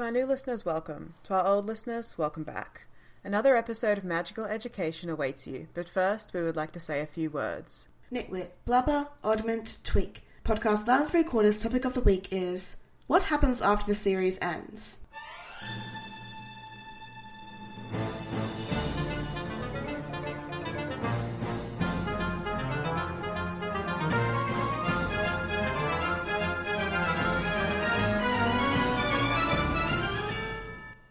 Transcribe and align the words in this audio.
To 0.00 0.06
our 0.06 0.12
new 0.12 0.24
listeners, 0.24 0.64
welcome. 0.64 1.12
To 1.24 1.34
our 1.34 1.46
old 1.46 1.66
listeners, 1.66 2.16
welcome 2.16 2.42
back. 2.42 2.86
Another 3.22 3.54
episode 3.54 3.98
of 3.98 4.04
Magical 4.04 4.46
Education 4.46 5.10
awaits 5.10 5.46
you, 5.46 5.68
but 5.74 5.90
first 5.90 6.32
we 6.32 6.40
would 6.40 6.56
like 6.56 6.72
to 6.72 6.80
say 6.80 7.00
a 7.02 7.06
few 7.06 7.28
words. 7.28 7.86
Nitwit, 8.10 8.48
blubber, 8.64 9.08
oddment, 9.22 9.76
tweak. 9.84 10.22
Podcast 10.42 10.86
nine 10.86 11.02
and 11.02 11.10
three 11.10 11.22
quarters 11.22 11.62
topic 11.62 11.84
of 11.84 11.92
the 11.92 12.00
week 12.00 12.28
is 12.30 12.76
what 13.08 13.24
happens 13.24 13.60
after 13.60 13.88
the 13.88 13.94
series 13.94 14.38
ends. 14.40 15.00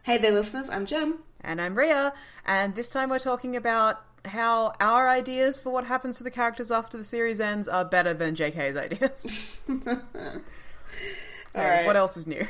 Hey 0.10 0.18
there, 0.18 0.32
listeners. 0.32 0.72
I'm 0.72 0.88
Jen. 0.88 1.20
And 1.42 1.62
I'm 1.62 1.78
Ria, 1.78 2.14
and 2.44 2.74
this 2.74 2.90
time 2.90 3.12
we're 3.12 3.20
talking 3.20 3.56
about 3.56 4.02
how 4.26 4.74
our 4.80 5.08
ideas 5.08 5.60
for 5.60 5.70
what 5.70 5.86
happens 5.86 6.18
to 6.18 6.24
the 6.24 6.32
characters 6.32 6.72
after 6.72 6.98
the 6.98 7.06
series 7.06 7.40
ends 7.40 7.70
are 7.70 7.86
better 7.86 8.16
than 8.16 8.36
JK's 8.36 8.76
ideas. 8.76 9.62
Alright, 11.56 11.86
What 11.86 11.96
else 11.96 12.18
is 12.18 12.26
new? 12.26 12.44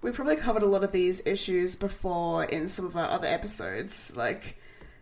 We 0.00 0.12
probably 0.12 0.36
covered 0.36 0.62
a 0.62 0.66
lot 0.66 0.82
of 0.82 0.92
these 0.92 1.20
issues 1.26 1.76
before 1.76 2.44
in 2.44 2.70
some 2.70 2.86
of 2.86 2.96
our 2.96 3.10
other 3.10 3.28
episodes, 3.28 4.16
like 4.16 4.56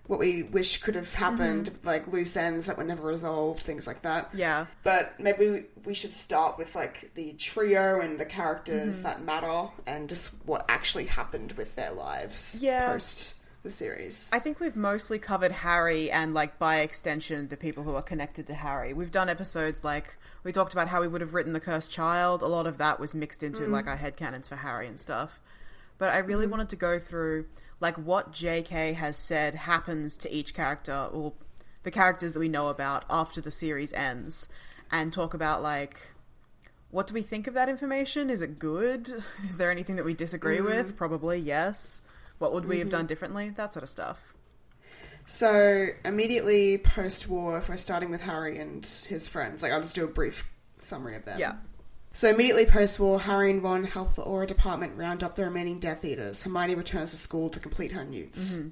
what 0.07 0.19
we 0.19 0.43
wish 0.43 0.79
could 0.79 0.95
have 0.97 1.13
happened, 1.15 1.71
mm-hmm. 1.71 1.87
like 1.87 2.09
loose 2.09 2.37
ends 2.37 2.67
that 2.67 2.77
were 2.77 2.85
never 2.85 3.07
resolved, 3.07 3.63
things 3.63 3.87
like 3.87 4.03
that. 4.03 4.31
yeah. 4.35 4.67
But 4.83 5.19
maybe 5.21 5.51
we- 5.51 5.67
we 5.85 5.95
should 5.95 6.13
start 6.13 6.59
with 6.59 6.75
like 6.75 7.13
the 7.15 7.33
trio 7.35 8.01
and 8.01 8.19
the 8.19 8.27
characters 8.27 8.97
Mm-hmm. 8.97 9.05
that 9.05 9.23
matter, 9.25 9.71
and 9.87 10.09
just 10.09 10.33
what 10.45 10.65
actually 10.69 11.07
happened 11.07 11.53
with 11.53 11.75
their 11.77 11.93
lives 11.93 12.59
Yeah. 12.61 12.93
post 12.93 13.37
the 13.63 13.71
series. 13.71 14.29
I 14.33 14.41
think 14.41 14.59
we've 14.59 14.75
mostly 14.75 15.21
covered 15.21 15.53
Harry 15.53 16.11
and, 16.11 16.35
like, 16.35 16.59
by 16.59 16.81
extension, 16.81 17.47
the 17.47 17.57
people 17.57 17.85
who 17.85 17.95
are 17.95 18.03
connected 18.03 18.49
to 18.49 18.55
Harry. 18.55 18.93
We've 18.93 19.13
done 19.13 19.29
episodes 19.29 19.85
like 19.85 20.17
we 20.43 20.51
talked 20.51 20.73
about 20.73 20.89
how 20.89 21.01
we 21.01 21.07
would 21.07 21.21
have 21.21 21.33
written 21.33 21.53
The 21.53 21.61
Cursed 21.61 21.89
Child. 21.89 22.43
A 22.43 22.47
lot 22.49 22.67
of 22.67 22.79
that 22.79 22.99
was 22.99 23.15
mixed 23.15 23.45
into, 23.45 23.63
mm. 23.63 23.71
like, 23.71 23.87
our 23.87 23.97
headcanons 23.97 24.49
for 24.49 24.57
Harry 24.57 24.89
and 24.89 24.99
stuff. 24.99 25.39
But 25.99 26.09
I 26.09 26.19
really 26.19 26.43
mm-hmm. 26.43 26.51
wanted 26.51 26.71
to 26.71 26.77
go 26.77 26.99
through, 26.99 27.45
like, 27.83 27.97
what 27.97 28.33
JK 28.33 28.95
has 28.95 29.17
said 29.17 29.57
happens 29.57 30.17
to 30.19 30.33
each 30.33 30.55
character, 30.55 31.09
or 31.13 31.33
the 31.83 31.91
characters 31.91 32.33
that 32.33 32.39
we 32.39 32.49
know 32.49 32.69
about 32.69 33.05
after 33.11 33.41
the 33.41 33.51
series 33.51 33.93
ends, 33.93 34.49
and 34.91 35.13
talk 35.13 35.35
about, 35.35 35.63
like, 35.63 35.99
what 36.93 37.09
do 37.09 37.15
we 37.15 37.23
think 37.23 37.49
of 37.49 37.55
that 37.55 37.69
information? 37.69 38.31
Is 38.31 38.41
it 38.41 38.61
good? 38.61 39.09
Is 39.45 39.57
there 39.57 39.71
anything 39.71 39.97
that 39.97 40.05
we 40.05 40.15
disagree 40.15 40.59
mm-hmm. 40.59 40.67
with? 40.67 40.97
Probably 40.97 41.41
yes. 41.41 42.01
What 42.39 42.53
would 42.53 42.67
we 42.67 42.79
have 42.79 42.87
mm-hmm. 42.87 42.99
done 42.99 43.07
differently? 43.07 43.51
That 43.51 43.75
sort 43.75 43.83
of 43.83 43.89
stuff. 43.89 44.33
So 45.27 45.89
immediately 46.05 46.79
post 46.79 47.29
war, 47.29 47.59
if 47.59 47.69
we're 47.69 47.77
starting 47.77 48.11
with 48.11 48.21
Harry 48.21 48.59
and 48.59 48.85
his 48.85 49.27
friends, 49.27 49.63
like 49.63 49.73
I'll 49.73 49.81
just 49.81 49.95
do 49.95 50.05
a 50.05 50.09
brief 50.09 50.45
summary 50.79 51.17
of 51.17 51.25
them. 51.25 51.39
Yeah. 51.39 51.55
So 52.15 52.29
immediately 52.29 52.67
post 52.67 53.01
war, 53.01 53.19
Harry 53.19 53.51
and 53.51 53.63
Ron 53.63 53.85
help 53.85 54.15
the 54.15 54.23
Auror 54.23 54.47
department 54.47 54.97
round 54.97 55.23
up 55.23 55.35
the 55.35 55.45
remaining 55.45 55.79
Death 55.79 56.05
Eaters. 56.05 56.43
Hermione 56.43 56.75
returns 56.75 57.13
to 57.13 57.17
school 57.17 57.49
to 57.51 57.61
complete 57.61 57.93
her 57.93 58.05
newts. 58.05 58.59
Mm-hmm. 58.59 58.69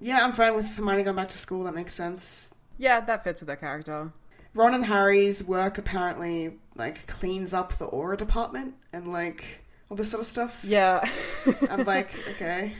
Yeah, 0.00 0.24
I'm 0.24 0.32
fine 0.32 0.56
with 0.56 0.66
Hermione 0.74 1.04
going 1.04 1.16
back 1.16 1.30
to 1.30 1.38
school. 1.38 1.64
That 1.64 1.74
makes 1.74 1.94
sense. 1.94 2.52
Yeah, 2.76 3.00
that 3.00 3.22
fits 3.22 3.40
with 3.40 3.48
her 3.48 3.56
character. 3.56 4.12
Ron 4.54 4.74
and 4.74 4.84
Harry's 4.84 5.42
work 5.44 5.78
apparently 5.78 6.58
like 6.74 7.06
cleans 7.06 7.54
up 7.54 7.78
the 7.78 7.86
Auror 7.88 8.16
department 8.16 8.74
and 8.92 9.12
like 9.12 9.64
all 9.88 9.96
this 9.96 10.10
sort 10.10 10.22
of 10.22 10.26
stuff. 10.26 10.64
Yeah. 10.64 11.08
I'm 11.70 11.84
like, 11.84 12.10
okay. 12.30 12.74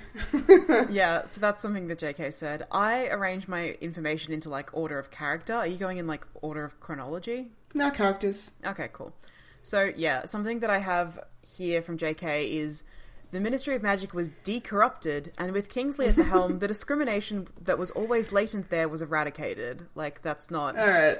yeah, 0.91 1.25
so 1.25 1.41
that's 1.41 1.63
something 1.63 1.87
that 1.89 2.01
JK 2.01 2.33
said. 2.33 2.67
I 2.71 3.09
arrange 3.09 3.47
my 3.47 3.71
information 3.81 4.33
into 4.33 4.49
like 4.49 4.77
order 4.77 4.99
of 4.99 5.11
character. 5.11 5.55
Are 5.55 5.67
you 5.67 5.77
going 5.77 5.99
in 5.99 6.07
like 6.07 6.27
order 6.43 6.65
of 6.65 6.81
chronology? 6.81 7.51
No, 7.75 7.91
characters. 7.91 8.53
Okay, 8.67 8.89
cool. 8.93 9.13
So, 9.65 9.91
yeah, 9.97 10.27
something 10.27 10.61
that 10.61 10.69
I 10.69 10.79
have 10.79 11.19
here 11.43 11.81
from 11.81 11.97
JK 11.97 12.51
is 12.51 12.83
the 13.31 13.41
Ministry 13.41 13.75
of 13.75 13.83
Magic 13.83 14.13
was 14.13 14.31
decorrupted, 14.45 15.33
and 15.39 15.53
with 15.53 15.71
Kingsley 15.71 16.07
at 16.07 16.17
the 16.17 16.23
helm, 16.23 16.59
the 16.61 16.69
discrimination 16.69 17.49
that 17.63 17.79
was 17.79 17.91
always 17.91 18.31
latent 18.31 18.69
there 18.69 18.89
was 18.89 19.01
eradicated. 19.01 19.87
Like, 19.95 20.21
that's 20.23 20.51
not. 20.51 20.79
All 20.79 20.87
right. 20.87 21.19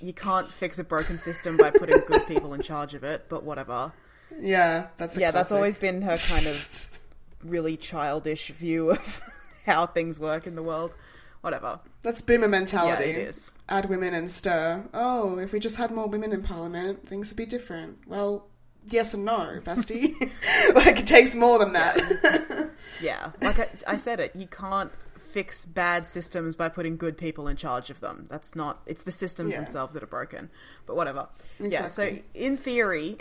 You 0.00 0.12
can't 0.12 0.52
fix 0.52 0.78
a 0.78 0.84
broken 0.84 1.18
system 1.18 1.56
by 1.56 1.70
putting 1.70 1.98
good 2.06 2.26
people 2.28 2.52
in 2.54 2.62
charge 2.62 2.94
of 2.94 3.02
it, 3.02 3.26
but 3.30 3.44
whatever. 3.44 3.92
Yeah, 4.38 4.88
that's 4.98 5.16
a 5.16 5.20
yeah, 5.20 5.30
that's 5.30 5.50
always 5.50 5.78
been 5.78 6.02
her 6.02 6.18
kind 6.18 6.46
of 6.46 7.00
really 7.42 7.78
childish 7.78 8.48
view 8.50 8.90
of 8.90 9.22
how 9.66 9.86
things 9.86 10.20
work 10.20 10.46
in 10.46 10.54
the 10.54 10.62
world. 10.62 10.94
Whatever. 11.40 11.80
That's 12.02 12.20
boomer 12.20 12.48
mentality. 12.48 13.04
Yeah, 13.10 13.16
it 13.16 13.28
is. 13.28 13.54
Add 13.68 13.88
women 13.88 14.12
and 14.14 14.30
stir. 14.30 14.84
Oh, 14.92 15.38
if 15.38 15.52
we 15.52 15.60
just 15.60 15.76
had 15.76 15.90
more 15.90 16.06
women 16.06 16.32
in 16.32 16.42
parliament, 16.42 17.06
things 17.06 17.30
would 17.30 17.36
be 17.38 17.46
different. 17.46 17.98
Well, 18.06 18.46
yes 18.86 19.14
and 19.14 19.24
no, 19.24 19.60
bestie. 19.64 20.14
like 20.74 20.98
it 21.00 21.06
takes 21.06 21.34
more 21.34 21.58
than 21.58 21.72
that. 21.72 22.68
Yeah, 23.02 23.30
like 23.40 23.58
I, 23.58 23.68
I 23.86 23.96
said 23.96 24.20
it, 24.20 24.36
you 24.36 24.46
can't 24.46 24.92
fix 25.30 25.64
bad 25.64 26.06
systems 26.06 26.54
by 26.54 26.68
putting 26.68 26.98
good 26.98 27.16
people 27.16 27.48
in 27.48 27.56
charge 27.56 27.88
of 27.88 28.00
them. 28.00 28.26
That's 28.28 28.54
not. 28.54 28.82
It's 28.84 29.02
the 29.02 29.12
systems 29.12 29.52
Yeah. 29.52 29.58
themselves 29.58 29.94
that 29.94 30.02
are 30.02 30.06
broken. 30.08 30.50
But 30.86 30.96
whatever. 30.96 31.28
Yeah. 31.58 31.86
So 31.86 32.18
in 32.34 32.58
theory, 32.58 33.16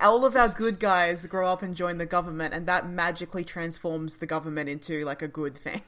all 0.00 0.24
of 0.24 0.34
our 0.34 0.48
good 0.48 0.80
guys 0.80 1.24
grow 1.26 1.46
up 1.46 1.62
and 1.62 1.76
join 1.76 1.98
the 1.98 2.06
government, 2.06 2.52
and 2.54 2.66
that 2.66 2.88
magically 2.88 3.44
transforms 3.44 4.16
the 4.16 4.26
government 4.26 4.68
into 4.68 5.04
like 5.04 5.22
a 5.22 5.28
good 5.28 5.56
thing. 5.56 5.82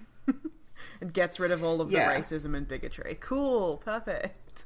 And 1.04 1.12
gets 1.12 1.38
rid 1.38 1.50
of 1.50 1.62
all 1.62 1.82
of 1.82 1.92
Yeah. 1.92 2.08
the 2.14 2.18
racism 2.20 2.56
and 2.56 2.66
bigotry. 2.66 3.18
Cool, 3.20 3.76
perfect. 3.84 4.64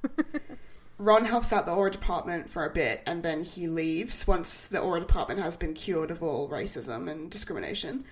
Ron 0.98 1.24
helps 1.24 1.52
out 1.52 1.66
the 1.66 1.72
Auror 1.72 1.90
department 1.90 2.48
for 2.48 2.64
a 2.64 2.70
bit, 2.70 3.02
and 3.06 3.22
then 3.24 3.42
he 3.42 3.66
leaves 3.66 4.24
once 4.26 4.68
the 4.68 4.78
Auror 4.78 5.00
department 5.00 5.40
has 5.40 5.56
been 5.56 5.74
cured 5.74 6.10
of 6.12 6.22
all 6.22 6.48
racism 6.48 7.10
and 7.10 7.28
discrimination, 7.30 8.04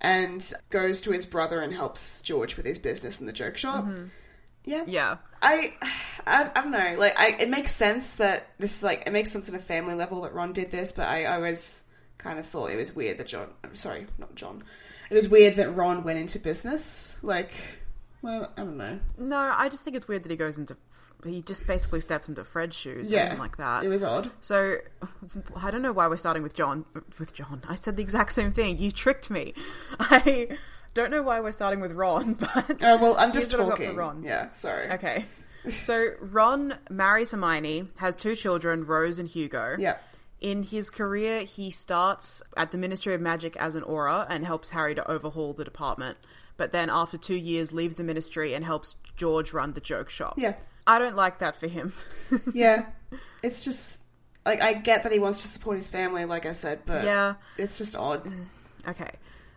and 0.00 0.50
goes 0.70 1.02
to 1.02 1.10
his 1.10 1.26
brother 1.26 1.60
and 1.60 1.72
helps 1.74 2.20
George 2.22 2.56
with 2.56 2.64
his 2.64 2.78
business 2.78 3.20
in 3.20 3.26
the 3.26 3.32
joke 3.32 3.56
shop. 3.58 3.86
Yeah, 4.64 4.80
Mm-hmm. 4.80 4.90
yeah. 4.90 5.16
I, 5.42 5.74
I, 6.26 6.50
I 6.56 6.62
don't 6.62 6.70
know. 6.70 6.96
Like, 6.98 7.18
I, 7.20 7.36
it 7.38 7.50
makes 7.50 7.70
sense 7.70 8.14
that 8.14 8.46
this, 8.58 8.78
is 8.78 8.82
like, 8.82 9.04
it 9.06 9.12
makes 9.12 9.30
sense 9.30 9.50
on 9.50 9.54
a 9.54 9.58
family 9.58 9.94
level 9.94 10.22
that 10.22 10.32
Ron 10.32 10.54
did 10.54 10.70
this, 10.70 10.92
but 10.92 11.06
I, 11.06 11.24
I 11.24 11.36
always 11.36 11.84
kind 12.16 12.38
of 12.38 12.46
thought 12.46 12.70
it 12.70 12.76
was 12.76 12.94
weird 12.96 13.18
that 13.18 13.26
John. 13.26 13.50
I'm 13.62 13.74
sorry, 13.74 14.06
not 14.18 14.34
John. 14.34 14.62
It 15.14 15.18
was 15.18 15.28
weird 15.28 15.54
that 15.54 15.70
Ron 15.76 16.02
went 16.02 16.18
into 16.18 16.40
business. 16.40 17.16
Like, 17.22 17.52
well, 18.20 18.50
I 18.56 18.62
don't 18.64 18.76
know. 18.76 18.98
No, 19.16 19.36
I 19.38 19.68
just 19.68 19.84
think 19.84 19.94
it's 19.94 20.08
weird 20.08 20.24
that 20.24 20.30
he 20.32 20.36
goes 20.36 20.58
into. 20.58 20.76
He 21.24 21.40
just 21.40 21.68
basically 21.68 22.00
steps 22.00 22.28
into 22.28 22.44
Fred's 22.44 22.74
shoes, 22.74 23.12
Yeah, 23.12 23.36
like 23.38 23.56
that. 23.58 23.84
It 23.84 23.88
was 23.88 24.02
odd. 24.02 24.32
So, 24.40 24.78
I 25.54 25.70
don't 25.70 25.82
know 25.82 25.92
why 25.92 26.08
we're 26.08 26.16
starting 26.16 26.42
with 26.42 26.54
John. 26.54 26.84
With 27.20 27.32
John, 27.32 27.62
I 27.68 27.76
said 27.76 27.96
the 27.96 28.02
exact 28.02 28.32
same 28.32 28.52
thing. 28.52 28.76
You 28.78 28.90
tricked 28.90 29.30
me. 29.30 29.54
I 30.00 30.48
don't 30.94 31.12
know 31.12 31.22
why 31.22 31.38
we're 31.38 31.52
starting 31.52 31.78
with 31.78 31.92
Ron, 31.92 32.34
but 32.34 32.82
Oh 32.82 32.96
well, 32.96 33.14
I'm 33.16 33.32
just 33.32 33.52
got 33.52 33.58
for 33.66 33.70
talking. 33.70 33.94
Ron. 33.94 34.24
Yeah, 34.24 34.50
sorry. 34.50 34.90
Okay. 34.90 35.26
So 35.68 36.10
Ron 36.20 36.74
marries 36.90 37.30
Hermione, 37.30 37.88
has 37.96 38.16
two 38.16 38.36
children, 38.36 38.84
Rose 38.84 39.18
and 39.18 39.26
Hugo. 39.26 39.76
Yeah. 39.78 39.96
In 40.44 40.62
his 40.62 40.90
career, 40.90 41.40
he 41.40 41.70
starts 41.70 42.42
at 42.54 42.70
the 42.70 42.76
Ministry 42.76 43.14
of 43.14 43.20
Magic 43.22 43.56
as 43.56 43.74
an 43.74 43.82
auror 43.82 44.26
and 44.28 44.44
helps 44.44 44.68
Harry 44.68 44.94
to 44.94 45.10
overhaul 45.10 45.54
the 45.54 45.64
department. 45.64 46.18
But 46.58 46.70
then, 46.70 46.90
after 46.90 47.16
two 47.16 47.34
years, 47.34 47.72
leaves 47.72 47.94
the 47.96 48.04
ministry 48.04 48.52
and 48.52 48.62
helps 48.62 48.96
George 49.16 49.54
run 49.54 49.72
the 49.72 49.80
joke 49.80 50.10
shop. 50.10 50.34
Yeah. 50.36 50.54
I 50.86 50.98
don't 50.98 51.16
like 51.16 51.38
that 51.38 51.56
for 51.56 51.66
him. 51.66 51.94
Yeah, 52.52 52.86
it's 53.42 53.64
just 53.64 54.04
like 54.44 54.60
I 54.62 54.74
get 54.74 55.04
that 55.04 55.12
he 55.12 55.18
wants 55.18 55.40
to 55.42 55.48
support 55.48 55.78
his 55.78 55.88
family, 55.88 56.26
like 56.26 56.44
I 56.44 56.52
said, 56.52 56.80
but 56.84 57.04
Yeah. 57.04 57.34
it's 57.56 57.78
just 57.78 57.96
odd. 57.96 58.24
Mm. 58.24 58.44
Okay. 58.88 59.12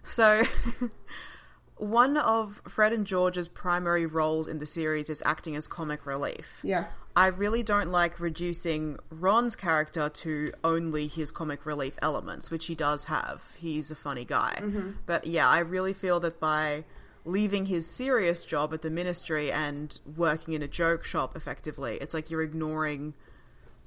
So, 0.06 0.44
one 1.76 2.16
of 2.18 2.62
Fred 2.68 2.94
and 2.94 3.06
George's 3.06 3.48
primary 3.50 4.06
roles 4.06 4.48
in 4.48 4.60
the 4.60 4.66
series 4.66 5.10
is 5.10 5.22
acting 5.26 5.56
as 5.58 5.68
comic 5.68 6.06
relief. 6.06 6.62
Yeah, 6.64 6.86
I 7.18 7.28
really 7.28 7.64
don't 7.64 7.90
like 7.90 8.20
reducing 8.20 9.00
Ron's 9.10 9.56
character 9.56 10.08
to 10.08 10.54
only 10.64 11.08
his 11.08 11.32
comic 11.32 11.66
relief 11.66 11.96
elements, 12.00 12.52
which 12.52 12.68
he 12.68 12.76
does 12.76 13.06
have. 13.06 13.42
He's 13.58 13.90
a 13.90 13.96
funny 13.96 14.24
guy. 14.24 14.60
Mm-hmm. 14.62 14.92
But 15.08 15.26
yeah, 15.26 15.50
I 15.50 15.60
really 15.62 15.94
feel 15.94 16.20
that 16.20 16.40
by 16.40 16.84
leaving 17.26 17.66
his 17.66 17.90
serious 17.90 18.46
job 18.46 18.72
at 18.72 18.84
the 18.84 18.92
ministry 18.92 19.52
and 19.52 20.00
working 20.16 20.54
in 20.54 20.62
a 20.62 20.68
joke 20.68 21.04
shop 21.04 21.36
effectively, 21.36 21.98
it's 22.00 22.14
like 22.14 22.30
you're 22.30 22.44
ignoring 22.44 23.16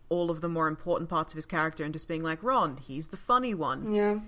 all 0.08 0.28
of 0.28 0.40
the 0.40 0.48
more 0.48 0.66
important 0.66 1.08
parts 1.08 1.32
of 1.32 1.36
his 1.36 1.46
character 1.46 1.84
and 1.84 1.92
just 1.92 2.08
being 2.08 2.24
like, 2.24 2.42
Ron, 2.42 2.78
he's 2.78 3.06
the 3.08 3.16
funny 3.16 3.54
one. 3.54 3.92
Yeah. 3.92 4.18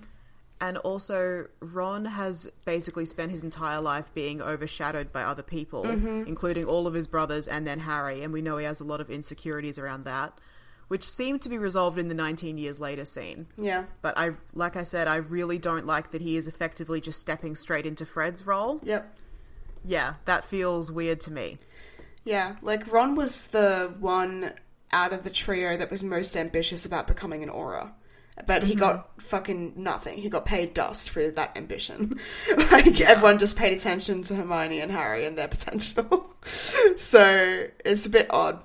And 0.62 0.78
also, 0.78 1.48
Ron 1.58 2.04
has 2.04 2.48
basically 2.64 3.04
spent 3.04 3.32
his 3.32 3.42
entire 3.42 3.80
life 3.80 4.14
being 4.14 4.40
overshadowed 4.40 5.12
by 5.12 5.24
other 5.24 5.42
people, 5.42 5.82
mm-hmm. 5.82 6.22
including 6.28 6.66
all 6.66 6.86
of 6.86 6.94
his 6.94 7.08
brothers 7.08 7.48
and 7.48 7.66
then 7.66 7.80
Harry. 7.80 8.22
And 8.22 8.32
we 8.32 8.42
know 8.42 8.58
he 8.58 8.64
has 8.64 8.78
a 8.78 8.84
lot 8.84 9.00
of 9.00 9.10
insecurities 9.10 9.76
around 9.76 10.04
that, 10.04 10.40
which 10.86 11.10
seem 11.10 11.40
to 11.40 11.48
be 11.48 11.58
resolved 11.58 11.98
in 11.98 12.06
the 12.06 12.14
19 12.14 12.58
years 12.58 12.78
later 12.78 13.04
scene. 13.04 13.48
Yeah. 13.58 13.86
But 14.02 14.16
I, 14.16 14.34
like 14.54 14.76
I 14.76 14.84
said, 14.84 15.08
I 15.08 15.16
really 15.16 15.58
don't 15.58 15.84
like 15.84 16.12
that 16.12 16.22
he 16.22 16.36
is 16.36 16.46
effectively 16.46 17.00
just 17.00 17.18
stepping 17.18 17.56
straight 17.56 17.84
into 17.84 18.06
Fred's 18.06 18.46
role. 18.46 18.78
Yep. 18.84 19.18
Yeah, 19.84 20.14
that 20.26 20.44
feels 20.44 20.92
weird 20.92 21.22
to 21.22 21.32
me. 21.32 21.58
Yeah, 22.24 22.54
like 22.62 22.92
Ron 22.92 23.16
was 23.16 23.48
the 23.48 23.92
one 23.98 24.52
out 24.92 25.12
of 25.12 25.24
the 25.24 25.30
trio 25.30 25.76
that 25.76 25.90
was 25.90 26.04
most 26.04 26.36
ambitious 26.36 26.86
about 26.86 27.08
becoming 27.08 27.42
an 27.42 27.48
auror. 27.48 27.90
But 28.46 28.62
he 28.62 28.74
got 28.74 29.20
fucking 29.20 29.74
nothing. 29.76 30.18
He 30.18 30.28
got 30.28 30.44
paid 30.44 30.74
dust 30.74 31.10
for 31.10 31.30
that 31.30 31.56
ambition. 31.56 32.18
like 32.56 33.00
everyone 33.00 33.38
just 33.38 33.56
paid 33.56 33.72
attention 33.72 34.22
to 34.24 34.34
Hermione 34.34 34.80
and 34.80 34.90
Harry 34.90 35.26
and 35.26 35.36
their 35.36 35.48
potential. 35.48 36.34
so 36.44 37.66
it's 37.84 38.06
a 38.06 38.10
bit 38.10 38.26
odd. 38.30 38.62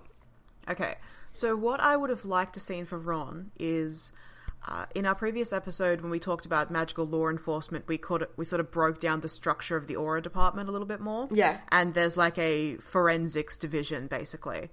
Okay, 0.70 0.96
so 1.32 1.56
what 1.56 1.80
I 1.80 1.96
would 1.96 2.10
have 2.10 2.26
liked 2.26 2.56
to 2.56 2.60
seen 2.60 2.86
for 2.86 2.98
Ron 2.98 3.52
is 3.58 4.12
uh, 4.68 4.86
in 4.96 5.06
our 5.06 5.16
previous 5.16 5.54
episode 5.54 6.02
when 6.02 6.12
we 6.12 6.20
talked 6.20 6.46
about 6.46 6.70
magical 6.70 7.06
law 7.06 7.30
enforcement, 7.30 7.88
we 7.88 7.98
could 7.98 8.28
we 8.36 8.44
sort 8.44 8.60
of 8.60 8.70
broke 8.72 9.00
down 9.00 9.22
the 9.22 9.30
structure 9.30 9.78
of 9.78 9.88
the 9.88 9.96
auror 9.96 10.22
department 10.22 10.68
a 10.68 10.72
little 10.72 10.88
bit 10.88 11.00
more. 11.00 11.28
Yeah. 11.32 11.58
and 11.72 11.94
there's 11.94 12.18
like 12.18 12.38
a 12.38 12.76
forensics 12.78 13.58
division 13.58 14.08
basically. 14.08 14.70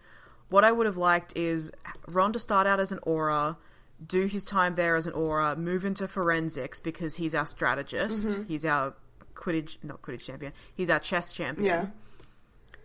What 0.48 0.64
I 0.64 0.72
would 0.72 0.86
have 0.86 0.96
liked 0.96 1.36
is 1.36 1.70
Ron 2.08 2.32
to 2.32 2.38
start 2.38 2.66
out 2.66 2.80
as 2.80 2.92
an 2.92 2.98
auror, 3.06 3.56
do 4.04 4.26
his 4.26 4.44
time 4.44 4.74
there 4.74 4.96
as 4.96 5.06
an 5.06 5.12
auror, 5.12 5.56
move 5.56 5.84
into 5.84 6.08
forensics 6.08 6.80
because 6.80 7.14
he's 7.14 7.34
our 7.34 7.46
strategist, 7.46 8.28
mm-hmm. 8.28 8.44
he's 8.44 8.64
our 8.64 8.94
Quidditch 9.34 9.76
not 9.82 10.02
Quidditch 10.02 10.24
champion, 10.26 10.52
he's 10.74 10.90
our 10.90 11.00
chess 11.00 11.32
champion 11.32 11.66
Yeah. 11.66 11.86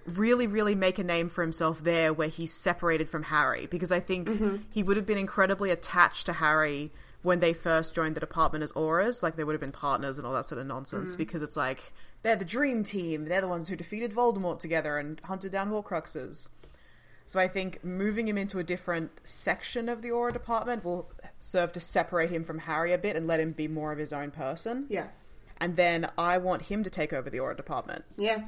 really, 0.05 0.47
really 0.47 0.75
make 0.75 0.99
a 0.99 1.03
name 1.03 1.29
for 1.29 1.41
himself 1.41 1.83
there 1.83 2.13
where 2.13 2.27
he's 2.27 2.53
separated 2.53 3.09
from 3.09 3.23
Harry 3.23 3.67
because 3.67 3.91
I 3.91 3.99
think 3.99 4.27
mm-hmm. 4.27 4.57
he 4.71 4.83
would 4.83 4.97
have 4.97 5.05
been 5.05 5.17
incredibly 5.17 5.71
attached 5.71 6.25
to 6.27 6.33
Harry 6.33 6.91
when 7.21 7.39
they 7.39 7.53
first 7.53 7.95
joined 7.95 8.15
the 8.15 8.19
department 8.19 8.63
as 8.63 8.71
aurors. 8.73 9.21
Like 9.21 9.35
they 9.35 9.43
would 9.43 9.53
have 9.53 9.61
been 9.61 9.71
partners 9.71 10.17
and 10.17 10.25
all 10.25 10.33
that 10.33 10.45
sort 10.45 10.61
of 10.61 10.67
nonsense 10.67 11.11
mm-hmm. 11.11 11.17
because 11.17 11.41
it's 11.41 11.57
like 11.57 11.93
they're 12.21 12.35
the 12.35 12.45
dream 12.45 12.83
team. 12.83 13.25
They're 13.25 13.41
the 13.41 13.47
ones 13.47 13.67
who 13.67 13.75
defeated 13.75 14.13
Voldemort 14.13 14.59
together 14.59 14.97
and 14.97 15.19
hunted 15.23 15.51
down 15.51 15.69
Horcruxes. 15.69 16.49
So 17.29 17.39
I 17.39 17.47
think 17.47 17.83
moving 17.85 18.27
him 18.27 18.39
into 18.39 18.57
a 18.57 18.63
different 18.63 19.11
section 19.23 19.87
of 19.87 20.01
the 20.01 20.09
auror 20.09 20.33
department 20.33 20.83
will 20.83 21.11
serve 21.39 21.71
to 21.73 21.79
separate 21.79 22.31
him 22.31 22.43
from 22.43 22.57
Harry 22.57 22.91
a 22.91 22.97
bit 22.97 23.15
and 23.15 23.27
let 23.27 23.39
him 23.39 23.51
be 23.51 23.67
more 23.67 23.91
of 23.91 23.99
his 23.99 24.11
own 24.11 24.31
person. 24.31 24.87
Yeah. 24.89 25.09
And 25.61 25.75
then 25.75 26.09
I 26.17 26.39
want 26.39 26.63
him 26.63 26.83
to 26.85 26.89
take 26.89 27.13
over 27.13 27.29
the 27.29 27.37
auror 27.37 27.55
department 27.55 28.03
Yeah. 28.17 28.45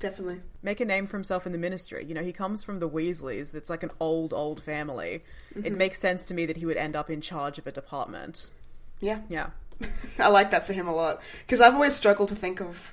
Definitely. 0.00 0.42
make 0.60 0.80
a 0.80 0.84
name 0.84 1.06
for 1.06 1.16
himself 1.16 1.46
in 1.46 1.52
the 1.52 1.58
ministry. 1.58 2.04
You 2.04 2.14
know, 2.14 2.24
he 2.24 2.32
comes 2.32 2.64
from 2.64 2.80
the 2.80 2.90
Weasleys. 2.90 3.52
That's 3.52 3.70
like 3.70 3.84
an 3.84 3.92
old, 4.00 4.32
old 4.32 4.60
family. 4.60 5.22
It 5.54 5.62
mm-hmm. 5.62 5.76
makes 5.76 6.00
sense 6.00 6.24
to 6.24 6.34
me 6.34 6.46
that 6.46 6.56
he 6.56 6.66
would 6.66 6.76
end 6.76 6.96
up 6.96 7.10
in 7.10 7.20
charge 7.20 7.58
of 7.58 7.68
a 7.68 7.72
department. 7.72 8.50
Yeah. 8.98 9.20
Yeah. 9.28 9.50
I 10.18 10.30
like 10.30 10.50
that 10.50 10.66
for 10.66 10.72
him 10.72 10.88
a 10.88 10.94
lot 10.96 11.22
because 11.46 11.60
I've 11.60 11.74
always 11.74 11.94
struggled 11.94 12.30
to 12.30 12.34
think 12.34 12.60
of 12.60 12.92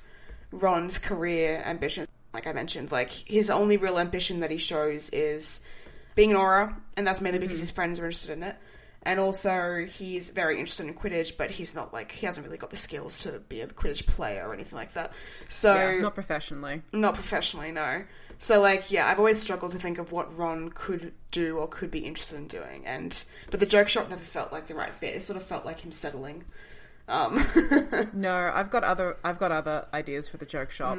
Ron's 0.52 1.00
career 1.00 1.60
ambition. 1.66 2.06
Like 2.34 2.46
I 2.46 2.52
mentioned, 2.52 2.90
like 2.92 3.10
his 3.10 3.50
only 3.50 3.76
real 3.76 3.98
ambition 3.98 4.40
that 4.40 4.50
he 4.50 4.56
shows 4.56 5.10
is 5.10 5.60
being 6.14 6.30
an 6.30 6.36
auror, 6.36 6.74
and 6.96 7.06
that's 7.06 7.20
mainly 7.20 7.38
because 7.38 7.60
his 7.60 7.70
friends 7.70 8.00
are 8.00 8.04
interested 8.06 8.32
in 8.32 8.42
it. 8.42 8.56
And 9.04 9.18
also, 9.18 9.84
he's 9.84 10.30
very 10.30 10.60
interested 10.60 10.86
in 10.86 10.94
Quidditch, 10.94 11.36
but 11.36 11.50
he's 11.50 11.74
not 11.74 11.92
like 11.92 12.12
he 12.12 12.24
hasn't 12.24 12.46
really 12.46 12.56
got 12.58 12.70
the 12.70 12.76
skills 12.76 13.18
to 13.22 13.40
be 13.48 13.60
a 13.60 13.66
Quidditch 13.66 14.06
player 14.06 14.46
or 14.46 14.54
anything 14.54 14.76
like 14.76 14.92
that. 14.94 15.12
So 15.48 15.74
yeah. 15.74 16.00
Not 16.00 16.14
professionally. 16.14 16.82
not 16.92 17.14
professionally, 17.14 17.72
no. 17.72 18.04
So 18.38 18.60
like, 18.60 18.90
yeah, 18.92 19.06
I've 19.08 19.18
always 19.18 19.40
struggled 19.40 19.72
to 19.72 19.78
think 19.78 19.98
of 19.98 20.12
what 20.12 20.36
Ron 20.38 20.70
could 20.70 21.12
do 21.32 21.58
or 21.58 21.66
could 21.68 21.90
be 21.90 22.00
interested 22.00 22.38
in 22.38 22.46
doing, 22.48 22.86
and 22.86 23.24
but 23.50 23.60
the 23.60 23.66
joke 23.66 23.88
shop 23.88 24.08
never 24.08 24.22
felt 24.24 24.52
like 24.52 24.66
the 24.68 24.74
right 24.74 24.92
fit. 24.92 25.14
It 25.16 25.22
sort 25.22 25.36
of 25.36 25.42
felt 25.44 25.64
like 25.64 25.80
him 25.80 25.92
settling. 25.92 26.44
Um, 27.08 27.44
No, 28.12 28.50
I've 28.54 28.70
got 28.70 28.84
other. 28.84 29.16
I've 29.24 29.38
got 29.38 29.50
other 29.52 29.86
ideas 29.92 30.28
for 30.28 30.36
the 30.38 30.46
joke 30.46 30.70
shop. 30.70 30.98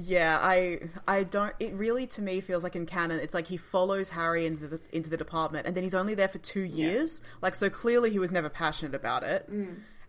Yeah, 0.00 0.38
I 0.40 0.78
I 1.08 1.24
don't. 1.24 1.52
It 1.58 1.74
really 1.74 2.06
to 2.08 2.22
me 2.22 2.40
feels 2.40 2.62
like 2.62 2.76
in 2.76 2.86
canon, 2.86 3.18
it's 3.18 3.34
like 3.34 3.48
he 3.48 3.56
follows 3.56 4.08
Harry 4.08 4.46
into 4.46 4.68
the 4.68 4.80
into 4.92 5.10
the 5.10 5.16
department, 5.16 5.66
and 5.66 5.76
then 5.76 5.82
he's 5.82 5.94
only 5.94 6.14
there 6.14 6.28
for 6.28 6.38
two 6.38 6.60
years. 6.62 7.20
Like 7.42 7.56
so, 7.56 7.68
clearly 7.68 8.10
he 8.10 8.20
was 8.20 8.30
never 8.30 8.48
passionate 8.48 8.94
about 8.94 9.24
it, 9.24 9.48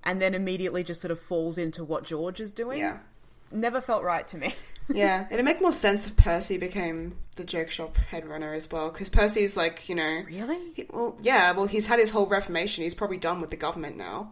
and 0.03 0.21
then 0.21 0.35
immediately 0.35 0.83
just 0.83 1.01
sort 1.01 1.09
of 1.11 1.19
falls 1.19 1.57
into 1.57 1.83
what 1.83 2.03
George 2.03 2.39
is 2.39 2.51
doing. 2.51 2.79
yeah. 2.79 2.97
never 3.51 3.81
felt 3.81 4.03
right 4.03 4.27
to 4.29 4.37
me. 4.37 4.53
Yeah, 4.91 5.27
it'd 5.29 5.45
make 5.45 5.61
more 5.61 5.71
sense 5.71 6.07
if 6.07 6.15
Percy 6.17 6.57
became 6.57 7.15
the 7.35 7.43
joke 7.43 7.69
shop 7.69 7.95
head 7.97 8.25
runner 8.27 8.55
as 8.55 8.71
well, 8.71 8.89
because 8.89 9.07
Percy's 9.07 9.55
like, 9.55 9.87
you 9.87 9.93
know, 9.93 10.23
Really? 10.27 10.57
he- 10.73 10.87
well, 10.89 11.15
yeah, 11.21 11.51
well, 11.51 11.67
he's 11.67 11.85
had 11.85 11.99
his 11.99 12.09
whole 12.09 12.25
reformation. 12.25 12.83
He's 12.83 12.95
probably 12.95 13.17
done 13.17 13.39
with 13.39 13.51
the 13.51 13.55
government 13.55 13.97
now, 13.97 14.31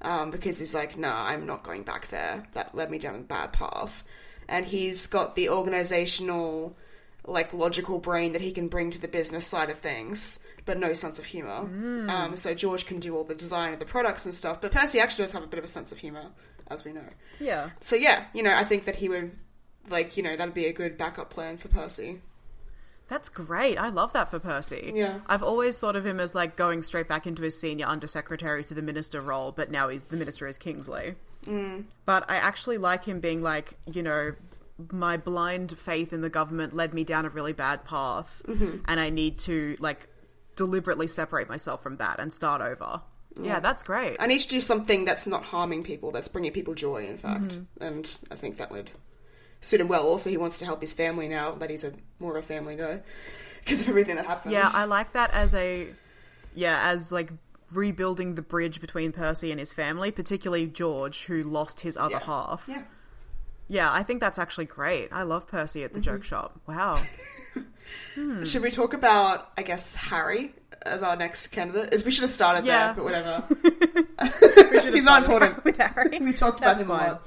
um, 0.00 0.30
because 0.30 0.58
he's 0.58 0.74
like, 0.74 0.96
nah, 0.96 1.26
I'm 1.26 1.44
not 1.44 1.64
going 1.64 1.82
back 1.82 2.08
there. 2.08 2.46
That 2.54 2.74
led 2.74 2.90
me 2.90 2.96
down 2.98 3.14
a 3.16 3.18
bad 3.18 3.52
path, 3.52 4.02
and 4.50 4.66
he's 4.66 5.06
got 5.06 5.34
the 5.34 5.48
organizational, 5.48 6.76
like, 7.24 7.54
logical 7.54 7.98
brain 7.98 8.34
that 8.34 8.42
he 8.42 8.52
can 8.52 8.68
bring 8.68 8.90
to 8.90 9.00
the 9.00 9.08
business 9.08 9.46
side 9.46 9.70
of 9.70 9.78
things. 9.78 10.40
But 10.66 10.78
no 10.78 10.92
sense 10.92 11.18
of 11.18 11.24
humor. 11.24 11.66
Um, 12.08 12.36
so 12.36 12.54
George 12.54 12.84
can 12.84 13.00
do 13.00 13.16
all 13.16 13.24
the 13.24 13.34
design 13.34 13.72
of 13.72 13.78
the 13.78 13.86
products 13.86 14.26
and 14.26 14.34
stuff. 14.34 14.60
But 14.60 14.72
Percy 14.72 15.00
actually 15.00 15.24
does 15.24 15.32
have 15.32 15.42
a 15.42 15.46
bit 15.46 15.58
of 15.58 15.64
a 15.64 15.68
sense 15.68 15.90
of 15.90 15.98
humor, 15.98 16.26
as 16.68 16.84
we 16.84 16.92
know. 16.92 17.08
Yeah. 17.40 17.70
So 17.80 17.96
yeah, 17.96 18.24
you 18.34 18.42
know, 18.42 18.54
I 18.54 18.64
think 18.64 18.84
that 18.84 18.94
he 18.96 19.08
would 19.08 19.32
like, 19.88 20.18
you 20.18 20.22
know, 20.22 20.36
that'd 20.36 20.54
be 20.54 20.66
a 20.66 20.72
good 20.72 20.98
backup 20.98 21.30
plan 21.30 21.56
for 21.56 21.68
Percy. 21.68 22.20
That's 23.08 23.30
great. 23.30 23.78
I 23.78 23.88
love 23.88 24.12
that 24.12 24.30
for 24.30 24.38
Percy. 24.38 24.92
Yeah. 24.94 25.20
I've 25.26 25.42
always 25.42 25.78
thought 25.78 25.96
of 25.96 26.06
him 26.06 26.20
as 26.20 26.34
like 26.34 26.54
going 26.56 26.82
straight 26.82 27.08
back 27.08 27.26
into 27.26 27.42
his 27.42 27.58
senior 27.58 27.86
undersecretary 27.86 28.62
to 28.64 28.74
the 28.74 28.82
minister 28.82 29.20
role, 29.20 29.50
but 29.50 29.70
now 29.70 29.88
he's 29.88 30.04
the 30.04 30.16
minister 30.16 30.46
is 30.46 30.58
Kingsley. 30.58 31.14
Mm. 31.46 31.84
But 32.04 32.30
I 32.30 32.36
actually 32.36 32.78
like 32.78 33.04
him 33.04 33.20
being 33.20 33.42
like, 33.42 33.74
you 33.90 34.02
know, 34.02 34.34
my 34.90 35.16
blind 35.16 35.78
faith 35.78 36.12
in 36.12 36.20
the 36.20 36.30
government 36.30 36.74
led 36.74 36.94
me 36.94 37.04
down 37.04 37.26
a 37.26 37.28
really 37.28 37.52
bad 37.52 37.84
path, 37.84 38.40
and 38.46 39.00
I 39.00 39.10
need 39.10 39.38
to 39.40 39.76
like 39.78 40.08
deliberately 40.56 41.06
separate 41.06 41.48
myself 41.48 41.82
from 41.82 41.96
that 41.98 42.18
and 42.18 42.32
start 42.32 42.62
over. 42.62 43.02
Yeah, 43.40 43.60
that's 43.60 43.82
great. 43.82 44.16
I 44.18 44.26
need 44.26 44.40
to 44.40 44.48
do 44.48 44.60
something 44.60 45.04
that's 45.04 45.26
not 45.26 45.44
harming 45.44 45.84
people, 45.84 46.10
that's 46.10 46.28
bringing 46.28 46.52
people 46.52 46.74
joy, 46.74 47.06
in 47.06 47.16
fact. 47.16 47.58
And 47.80 48.18
I 48.30 48.34
think 48.34 48.56
that 48.56 48.70
would 48.70 48.90
suit 49.60 49.80
him 49.80 49.88
well. 49.88 50.06
Also, 50.06 50.30
he 50.30 50.36
wants 50.36 50.58
to 50.58 50.64
help 50.64 50.80
his 50.80 50.92
family 50.92 51.28
now 51.28 51.52
that 51.52 51.70
he's 51.70 51.84
a 51.84 51.92
more 52.18 52.36
of 52.36 52.44
a 52.44 52.46
family 52.46 52.76
guy 52.76 53.00
because 53.64 53.82
of 53.82 53.88
everything 53.88 54.16
that 54.16 54.26
happens. 54.26 54.52
Yeah, 54.52 54.68
I 54.72 54.84
like 54.86 55.12
that 55.12 55.32
as 55.32 55.54
a 55.54 55.88
yeah, 56.54 56.80
as 56.82 57.12
like 57.12 57.30
rebuilding 57.72 58.34
the 58.34 58.42
bridge 58.42 58.80
between 58.80 59.12
Percy 59.12 59.50
and 59.50 59.60
his 59.60 59.72
family, 59.72 60.10
particularly 60.10 60.66
George, 60.66 61.24
who 61.24 61.42
lost 61.42 61.80
his 61.80 61.96
other 61.96 62.12
Yeah. 62.14 62.24
half. 62.24 62.64
Yeah. 62.68 62.82
Yeah, 63.68 63.92
I 63.92 64.02
think 64.02 64.20
that's 64.20 64.38
actually 64.38 64.64
great. 64.66 65.10
I 65.12 65.22
love 65.22 65.46
Percy 65.46 65.84
at 65.84 65.92
the 65.92 66.00
mm-hmm. 66.00 66.04
joke 66.10 66.24
shop. 66.24 66.60
Wow. 66.66 67.00
Should 68.44 68.62
we 68.62 68.70
talk 68.72 68.94
about, 68.94 69.50
I 69.56 69.62
guess, 69.62 69.94
Harry 69.94 70.52
as 70.82 71.02
our 71.04 71.14
next 71.16 71.48
candidate? 71.48 71.92
Is 71.94 72.04
we 72.04 72.10
should 72.10 72.22
have 72.22 72.30
started 72.30 72.64
Yeah. 72.64 72.92
there, 72.92 72.94
but 72.94 73.04
whatever. 73.04 74.90
He's 74.90 75.04
not 75.04 75.22
important. 75.22 75.64
with 75.64 75.76
Harry. 75.76 76.18
we 76.18 76.32
talked 76.32 76.60
about 76.60 76.80
him 76.80 76.90
a 76.90 76.98
fine. 76.98 77.08
lot. 77.08 77.26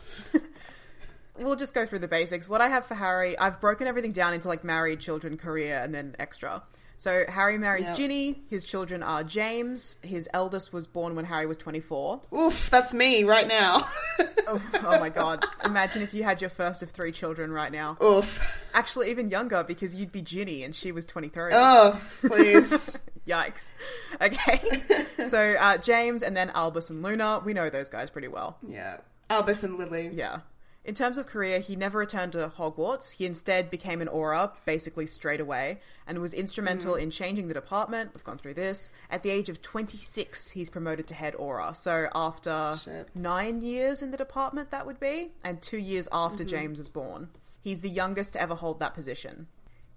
We'll 1.37 1.55
just 1.55 1.73
go 1.73 1.85
through 1.85 1.99
the 1.99 2.07
basics. 2.07 2.47
What 2.47 2.61
I 2.61 2.67
have 2.67 2.85
for 2.85 2.95
Harry, 2.95 3.37
I've 3.37 3.59
broken 3.59 3.87
everything 3.87 4.11
down 4.11 4.33
into 4.33 4.47
like 4.47 4.63
married, 4.63 4.99
children, 4.99 5.37
career, 5.37 5.79
and 5.83 5.93
then 5.93 6.15
extra. 6.19 6.61
So 7.03 7.25
Harry 7.27 7.57
marries 7.57 7.87
Yeah. 7.87 7.95
Ginny. 7.95 8.41
His 8.49 8.63
children 8.63 9.03
are 9.03 9.25
James. 9.25 9.97
His 10.03 10.29
eldest 10.33 10.71
was 10.71 10.87
born 10.87 11.15
when 11.17 11.25
Harry 11.25 11.45
was 11.45 11.57
24. 11.57 12.21
Oof, 12.33 12.69
that's 12.69 12.93
me 12.93 13.25
right 13.25 13.45
now. 13.47 13.85
Oh, 14.45 14.61
oh 14.83 14.99
my 14.99 15.07
god. 15.07 15.45
Imagine 15.63 16.01
if 16.01 16.13
you 16.13 16.23
had 16.23 16.41
your 16.41 16.49
first 16.49 16.83
of 16.83 16.91
three 16.91 17.13
children 17.13 17.53
right 17.53 17.71
now. 17.71 17.97
Oof. 18.03 18.41
Actually, 18.73 19.09
even 19.09 19.29
younger 19.29 19.63
because 19.63 19.95
you'd 19.95 20.11
be 20.11 20.21
Ginny 20.21 20.63
and 20.63 20.75
she 20.75 20.91
was 20.91 21.05
23. 21.05 21.51
Oh, 21.53 21.99
please. 22.19 22.97
Yikes. 23.27 23.73
Okay. 24.21 24.83
so 25.29 25.55
uh, 25.57 25.77
James 25.77 26.23
and 26.23 26.35
then 26.35 26.49
Albus 26.49 26.89
and 26.89 27.01
Luna. 27.01 27.41
We 27.45 27.53
know 27.53 27.69
those 27.69 27.89
guys 27.89 28.09
pretty 28.09 28.27
well. 28.27 28.57
yeah. 28.67 28.97
Albus 29.29 29.63
and 29.63 29.77
Lily. 29.77 30.11
Yeah. 30.13 30.39
In 30.85 30.95
terms 30.95 31.17
of 31.17 31.27
career, 31.27 31.59
he 31.59 31.77
never 31.77 31.97
returned 31.97 32.33
to 32.33 32.51
Hogwarts. 32.57 33.13
He 33.13 33.25
instead 33.25 33.69
became 33.69 34.01
an 34.01 34.09
Auror, 34.09 34.51
basically 34.65 35.05
straight 35.05 35.39
away, 35.39 35.79
and 36.05 36.19
was 36.19 36.33
instrumental 36.33 36.95
hmm. 36.95 36.99
in 36.99 37.09
changing 37.09 37.47
the 37.47 37.53
department. 37.53 38.11
We've 38.13 38.23
gone 38.23 38.37
through 38.37 38.55
this. 38.55 38.91
At 39.09 39.23
the 39.23 39.29
age 39.29 39.47
of 39.47 39.61
26, 39.61 40.49
he's 40.49 40.69
promoted 40.69 41.07
to 41.07 41.15
head 41.15 41.35
Auror. 41.35 41.75
So 41.75 42.09
after 42.13 42.75
Shit. 42.83 43.09
nine 43.15 43.61
years 43.61 44.01
in 44.01 44.11
the 44.11 44.17
department, 44.17 44.71
that 44.71 44.85
would 44.85 44.99
be, 44.99 45.31
and 45.43 45.61
two 45.61 45.77
years 45.77 46.09
after 46.11 46.43
mm-hmm. 46.43 46.49
James 46.49 46.77
was 46.79 46.89
born. 46.89 47.29
He's 47.61 47.79
the 47.79 47.89
youngest 47.89 48.33
to 48.33 48.41
ever 48.41 48.55
hold 48.55 48.79
that 48.79 48.93
position. 48.93 49.47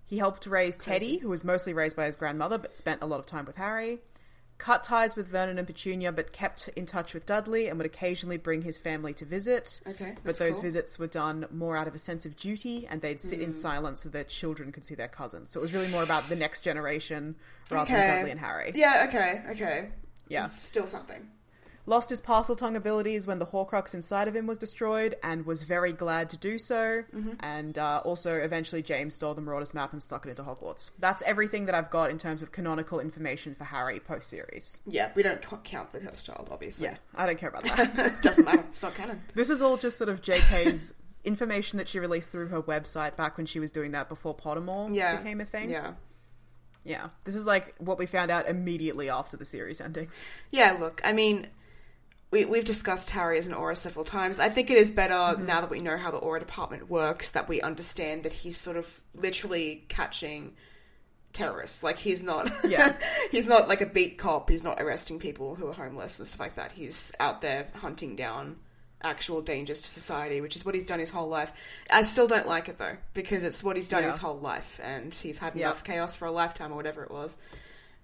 He 0.04 0.18
helped 0.18 0.46
raise 0.46 0.76
Teddy, 0.76 1.18
who 1.18 1.28
was 1.28 1.42
mostly 1.42 1.72
raised 1.72 1.96
by 1.96 2.06
his 2.06 2.14
grandmother 2.14 2.58
but 2.58 2.76
spent 2.76 3.02
a 3.02 3.06
lot 3.06 3.18
of 3.18 3.26
time 3.26 3.44
with 3.44 3.56
Harry. 3.56 3.98
Cut 4.58 4.84
ties 4.84 5.16
with 5.16 5.28
Vernon 5.28 5.58
and 5.58 5.66
Petunia, 5.66 6.12
but 6.12 6.32
kept 6.32 6.68
in 6.68 6.86
touch 6.86 7.12
with 7.12 7.26
Dudley 7.26 7.68
and 7.68 7.76
would 7.78 7.86
occasionally 7.86 8.38
bring 8.38 8.62
his 8.62 8.78
family 8.78 9.12
to 9.14 9.24
visit. 9.24 9.80
Okay, 9.86 10.14
but 10.24 10.36
those 10.38 10.54
cool. 10.54 10.62
visits 10.62 10.98
were 10.98 11.06
done 11.06 11.46
more 11.52 11.76
out 11.76 11.86
of 11.86 11.94
a 11.94 11.98
sense 11.98 12.24
of 12.24 12.36
duty, 12.36 12.86
and 12.88 13.02
they'd 13.02 13.20
sit 13.20 13.40
in 13.40 13.50
hmm. 13.50 13.56
silence 13.56 14.02
so 14.02 14.08
their 14.08 14.24
children 14.24 14.72
could 14.72 14.86
see 14.86 14.94
their 14.94 15.08
cousins. 15.08 15.50
So 15.50 15.60
it 15.60 15.62
was 15.62 15.74
really 15.74 15.90
more 15.90 16.02
about 16.02 16.22
the 16.24 16.36
next 16.36 16.62
generation 16.62 17.36
rather 17.70 17.92
than 17.92 18.16
Dudley 18.16 18.30
and 18.30 18.40
Harry. 18.40 18.72
Yeah, 18.74 19.04
okay, 19.08 19.42
okay. 19.50 19.88
Yeah. 20.28 20.46
It's 20.46 20.58
still 20.58 20.86
something. 20.86 21.28
Lost 21.88 22.10
his 22.10 22.20
Parseltongue 22.20 22.74
abilities 22.76 23.26
when 23.26 23.38
the 23.38 23.46
Horcrux 23.46 23.94
inside 23.94 24.26
of 24.26 24.34
him 24.34 24.46
was 24.46 24.58
destroyed, 24.58 25.14
and 25.22 25.46
was 25.46 25.62
very 25.62 25.92
glad 25.92 26.30
to 26.30 26.36
do 26.36 26.58
so. 26.58 27.04
Mm-hmm. 27.14 27.34
And 27.40 27.78
uh, 27.78 28.02
also, 28.04 28.34
eventually, 28.34 28.82
James 28.82 29.14
stole 29.14 29.34
the 29.34 29.40
Marauders 29.40 29.72
map 29.72 29.92
and 29.92 30.02
stuck 30.02 30.26
it 30.26 30.30
into 30.30 30.42
Hogwarts. 30.42 30.90
That's 30.98 31.22
everything 31.22 31.66
that 31.66 31.74
I've 31.76 31.90
got 31.90 32.10
in 32.10 32.18
terms 32.18 32.42
of 32.42 32.50
canonical 32.50 32.98
information 32.98 33.54
for 33.54 33.64
Harry 33.64 34.00
post 34.00 34.28
series. 34.28 34.80
Yeah, 34.86 35.12
we 35.14 35.22
don't 35.22 35.40
count 35.62 35.92
the 35.92 36.00
cursed 36.00 36.26
child, 36.26 36.48
obviously. 36.50 36.86
Yeah, 36.86 36.96
I 37.14 37.26
don't 37.26 37.38
care 37.38 37.50
about 37.50 37.62
that. 37.64 38.16
Doesn't 38.22 38.44
matter. 38.44 38.64
It's 38.68 38.82
not 38.82 38.94
canon. 38.94 39.22
this 39.34 39.48
is 39.48 39.62
all 39.62 39.76
just 39.76 39.96
sort 39.96 40.08
of 40.08 40.22
JK's 40.22 40.92
information 41.24 41.78
that 41.78 41.88
she 41.88 41.98
released 42.00 42.30
through 42.30 42.48
her 42.48 42.62
website 42.62 43.16
back 43.16 43.36
when 43.36 43.46
she 43.46 43.60
was 43.60 43.70
doing 43.70 43.92
that 43.92 44.08
before 44.08 44.34
Pottermore 44.36 44.94
Yeah. 44.94 45.16
became 45.16 45.40
a 45.40 45.44
thing. 45.44 45.70
Yeah. 45.70 45.94
Yeah. 46.84 47.08
This 47.24 47.34
is 47.34 47.46
like 47.46 47.74
what 47.78 47.98
we 47.98 48.06
found 48.06 48.30
out 48.30 48.48
immediately 48.48 49.10
after 49.10 49.36
the 49.36 49.44
series 49.44 49.80
ending. 49.80 50.08
Yeah, 50.50 50.76
look, 50.78 51.00
I 51.04 51.12
mean, 51.12 51.48
we, 52.36 52.44
we've 52.44 52.64
discussed 52.64 53.10
Harry 53.10 53.38
as 53.38 53.46
an 53.46 53.54
auror 53.54 53.76
several 53.76 54.04
times. 54.04 54.38
I 54.40 54.48
think 54.48 54.70
it 54.70 54.76
is 54.78 54.90
better 54.90 55.14
Mm-hmm. 55.14 55.46
now 55.46 55.60
that 55.62 55.70
we 55.70 55.80
know 55.80 55.96
how 55.96 56.10
the 56.10 56.20
auror 56.20 56.38
department 56.38 56.88
works 56.90 57.30
that 57.30 57.48
we 57.48 57.60
understand 57.60 58.22
that 58.24 58.32
he's 58.32 58.56
sort 58.56 58.76
of 58.76 59.00
literally 59.14 59.84
catching 59.88 60.52
terrorists. 61.32 61.82
Like 61.82 61.98
he's 61.98 62.22
not, 62.22 62.50
Yeah. 62.68 62.96
he's 63.30 63.46
not 63.46 63.68
like 63.68 63.80
a 63.80 63.86
beat 63.86 64.18
cop. 64.18 64.50
He's 64.50 64.62
not 64.62 64.80
arresting 64.80 65.18
people 65.18 65.54
who 65.54 65.68
are 65.68 65.72
homeless 65.72 66.18
and 66.18 66.26
stuff 66.28 66.40
like 66.40 66.56
that. 66.56 66.72
He's 66.72 67.12
out 67.20 67.40
there 67.42 67.66
hunting 67.74 68.16
down 68.16 68.56
actual 69.02 69.42
dangers 69.42 69.82
to 69.82 69.88
society, 69.88 70.40
which 70.40 70.56
is 70.56 70.64
what 70.64 70.74
he's 70.74 70.86
done 70.86 70.98
his 70.98 71.10
whole 71.10 71.28
life. 71.28 71.52
I 71.90 72.02
still 72.02 72.26
don't 72.26 72.46
like 72.48 72.68
it 72.68 72.78
though 72.78 72.96
because 73.14 73.44
it's 73.44 73.62
what 73.62 73.76
he's 73.76 73.88
done 73.88 74.02
Yeah. 74.02 74.08
his 74.10 74.18
whole 74.18 74.38
life, 74.38 74.80
and 74.82 75.12
he's 75.14 75.38
had 75.38 75.54
Yeah. 75.54 75.66
enough 75.66 75.84
chaos 75.84 76.14
for 76.14 76.24
a 76.26 76.30
lifetime 76.30 76.72
or 76.72 76.76
whatever 76.76 77.02
it 77.04 77.10
was. 77.10 77.38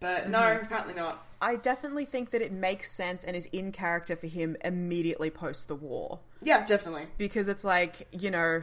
But 0.02 0.28
no, 0.28 0.38
Mm-hmm. 0.40 0.64
apparently 0.66 0.94
not. 0.94 1.24
I 1.40 1.56
definitely 1.56 2.04
think 2.04 2.30
that 2.30 2.42
it 2.42 2.52
makes 2.52 2.92
sense 2.92 3.24
and 3.24 3.34
is 3.34 3.46
in 3.46 3.72
character 3.72 4.14
for 4.14 4.26
him 4.28 4.56
immediately 4.64 5.30
post 5.30 5.66
the 5.68 5.74
war. 5.74 6.20
Yeah, 6.42 6.64
definitely. 6.64 7.06
Because 7.18 7.48
it's 7.48 7.64
like, 7.64 8.06
you 8.12 8.30
know, 8.30 8.62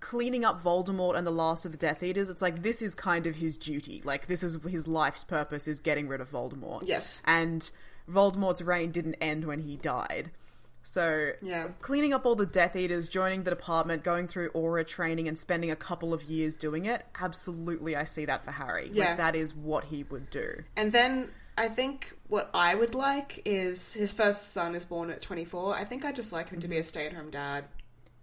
cleaning 0.00 0.44
up 0.44 0.62
Voldemort 0.62 1.16
and 1.16 1.26
the 1.26 1.30
last 1.30 1.64
of 1.64 1.72
the 1.72 1.78
Death 1.78 2.02
Eaters, 2.02 2.28
it's 2.28 2.42
like 2.42 2.62
this 2.62 2.82
is 2.82 2.94
kind 2.94 3.26
of 3.26 3.36
his 3.36 3.56
duty. 3.56 4.02
Like 4.04 4.26
this 4.26 4.42
is 4.42 4.58
his 4.68 4.86
life's 4.86 5.24
purpose 5.24 5.66
is 5.66 5.80
getting 5.80 6.08
rid 6.08 6.20
of 6.20 6.30
Voldemort. 6.30 6.82
Yes. 6.86 7.22
And 7.24 7.70
Voldemort's 8.10 8.60
reign 8.60 8.90
didn't 8.90 9.14
end 9.14 9.46
when 9.46 9.60
he 9.60 9.76
died. 9.76 10.30
So, 10.84 11.32
Yeah. 11.40 11.68
cleaning 11.80 12.12
up 12.12 12.26
all 12.26 12.36
the 12.36 12.46
Death 12.46 12.76
Eaters, 12.76 13.08
joining 13.08 13.42
the 13.42 13.50
department, 13.50 14.04
going 14.04 14.28
through 14.28 14.50
auror 14.50 14.86
training, 14.86 15.28
and 15.28 15.38
spending 15.38 15.70
a 15.70 15.76
couple 15.76 16.12
of 16.12 16.22
years 16.24 16.56
doing 16.56 16.84
it, 16.84 17.04
absolutely, 17.18 17.96
I 17.96 18.04
see 18.04 18.26
that 18.26 18.44
for 18.44 18.50
Harry. 18.52 18.90
Yeah. 18.92 19.08
Like, 19.08 19.16
that 19.16 19.34
is 19.34 19.54
what 19.54 19.84
he 19.84 20.04
would 20.04 20.28
do. 20.30 20.62
And 20.76 20.92
then 20.92 21.32
I 21.56 21.68
think 21.68 22.12
what 22.28 22.50
I 22.52 22.74
would 22.74 22.94
like 22.94 23.40
is 23.44 23.94
his 23.94 24.12
first 24.12 24.52
son 24.52 24.74
is 24.74 24.84
born 24.84 25.10
at 25.10 25.22
24. 25.22 25.74
I 25.74 25.84
think 25.84 26.04
I'd 26.04 26.16
just 26.16 26.32
like 26.32 26.50
him 26.50 26.60
to 26.60 26.68
be 26.68 26.76
a 26.76 26.80
mm-hmm. 26.80 26.86
stay 26.86 27.06
at 27.06 27.12
home 27.12 27.30
dad. 27.30 27.64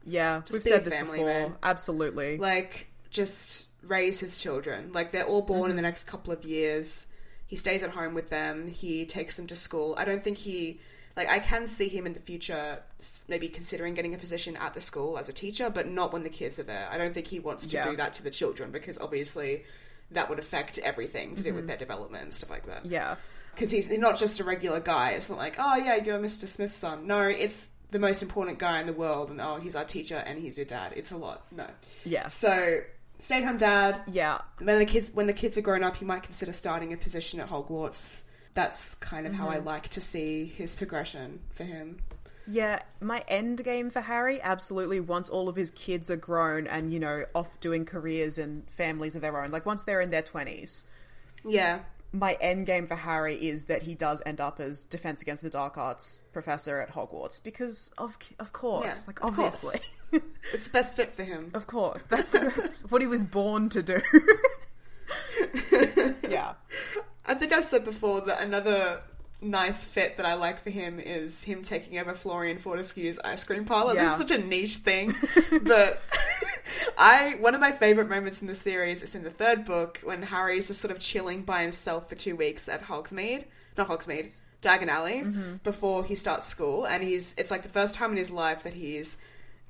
Yeah, 0.04 0.42
we've 0.52 0.64
be 0.64 0.70
said 0.70 0.86
this 0.86 0.94
family 0.94 1.20
before. 1.20 1.28
man. 1.28 1.56
Absolutely. 1.64 2.38
Like, 2.38 2.92
just 3.10 3.68
raise 3.82 4.20
his 4.20 4.40
children. 4.40 4.92
Like, 4.94 5.12
they're 5.12 5.26
all 5.26 5.42
born 5.42 5.70
in 5.72 5.76
the 5.76 5.82
mm-hmm. 5.82 5.88
next 5.88 6.06
couple 6.06 6.32
of 6.32 6.44
years. 6.44 7.08
He 7.48 7.56
stays 7.56 7.84
at 7.84 7.90
home 7.90 8.14
with 8.14 8.30
them. 8.30 8.68
He 8.68 9.06
takes 9.06 9.38
them 9.38 9.48
to 9.48 9.56
school. 9.56 9.96
I 9.98 10.06
don't 10.06 10.24
think 10.24 10.38
he. 10.38 10.80
Like, 11.18 11.30
I 11.30 11.40
can 11.40 11.68
see 11.68 11.88
him 11.90 12.06
in 12.06 12.14
the 12.14 12.20
future 12.20 12.80
maybe 13.28 13.50
considering 13.50 13.94
getting 13.94 14.14
a 14.16 14.18
position 14.18 14.56
at 14.58 14.74
the 14.74 14.82
school 14.82 15.18
as 15.18 15.28
a 15.30 15.34
teacher, 15.34 15.70
but 15.70 15.88
not 15.88 16.14
when 16.14 16.24
the 16.24 16.30
kids 16.30 16.58
are 16.60 16.64
there. 16.64 16.88
I 16.92 16.98
don't 16.98 17.14
think 17.14 17.28
he 17.28 17.40
wants 17.40 17.68
to 17.68 17.76
Yeah. 17.78 17.90
do 17.90 17.96
that 17.98 18.14
to 18.16 18.24
the 18.24 18.30
children 18.32 18.72
because 18.72 18.98
obviously 18.98 19.64
that 20.12 20.30
would 20.30 20.40
affect 20.40 20.78
everything 20.80 21.36
to 21.36 21.44
do 21.44 21.50
Mm-hmm. 21.50 21.56
with 21.58 21.68
their 21.68 21.78
development 21.78 22.24
and 22.24 22.34
stuff 22.34 22.50
like 22.50 22.66
that. 22.68 22.86
yeah. 22.86 23.16
because 23.54 23.72
he's 23.72 23.90
not 23.98 24.18
just 24.18 24.40
a 24.40 24.44
regular 24.46 24.80
guy. 24.80 25.12
It's 25.12 25.30
not 25.30 25.38
like, 25.38 25.56
oh 25.60 25.76
yeah, 25.76 25.96
you're 25.98 26.18
Mr. 26.20 26.48
Smith's 26.48 26.76
son. 26.76 27.06
No, 27.08 27.22
it's 27.28 27.70
the 27.90 28.00
most 28.00 28.22
important 28.24 28.58
guy 28.60 28.80
in 28.80 28.88
the 28.88 28.94
world, 28.94 29.30
and 29.30 29.42
oh, 29.42 29.58
he's 29.58 29.76
our 29.76 29.84
teacher 29.84 30.24
and 30.26 30.40
he's 30.40 30.58
your 30.58 30.66
dad. 30.66 30.94
It's 30.96 31.12
a 31.12 31.18
lot. 31.18 31.46
No. 31.52 31.68
Yeah. 32.06 32.30
So 32.30 32.80
stay 33.20 33.38
at 33.40 33.44
home 33.44 33.58
dad. 33.58 34.02
Yeah. 34.08 34.40
When 34.60 34.80
the 34.80 34.86
kids 34.86 35.12
when 35.14 35.28
the 35.28 35.34
kids 35.34 35.58
are 35.58 35.62
grown 35.62 35.84
up, 35.84 35.98
he 35.98 36.06
might 36.06 36.24
consider 36.24 36.54
starting 36.54 36.94
a 36.94 36.98
position 36.98 37.42
at 37.42 37.50
Hogwarts. 37.50 38.24
That's 38.54 38.96
kind 38.96 39.26
of 39.26 39.34
how 39.34 39.50
I 39.50 39.58
mm-hmm. 39.58 39.68
like 39.68 39.90
to 39.90 40.02
see 40.02 40.46
his 40.46 40.76
progression 40.76 41.40
for 41.54 41.64
him. 41.64 42.00
Yeah, 42.48 42.82
my 43.00 43.24
end 43.28 43.64
game 43.64 43.92
for 43.92 44.02
Harry, 44.02 44.42
absolutely, 44.42 45.00
once 45.00 45.30
all 45.30 45.48
of 45.48 45.56
his 45.56 45.72
kids 45.72 46.10
are 46.12 46.18
grown 46.18 46.68
and, 46.68 46.92
you 46.92 47.00
know, 47.00 47.26
off 47.36 47.60
doing 47.60 47.86
careers 47.86 48.38
and 48.38 48.68
families 48.72 49.16
of 49.16 49.22
their 49.22 49.42
own, 49.42 49.52
like 49.52 49.66
once 49.66 49.84
they're 49.84 50.02
in 50.02 50.10
their 50.10 50.24
20s, 50.24 50.84
Yeah. 51.46 51.80
my 52.12 52.34
end 52.42 52.66
game 52.66 52.88
for 52.88 52.96
Harry 52.96 53.36
is 53.36 53.66
that 53.66 53.84
he 53.84 53.96
does 53.96 54.22
end 54.26 54.42
up 54.42 54.60
as 54.60 54.84
Defense 54.86 55.22
Against 55.22 55.44
the 55.44 55.50
Dark 55.50 55.78
Arts 55.78 56.24
professor 56.34 56.82
at 56.82 56.92
Hogwarts 56.94 57.42
because 57.42 57.92
of 57.98 58.18
of 58.40 58.52
course, 58.52 58.86
Yeah, 58.86 58.98
like 59.08 59.24
of 59.24 59.36
course. 59.36 59.66
obviously. 59.66 59.82
It's 60.54 60.68
the 60.68 60.74
best 60.74 60.96
fit 60.98 61.16
for 61.16 61.24
him. 61.24 61.52
of 61.54 61.68
course. 61.68 62.04
That's, 62.10 62.34
that's 62.34 62.82
what 62.92 63.02
he 63.02 63.08
was 63.08 63.24
born 63.24 63.70
to 63.70 63.82
do. 63.82 64.02
yeah. 66.30 66.54
I 67.26 67.34
think 67.34 67.54
I've 67.54 67.66
said 67.66 67.86
before 67.86 68.22
that 68.22 68.42
another 68.42 69.02
nice 69.42 69.86
fit 69.86 70.18
that 70.18 70.26
I 70.26 70.36
like 70.36 70.64
for 70.64 70.70
him 70.70 71.00
is 71.00 71.44
him 71.44 71.64
taking 71.64 71.98
over 71.98 72.14
Florian 72.14 72.58
Fortescue's 72.58 73.20
ice 73.20 73.44
cream 73.44 73.66
parlor. 73.66 73.96
This 73.96 74.12
is 74.12 74.18
such 74.18 74.32
a 74.32 74.38
niche 74.38 74.78
thing, 74.78 75.16
but 75.64 76.02
I 76.98 77.36
one 77.40 77.56
of 77.56 77.62
my 77.62 77.72
favorite 77.72 78.10
moments 78.10 78.42
in 78.42 78.48
the 78.48 78.56
series 78.56 79.04
is 79.04 79.16
in 79.16 79.24
the 79.24 79.30
third 79.32 79.66
book 79.66 80.00
when 80.04 80.22
Harry's 80.22 80.68
just 80.68 80.80
sort 80.80 80.92
of 80.92 81.00
chilling 81.00 81.44
by 81.44 81.64
himself 81.64 82.10
for 82.10 82.16
two 82.16 82.36
weeks 82.36 82.70
at 82.70 82.82
Hogsmeade, 82.82 83.46
not 83.78 83.88
Hogsmeade, 83.88 84.32
Diagon 84.62 84.88
Alley, 84.88 85.22
mm-hmm. 85.22 85.56
before 85.64 86.04
he 86.04 86.16
starts 86.16 86.48
school, 86.48 86.86
and 86.86 87.04
he's 87.04 87.36
it's 87.38 87.52
like 87.52 87.64
the 87.64 87.70
first 87.70 87.96
time 87.96 88.12
in 88.12 88.18
his 88.18 88.32
life 88.32 88.64
that 88.64 88.74
he's 88.74 89.18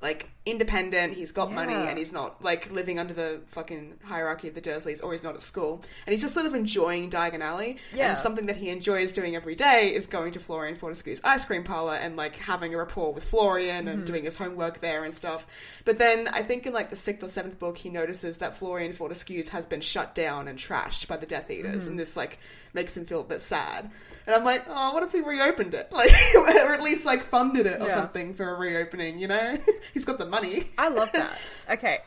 like 0.02 0.28
independent, 0.44 1.12
he's 1.14 1.30
got 1.30 1.52
money, 1.52 1.72
and 1.72 1.96
he's 1.96 2.12
not 2.12 2.42
like 2.42 2.70
living 2.72 2.98
under 2.98 3.14
the 3.14 3.40
fucking 3.48 3.94
hierarchy 4.04 4.48
of 4.48 4.54
the 4.54 4.60
Dursleys, 4.60 5.02
or 5.02 5.12
he's 5.12 5.22
not 5.22 5.34
at 5.34 5.40
school, 5.40 5.80
and 6.04 6.12
he's 6.12 6.20
just 6.20 6.34
sort 6.34 6.44
of 6.46 6.54
enjoying 6.54 7.08
Diagon 7.10 7.40
Alley. 7.40 7.78
Yeah. 7.94 8.08
And 8.10 8.18
something 8.18 8.46
that 8.46 8.56
he 8.56 8.68
enjoys 8.70 9.12
doing 9.12 9.36
every 9.36 9.54
day 9.54 9.94
is 9.94 10.08
going 10.08 10.32
to 10.32 10.40
Florian 10.40 10.74
Fortescue's 10.74 11.20
ice 11.22 11.44
cream 11.44 11.62
parlor 11.62 11.94
and 11.94 12.16
like 12.16 12.34
having 12.36 12.74
a 12.74 12.76
rapport 12.78 13.12
with 13.12 13.24
Florian 13.24 13.86
Mm-hmm. 13.86 13.88
and 13.88 14.06
doing 14.06 14.24
his 14.24 14.36
homework 14.36 14.80
there 14.80 15.04
and 15.04 15.14
stuff. 15.14 15.46
But 15.84 15.98
then 15.98 16.28
I 16.28 16.42
think 16.42 16.66
in 16.66 16.72
like 16.72 16.90
the 16.90 16.96
sixth 16.96 17.22
or 17.24 17.28
seventh 17.28 17.58
book, 17.58 17.78
he 17.78 17.88
notices 17.88 18.38
that 18.38 18.56
Florian 18.56 18.92
Fortescue's 18.92 19.48
has 19.50 19.66
been 19.66 19.80
shut 19.80 20.14
down 20.14 20.48
and 20.48 20.58
trashed 20.58 21.06
by 21.08 21.16
the 21.16 21.26
Death 21.26 21.50
Eaters, 21.50 21.84
Mm-hmm. 21.84 21.90
and 21.92 22.00
this 22.00 22.16
like 22.16 22.38
makes 22.74 22.96
him 22.96 23.04
feel 23.06 23.20
a 23.20 23.24
bit 23.24 23.40
sad. 23.42 23.90
And 24.26 24.34
I'm 24.36 24.44
like, 24.44 24.64
oh, 24.68 24.92
what 24.94 25.02
if 25.02 25.12
he 25.12 25.20
reopened 25.20 25.74
it? 25.74 25.88
Like, 25.92 26.12
or 26.36 26.72
at 26.74 26.82
least 26.82 27.04
like 27.04 27.22
funded 27.22 27.66
it 27.66 27.80
or 27.82 27.86
Yeah. 27.86 27.94
something 27.94 28.34
for 28.34 28.48
a 28.54 28.58
reopening, 28.58 29.18
you 29.18 29.28
know? 29.28 29.58
He's 29.94 30.04
got 30.04 30.18
the 30.18 30.26
money. 30.26 30.70
I 30.78 30.88
love 30.88 31.10
that. 31.12 31.38
Okay. 31.70 31.98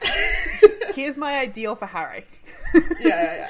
Here's 0.94 1.18
my 1.18 1.40
ideal 1.40 1.76
for 1.76 1.86
Harry. 1.88 2.26
Yeah, 3.00 3.48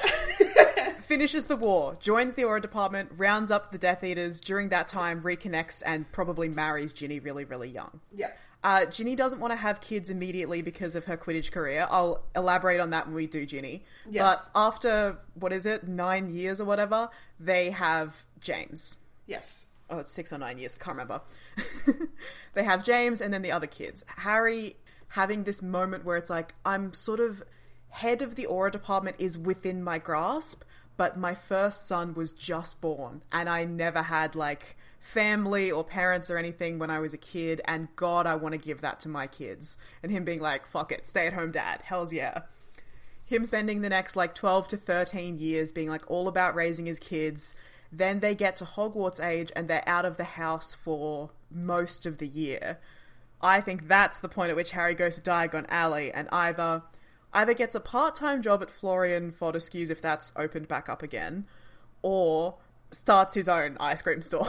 yeah. 0.76 0.90
finishes 1.00 1.44
the 1.46 1.56
war, 1.56 1.96
joins 2.00 2.34
the 2.34 2.42
Auror 2.42 2.62
Department, 2.62 3.10
rounds 3.16 3.50
up 3.50 3.70
the 3.72 3.76
Death 3.78 4.02
Eaters, 4.04 4.40
during 4.40 4.68
that 4.70 4.88
time 4.88 5.20
reconnects 5.22 5.82
and 5.84 6.10
probably 6.12 6.48
marries 6.48 6.92
Ginny 6.92 7.18
really, 7.20 7.44
really 7.44 7.68
young. 7.68 8.00
Yeah. 8.14 8.30
Uh, 8.66 8.84
Ginny 8.84 9.14
doesn't 9.14 9.38
want 9.38 9.52
to 9.52 9.56
have 9.56 9.80
kids 9.80 10.10
immediately 10.10 10.60
because 10.60 10.96
of 10.96 11.04
her 11.04 11.16
Quidditch 11.16 11.52
career. 11.52 11.86
I'll 11.88 12.24
elaborate 12.34 12.80
on 12.80 12.90
that 12.90 13.06
when 13.06 13.14
we 13.14 13.28
do 13.28 13.46
Ginny. 13.46 13.84
Yes. 14.10 14.50
But 14.52 14.60
after, 14.60 15.18
what 15.34 15.52
is 15.52 15.66
it, 15.66 15.86
nine 15.86 16.30
years 16.30 16.60
or 16.60 16.64
whatever, 16.64 17.08
they 17.38 17.70
have 17.70 18.24
James. 18.40 18.96
Yes. 19.26 19.66
Oh, 19.88 19.98
it's 19.98 20.10
six 20.10 20.32
or 20.32 20.38
nine 20.38 20.58
years. 20.58 20.74
Can't 20.74 20.96
remember. 20.96 21.20
they 22.54 22.64
have 22.64 22.82
James 22.82 23.20
and 23.20 23.32
then 23.32 23.42
the 23.42 23.52
other 23.52 23.68
kids. 23.68 24.04
Harry 24.16 24.74
having 25.06 25.44
this 25.44 25.62
moment 25.62 26.04
where 26.04 26.16
it's 26.16 26.28
like, 26.28 26.52
I'm 26.64 26.92
sort 26.92 27.20
of 27.20 27.44
head 27.90 28.20
of 28.20 28.34
the 28.34 28.48
auror 28.50 28.72
department 28.72 29.14
is 29.20 29.38
within 29.38 29.80
my 29.84 30.00
grasp, 30.00 30.64
but 30.96 31.16
my 31.16 31.36
first 31.36 31.86
son 31.86 32.14
was 32.14 32.32
just 32.32 32.80
born 32.80 33.22
and 33.30 33.48
I 33.48 33.64
never 33.64 34.02
had 34.02 34.34
like 34.34 34.76
family 35.06 35.70
or 35.70 35.84
parents 35.84 36.30
or 36.30 36.36
anything 36.36 36.78
when 36.78 36.90
I 36.90 36.98
was 36.98 37.14
a 37.14 37.18
kid, 37.18 37.60
and 37.66 37.88
God, 37.96 38.26
I 38.26 38.34
want 38.34 38.52
to 38.52 38.58
give 38.58 38.80
that 38.80 39.00
to 39.00 39.08
my 39.08 39.26
kids. 39.26 39.76
And 40.02 40.10
him 40.10 40.24
being 40.24 40.40
like, 40.40 40.66
fuck 40.66 40.92
it, 40.92 41.06
stay 41.06 41.26
at 41.26 41.32
home 41.32 41.52
dad, 41.52 41.82
hells 41.82 42.12
yeah. 42.12 42.42
Him 43.24 43.46
spending 43.46 43.80
the 43.80 43.88
next 43.88 44.16
like 44.16 44.34
12 44.34 44.68
to 44.68 44.76
13 44.76 45.38
years 45.38 45.72
being 45.72 45.88
like 45.88 46.10
all 46.10 46.28
about 46.28 46.54
raising 46.54 46.86
his 46.86 46.98
kids. 46.98 47.54
Then 47.92 48.20
they 48.20 48.34
get 48.34 48.56
to 48.56 48.64
Hogwarts 48.64 49.24
age 49.24 49.50
and 49.56 49.68
they're 49.68 49.88
out 49.88 50.04
of 50.04 50.16
the 50.16 50.24
house 50.24 50.74
for 50.74 51.30
most 51.50 52.04
of 52.04 52.18
the 52.18 52.28
year. 52.28 52.78
I 53.40 53.60
think 53.60 53.88
that's 53.88 54.18
the 54.18 54.28
point 54.28 54.50
at 54.50 54.56
which 54.56 54.72
Harry 54.72 54.94
goes 54.94 55.14
to 55.16 55.20
Diagon 55.20 55.66
Alley 55.68 56.12
and 56.12 56.28
either 56.32 56.82
either 57.32 57.54
gets 57.54 57.74
a 57.74 57.80
part-time 57.80 58.42
job 58.42 58.62
at 58.62 58.70
Florian 58.70 59.30
Fortescue's 59.30 59.90
if 59.90 60.00
that's 60.00 60.32
opened 60.36 60.68
back 60.68 60.88
up 60.88 61.02
again, 61.02 61.46
or 62.02 62.56
starts 62.90 63.34
his 63.34 63.48
own 63.48 63.76
ice 63.80 64.02
cream 64.02 64.22
store. 64.22 64.48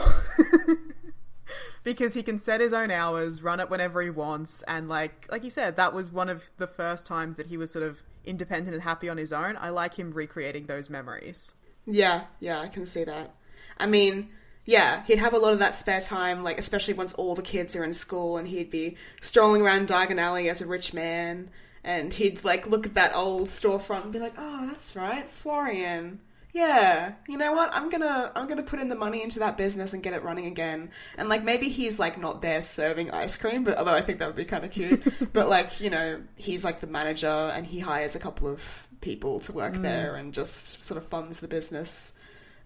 because 1.84 2.14
he 2.14 2.22
can 2.22 2.38
set 2.38 2.60
his 2.60 2.72
own 2.72 2.90
hours, 2.90 3.42
run 3.42 3.60
it 3.60 3.70
whenever 3.70 4.02
he 4.02 4.10
wants, 4.10 4.62
and 4.68 4.88
like 4.88 5.26
like 5.30 5.44
you 5.44 5.50
said, 5.50 5.76
that 5.76 5.92
was 5.92 6.10
one 6.10 6.28
of 6.28 6.50
the 6.58 6.66
first 6.66 7.06
times 7.06 7.36
that 7.36 7.46
he 7.46 7.56
was 7.56 7.70
sort 7.70 7.84
of 7.84 8.02
independent 8.24 8.74
and 8.74 8.82
happy 8.82 9.08
on 9.08 9.16
his 9.16 9.32
own. 9.32 9.56
I 9.56 9.70
like 9.70 9.94
him 9.94 10.10
recreating 10.10 10.66
those 10.66 10.90
memories. 10.90 11.54
Yeah, 11.86 12.24
yeah, 12.40 12.60
I 12.60 12.68
can 12.68 12.84
see 12.84 13.04
that. 13.04 13.34
I 13.78 13.86
mean, 13.86 14.28
yeah, 14.66 15.02
he'd 15.06 15.18
have 15.18 15.32
a 15.32 15.38
lot 15.38 15.54
of 15.54 15.60
that 15.60 15.76
spare 15.76 16.00
time, 16.00 16.44
like 16.44 16.58
especially 16.58 16.94
once 16.94 17.14
all 17.14 17.34
the 17.34 17.42
kids 17.42 17.74
are 17.74 17.84
in 17.84 17.94
school, 17.94 18.36
and 18.36 18.46
he'd 18.46 18.70
be 18.70 18.96
strolling 19.20 19.62
around 19.62 19.88
Diagon 19.88 20.20
Alley 20.20 20.50
as 20.50 20.60
a 20.60 20.66
rich 20.66 20.92
man, 20.92 21.48
and 21.82 22.12
he'd 22.12 22.44
like 22.44 22.66
look 22.66 22.86
at 22.86 22.94
that 22.94 23.14
old 23.14 23.48
storefront 23.48 24.04
and 24.04 24.12
be 24.12 24.18
like, 24.18 24.34
"Oh, 24.36 24.66
that's 24.66 24.94
right, 24.94 25.30
Florian." 25.30 26.20
Yeah, 26.52 27.12
you 27.28 27.36
know 27.36 27.52
what? 27.52 27.70
I'm 27.74 27.90
gonna 27.90 28.32
I'm 28.34 28.48
gonna 28.48 28.62
put 28.62 28.80
in 28.80 28.88
the 28.88 28.94
money 28.94 29.22
into 29.22 29.40
that 29.40 29.56
business 29.56 29.92
and 29.92 30.02
get 30.02 30.14
it 30.14 30.22
running 30.22 30.46
again. 30.46 30.90
And 31.16 31.28
like 31.28 31.44
maybe 31.44 31.68
he's 31.68 31.98
like 31.98 32.18
not 32.18 32.40
there 32.40 32.62
serving 32.62 33.10
ice 33.10 33.36
cream, 33.36 33.64
but 33.64 33.76
although 33.76 33.92
I 33.92 34.00
think 34.00 34.18
that 34.18 34.28
would 34.28 34.36
be 34.36 34.44
kind 34.44 34.64
of 34.64 34.70
cute. 34.70 35.02
but 35.32 35.48
like 35.48 35.80
you 35.80 35.90
know 35.90 36.22
he's 36.36 36.64
like 36.64 36.80
the 36.80 36.86
manager 36.86 37.26
and 37.26 37.66
he 37.66 37.78
hires 37.78 38.16
a 38.16 38.18
couple 38.18 38.48
of 38.48 38.88
people 39.00 39.40
to 39.40 39.52
work 39.52 39.74
mm. 39.74 39.82
there 39.82 40.16
and 40.16 40.32
just 40.32 40.82
sort 40.82 40.96
of 40.96 41.06
funds 41.06 41.38
the 41.40 41.48
business 41.48 42.14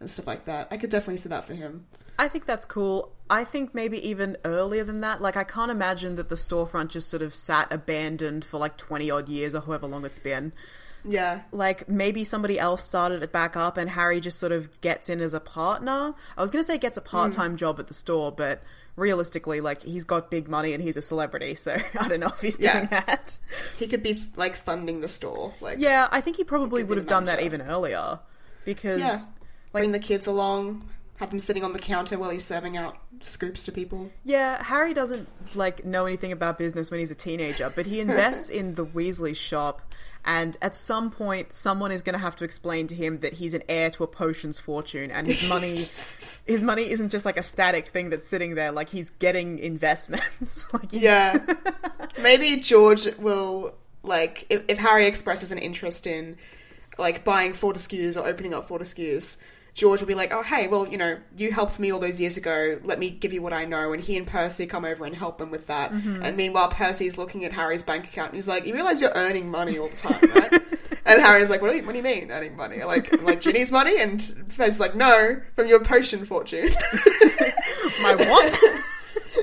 and 0.01 0.11
stuff 0.11 0.27
like 0.27 0.45
that. 0.47 0.69
I 0.71 0.77
could 0.77 0.91
definitely 0.91 1.19
see 1.19 1.31
that 1.31 1.45
for 1.45 1.55
him. 1.55 1.87
I 2.19 2.29
think 2.29 2.47
that's 2.47 2.67
cool. 2.67 3.13
I 3.29 3.45
think 3.45 3.75
maybe 3.75 4.07
even 4.09 4.37
earlier 4.45 4.85
than 4.85 5.01
that. 5.01 5.21
Like, 5.21 5.37
I 5.37 5.45
can't 5.45 5.71
imagine 5.71 6.17
that 6.17 6.29
the 6.29 6.35
storefront 6.35 6.89
just 6.89 7.09
sort 7.09 7.23
of 7.23 7.35
sat 7.35 7.73
abandoned 7.73 8.45
for 8.45 8.59
like 8.59 8.77
20 8.77 9.11
odd 9.11 9.29
years 9.29 9.55
or 9.55 9.61
however 9.61 9.87
long 9.87 10.05
it's 10.05 10.21
been. 10.21 10.53
Yeah, 11.05 11.41
Like, 11.51 11.89
maybe 11.89 12.25
somebody 12.25 12.59
else 12.59 12.85
started 12.85 13.23
it 13.23 13.33
back 13.33 13.57
up 13.57 13.77
and 13.77 13.91
Harry 13.91 14.21
just 14.21 14.39
sort 14.39 14.53
of 14.53 14.81
gets 14.81 15.09
in 15.09 15.21
as 15.21 15.35
a 15.35 15.41
partner. 15.41 16.15
I 16.37 16.41
was 16.41 16.51
going 16.51 16.63
to 16.63 16.67
say 16.67 16.79
gets 16.79 16.97
a 16.97 17.03
part 17.03 17.33
time 17.33 17.55
mm. 17.55 17.59
job 17.59 17.81
at 17.81 17.89
the 17.89 17.95
store, 17.95 18.31
but 18.31 18.63
realistically, 18.97 19.61
like, 19.61 19.83
he's 19.83 20.05
got 20.05 20.31
big 20.31 20.49
money 20.49 20.75
and 20.75 20.83
he's 20.83 20.97
a 20.97 21.03
celebrity, 21.03 21.55
so 21.55 21.77
I 21.99 22.09
don't 22.09 22.21
know 22.21 22.29
if 22.29 22.41
he's 22.41 22.59
doing 22.59 22.89
Yeah. 22.91 23.05
that. 23.05 23.39
he 23.79 23.87
could 23.89 24.03
be 24.03 24.23
like 24.37 24.57
funding 24.57 25.01
the 25.01 25.09
store. 25.09 25.55
Like 25.61 25.79
Yeah, 25.79 26.09
I 26.11 26.21
think 26.21 26.37
he 26.37 26.45
probably 26.45 26.85
would 26.85 26.99
have 26.99 27.07
done 27.07 27.25
that 27.27 27.43
even 27.43 27.63
earlier 27.63 28.21
because. 28.65 29.01
yeah. 29.01 29.19
Bring 29.73 29.93
the 29.93 29.99
kids 29.99 30.27
along, 30.27 30.87
have 31.17 31.31
them 31.31 31.39
sitting 31.39 31.65
on 31.65 31.73
the 31.73 31.79
counter 31.79 32.19
while 32.19 32.29
he's 32.29 32.45
serving 32.45 32.77
out 32.77 32.99
scoops 33.23 33.63
to 33.63 33.73
people. 33.73 34.11
Yeah, 34.23 34.63
Harry 34.63 34.93
doesn't 34.93 35.27
like 35.55 35.83
know 35.85 36.05
anything 36.05 36.31
about 36.31 36.59
business 36.59 36.91
when 36.91 37.01
he's 37.01 37.11
a 37.11 37.15
teenager, 37.15 37.73
but 37.75 37.87
he 37.87 38.01
invests 38.07 38.51
in 38.51 38.75
the 38.75 38.85
Weasley 38.85 39.35
shop. 39.35 39.81
And 40.25 40.57
at 40.63 40.77
some 40.77 41.11
point, 41.11 41.53
someone 41.53 41.91
is 41.91 42.03
going 42.03 42.13
to 42.13 42.19
have 42.19 42.37
to 42.37 42.45
explain 42.45 42.87
to 42.89 42.95
him 42.95 43.19
that 43.19 43.33
he's 43.33 43.55
an 43.55 43.63
heir 43.69 43.91
to 43.91 44.05
a 44.05 44.07
potions 44.07 44.61
fortune, 44.61 45.11
and 45.11 45.27
his 45.27 45.49
money, 45.49 45.77
his 45.77 46.63
money 46.63 46.91
isn't 46.91 47.09
just 47.09 47.25
like 47.25 47.37
a 47.37 47.43
static 47.43 47.89
thing 47.89 48.11
that's 48.11 48.27
sitting 48.27 48.55
there. 48.55 48.71
Like 48.71 48.89
he's 48.89 49.11
getting 49.11 49.59
investments. 49.59 50.67
like 50.73 50.93
Yeah. 50.93 51.45
Maybe 52.23 52.61
George 52.61 53.07
will 53.17 53.75
like 54.05 54.47
if, 54.49 54.63
if 54.69 54.79
Harry 54.79 55.07
expresses 55.07 55.51
an 55.51 55.59
interest 55.59 56.07
in 56.07 56.37
like 56.99 57.25
buying 57.25 57.53
Fortescue's 57.53 58.17
or 58.17 58.27
opening 58.27 58.55
up 58.55 58.67
Fortescue's, 58.69 59.39
George 59.75 60.01
will 60.01 60.09
be 60.09 60.15
like, 60.15 60.33
"Oh, 60.35 60.43
hey, 60.43 60.69
well, 60.69 60.87
you 60.87 60.99
know, 60.99 61.19
you 61.37 61.51
helped 61.51 61.81
me 61.81 61.91
all 61.91 61.99
those 61.99 62.21
years 62.21 62.37
ago. 62.37 62.79
Let 62.85 62.99
me 62.99 63.11
give 63.11 63.33
you 63.33 63.41
what 63.41 63.53
I 63.53 63.65
know." 63.65 63.93
And 63.93 64.03
he 64.03 64.17
and 64.17 64.27
Percy 64.27 64.67
come 64.67 64.85
over 64.85 65.05
and 65.05 65.15
help 65.15 65.41
him 65.41 65.51
with 65.51 65.67
that. 65.69 65.93
Mm-hmm. 65.93 66.23
And 66.23 66.37
meanwhile, 66.37 66.69
Percy's 66.69 67.17
looking 67.17 67.45
at 67.45 67.53
Harry's 67.53 67.83
bank 67.83 68.05
account 68.05 68.31
and 68.31 68.37
he's 68.37 68.49
like, 68.49 68.67
"You 68.67 68.75
realize 68.75 69.01
you're 69.01 69.13
earning 69.15 69.51
money 69.51 69.79
all 69.79 69.89
the 69.89 69.97
time, 69.97 70.21
right?" 70.35 70.53
and 71.07 71.21
Harry's 71.23 71.49
like, 71.49 71.63
"What 71.63 71.71
do 71.71 71.77
you, 71.77 71.85
what 71.85 71.93
do 71.93 71.99
you 71.99 72.05
mean 72.05 72.31
earning 72.31 72.55
money? 72.55 72.85
Like, 72.85 73.23
like 73.23 73.41
Ginny's 73.41 73.73
money?" 73.73 73.99
And 73.99 74.21
Percy's 74.57 74.81
like, 74.81 74.95
"No, 74.95 75.41
from 75.57 75.69
your 75.69 75.81
potion 75.81 76.27
fortune." 76.27 76.69
my 78.03 78.15
what? 78.15 78.59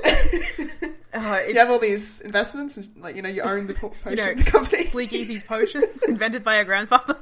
Uh, 1.12 1.40
you 1.48 1.54
have 1.54 1.70
all 1.70 1.78
these 1.78 2.20
investments, 2.20 2.76
and 2.76 2.88
like 2.98 3.16
you 3.16 3.22
know, 3.22 3.28
you 3.28 3.42
own 3.42 3.66
the 3.66 3.74
po- 3.80 3.92
you 4.08 4.16
know, 4.16 4.34
company. 4.44 4.84
Sleekeazy's 4.84 5.42
potions 5.42 6.02
invented 6.08 6.44
by 6.44 6.56
a 6.56 6.64
grandfather. 6.64 7.16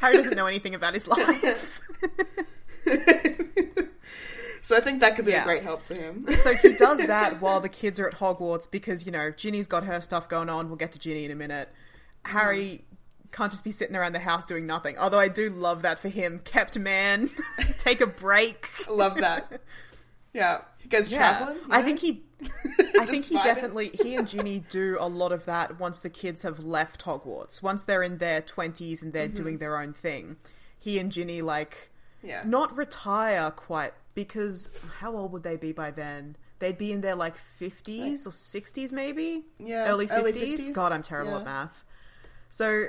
Harry 0.00 0.16
doesn't 0.16 0.36
know 0.36 0.46
anything 0.46 0.74
about 0.74 0.94
his 0.94 1.06
life. 1.06 1.80
So 4.60 4.76
I 4.76 4.80
think 4.80 5.00
that 5.00 5.16
could 5.16 5.24
be 5.24 5.30
Yeah. 5.30 5.42
a 5.42 5.46
great 5.46 5.62
help 5.62 5.82
to 5.84 5.94
him. 5.94 6.26
So 6.40 6.52
he 6.52 6.74
does 6.74 7.06
that 7.06 7.40
while 7.40 7.58
the 7.60 7.70
kids 7.70 7.98
are 8.00 8.08
at 8.08 8.14
Hogwarts 8.14 8.70
because, 8.70 9.06
you 9.06 9.12
know, 9.12 9.30
Ginny's 9.30 9.66
got 9.66 9.84
her 9.84 10.00
stuff 10.02 10.28
going 10.28 10.50
on. 10.50 10.66
We'll 10.68 10.76
get 10.76 10.92
to 10.92 10.98
Ginny 10.98 11.24
in 11.24 11.30
a 11.30 11.34
minute. 11.36 11.70
Harry 12.26 12.84
can't 13.32 13.50
just 13.50 13.64
be 13.64 13.72
sitting 13.72 13.96
around 13.96 14.12
the 14.12 14.18
house 14.18 14.44
doing 14.44 14.66
nothing. 14.66 14.98
Although 14.98 15.20
I 15.20 15.28
do 15.28 15.48
love 15.48 15.82
that 15.82 15.98
for 16.00 16.10
him. 16.10 16.40
Kept 16.44 16.76
man. 16.78 17.30
Take 17.78 18.02
a 18.02 18.06
break. 18.06 18.68
I 18.86 18.92
love 18.92 19.16
that. 19.18 19.58
Yeah, 20.34 20.58
goes 20.88 21.10
Yeah. 21.10 21.18
traveling. 21.18 21.56
you 21.58 21.64
I 21.70 21.82
think 21.82 21.98
he 21.98 22.24
I 23.00 23.04
think 23.04 23.26
he 23.26 23.34
definitely 23.34 23.90
he 24.02 24.14
and 24.16 24.28
Ginny 24.28 24.60
do 24.70 24.96
a 25.00 25.08
lot 25.08 25.32
of 25.32 25.44
that 25.46 25.78
once 25.80 26.00
the 26.00 26.10
kids 26.10 26.42
have 26.42 26.64
left 26.64 27.04
Hogwarts. 27.04 27.62
Once 27.62 27.84
they're 27.84 28.02
in 28.02 28.18
their 28.18 28.40
twenties 28.42 29.02
and 29.02 29.12
they're 29.12 29.26
mm-hmm. 29.26 29.42
doing 29.42 29.58
their 29.58 29.80
own 29.80 29.92
thing. 29.92 30.36
He 30.78 30.98
and 30.98 31.10
Ginny 31.10 31.42
like 31.42 31.90
Yeah. 32.22 32.42
not 32.44 32.76
retire 32.76 33.50
quite 33.50 33.92
because 34.14 34.86
how 34.98 35.16
old 35.16 35.32
would 35.32 35.42
they 35.42 35.56
be 35.56 35.72
by 35.72 35.90
then? 35.90 36.36
They'd 36.60 36.78
be 36.78 36.92
in 36.92 37.00
their 37.00 37.14
like 37.14 37.36
fifties 37.36 38.26
or 38.26 38.30
sixties 38.32 38.92
maybe? 38.92 39.44
Yeah, 39.58 39.88
Early 39.88 40.06
fifties? 40.06 40.70
50s, 40.70 40.74
God, 40.74 40.92
I'm 40.92 41.02
terrible 41.02 41.32
yeah. 41.32 41.38
at 41.38 41.44
math. 41.44 41.84
So 42.50 42.88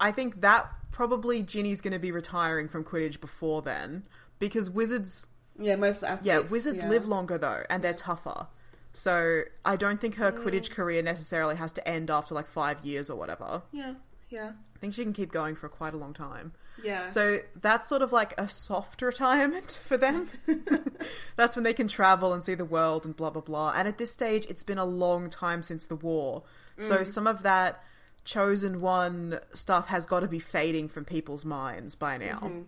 I 0.00 0.12
think 0.12 0.40
that 0.42 0.68
probably 0.90 1.42
Ginny's 1.42 1.80
gonna 1.80 1.98
be 1.98 2.12
retiring 2.12 2.68
from 2.68 2.84
Quidditch 2.84 3.20
before 3.20 3.62
then. 3.62 4.04
Because 4.38 4.68
wizards 4.68 5.26
Yeah, 5.58 5.76
most 5.76 6.02
athletes. 6.02 6.26
yeah, 6.26 6.38
wizards 6.40 6.80
yeah. 6.80 6.88
live 6.88 7.06
longer 7.06 7.38
though, 7.38 7.62
and 7.70 7.82
they're 7.82 7.94
tougher. 7.94 8.46
So 8.92 9.42
I 9.64 9.76
don't 9.76 10.00
think 10.00 10.14
her. 10.16 10.32
Quidditch 10.32 10.70
career 10.70 11.02
necessarily 11.02 11.56
has 11.56 11.72
to 11.72 11.86
end 11.88 12.10
after 12.10 12.34
like 12.34 12.46
five 12.46 12.84
years 12.84 13.10
or 13.10 13.16
whatever. 13.16 13.62
Yeah, 13.72 13.94
yeah, 14.30 14.52
I 14.74 14.78
think 14.78 14.94
she 14.94 15.02
can 15.02 15.12
keep 15.12 15.30
going 15.32 15.54
for 15.54 15.68
quite 15.68 15.92
a 15.94 15.98
long 15.98 16.14
time. 16.14 16.52
yeah. 16.82 17.08
So 17.10 17.40
that's 17.60 17.88
sort 17.88 18.02
of 18.02 18.12
like 18.12 18.32
a 18.38 18.48
soft 18.48 19.02
retirement 19.02 19.80
for 19.86 19.96
them. 19.96 20.30
that's 21.36 21.56
when 21.56 21.62
they 21.62 21.74
can 21.74 21.88
travel 21.88 22.32
and 22.32 22.42
see 22.42 22.54
the 22.54 22.64
world 22.64 23.04
and 23.04 23.14
blah 23.16 23.30
blah 23.30 23.42
blah. 23.42 23.72
And 23.76 23.86
at 23.86 23.98
this 23.98 24.10
stage, 24.12 24.46
it's 24.48 24.62
been 24.62 24.78
a 24.78 24.84
long 24.86 25.28
time 25.30 25.62
since 25.62 25.86
the 25.86 25.96
war, 25.96 26.42
so 26.78 26.98
Mm. 26.98 27.06
some 27.06 27.26
of 27.26 27.42
that 27.42 27.82
chosen 28.24 28.78
one 28.80 29.38
stuff 29.54 29.86
has 29.88 30.04
got 30.06 30.20
to 30.20 30.26
be 30.28 30.38
fading 30.40 30.88
from 30.88 31.04
people's 31.04 31.44
minds 31.44 31.94
by 31.94 32.18
now. 32.18 32.40
Mm-hmm. 32.42 32.60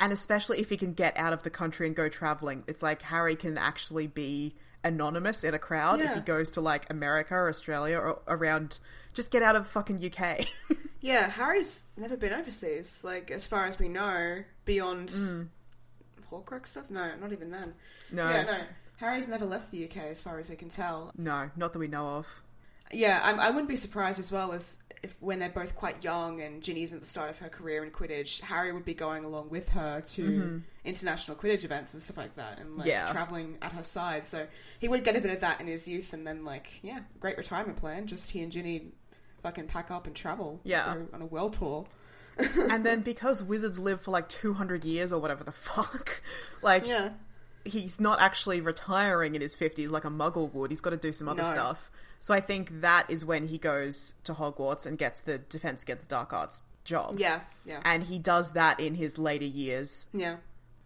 And 0.00 0.12
especially 0.12 0.60
if 0.60 0.68
he 0.68 0.76
can 0.76 0.92
get 0.92 1.16
out 1.16 1.32
of 1.32 1.42
the 1.42 1.50
country 1.50 1.86
and 1.86 1.94
go 1.94 2.08
traveling, 2.08 2.64
it's 2.66 2.82
like 2.82 3.02
Harry 3.02 3.36
can 3.36 3.56
actually 3.56 4.06
be 4.06 4.54
anonymous 4.82 5.44
in 5.44 5.54
a 5.54 5.58
crowd 5.58 6.00
if 6.00 6.12
he 6.14 6.20
goes 6.20 6.50
to 6.50 6.60
like 6.60 6.90
America 6.90 7.34
or 7.34 7.48
Australia 7.48 7.98
or 7.98 8.20
around. 8.28 8.78
Just 9.14 9.30
get 9.30 9.42
out 9.42 9.56
of 9.56 9.66
fucking 9.68 10.04
UK. 10.04 10.46
yeah, 11.00 11.30
Harry's 11.30 11.84
never 11.96 12.16
been 12.16 12.32
overseas, 12.32 13.00
like 13.04 13.30
as 13.30 13.46
far 13.46 13.66
as 13.66 13.78
we 13.78 13.88
know, 13.88 14.42
beyond 14.64 15.14
Horcrux 16.30 16.66
stuff. 16.66 16.90
No, 16.90 17.12
not 17.20 17.32
even 17.32 17.50
then. 17.50 17.68
Mm. 18.10 18.14
No. 18.14 18.28
yeah, 18.28 18.42
no. 18.42 18.58
Harry's 18.96 19.28
never 19.28 19.44
left 19.44 19.70
the 19.70 19.84
UK, 19.84 19.96
as 19.98 20.22
far 20.22 20.38
as 20.38 20.50
we 20.50 20.56
can 20.56 20.68
tell. 20.68 21.12
no, 21.16 21.50
not 21.56 21.72
that 21.72 21.78
we 21.78 21.88
know 21.88 22.06
of. 22.06 22.26
Yeah, 22.92 23.20
I, 23.22 23.48
I 23.48 23.50
wouldn't 23.50 23.68
be 23.68 23.76
surprised 23.76 24.20
as 24.20 24.30
well 24.30 24.52
as 24.52 24.78
if 25.04 25.14
when 25.20 25.38
they're 25.38 25.50
both 25.50 25.76
quite 25.76 26.02
young 26.02 26.40
and 26.40 26.62
Ginny's 26.62 26.94
at 26.94 27.00
the 27.00 27.06
start 27.06 27.30
of 27.30 27.38
her 27.38 27.48
career 27.50 27.84
in 27.84 27.90
Quidditch, 27.90 28.40
Harry 28.40 28.72
would 28.72 28.84
be 28.86 28.94
going 28.94 29.24
along 29.24 29.50
with 29.50 29.68
her 29.68 30.00
to 30.00 30.22
mm-hmm. 30.22 30.58
international 30.84 31.36
Quidditch 31.36 31.64
events 31.64 31.92
and 31.92 32.02
stuff 32.02 32.16
like 32.16 32.34
that, 32.36 32.58
and 32.58 32.76
like 32.76 32.86
Yeah. 32.88 33.12
traveling 33.12 33.58
at 33.60 33.72
her 33.72 33.84
side. 33.84 34.26
So 34.26 34.46
he 34.80 34.88
would 34.88 35.04
get 35.04 35.14
a 35.16 35.20
bit 35.20 35.30
of 35.30 35.40
that 35.40 35.60
in 35.60 35.66
his 35.66 35.86
youth, 35.86 36.14
and 36.14 36.26
then 36.26 36.44
like 36.44 36.80
yeah, 36.82 37.00
great 37.20 37.36
retirement 37.36 37.76
plan. 37.76 38.06
Just 38.06 38.30
he 38.30 38.42
and 38.42 38.50
Ginny 38.50 38.92
fucking 39.42 39.66
pack 39.66 39.90
up 39.90 40.06
and 40.06 40.16
travel. 40.16 40.60
Yeah. 40.64 40.96
on 41.12 41.20
a 41.22 41.26
world 41.26 41.52
tour. 41.54 41.84
and 42.38 42.84
then 42.84 43.00
because 43.12 43.42
wizards 43.42 43.78
live 43.78 44.00
for 44.00 44.10
like 44.10 44.28
200 44.28 44.84
years 44.84 45.12
or 45.12 45.20
whatever 45.20 45.44
the 45.44 45.52
fuck, 45.52 46.22
like 46.62 46.86
Yeah, 46.86 47.10
he's 47.64 48.00
not 48.00 48.20
actually 48.20 48.60
retiring 48.62 49.34
in 49.34 49.42
his 49.42 49.54
50s 49.54 49.90
like 49.90 50.04
a 50.06 50.10
muggle 50.10 50.52
would. 50.54 50.70
He's 50.70 50.80
got 50.80 50.90
to 50.90 50.96
do 50.96 51.12
some 51.12 51.28
other 51.28 51.42
No. 51.42 51.52
stuff. 51.52 51.90
So 52.24 52.32
I 52.32 52.40
think 52.40 52.80
that 52.80 53.10
is 53.10 53.22
when 53.22 53.48
he 53.48 53.58
goes 53.58 54.14
to 54.24 54.32
Hogwarts 54.32 54.86
and 54.86 54.96
gets 54.96 55.20
the 55.20 55.36
Defense 55.36 55.82
Against 55.82 56.04
the 56.04 56.08
Dark 56.08 56.32
Arts 56.32 56.62
job. 56.82 57.16
yeah, 57.18 57.40
yeah, 57.66 57.82
And 57.84 58.02
he 58.02 58.18
does 58.18 58.52
that 58.52 58.80
in 58.80 58.94
his 58.94 59.18
later 59.18 59.44
years. 59.44 60.06
yeah. 60.14 60.36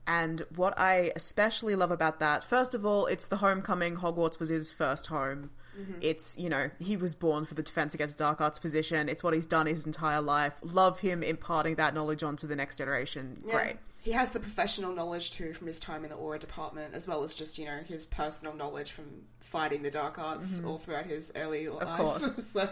And 0.05 0.45
what 0.57 0.77
I 0.77 1.13
especially 1.15 1.77
love 1.77 1.93
about 1.93 2.19
that, 2.19 2.43
first 2.43 2.75
of 2.75 2.85
all, 2.85 3.07
it's 3.07 3.29
the 3.29 3.37
homecoming. 3.37 3.99
Hogwarts 3.99 4.41
was 4.41 4.49
his 4.49 4.73
first 4.73 5.07
home. 5.07 5.51
Mm-hmm. 5.79 5.99
It's, 6.01 6.37
you 6.37 6.49
know, 6.49 6.71
he 6.81 6.97
was 6.97 7.15
born 7.15 7.45
for 7.45 7.55
the 7.55 7.63
Defense 7.63 7.95
Against 7.95 8.19
Dark 8.19 8.41
Arts 8.41 8.59
position. 8.59 9.09
It's 9.09 9.23
what 9.23 9.33
he's 9.33 9.47
done 9.47 9.67
his 9.67 9.87
entire 9.87 10.21
life. 10.21 10.55
Love 10.63 10.99
him 10.99 11.23
imparting 11.23 11.77
that 11.77 11.95
knowledge 11.95 12.25
onto 12.25 12.49
the 12.49 12.57
next 12.57 12.79
generation. 12.79 13.45
Yeah. 13.47 13.53
Great. 13.53 13.77
He 14.03 14.13
has 14.13 14.31
the 14.31 14.41
professional 14.41 14.95
knowledge 14.95 15.33
too 15.33 15.53
from 15.53 15.67
his 15.67 15.79
time 15.79 16.05
in 16.05 16.11
the 16.11 16.17
Auror 16.17 16.39
department, 16.39 16.95
as 16.95 17.07
well 17.07 17.25
as 17.25 17.35
just 17.35 17.59
you 17.59 17.67
know 17.67 17.81
his 17.87 18.07
personal 18.07 18.55
knowledge 18.55 18.93
from 18.93 19.05
fighting 19.41 19.83
the 19.83 19.91
dark 19.91 20.19
arts 20.19 20.59
mm-hmm. 20.59 20.69
all 20.69 20.79
throughout 20.79 21.07
his 21.07 21.33
early 21.35 21.69
life. 21.69 21.83
Of 21.83 21.97
course. 21.99 22.35
so, 22.53 22.69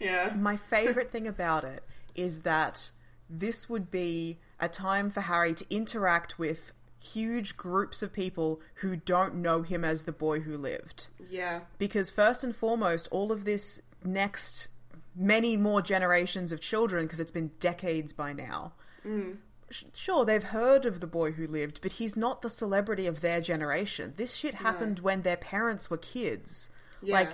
yeah, 0.00 0.32
My 0.36 0.56
favorite 0.56 1.10
thing 1.10 1.26
about 1.26 1.64
it 1.64 1.82
is 2.14 2.42
that 2.42 2.90
this 3.28 3.68
would 3.68 3.90
be 3.90 4.38
a 4.60 4.68
time 4.68 5.10
for 5.10 5.20
Harry 5.20 5.54
to 5.54 5.66
interact 5.68 6.38
with 6.38 6.72
huge 6.98 7.56
groups 7.56 8.02
of 8.02 8.12
people 8.12 8.60
who 8.74 8.96
don't 8.96 9.36
know 9.36 9.62
him 9.62 9.84
as 9.84 10.04
the 10.04 10.12
boy 10.12 10.40
who 10.40 10.56
lived. 10.56 11.06
yeah, 11.30 11.60
Because, 11.78 12.10
first 12.10 12.44
and 12.44 12.54
foremost, 12.54 13.08
all 13.10 13.30
of 13.32 13.44
this 13.44 13.80
next 14.04 14.68
many 15.14 15.56
more 15.56 15.82
generations 15.82 16.52
of 16.52 16.60
children, 16.60 17.04
because 17.04 17.20
it's 17.20 17.30
been 17.30 17.50
decades 17.60 18.12
by 18.12 18.32
now. 18.32 18.72
sh- 19.04 19.36
Sure, 19.70 20.24
they've 20.24 20.42
heard 20.42 20.84
of 20.84 21.00
the 21.00 21.06
boy 21.06 21.32
who 21.32 21.46
lived, 21.46 21.80
but 21.82 21.92
he's 21.92 22.16
not 22.16 22.42
the 22.42 22.50
celebrity 22.50 23.06
of 23.06 23.20
their 23.20 23.40
generation. 23.40 24.14
This 24.16 24.34
shit 24.34 24.54
happened 24.54 25.00
when 25.00 25.22
their 25.22 25.36
parents 25.36 25.90
were 25.90 25.96
kids. 25.96 26.70
Yeah. 27.02 27.14
Like, 27.14 27.30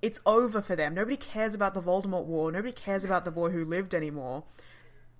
it's 0.00 0.20
over 0.24 0.62
for 0.62 0.74
them. 0.74 0.94
Nobody 0.94 1.16
cares 1.16 1.54
about 1.54 1.74
the 1.74 1.82
Voldemort 1.82 2.24
War. 2.24 2.50
Nobody 2.50 2.72
cares 2.72 3.04
about 3.04 3.24
the 3.24 3.30
boy 3.30 3.50
who 3.50 3.64
lived 3.64 3.94
anymore. 3.94 4.44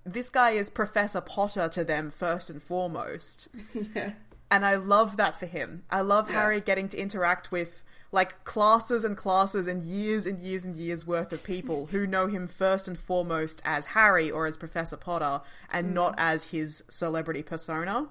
This 0.03 0.29
guy 0.29 0.51
is 0.51 0.69
Professor 0.69 1.21
Potter 1.21 1.69
to 1.69 1.83
them 1.83 2.09
first 2.09 2.49
and 2.49 2.61
foremost. 2.63 3.49
yeah, 3.95 4.13
And 4.49 4.65
I 4.65 4.75
love 4.75 5.17
that 5.17 5.37
for 5.37 5.45
him. 5.45 5.83
I 5.91 6.01
love 6.01 6.29
Harry 6.31 6.61
getting 6.61 6.89
to 6.89 6.97
interact 6.97 7.51
with 7.51 7.83
like 8.11 8.43
classes 8.45 9.03
and 9.03 9.17
classes 9.17 9.67
and 9.67 9.83
years 9.83 10.25
and 10.25 10.41
years 10.41 10.65
and 10.65 10.77
years 10.77 11.05
worth 11.05 11.33
of 11.33 11.43
people 11.43 11.87
who 11.87 12.07
know 12.07 12.27
him 12.27 12.47
first 12.47 12.87
and 12.87 12.97
foremost 12.97 13.61
as 13.65 13.85
Harry 13.85 14.31
or 14.31 14.45
as 14.45 14.57
Professor 14.57 14.97
Potter 14.97 15.41
and 15.71 15.87
mm. 15.87 15.93
not 15.93 16.15
as 16.17 16.45
his 16.45 16.83
celebrity 16.89 17.43
persona. 17.43 18.07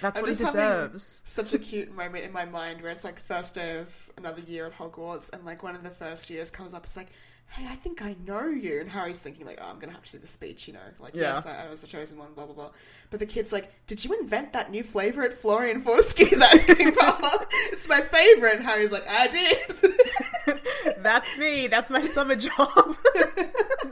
That's 0.00 0.18
I'm 0.18 0.24
what 0.24 0.32
he 0.32 0.44
deserves. 0.44 1.22
Such 1.24 1.52
a 1.52 1.58
cute 1.58 1.94
moment 1.94 2.24
in 2.24 2.32
my 2.32 2.44
mind 2.44 2.82
where 2.82 2.92
it's 2.92 3.04
like 3.04 3.18
first 3.18 3.54
day 3.54 3.78
of 3.78 4.10
another 4.16 4.42
year 4.42 4.66
at 4.66 4.76
Hogwarts, 4.76 5.32
and 5.32 5.44
like 5.44 5.62
one 5.62 5.74
of 5.74 5.82
the 5.82 5.90
first 5.90 6.28
years 6.30 6.50
comes 6.50 6.74
up. 6.74 6.84
It's 6.84 6.96
like, 6.96 7.10
hey, 7.48 7.66
I 7.68 7.74
think 7.76 8.02
I 8.02 8.16
know 8.26 8.46
you, 8.46 8.80
and 8.80 8.88
Harry's 8.90 9.18
thinking 9.18 9.46
like, 9.46 9.58
oh, 9.62 9.68
I'm 9.70 9.78
gonna 9.78 9.92
have 9.92 10.04
to 10.04 10.12
do 10.12 10.18
the 10.18 10.26
speech, 10.26 10.66
you 10.68 10.74
know, 10.74 10.80
like 11.00 11.14
Yeah. 11.14 11.34
yes, 11.34 11.46
I, 11.46 11.66
I 11.66 11.70
was 11.70 11.80
the 11.80 11.86
chosen 11.86 12.18
one, 12.18 12.28
blah 12.34 12.46
blah 12.46 12.54
blah. 12.54 12.70
But 13.10 13.20
the 13.20 13.26
kid's 13.26 13.52
like, 13.52 13.72
did 13.86 14.04
you 14.04 14.18
invent 14.20 14.52
that 14.52 14.70
new 14.70 14.82
flavor 14.82 15.22
at 15.22 15.34
Florian 15.34 15.80
Fortescue's 15.80 16.40
ice 16.42 16.64
cream 16.64 16.92
parlor? 16.94 17.46
it's 17.72 17.88
my 17.88 18.00
favorite. 18.02 18.56
And 18.56 18.64
Harry's 18.64 18.92
like, 18.92 19.06
I 19.08 19.28
did. 19.28 20.58
That's 20.98 21.36
me. 21.38 21.66
That's 21.68 21.90
my 21.90 22.02
summer 22.02 22.34
job. 22.36 22.48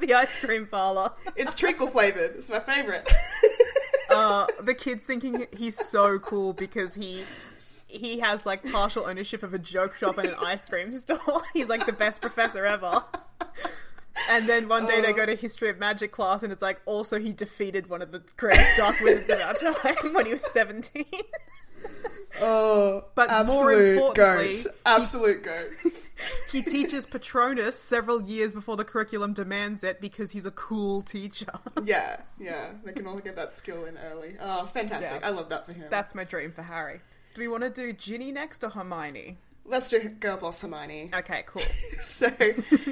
the 0.01 0.14
ice 0.14 0.38
cream 0.45 0.67
parlor. 0.67 1.12
it's 1.37 1.55
treacle 1.55 1.87
flavored. 1.87 2.33
It's 2.37 2.49
my 2.49 2.61
favorite. 2.61 3.11
uh, 4.11 4.47
the 4.62 4.75
kid's 4.75 5.05
thinking 5.05 5.47
he's 5.57 5.77
so 5.77 6.19
cool 6.19 6.53
because 6.53 6.95
he 6.95 7.25
he 7.87 8.19
has 8.19 8.45
like 8.45 8.64
partial 8.73 9.07
ownership 9.07 9.43
of 9.45 9.55
a 9.55 9.59
joke 9.59 9.95
shop 9.97 10.19
and 10.19 10.29
an 10.29 10.35
ice 10.40 10.67
cream 10.67 10.93
store. 10.95 11.43
He's 11.53 11.69
like 11.69 11.87
the 11.87 11.93
best 11.93 12.21
professor 12.21 12.67
ever. 12.67 13.05
And 14.30 14.48
then 14.48 14.68
one 14.68 14.87
day 14.87 15.00
they 15.00 15.12
go 15.12 15.26
to 15.26 15.34
history 15.34 15.68
of 15.68 15.78
magic 15.78 16.12
class, 16.12 16.42
and 16.42 16.52
it's 16.52 16.62
like 16.62 16.80
also 16.87 17.18
he 17.18 17.32
defeated 17.32 17.88
one 17.88 18.02
of 18.02 18.12
the 18.12 18.22
greatest 18.37 18.76
dark 18.76 18.96
wizards 19.00 19.30
of 19.30 19.40
our 19.40 19.54
time 19.54 20.12
when 20.14 20.26
he 20.26 20.32
was 20.32 20.44
seventeen. 20.50 21.04
oh, 22.40 23.04
But 23.14 23.28
more 23.46 23.70
absolute 23.72 23.92
importantly, 23.96 24.52
goat. 24.62 24.74
absolute 24.87 25.42
goat. 25.42 25.70
He 26.52 26.62
teaches 26.62 27.06
Patronus 27.06 27.76
several 27.78 28.22
years 28.22 28.54
before 28.54 28.76
the 28.76 28.84
curriculum 28.84 29.32
demands 29.32 29.82
it 29.82 30.00
because 30.00 30.30
he's 30.30 30.46
a 30.46 30.52
cool 30.52 31.02
teacher. 31.02 31.50
yeah, 31.84 32.18
yeah. 32.38 32.68
They 32.84 32.92
can 32.92 33.06
all 33.08 33.18
get 33.18 33.34
that 33.34 33.52
skill 33.52 33.84
in 33.84 33.98
early. 33.98 34.37
Oh, 34.40 34.64
fantastic! 34.66 35.20
Yeah. 35.20 35.26
I 35.26 35.30
love 35.32 35.48
that 35.48 35.66
for 35.66 35.72
him. 35.72 35.87
That's 35.90 36.14
my 36.14 36.22
dream 36.22 36.52
for 36.52 36.62
Harry. 36.62 37.00
Do 37.34 37.40
we 37.40 37.48
want 37.48 37.64
to 37.64 37.70
do 37.70 37.92
Ginny 37.92 38.30
next 38.30 38.62
or 38.62 38.70
Hermione? 38.70 39.38
Let's 39.66 39.88
do 39.88 40.09
Girl 40.09 40.37
Boss 40.37 40.61
Hermione. 40.61 41.11
Okay, 41.14 41.42
cool. 41.46 41.62
So 42.05 42.31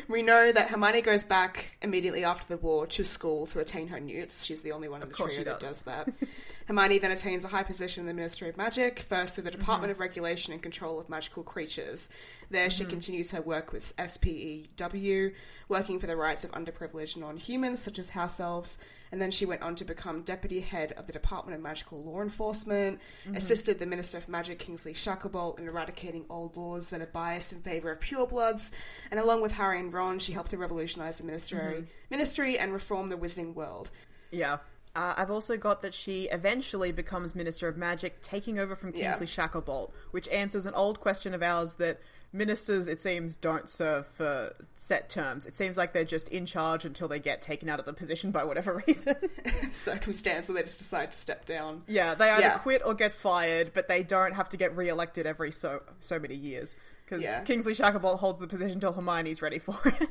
we 0.09 0.23
know 0.23 0.51
that 0.53 0.69
Hermione 0.71 1.03
goes 1.03 1.23
back 1.23 1.77
immediately 1.83 2.25
after 2.25 2.47
the 2.49 2.57
war 2.57 2.87
to 2.89 3.05
school 3.05 3.47
to 3.49 3.61
attain 3.61 3.89
her 3.89 4.01
newts. 4.01 4.43
She's 4.43 4.63
the 4.63 4.73
only 4.73 4.89
one 4.89 5.03
in 5.03 5.09
the 5.11 5.15
trio 5.15 5.45
that 5.45 5.61
does. 5.61 5.83
that. 5.83 6.09
Hermione 6.67 6.99
then 6.99 7.11
attains 7.11 7.45
a 7.45 7.49
high 7.49 7.63
position 7.63 8.01
in 8.01 8.07
the 8.07 8.15
Ministry 8.15 8.49
of 8.49 8.57
Magic, 8.57 9.01
first 9.01 9.35
through 9.35 9.45
the 9.45 9.51
Department 9.51 9.93
Mm-hmm. 9.93 9.97
of 9.99 10.01
Regulation 10.01 10.53
and 10.55 10.63
Control 10.63 10.99
of 10.99 11.11
Magical 11.11 11.43
Creatures. 11.43 12.09
There 12.51 12.71
she 12.71 12.85
continues 12.87 13.31
her 13.33 13.43
work 13.43 13.71
with 13.73 13.93
SPEW, 13.99 15.33
working 15.69 16.01
for 16.01 16.07
the 16.07 16.17
rights 16.17 16.45
of 16.45 16.53
underprivileged 16.53 17.19
non-humans 17.19 17.83
such 17.83 17.99
as 17.99 18.11
house 18.11 18.41
elves. 18.41 18.79
And 19.13 19.21
then 19.21 19.31
she 19.31 19.45
went 19.47 19.61
on 19.63 19.77
to 19.77 19.85
become 19.85 20.23
deputy 20.23 20.59
head 20.61 20.93
of 20.93 21.07
the 21.07 21.13
Department 21.13 21.55
of 21.55 21.63
Magical 21.63 22.03
Law 22.03 22.23
Enforcement, 22.23 22.99
Mm-hmm. 23.27 23.37
assisted 23.37 23.79
the 23.79 23.87
Minister 23.87 24.17
of 24.19 24.29
Magic 24.29 24.59
Kingsley 24.59 24.95
Shacklebolt 24.95 25.59
in 25.59 25.69
eradicating 25.69 26.25
old 26.31 26.57
laws 26.57 26.89
that 26.91 27.01
are 27.03 27.07
biased 27.07 27.53
in 27.53 27.61
favour 27.61 27.93
of 27.93 28.01
purebloods, 28.01 28.73
and 29.11 29.21
along 29.21 29.43
with 29.43 29.53
Harry 29.53 29.79
and 29.79 29.93
Ron, 29.93 30.19
she 30.19 30.33
helped 30.33 30.51
to 30.51 30.59
revolutionise 30.59 31.19
the 31.19 31.25
ministry, 31.25 31.59
Mm-hmm. 31.61 31.85
ministry 32.11 32.59
and 32.59 32.73
reform 32.73 33.11
the 33.11 33.17
Wizarding 33.19 33.55
world. 33.55 33.91
Yeah. 34.31 34.59
Uh, 34.95 35.15
I've 35.17 35.31
also 35.31 35.57
got 35.57 35.83
that 35.83 35.95
she 35.95 36.25
eventually 36.31 36.93
becomes 36.93 37.35
Minister 37.35 37.67
of 37.69 37.77
Magic, 37.79 38.21
taking 38.23 38.59
over 38.59 38.75
from 38.77 38.93
Yeah. 38.95 39.13
Kingsley 39.15 39.27
Shacklebolt, 39.27 39.91
which 40.11 40.29
answers 40.29 40.67
an 40.67 40.75
old 40.75 41.01
question 41.01 41.33
of 41.35 41.43
ours 41.43 41.75
that 41.77 42.01
ministers, 42.33 42.89
it 42.89 43.01
seems, 43.01 43.37
don't 43.37 43.69
serve 43.69 44.07
for 44.07 44.55
set 44.75 45.09
terms. 45.11 45.47
It 45.47 45.57
seems 45.57 45.77
like 45.77 45.93
they're 45.93 46.05
just 46.05 46.29
in 46.29 46.47
charge 46.47 46.85
until 46.85 47.09
they 47.09 47.19
get 47.19 47.43
taken 47.43 47.69
out 47.69 47.79
of 47.79 47.87
the 47.87 47.93
position 47.93 48.31
by 48.31 48.45
whatever 48.45 48.83
reason. 48.87 49.15
Circumstance, 49.73 50.49
or 50.51 50.55
they 50.55 50.63
just 50.63 50.79
decide 50.79 51.13
to 51.13 51.19
step 51.19 51.47
down. 51.47 51.83
yeah, 51.87 52.15
they 52.15 52.31
either 52.31 52.43
Yeah. 52.43 52.59
quit 52.59 52.83
or 52.85 52.95
get 52.95 53.15
fired, 53.15 53.73
but 53.75 53.89
they 53.89 54.03
don't 54.03 54.33
have 54.33 54.49
to 54.51 54.57
get 54.57 54.77
re-elected 54.77 55.27
every 55.27 55.53
so 55.53 55.83
so 56.01 56.19
many 56.19 56.35
years. 56.35 56.77
Because 57.05 57.23
Yeah. 57.23 57.41
Kingsley 57.43 57.75
Shacklebolt 57.75 58.19
holds 58.19 58.41
the 58.41 58.47
position 58.47 58.75
until 58.75 58.93
Hermione's 58.93 59.43
ready 59.43 59.59
for 59.59 59.79
it. 60.01 60.09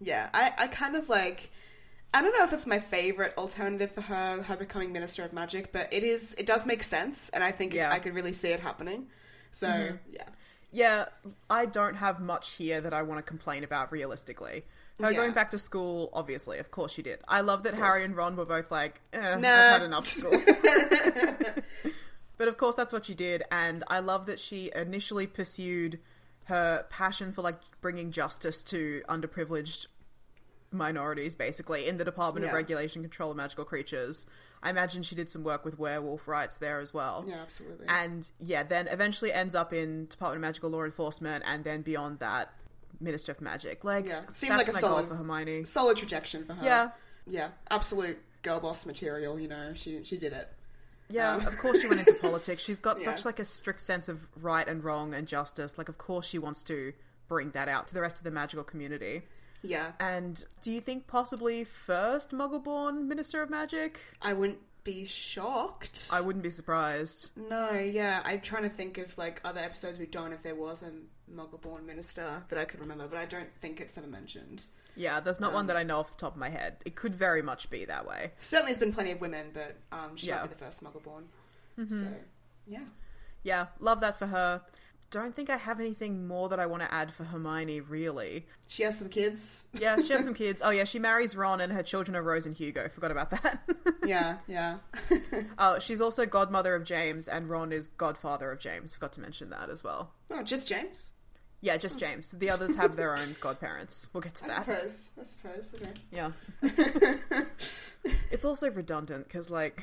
Yeah, 0.00 0.30
I, 0.32 0.52
I 0.56 0.66
kind 0.68 0.96
of 0.96 1.08
like. 1.08 1.50
I 2.14 2.22
don't 2.22 2.32
know 2.34 2.44
if 2.44 2.54
it's 2.54 2.66
my 2.66 2.78
favorite 2.78 3.34
alternative 3.36 3.92
for 3.92 4.00
her, 4.00 4.42
her 4.42 4.56
becoming 4.56 4.92
Minister 4.92 5.24
of 5.24 5.34
Magic, 5.34 5.72
but 5.72 5.92
it 5.92 6.02
is. 6.04 6.34
It 6.38 6.46
does 6.46 6.64
make 6.64 6.82
sense, 6.82 7.28
and 7.28 7.44
I 7.44 7.50
think 7.50 7.74
Yeah. 7.74 7.92
I 7.92 7.98
could 7.98 8.14
really 8.14 8.32
see 8.32 8.48
it 8.48 8.60
happening. 8.60 9.08
So 9.52 9.66
mm-hmm. 9.68 9.96
yeah, 10.12 10.24
Yeah, 10.70 11.06
I 11.48 11.66
don't 11.66 11.94
have 11.94 12.20
much 12.20 12.52
here 12.52 12.80
that 12.80 12.92
I 12.92 13.02
want 13.02 13.18
to 13.18 13.22
complain 13.22 13.64
about 13.64 13.90
realistically. 13.90 14.64
Her 15.00 15.10
Yeah. 15.12 15.16
going 15.16 15.32
back 15.32 15.50
to 15.52 15.58
school, 15.58 16.10
obviously, 16.12 16.58
of 16.58 16.70
course 16.70 16.92
she 16.92 17.02
did. 17.02 17.20
I 17.26 17.40
love 17.40 17.62
that 17.62 17.74
Harry 17.74 18.04
and 18.04 18.14
Ron 18.16 18.36
were 18.36 18.44
both 18.44 18.70
like, 18.70 19.00
eh, 19.12 19.18
Nah. 19.20 19.34
I've 19.36 19.40
had 19.44 19.82
enough 19.82 20.06
school. 20.06 20.32
but 22.36 22.48
of 22.48 22.56
course, 22.56 22.74
that's 22.74 22.92
what 22.92 23.06
she 23.06 23.14
did, 23.14 23.42
and 23.50 23.84
I 23.88 24.00
love 24.00 24.26
that 24.26 24.38
she 24.40 24.70
initially 24.74 25.26
pursued 25.26 26.00
her 26.44 26.84
passion 26.90 27.32
for 27.32 27.42
like 27.42 27.56
bringing 27.80 28.10
justice 28.10 28.62
to 28.64 29.02
underprivileged 29.08 29.86
minorities, 30.70 31.34
basically, 31.36 31.86
in 31.86 31.96
the 31.96 32.04
Department 32.04 32.44
of 32.46 32.52
Regulation 32.52 33.02
Control 33.02 33.30
of 33.30 33.36
Magical 33.36 33.64
Creatures. 33.64 34.26
I 34.62 34.70
imagine 34.70 35.02
she 35.02 35.14
did 35.14 35.30
some 35.30 35.44
work 35.44 35.64
with 35.64 35.78
werewolf 35.78 36.26
rights 36.26 36.58
there 36.58 36.80
as 36.80 36.92
well. 36.92 37.24
yeah, 37.28 37.36
absolutely. 37.42 37.86
And 37.88 38.28
yeah, 38.40 38.62
then 38.64 38.88
eventually 38.88 39.32
ends 39.32 39.54
up 39.54 39.72
in 39.72 40.06
Department 40.06 40.38
of 40.44 40.48
Magical 40.48 40.70
Law 40.70 40.84
Enforcement, 40.84 41.44
and 41.46 41.62
then 41.64 41.82
beyond 41.82 42.18
that, 42.18 42.52
Minister 43.00 43.30
of 43.32 43.40
Magic. 43.40 43.84
Like, 43.84 44.06
Yeah, 44.06 44.22
seems 44.32 44.56
like 44.56 44.66
a 44.68 44.72
solid- 44.72 45.06
for 45.08 45.14
Hermione. 45.14 45.64
Solid 45.64 45.96
trajectory 45.96 46.42
for 46.42 46.54
her. 46.54 46.64
Yeah. 46.64 46.90
yeah, 47.26 47.48
absolute 47.70 48.18
girl 48.42 48.58
boss 48.60 48.84
material. 48.86 49.38
You 49.38 49.46
know, 49.48 49.72
she 49.74 50.02
she 50.04 50.16
did 50.18 50.32
it. 50.32 50.48
Yeah, 51.10 51.36
Um, 51.36 51.46
of 51.46 51.56
course 51.58 51.80
she 51.80 51.86
went 51.88 52.00
into 52.00 52.14
politics. 52.20 52.62
She's 52.62 52.78
got 52.80 52.98
Yeah. 52.98 53.04
such 53.14 53.24
like 53.24 53.38
a 53.38 53.44
strict 53.44 53.80
sense 53.80 54.08
of 54.08 54.26
right 54.42 54.66
and 54.66 54.82
wrong 54.82 55.14
and 55.14 55.26
justice. 55.28 55.78
Like, 55.78 55.88
of 55.88 55.96
course 55.98 56.26
she 56.26 56.38
wants 56.38 56.62
to 56.64 56.92
bring 57.28 57.50
that 57.52 57.68
out 57.68 57.86
to 57.88 57.94
the 57.94 58.00
rest 58.00 58.18
of 58.18 58.24
the 58.24 58.30
magical 58.32 58.64
community. 58.64 59.22
Yeah, 59.62 59.92
And 59.98 60.44
do 60.62 60.70
you 60.72 60.80
think 60.80 61.06
possibly 61.06 61.64
first 61.64 62.30
Muggle-born 62.30 63.08
Minister 63.08 63.42
of 63.42 63.50
Magic? 63.50 63.98
I 64.22 64.32
wouldn't 64.32 64.58
be 64.84 65.04
shocked. 65.04 66.08
I 66.12 66.20
wouldn't 66.20 66.42
be 66.44 66.50
surprised. 66.50 67.32
No, 67.36 67.72
yeah, 67.72 68.20
I'm 68.24 68.40
trying 68.40 68.62
to 68.62 68.68
think 68.68 68.98
of 68.98 69.16
like 69.18 69.40
other 69.44 69.60
episodes 69.60 69.98
we've 69.98 70.10
done 70.10 70.32
if 70.32 70.42
there 70.42 70.54
was 70.54 70.82
a 70.82 70.90
Muggle-born 71.34 71.84
minister 71.84 72.42
that 72.48 72.58
I 72.58 72.64
could 72.64 72.80
remember, 72.80 73.06
but 73.08 73.18
I 73.18 73.26
don't 73.26 73.52
think 73.60 73.80
it's 73.80 73.98
ever 73.98 74.06
mentioned. 74.06 74.64
Yeah, 74.96 75.20
there's 75.20 75.40
not 75.40 75.52
one 75.52 75.66
that 75.66 75.76
I 75.76 75.82
know 75.82 75.98
off 75.98 76.10
the 76.12 76.16
top 76.16 76.32
of 76.34 76.38
my 76.38 76.48
head. 76.48 76.76
It 76.84 76.96
could 76.96 77.14
very 77.14 77.42
much 77.42 77.68
be 77.70 77.84
that 77.84 78.06
way. 78.06 78.32
Certainly, 78.38 78.72
there's 78.72 78.78
been 78.80 78.92
plenty 78.92 79.12
of 79.12 79.20
women, 79.20 79.50
but 79.52 79.76
um, 79.92 80.16
she 80.16 80.28
Yeah. 80.28 80.36
might 80.40 80.48
be 80.48 80.54
the 80.54 80.64
first 80.64 80.82
Muggle-born. 80.82 81.28
So, 81.88 82.06
yeah, 82.66 82.80
Yeah, 83.44 83.66
love 83.78 84.00
that 84.00 84.18
for 84.18 84.26
her. 84.26 84.62
Don't 85.10 85.34
think 85.34 85.48
I 85.50 85.56
have 85.56 85.80
anything 85.80 86.26
more 86.26 86.48
that 86.50 86.60
I 86.60 86.66
want 86.66 86.82
to 86.82 86.92
add 86.92 87.12
for 87.12 87.24
Hermione, 87.24 87.80
really. 87.80 88.46
She 88.66 88.82
has 88.82 88.98
some 88.98 89.08
kids. 89.08 89.64
Yeah, 89.80 89.96
she 90.02 90.12
has 90.12 90.24
some 90.24 90.34
kids. 90.34 90.60
Oh, 90.64 90.70
yeah, 90.70 90.84
she 90.84 90.98
marries 90.98 91.34
Ron, 91.36 91.60
and 91.60 91.72
her 91.72 91.82
children 91.82 92.16
are 92.16 92.22
Rose 92.22 92.44
and 92.46 92.54
Hugo. 92.56 92.88
Forgot 92.88 93.10
about 93.10 93.30
that. 93.30 93.60
Yeah, 94.06 94.38
yeah. 94.46 94.78
oh, 95.58 95.78
she's 95.78 96.00
also 96.00 96.24
godmother 96.24 96.74
of 96.74 96.84
James, 96.84 97.28
and 97.28 97.46
Ron 97.50 97.72
is 97.72 97.88
godfather 97.88 98.50
of 98.50 98.58
James. 98.58 98.94
Forgot 98.94 99.12
to 99.14 99.20
mention 99.20 99.50
that 99.50 99.68
as 99.68 99.84
well. 99.84 100.12
oh, 100.30 100.42
just 100.42 100.66
James. 100.66 101.10
Yeah, 101.60 101.76
just 101.76 101.98
James. 101.98 102.30
The 102.32 102.48
others 102.48 102.74
have 102.76 102.96
their 102.96 103.14
own 103.18 103.36
godparents. 103.40 104.08
We'll 104.14 104.22
get 104.22 104.34
to 104.36 104.44
I 104.46 104.48
that. 104.48 104.56
suppose. 104.64 105.10
I 105.20 105.24
suppose. 105.24 105.74
Okay. 105.74 105.92
Yeah. 106.10 106.30
it's 108.30 108.44
also 108.46 108.70
redundant 108.70 109.24
because, 109.28 109.50
like, 109.50 109.82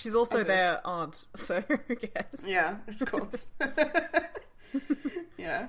she's 0.00 0.14
also 0.14 0.36
As 0.36 0.42
if. 0.42 0.48
their 0.48 0.80
aunt, 0.84 1.26
so 1.34 1.62
who 1.86 1.96
cares? 1.96 2.26
Yeah, 2.44 2.76
of 3.00 3.06
course. 3.10 3.46
yeah. 5.38 5.68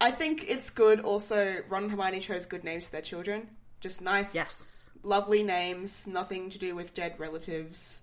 I 0.00 0.10
think 0.10 0.48
it's 0.48 0.70
good 0.70 1.00
also 1.00 1.56
Ron 1.68 1.84
and 1.84 1.92
Hermione 1.92 2.20
chose 2.20 2.46
good 2.46 2.64
names 2.64 2.86
for 2.86 2.92
their 2.92 3.02
children. 3.02 3.48
Just 3.80 4.00
nice, 4.02 4.34
Yes. 4.34 4.90
lovely 5.02 5.42
names, 5.42 6.06
nothing 6.06 6.50
to 6.50 6.58
do 6.58 6.74
with 6.74 6.94
dead 6.94 7.14
relatives. 7.18 8.02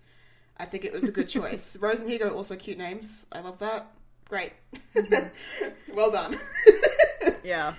I 0.57 0.65
think 0.65 0.85
it 0.85 0.93
was 0.93 1.07
a 1.07 1.11
good 1.11 1.29
choice. 1.29 1.77
Rose 1.77 2.01
and 2.01 2.09
Hugo 2.09 2.29
also 2.33 2.55
cute 2.55 2.77
names. 2.79 3.25
I 3.31 3.41
love 3.41 3.59
that. 3.59 3.87
Great. 4.27 4.53
Mm-hmm. 4.95 5.95
well 5.95 6.11
done. 6.11 6.35
Yeah. 7.43 7.73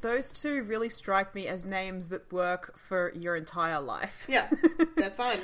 Those 0.00 0.30
two 0.30 0.62
really 0.64 0.88
strike 0.88 1.34
me 1.34 1.46
as 1.46 1.64
names 1.64 2.08
that 2.10 2.30
work 2.32 2.76
for 2.78 3.12
your 3.14 3.36
entire 3.36 3.80
life. 3.80 4.26
yeah, 4.28 4.48
they're 4.96 5.10
fine. 5.10 5.40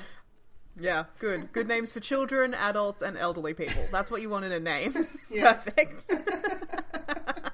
Yeah, 0.79 1.05
good. 1.19 1.53
Good 1.53 1.69
names 1.69 1.91
for 1.93 2.01
children, 2.01 2.53
adults, 2.55 3.01
and 3.03 3.17
elderly 3.17 3.55
people. 3.55 3.83
That's 3.91 4.11
what 4.11 4.21
you 4.23 4.29
want 4.29 4.45
in 4.45 4.53
a 4.53 4.61
name. 4.61 5.07
Yeah. 5.31 5.53
Perfect. 5.55 6.11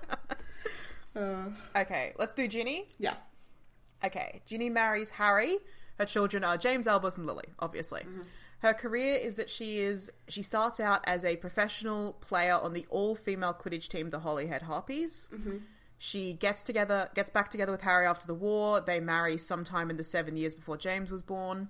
Uh, 1.14 1.50
okay, 1.76 2.14
let's 2.18 2.34
do 2.34 2.48
Ginny. 2.48 2.88
yeah. 2.98 3.14
Okay, 4.04 4.40
Ginny 4.46 4.70
marries 4.70 5.10
Harry. 5.10 5.58
Her 5.98 6.06
children 6.06 6.42
are 6.42 6.56
James 6.56 6.86
Albus 6.86 7.18
and 7.18 7.26
Lily, 7.26 7.44
obviously. 7.58 8.02
Her 8.60 8.72
career 8.72 9.16
is 9.16 9.34
that 9.34 9.50
she 9.50 9.80
is 9.80 10.10
she 10.28 10.40
starts 10.42 10.80
out 10.80 11.02
as 11.04 11.24
a 11.24 11.36
professional 11.36 12.14
player 12.14 12.54
on 12.54 12.72
the 12.72 12.86
all-female 12.88 13.54
Quidditch 13.62 13.88
team, 13.88 14.08
the 14.10 14.20
Holyhead 14.20 14.62
Harpies. 14.62 15.28
She 15.98 16.32
gets 16.32 16.64
together, 16.64 17.10
gets 17.14 17.30
back 17.30 17.50
together 17.50 17.70
with 17.72 17.82
Harry 17.82 18.06
after 18.06 18.26
the 18.26 18.34
war. 18.34 18.80
They 18.80 18.98
marry 18.98 19.36
sometime 19.36 19.90
in 19.90 19.96
the 19.98 20.02
seven 20.04 20.36
years 20.36 20.54
before 20.54 20.76
James 20.78 21.10
was 21.10 21.22
born. 21.22 21.68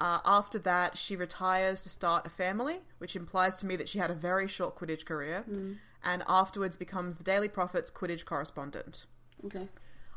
Uh, 0.00 0.18
after 0.24 0.58
that, 0.60 0.96
she 0.96 1.14
retires 1.14 1.82
to 1.82 1.90
start 1.90 2.26
a 2.26 2.30
family, 2.30 2.78
which 2.98 3.14
implies 3.14 3.56
to 3.56 3.66
me 3.66 3.76
that 3.76 3.88
she 3.88 3.98
had 3.98 4.10
a 4.10 4.14
very 4.14 4.48
short 4.48 4.74
Quidditch 4.74 5.04
career, 5.04 5.44
and 6.02 6.22
afterwards 6.26 6.76
becomes 6.76 7.16
the 7.16 7.24
Daily 7.24 7.48
Prophet's 7.48 7.90
Quidditch 7.90 8.24
correspondent. 8.24 9.04
Okay. 9.44 9.68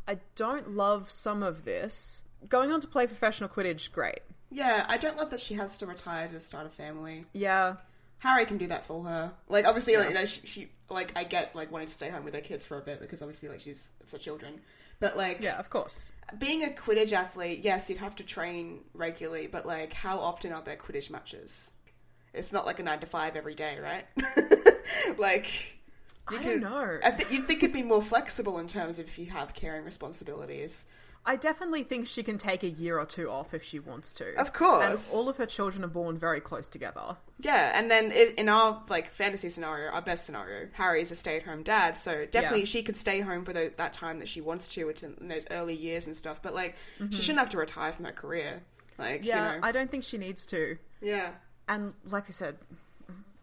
I 0.08 0.20
don't 0.36 0.72
love 0.72 1.12
some 1.12 1.44
of 1.44 1.66
this. 1.66 2.24
Going 2.48 2.72
on 2.72 2.82
to 2.82 2.88
play 2.88 3.08
professional 3.08 3.50
Quidditch, 3.50 3.92
great. 3.92 4.20
Yeah, 4.50 4.86
I 4.88 4.98
don't 4.98 5.18
love 5.18 5.32
that 5.32 5.42
she 5.42 5.56
has 5.56 5.78
to 5.78 5.86
retire 5.86 6.28
to 6.28 6.40
start 6.40 6.66
a 6.66 6.70
family. 6.70 7.26
Yeah, 7.34 7.76
Harry 8.20 8.46
can 8.46 8.58
do 8.58 8.68
that 8.68 8.86
for 8.86 9.04
her. 9.04 9.34
Like 9.50 9.66
obviously, 9.66 9.98
like, 9.98 10.10
you 10.10 10.16
know, 10.16 10.26
she, 10.26 10.48
she 10.48 10.70
like 10.90 11.12
I 11.18 11.26
get 11.26 11.56
like 11.56 11.72
wanting 11.72 11.88
to 11.90 11.94
stay 11.94 12.10
home 12.10 12.24
with 12.24 12.34
her 12.36 12.42
kids 12.42 12.66
for 12.66 12.78
a 12.78 12.82
bit 12.82 13.02
because 13.02 13.22
obviously 13.22 13.50
like 13.50 13.60
she's 13.60 13.92
it's 14.00 14.14
her 14.14 14.18
children. 14.18 14.62
But 15.02 15.18
like 15.18 15.42
yeah, 15.42 15.60
of 15.60 15.70
course. 15.70 16.12
Being 16.38 16.64
a 16.64 16.68
Quidditch 16.68 17.14
athlete, 17.14 17.60
yes, 17.64 17.90
you'd 17.90 18.00
have 18.00 18.16
to 18.18 18.24
train 18.24 18.82
regularly, 18.94 19.48
but 19.48 19.66
like 19.66 19.94
how 19.94 20.20
often 20.20 20.54
are 20.54 20.62
there 20.62 20.76
Quidditch 20.76 21.10
matches? 21.10 21.72
It's 22.34 22.52
not 22.52 22.66
like 22.66 22.80
a 22.80 22.84
nine 22.84 23.00
to 23.00 23.06
five 23.06 23.36
every 23.36 23.56
day, 23.56 23.78
right? 23.80 24.06
like 25.18 25.52
you 26.32 26.40
I 26.40 26.44
don't 26.44 26.62
know. 26.62 27.00
I 27.04 27.12
think 27.12 27.32
you'd 27.32 27.46
think 27.46 27.64
it'd 27.64 27.74
be 27.74 27.84
more 27.84 28.02
flexible 28.02 28.60
in 28.60 28.68
terms 28.68 29.00
of 29.00 29.06
if 29.08 29.20
you 29.20 29.28
have 29.28 29.54
caring 29.54 29.84
responsibilities. 29.84 30.88
I 31.26 31.38
definitely 31.38 31.84
think 31.84 32.08
she 32.08 32.22
can 32.22 32.38
take 32.38 32.64
a 32.64 32.70
year 32.70 33.00
or 33.00 33.06
two 33.06 33.30
off 33.30 33.54
if 33.54 33.64
she 33.64 33.80
wants 33.80 34.12
to. 34.14 34.36
Of 34.38 34.52
course. 34.52 35.10
And 35.10 35.18
all 35.18 35.30
of 35.30 35.38
her 35.38 35.46
children 35.46 35.84
are 35.86 35.88
born 35.88 36.18
very 36.18 36.42
close 36.42 36.68
together. 36.68 37.16
Yeah, 37.40 37.72
and 37.74 37.90
then 37.90 38.12
in 38.12 38.50
our 38.50 38.84
like 38.90 39.10
fantasy 39.12 39.50
scenario, 39.50 39.90
our 39.92 40.02
best 40.02 40.26
scenario, 40.26 40.68
Harry's 40.74 41.12
a 41.12 41.16
stay-at-home 41.16 41.64
dad, 41.64 41.96
so 41.98 42.26
definitely 42.26 42.60
Yeah. 42.60 42.66
she 42.66 42.84
could 42.84 42.98
stay 42.98 43.22
home 43.22 43.46
for 43.46 43.54
the, 43.54 43.74
that 43.78 43.94
time 43.94 44.20
that 44.20 44.28
she 44.28 44.42
wants 44.42 44.68
to, 44.70 44.84
which 44.86 45.02
in 45.02 45.30
those 45.30 45.48
early 45.50 45.76
years 45.76 46.08
and 46.08 46.16
stuff. 46.16 46.42
But 46.42 46.54
like, 46.54 46.76
Mm-hmm. 47.00 47.12
she 47.12 47.22
shouldn't 47.22 47.40
have 47.40 47.50
to 47.50 47.58
retire 47.58 47.94
from 47.94 48.04
her 48.06 48.12
career. 48.12 48.62
Like, 49.00 49.24
Yeah, 49.24 49.54
you 49.54 49.62
know, 49.62 49.68
I 49.68 49.72
don't 49.72 49.90
think 49.90 50.04
she 50.04 50.18
needs 50.18 50.46
to. 50.48 50.78
yeah, 51.02 51.30
And 51.70 51.94
like 52.10 52.26
I 52.28 52.32
said, 52.32 52.58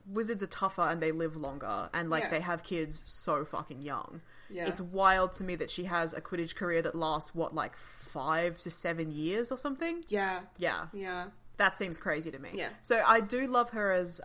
wizards 0.07 0.43
are 0.43 0.47
tougher 0.49 0.83
and 0.83 1.01
they 1.01 1.12
live 1.12 1.37
longer 1.37 1.88
and 1.95 2.11
like 2.11 2.25
Yeah. 2.25 2.31
they 2.31 2.40
have 2.40 2.62
kids 2.62 3.03
so 3.07 3.45
fucking 3.45 3.81
young. 3.83 4.21
Yeah. 4.53 4.67
It's 4.69 4.81
wild 4.81 5.33
to 5.35 5.45
me 5.45 5.57
that 5.57 5.71
she 5.71 5.85
has 5.85 6.13
a 6.13 6.21
Quidditch 6.21 6.55
career 6.57 6.83
that 6.83 6.95
lasts 6.95 7.35
what 7.35 7.55
like 7.55 7.77
5 7.77 8.59
to 8.59 8.71
7 8.71 9.13
years 9.13 9.53
or 9.53 9.59
something. 9.59 10.05
yeah, 10.09 10.41
Yeah. 10.59 10.87
yeah, 10.93 11.27
That 11.59 11.77
seems 11.77 11.97
crazy 11.99 12.31
to 12.31 12.39
me. 12.39 12.51
Yeah. 12.55 12.71
So 12.83 13.03
I 13.07 13.21
do 13.21 13.47
love 13.47 13.71
her 13.71 13.93
as 13.93 14.21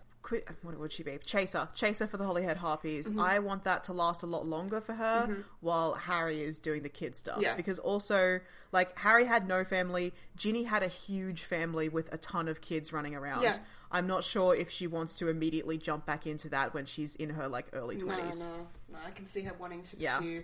what 0.63 0.79
would 0.79 0.91
she 0.91 1.03
be? 1.03 1.19
Chaser, 1.23 1.69
chaser 1.75 2.07
for 2.07 2.17
the 2.17 2.25
Holyhead 2.25 2.57
Harpies. 2.57 3.11
Mm-hmm. 3.11 3.19
I 3.19 3.37
want 3.37 3.63
that 3.65 3.83
to 3.83 3.93
last 3.93 4.23
a 4.23 4.25
lot 4.25 4.43
longer 4.47 4.81
for 4.81 4.93
her 4.93 5.45
while 5.59 5.93
Harry 5.93 6.41
is 6.41 6.57
doing 6.57 6.81
the 6.81 6.89
kid 6.89 7.15
stuff. 7.15 7.37
Yeah. 7.41 7.55
Because 7.55 7.77
also, 7.77 8.39
like 8.71 8.97
Harry 8.97 9.25
had 9.25 9.47
no 9.47 9.63
family, 9.63 10.13
Ginny 10.35 10.63
had 10.63 10.81
a 10.81 10.87
huge 10.87 11.43
family 11.43 11.89
with 11.89 12.11
a 12.11 12.17
ton 12.17 12.47
of 12.47 12.59
kids 12.61 12.91
running 12.91 13.13
around. 13.13 13.43
Yeah. 13.43 13.57
I'm 13.91 14.07
not 14.07 14.23
sure 14.23 14.55
if 14.55 14.69
she 14.71 14.87
wants 14.87 15.15
to 15.15 15.29
immediately 15.29 15.77
jump 15.77 16.05
back 16.05 16.27
into 16.27 16.49
that 16.49 16.73
when 16.73 16.85
she's 16.85 17.15
in 17.15 17.29
her 17.29 17.47
like 17.47 17.67
early 17.73 17.97
twenties. 17.97 18.45
no, 18.45 18.67
no. 18.93 18.99
I 19.05 19.11
can 19.11 19.27
see 19.27 19.41
her 19.43 19.53
wanting 19.59 19.83
to 19.83 19.97
Yeah. 19.97 20.17
pursue 20.17 20.43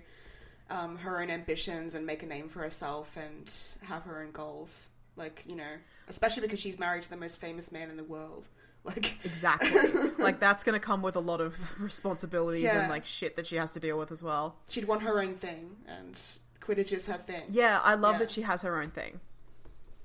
um, 0.70 0.98
her 0.98 1.22
own 1.22 1.30
ambitions 1.30 1.96
and 1.96 2.06
make 2.06 2.24
a 2.24 2.26
name 2.26 2.48
for 2.48 2.60
herself 2.60 3.16
and 3.18 3.52
have 3.84 4.04
her 4.04 4.22
own 4.22 4.32
goals. 4.32 4.90
Like, 5.18 5.44
you 5.48 5.56
know, 5.58 5.72
especially 6.08 6.44
because 6.44 6.60
she's 6.62 6.80
married 6.80 7.04
to 7.04 7.10
the 7.10 7.18
most 7.18 7.42
famous 7.42 7.72
man 7.72 7.90
in 7.90 7.98
the 7.98 8.04
world. 8.04 8.48
Like, 8.84 9.14
Exactly. 9.24 10.10
like 10.18 10.40
that's 10.40 10.64
gonna 10.64 10.80
come 10.80 11.04
with 11.04 11.16
a 11.16 11.20
lot 11.20 11.40
of 11.40 11.56
responsibilities 11.80 12.64
Yeah. 12.64 12.80
and 12.82 12.90
like 12.90 13.06
shit 13.06 13.36
that 13.36 13.46
she 13.46 13.58
has 13.58 13.74
to 13.74 13.80
deal 13.80 13.96
with 14.00 14.12
as 14.12 14.24
well. 14.24 14.56
she'd 14.70 14.86
want 14.86 15.04
her 15.04 15.22
own 15.22 15.36
thing, 15.36 15.76
and 15.88 16.16
Quidditch 16.62 16.92
is 16.92 17.06
her 17.06 17.18
thing. 17.18 17.44
Yeah, 17.48 17.80
I 17.84 17.94
love 17.94 18.16
Yeah. 18.16 18.20
that 18.20 18.32
she 18.32 18.42
has 18.42 18.64
her 18.64 18.82
own 18.82 18.90
thing. 18.90 19.20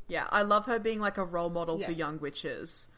Yeah, 0.08 0.26
I 0.30 0.42
love 0.42 0.66
her 0.66 0.78
being 0.78 1.00
like 1.00 1.16
a 1.16 1.24
role 1.24 1.48
model 1.48 1.78
for 1.80 1.90
young 1.90 2.18
witches 2.20 2.88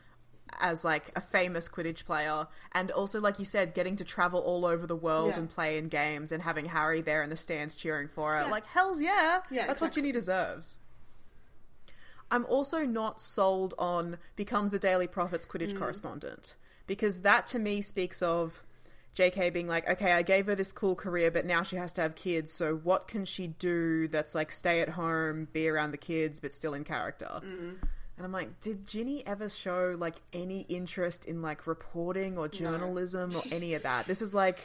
as 0.61 0.85
like 0.85 1.11
a 1.17 1.21
famous 1.21 1.69
Quidditch 1.69 2.05
player 2.05 2.47
and 2.73 2.91
also 2.91 3.21
like 3.21 3.39
you 3.39 3.45
said 3.45 3.75
getting 3.75 3.97
to 3.97 4.05
travel 4.05 4.41
all 4.41 4.65
over 4.65 4.87
the 4.87 4.97
world 4.97 5.31
Yeah. 5.35 5.39
and 5.41 5.51
play 5.51 5.79
in 5.79 5.89
games 5.89 6.33
and 6.33 6.43
having 6.43 6.65
Harry 6.67 7.01
there 7.03 7.23
in 7.23 7.31
the 7.31 7.37
stands 7.37 7.75
cheering 7.75 8.09
for 8.09 8.35
her. 8.37 8.43
Yeah. 8.43 8.51
Like 8.51 8.67
hell's 8.67 9.01
yeah. 9.01 9.41
Yeah, 9.51 9.67
That's 9.67 9.81
what. 9.81 9.93
Ginny 9.93 10.13
deserves. 10.13 10.81
I'm 12.31 12.45
also 12.47 12.81
not 12.85 13.21
sold 13.21 13.75
on 13.79 14.19
becomes 14.37 14.71
the 14.71 14.79
Daily 14.79 15.07
Prophet's 15.07 15.47
Quidditch 15.47 15.73
Mm. 15.73 15.79
correspondent 15.79 16.57
because 16.87 17.21
that 17.21 17.47
to 17.47 17.59
me 17.59 17.81
speaks 17.81 18.21
of 18.23 18.63
JK 19.17 19.53
being 19.53 19.67
like, 19.67 19.89
okay, 19.89 20.13
I 20.13 20.23
gave 20.23 20.47
her 20.47 20.55
this 20.55 20.71
cool 20.71 20.95
career, 20.95 21.31
but 21.31 21.45
now 21.47 21.63
she 21.63 21.77
has 21.77 21.93
to 21.95 22.03
have 22.03 22.15
kids. 22.15 22.53
So 22.53 22.77
what 22.77 23.09
can 23.09 23.25
she 23.25 23.49
do 23.49 24.07
that's 24.09 24.35
like 24.35 24.53
stay 24.53 24.81
at 24.81 24.91
home, 24.91 25.49
be 25.53 25.69
around 25.69 25.91
the 25.91 25.97
kids, 25.99 26.39
but 26.39 26.53
still 26.53 26.75
in 26.75 26.85
character? 26.85 27.41
Mm-hmm. 27.43 27.85
And 28.19 28.25
I'm 28.27 28.33
like, 28.33 28.61
did 28.61 28.85
Ginny 28.87 29.25
ever 29.27 29.49
show 29.49 29.97
like 29.99 30.17
any 30.33 30.63
interest 30.63 31.25
in 31.25 31.41
like 31.41 31.67
reporting 31.67 32.37
or 32.37 32.49
journalism 32.49 33.35
or 33.35 33.43
any 33.53 33.75
of 33.75 33.85
that? 33.85 34.07
This 34.07 34.21
is 34.21 34.35
like, 34.45 34.59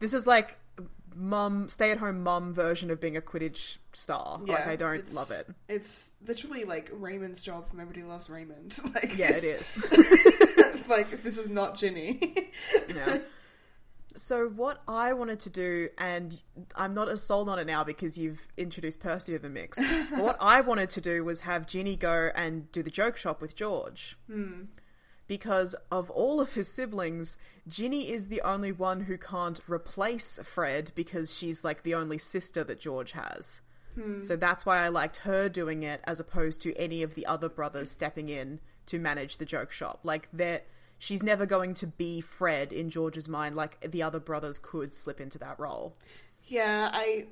this 0.00 0.12
is 0.12 0.26
like 0.26 0.58
mum, 1.14 1.68
stay 1.68 1.92
at 1.92 1.98
home 1.98 2.22
mum 2.24 2.52
version 2.52 2.90
of 2.90 3.00
being 3.00 3.16
a 3.16 3.20
Quidditch 3.20 3.78
star. 3.92 4.40
like 4.44 4.66
I 4.66 4.74
don't 4.76 5.14
love 5.14 5.30
it. 5.30 5.46
It's 5.68 6.10
literally 6.26 6.64
like 6.64 6.90
Raymond's 6.92 7.40
job 7.40 7.68
from 7.68 7.78
Everybody 7.80 8.02
Loves 8.04 8.28
Raymond. 8.28 8.76
Like, 8.94 9.16
Yeah, 9.16 9.30
it's- 9.30 9.78
like 10.88 11.22
this 11.22 11.38
is 11.38 11.48
not 11.48 11.76
Ginny. 11.76 12.50
Yeah. 12.92 13.18
So 14.16 14.48
what 14.48 14.82
I 14.86 15.12
wanted 15.12 15.40
to 15.40 15.50
do, 15.50 15.88
and 15.98 16.40
I'm 16.74 16.94
not 16.94 17.08
as 17.08 17.22
sold 17.22 17.48
on 17.48 17.58
it 17.58 17.66
now 17.66 17.84
because 17.84 18.18
you've 18.18 18.46
introduced 18.56 19.00
Percy 19.00 19.32
to 19.32 19.38
the 19.38 19.48
mix. 19.48 19.78
what 20.10 20.36
I 20.40 20.60
wanted 20.60 20.90
to 20.90 21.00
do 21.00 21.24
was 21.24 21.40
have 21.40 21.66
Ginny 21.66 21.96
go 21.96 22.30
and 22.34 22.70
do 22.72 22.82
the 22.82 22.90
joke 22.90 23.16
shop 23.16 23.40
with 23.40 23.54
George. 23.54 24.16
Hmm. 24.26 24.64
Because 25.26 25.74
of 25.90 26.10
all 26.10 26.40
of 26.40 26.54
his 26.54 26.68
siblings, 26.68 27.38
Ginny 27.68 28.10
is 28.10 28.28
the 28.28 28.42
only 28.42 28.72
one 28.72 29.00
who 29.00 29.16
can't 29.16 29.60
replace 29.66 30.38
Fred 30.42 30.92
because 30.94 31.36
she's 31.36 31.64
like 31.64 31.82
the 31.82 31.94
only 31.94 32.18
sister 32.18 32.64
that 32.64 32.80
George 32.80 33.12
has. 33.12 33.60
Hmm. 33.94 34.24
So 34.24 34.36
that's 34.36 34.66
why 34.66 34.78
I 34.78 34.88
liked 34.88 35.18
her 35.18 35.48
doing 35.48 35.82
it 35.84 36.00
as 36.04 36.20
opposed 36.20 36.60
to 36.62 36.74
any 36.76 37.02
of 37.02 37.14
the 37.14 37.26
other 37.26 37.48
brothers 37.48 37.90
stepping 37.90 38.28
in 38.28 38.60
to 38.86 38.98
manage 38.98 39.36
the 39.36 39.44
joke 39.44 39.70
shop. 39.70 40.00
Like 40.02 40.28
they're 40.32 40.62
she's 41.02 41.20
never 41.20 41.46
going 41.46 41.74
to 41.74 41.86
be 41.88 42.20
Fred 42.20 42.72
in 42.72 42.88
George's 42.88 43.28
mind 43.28 43.56
like 43.56 43.80
the 43.90 44.02
other 44.04 44.20
brothers 44.20 44.60
could 44.60 44.94
slip 44.94 45.20
into 45.20 45.36
that 45.38 45.58
role. 45.58 45.96
yeah, 46.46 46.88
I 46.92 47.26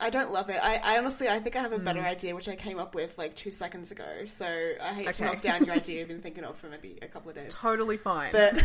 I 0.00 0.10
don't 0.10 0.32
love 0.32 0.48
it. 0.50 0.58
I, 0.62 0.80
I 0.82 0.98
honestly 0.98 1.28
I 1.28 1.38
think 1.40 1.56
I 1.56 1.60
have 1.62 1.72
a 1.72 1.78
better 1.78 2.00
idea 2.00 2.34
which 2.34 2.48
I 2.48 2.54
came 2.56 2.78
up 2.78 2.94
with 2.94 3.18
like 3.18 3.34
two 3.34 3.50
seconds 3.50 3.90
ago. 3.90 4.24
So 4.26 4.46
I 4.80 4.94
hate 4.94 5.12
to 5.14 5.24
knock 5.24 5.40
down 5.40 5.64
your 5.64 5.74
idea 5.74 5.98
you've 6.00 6.08
been 6.08 6.22
thinking 6.22 6.44
of 6.44 6.56
for 6.56 6.68
maybe 6.68 6.98
a 7.02 7.06
couple 7.06 7.30
of 7.30 7.36
days. 7.36 7.56
Totally 7.56 7.96
fine. 7.96 8.30
But 8.32 8.62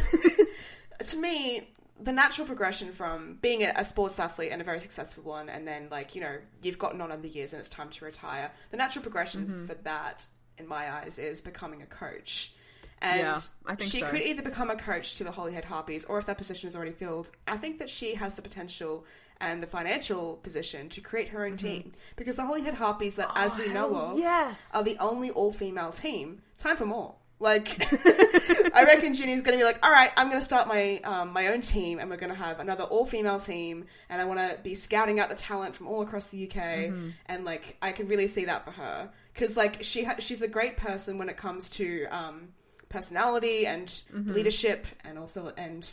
to 1.05 1.17
me, 1.17 1.69
the 1.99 2.11
natural 2.11 2.45
progression 2.45 2.91
from 2.91 3.39
being 3.41 3.63
a, 3.63 3.73
a 3.75 3.83
sports 3.83 4.19
athlete 4.19 4.51
and 4.51 4.61
a 4.61 4.65
very 4.65 4.79
successful 4.79 5.23
one, 5.23 5.49
and 5.49 5.67
then 5.67 5.87
like 5.89 6.13
you 6.15 6.21
know 6.21 6.37
you've 6.61 6.77
gotten 6.79 7.01
on 7.01 7.11
in 7.11 7.21
the 7.23 7.29
years 7.29 7.53
and 7.53 7.59
it's 7.59 7.69
time 7.69 7.89
to 7.89 8.05
retire. 8.05 8.51
The 8.71 8.77
natural 8.77 9.01
progression 9.03 9.47
Mm-hmm. 9.47 9.65
for 9.65 9.73
that, 9.83 10.27
in 10.57 10.67
my 10.67 10.91
eyes, 10.91 11.17
is 11.19 11.41
becoming 11.41 11.81
a 11.81 11.87
coach. 11.87 12.53
And 13.01 13.19
Yeah, 13.21 13.37
I 13.65 13.75
think 13.75 13.91
she 13.91 13.99
so. 13.99 14.07
could 14.09 14.21
either 14.21 14.41
become 14.41 14.69
a 14.69 14.75
coach 14.75 15.15
to 15.17 15.23
the 15.23 15.31
Holyhead 15.31 15.65
Harpies, 15.65 16.05
or 16.05 16.17
if 16.19 16.25
that 16.25 16.37
position 16.37 16.67
is 16.67 16.75
already 16.75 16.91
filled, 16.93 17.31
I 17.47 17.57
think 17.57 17.77
that 17.79 17.89
she 17.89 18.15
has 18.15 18.33
the 18.35 18.41
potential 18.41 19.05
and 19.39 19.61
the 19.61 19.67
financial 19.67 20.37
position 20.37 20.89
to 20.89 21.01
create 21.01 21.27
her 21.29 21.45
own 21.45 21.57
team. 21.57 21.91
Because 22.15 22.37
the 22.37 22.45
Holyhead 22.45 22.73
Harpies, 22.73 23.15
that 23.17 23.29
as 23.35 23.55
we 23.57 23.67
know 23.67 23.85
Mm-hmm. 23.87 23.95
Oh, 23.95 23.99
hells 23.99 24.11
of, 24.13 24.19
yes. 24.19 24.71
are 24.75 24.83
the 24.83 24.97
only 24.99 25.29
all-female 25.29 25.91
team. 25.91 26.41
Time 26.57 26.75
for 26.75 26.87
more. 26.87 27.13
Like, 27.39 27.67
I 28.75 28.83
reckon 28.87 29.13
Ginny's 29.13 29.43
going 29.43 29.53
to 29.55 29.59
be 29.59 29.63
like, 29.63 29.85
all 29.85 29.91
right, 29.91 30.09
I'm 30.17 30.27
going 30.29 30.39
to 30.39 30.43
start 30.43 30.67
my 30.67 30.99
um, 31.03 31.31
my 31.33 31.49
own 31.49 31.61
team, 31.61 31.99
and 31.99 32.09
we're 32.09 32.17
going 32.17 32.31
to 32.33 32.37
have 32.39 32.59
another 32.59 32.85
all 32.85 33.05
female 33.05 33.37
team, 33.39 33.85
and 34.09 34.19
I 34.19 34.25
want 34.25 34.39
to 34.39 34.57
be 34.63 34.73
scouting 34.73 35.19
out 35.19 35.29
the 35.29 35.35
talent 35.35 35.75
from 35.75 35.85
all 35.87 36.01
across 36.01 36.29
the 36.29 36.47
UK, 36.49 36.55
Mm-hmm. 36.55 37.09
and 37.27 37.45
like, 37.45 37.77
I 37.79 37.91
can 37.91 38.07
really 38.07 38.25
see 38.25 38.45
that 38.45 38.65
for 38.65 38.71
her 38.71 39.11
because 39.35 39.55
like 39.55 39.83
she 39.83 40.03
ha- 40.03 40.15
she's 40.17 40.41
a 40.41 40.47
great 40.47 40.77
person 40.77 41.19
when 41.19 41.29
it 41.29 41.37
comes 41.37 41.69
to 41.71 42.05
um, 42.09 42.47
personality 42.89 43.65
and 43.67 43.87
Mm-hmm. 43.87 44.33
leadership, 44.33 44.85
and 45.03 45.17
also 45.17 45.51
and 45.57 45.87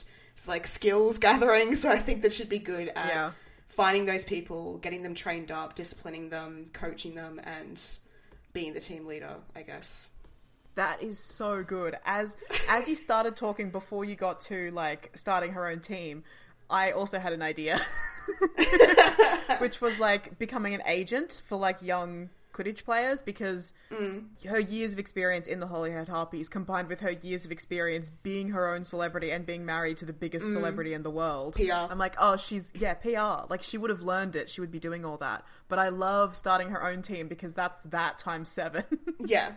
like 0.47 0.67
skills 0.67 1.19
gathering. 1.29 1.75
So 1.75 1.91
I 1.91 1.99
think 1.99 2.23
that 2.23 2.33
she'd 2.33 2.49
be 2.49 2.59
good 2.59 2.89
at 2.89 3.07
Yeah. 3.09 3.31
finding 3.69 4.05
those 4.07 4.25
people, 4.25 4.79
getting 4.79 5.03
them 5.03 5.15
trained 5.15 5.51
up, 5.51 5.75
disciplining 5.75 6.31
them, 6.31 6.71
coaching 6.73 7.15
them, 7.15 7.41
and 7.45 7.81
being 8.53 8.73
the 8.75 8.81
team 8.81 9.07
leader. 9.07 9.37
I 9.57 9.63
guess. 9.63 10.11
That 10.77 11.03
is 11.03 11.19
so 11.21 11.63
good. 11.63 11.97
As 12.05 12.37
as 12.69 12.89
you 12.89 12.97
started 12.97 13.37
talking 13.37 13.71
before 13.71 14.05
you 14.05 14.17
got 14.17 14.41
to 14.43 14.71
like 14.73 15.11
starting 15.15 15.53
her 15.53 15.67
own 15.69 15.81
team, 15.81 16.25
I 16.69 16.91
also 16.93 17.19
had 17.21 17.33
an 17.33 17.43
idea, 17.43 17.81
which 19.59 19.81
was 19.81 19.99
like 19.99 20.39
becoming 20.39 20.75
an 20.75 20.83
agent 20.87 21.43
for 21.47 21.57
like 21.57 21.81
young 21.83 22.31
Quidditch 22.55 22.85
players 22.85 23.21
because 23.21 23.73
mm. 23.91 24.25
her 24.47 24.61
years 24.61 24.93
of 24.93 24.99
experience 24.99 25.47
in 25.47 25.61
the 25.61 25.67
Holyhead 25.67 26.09
Harpies 26.09 26.49
combined 26.49 26.89
with 26.89 27.01
her 27.01 27.11
years 27.11 27.45
of 27.45 27.53
experience 27.53 28.11
being 28.23 28.51
her 28.51 28.73
own 28.73 28.85
celebrity 28.85 29.33
and 29.33 29.45
being 29.45 29.67
married 29.67 29.99
to 29.99 30.05
the 30.05 30.13
biggest 30.13 30.47
mm. 30.47 30.53
celebrity 30.53 30.95
in 30.95 31.03
the 31.03 31.11
world. 31.11 31.55
PR. 31.55 31.73
I'm 31.73 31.99
like, 31.99 32.15
oh, 32.19 32.37
she's 32.37 32.73
yeah, 32.75 32.95
PR. 32.95 33.47
Like 33.51 33.63
she 33.63 33.77
would 33.77 33.91
have 33.91 34.03
learned 34.03 34.37
it. 34.37 34.49
She 34.49 34.61
would 34.61 34.71
be 34.71 34.79
doing 34.81 35.05
all 35.05 35.19
that. 35.19 35.45
But 35.69 35.79
I 35.79 35.89
love 35.89 36.37
starting 36.37 36.71
her 36.71 36.83
own 36.83 37.03
team 37.03 37.29
because 37.29 37.53
that's 37.53 37.83
that 37.85 38.19
times 38.19 38.49
seven. 38.49 38.85
Yeah. 39.27 39.53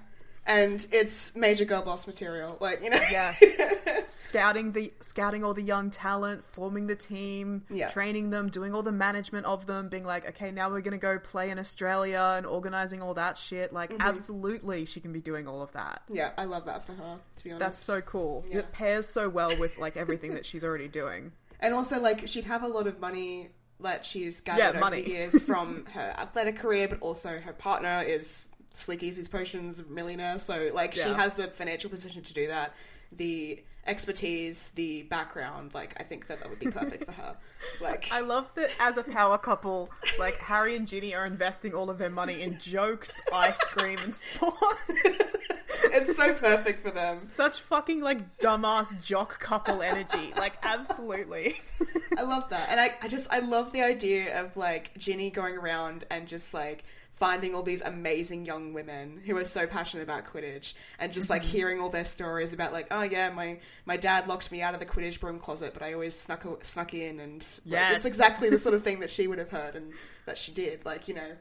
And 0.48 0.86
it's 0.94 1.36
major 1.36 1.66
girl 1.66 1.82
boss 1.82 2.08
material. 2.08 2.58
Like, 2.62 2.82
you 2.82 2.90
know. 2.90 2.96
Yes. 3.12 3.44
scouting 4.08 4.72
the 4.72 4.94
scouting 5.02 5.44
all 5.44 5.54
the 5.54 5.62
young 5.62 5.92
talent, 5.92 6.44
forming 6.46 6.88
the 6.88 6.96
team, 6.96 7.64
Yeah. 7.70 7.90
training 7.90 8.30
them, 8.30 8.50
doing 8.50 8.74
all 8.74 8.82
the 8.84 8.92
management 8.92 9.46
of 9.46 9.66
them, 9.66 9.90
being 9.90 10.06
like, 10.06 10.28
okay, 10.30 10.52
now 10.52 10.70
we're 10.70 10.82
gonna 10.82 10.98
go 10.98 11.20
play 11.20 11.50
in 11.50 11.60
Australia 11.60 12.36
and 12.38 12.46
organizing 12.46 13.02
all 13.02 13.14
that 13.16 13.38
shit. 13.38 13.74
Like, 13.74 13.92
Mm-hmm. 13.92 14.02
absolutely, 14.02 14.86
she 14.86 15.00
can 15.00 15.12
be 15.12 15.20
doing 15.22 15.48
all 15.48 15.62
of 15.62 15.72
that. 15.74 16.02
Yeah, 16.10 16.32
I 16.38 16.46
love 16.46 16.66
that 16.66 16.86
for 16.86 16.94
her, 16.94 17.20
to 17.38 17.44
be 17.44 17.52
honest. 17.52 17.60
That's 17.60 17.80
so 17.80 18.02
cool. 18.02 18.46
Yeah. 18.50 18.60
It 18.60 18.72
pairs 18.72 19.08
so 19.08 19.28
well 19.30 19.58
with 19.60 19.78
like 19.78 19.98
everything 19.98 20.34
that 20.36 20.46
she's 20.46 20.64
already 20.64 20.88
doing. 20.88 21.32
And 21.60 21.74
also, 21.74 22.00
like, 22.00 22.28
she'd 22.28 22.44
have 22.46 22.64
a 22.64 22.68
lot 22.68 22.88
of 22.88 23.00
money 23.00 23.50
that 23.80 24.06
she's 24.06 24.42
gathered 24.42 24.76
Yeah, 24.76 24.82
over 24.86 24.96
the 24.96 25.08
years 25.08 25.40
from 25.40 25.86
her 25.94 26.14
athletic 26.18 26.58
career, 26.58 26.88
but 26.88 27.00
also 27.02 27.40
her 27.40 27.54
partner 27.54 28.04
is 28.08 28.48
Sleekeazy's 28.78 29.28
Potions 29.28 29.84
millionaire. 29.90 30.40
So, 30.40 30.70
like, 30.74 30.94
she 30.94 31.10
has 31.10 31.34
the 31.34 31.48
financial 31.48 31.90
position 31.90 32.22
to 32.24 32.34
do 32.34 32.48
that. 32.48 32.74
The 33.12 33.62
expertise, 33.86 34.70
the 34.76 35.04
background, 35.04 35.74
like, 35.74 35.94
I 35.98 36.04
think 36.04 36.28
that 36.28 36.40
that 36.40 36.50
would 36.50 36.60
be 36.60 36.70
perfect 36.70 37.06
for 37.06 37.12
her. 37.14 37.36
Like, 37.82 38.08
I 38.12 38.22
love 38.22 38.50
that 38.54 38.70
as 38.80 38.98
a 38.98 39.04
power 39.04 39.38
couple, 39.40 39.90
like 40.20 40.36
Harry 40.38 40.76
and 40.76 40.88
Ginny 40.88 41.16
are 41.16 41.26
investing 41.26 41.74
all 41.74 41.90
of 41.90 41.98
their 41.98 42.10
money 42.10 42.44
in 42.44 42.60
jokes, 42.60 43.20
ice 43.34 43.60
cream, 43.64 43.98
and 43.98 44.14
sport. 44.14 44.54
it's 44.90 46.16
so 46.16 46.34
perfect 46.36 46.84
for 46.84 46.92
them. 46.92 47.18
Such 47.18 47.62
fucking 47.62 48.02
like 48.02 48.38
dumbass 48.38 49.02
jock 49.04 49.40
couple 49.40 49.82
energy. 49.82 50.34
Like, 50.38 50.54
absolutely. 50.64 51.56
I 52.18 52.22
love 52.22 52.50
that. 52.52 52.70
And 52.70 52.80
I, 52.80 52.96
I 53.02 53.08
just, 53.08 53.32
I 53.34 53.40
love 53.40 53.72
the 53.72 53.82
idea 53.82 54.40
of 54.40 54.56
like 54.56 54.96
Ginny 54.98 55.32
going 55.32 55.58
around 55.58 56.06
and 56.10 56.28
just 56.28 56.54
like 56.54 56.84
finding 57.18 57.56
all 57.56 57.64
these 57.64 57.82
amazing 57.82 58.46
young 58.46 58.74
women 58.74 59.20
who 59.26 59.36
are 59.38 59.46
so 59.46 59.66
passionate 59.66 60.04
about 60.04 60.32
Quidditch 60.32 60.76
and 61.00 61.12
just 61.12 61.30
like 61.30 61.42
mm-hmm. 61.42 61.52
hearing 61.52 61.80
all 61.80 61.90
their 61.90 62.06
stories 62.06 62.54
about 62.54 62.74
like, 62.74 62.88
oh 62.92 63.02
yeah, 63.02 63.30
my, 63.32 63.60
my 63.86 63.98
dad 63.98 64.28
locked 64.28 64.52
me 64.52 64.62
out 64.62 64.76
of 64.76 64.80
the 64.80 64.86
Quidditch 64.86 65.20
broom 65.20 65.40
closet, 65.40 65.74
but 65.74 65.82
I 65.82 65.94
always 65.94 66.18
snuck, 66.18 66.46
snuck 66.64 66.94
in 66.94 67.20
and 67.20 67.42
like, 67.66 67.74
Yes. 67.74 67.96
it's 67.96 68.06
exactly 68.06 68.50
the 68.50 68.60
sort 68.60 68.76
of 68.76 68.84
thing 68.86 69.00
that 69.00 69.10
she 69.10 69.28
would 69.28 69.40
have 69.40 69.50
heard 69.50 69.76
and 69.76 69.94
that 70.26 70.38
she 70.38 70.52
did. 70.52 70.86
Like, 70.86 71.08
you 71.08 71.16
know, 71.16 71.32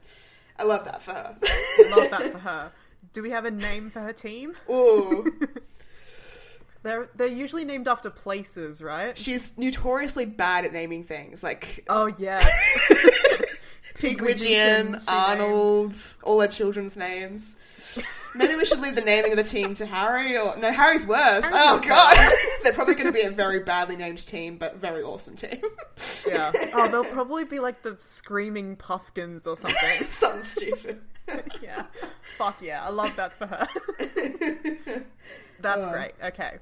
I 0.59 0.65
love 0.65 0.87
that 0.87 1.03
for 1.03 1.13
her. 1.13 1.37
Love 1.91 2.11
that 2.11 2.33
for 2.33 2.39
her. 2.39 2.73
Do 3.13 3.23
we 3.23 3.31
have 3.31 3.45
a 3.45 3.51
name 3.51 3.91
for 3.91 4.01
her 4.01 4.13
team? 4.13 4.55
Ooh. 4.71 5.27
They're 6.83 7.09
they're 7.17 7.27
usually 7.27 7.65
named 7.65 7.89
after 7.89 8.11
places, 8.11 8.81
right? 8.81 9.19
She's 9.19 9.59
notoriously 9.59 10.25
bad 10.25 10.65
at 10.65 10.73
naming 10.73 11.03
things. 11.03 11.43
Like, 11.43 11.85
Oh 11.89 12.07
yeah. 12.17 12.49
Pigwidgeon, 13.97 15.03
Arnold, 15.09 15.95
all 16.23 16.39
their 16.39 16.49
children's 16.49 16.97
names. 16.97 17.57
Maybe 18.35 18.55
we 18.55 18.67
should 18.67 18.81
leave 18.81 18.95
the 18.95 19.01
naming 19.01 19.31
of 19.33 19.39
the 19.39 19.43
team 19.45 19.73
to 19.75 19.87
Harry, 19.87 20.37
or 20.37 20.55
no, 20.59 20.71
Harry's 20.71 21.07
worse. 21.07 21.45
oh 21.47 21.81
god, 21.83 22.17
they're 22.63 22.75
probably 22.75 22.95
going 22.95 23.07
to 23.07 23.13
be 23.13 23.23
a 23.23 23.31
very 23.31 23.61
badly 23.61 23.97
named 23.97 24.19
team, 24.27 24.59
but 24.59 24.77
very 24.77 25.03
awesome 25.03 25.35
team. 25.37 25.61
Yeah. 26.29 26.53
Oh, 26.75 26.89
they'll 26.91 27.05
probably 27.05 27.45
be 27.45 27.59
like 27.61 27.81
the 27.83 27.97
screaming 27.99 28.77
puffkins 28.77 29.47
or 29.47 29.57
something. 29.57 30.05
Something 30.07 30.43
stupid. 30.43 31.01
yeah. 31.63 31.87
Fuck 32.37 32.61
yeah. 32.61 32.85
I 32.85 32.91
love 32.91 33.17
that 33.17 33.33
for 33.33 33.47
her. 33.47 33.67
that's 35.61 35.87
Oh. 35.87 35.91
great. 35.91 36.13
Okay. 36.23 36.59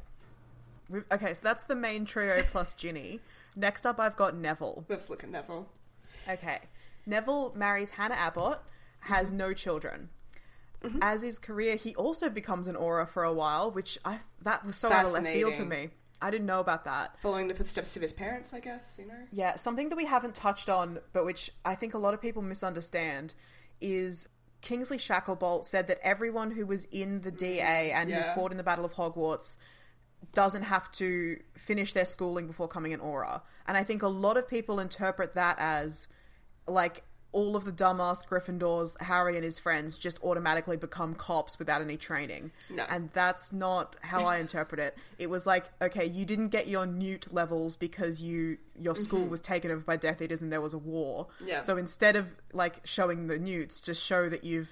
Okay, 1.11 1.35
so 1.35 1.41
that's 1.43 1.65
the 1.65 1.75
main 1.75 2.05
trio 2.05 2.43
plus 2.45 2.75
Ginny. 2.75 3.19
Next 3.57 3.85
up, 3.87 3.99
I've 3.99 4.17
got 4.17 4.37
Neville. 4.37 4.85
Let's 4.89 5.11
look 5.11 5.25
at 5.25 5.31
Neville. 5.31 5.67
Okay. 6.29 6.61
Neville 7.07 7.53
marries 7.55 7.91
Hannah 7.91 8.15
Abbott, 8.15 8.59
has 9.01 9.31
no 9.31 9.53
children. 9.53 10.09
Mm-hmm. 10.83 10.99
As 11.01 11.23
his 11.23 11.39
career, 11.39 11.77
he 11.77 11.95
also 11.95 12.29
becomes 12.29 12.69
an 12.69 12.75
auror 12.75 13.09
for 13.09 13.25
a 13.25 13.33
while, 13.33 13.71
which 13.71 13.99
I 14.05 14.19
that 14.43 14.65
was 14.67 14.77
so 14.77 14.91
out 14.91 15.07
of 15.07 15.13
left 15.13 15.27
field 15.27 15.55
for 15.55 15.65
me. 15.65 15.91
I 16.21 16.31
didn't 16.31 16.47
know 16.47 16.61
about 16.61 16.85
that. 16.85 17.19
Following 17.21 17.49
the 17.49 17.55
footsteps 17.55 17.97
of 17.97 18.03
his 18.03 18.13
parents, 18.13 18.55
I 18.55 18.61
guess. 18.61 18.99
You 19.01 19.09
know. 19.09 19.19
Yeah, 19.31 19.57
something 19.57 19.89
that 19.89 19.97
we 19.97 20.05
haven't 20.05 20.35
touched 20.35 20.69
on, 20.69 20.99
but 21.13 21.25
which 21.25 21.51
I 21.65 21.75
think 21.75 21.95
a 21.95 21.99
lot 21.99 22.15
of 22.15 22.21
people 22.21 22.43
misunderstand, 22.43 23.35
is 23.81 24.29
Kingsley 24.61 24.99
Shacklebolt 24.99 25.65
said 25.65 25.89
that 25.89 25.99
everyone 26.03 26.51
who 26.51 26.67
was 26.67 26.85
in 26.85 27.21
the 27.23 27.31
DA 27.31 27.91
mm, 27.91 27.95
and 27.95 28.11
Yeah. 28.11 28.33
who 28.35 28.41
fought 28.41 28.51
in 28.51 28.57
the 28.57 28.63
Battle 28.63 28.85
of 28.85 28.95
Hogwarts 28.95 29.57
doesn't 30.33 30.63
have 30.63 30.91
to 30.93 31.39
finish 31.55 31.93
their 31.93 32.07
schooling 32.07 32.47
before 32.47 32.69
coming 32.69 32.95
an 32.95 33.01
auror. 33.01 33.43
And 33.67 33.77
I 33.77 33.85
think 33.85 34.03
a 34.03 34.09
lot 34.09 34.37
of 34.37 34.49
people 34.49 34.81
interpret 34.81 35.35
that 35.35 35.57
as 35.59 36.09
like 36.67 37.03
all 37.35 37.57
of 37.57 37.65
the 37.65 37.73
dumbass 37.73 38.25
Gryffindors, 38.25 38.99
Harry 39.03 39.35
and 39.35 39.45
his 39.45 39.59
friends 39.59 39.99
just 39.99 40.23
automatically 40.23 40.77
become 40.77 41.15
cops 41.17 41.59
without 41.59 41.83
any 41.83 41.97
training. 41.97 42.53
No. 42.71 42.85
And 42.89 43.11
that's 43.13 43.53
not 43.53 43.97
how 44.03 44.25
I 44.25 44.39
interpret 44.39 44.79
it. 44.79 44.97
It 45.19 45.29
was 45.29 45.45
like, 45.45 45.65
okay, 45.83 46.07
you 46.07 46.25
didn't 46.25 46.49
get 46.49 46.69
your 46.69 46.87
newt 46.87 47.35
levels 47.35 47.77
because 47.77 48.23
you 48.23 48.59
your 48.81 48.95
school 48.95 49.27
was 49.27 49.41
taken 49.41 49.73
over 49.73 49.81
by 49.81 49.97
Death 49.97 50.23
Eaters 50.23 50.43
and 50.43 50.53
there 50.53 50.61
was 50.61 50.75
a 50.75 50.79
war. 50.79 51.27
Mm-hmm. 51.27 51.49
Yeah. 51.49 51.61
So 51.63 51.77
instead 51.77 52.15
of 52.15 52.29
like 52.53 52.77
showing 52.85 53.27
the 53.27 53.39
newts, 53.39 53.81
just 53.81 54.01
show 54.01 54.29
that 54.29 54.45
you've 54.45 54.71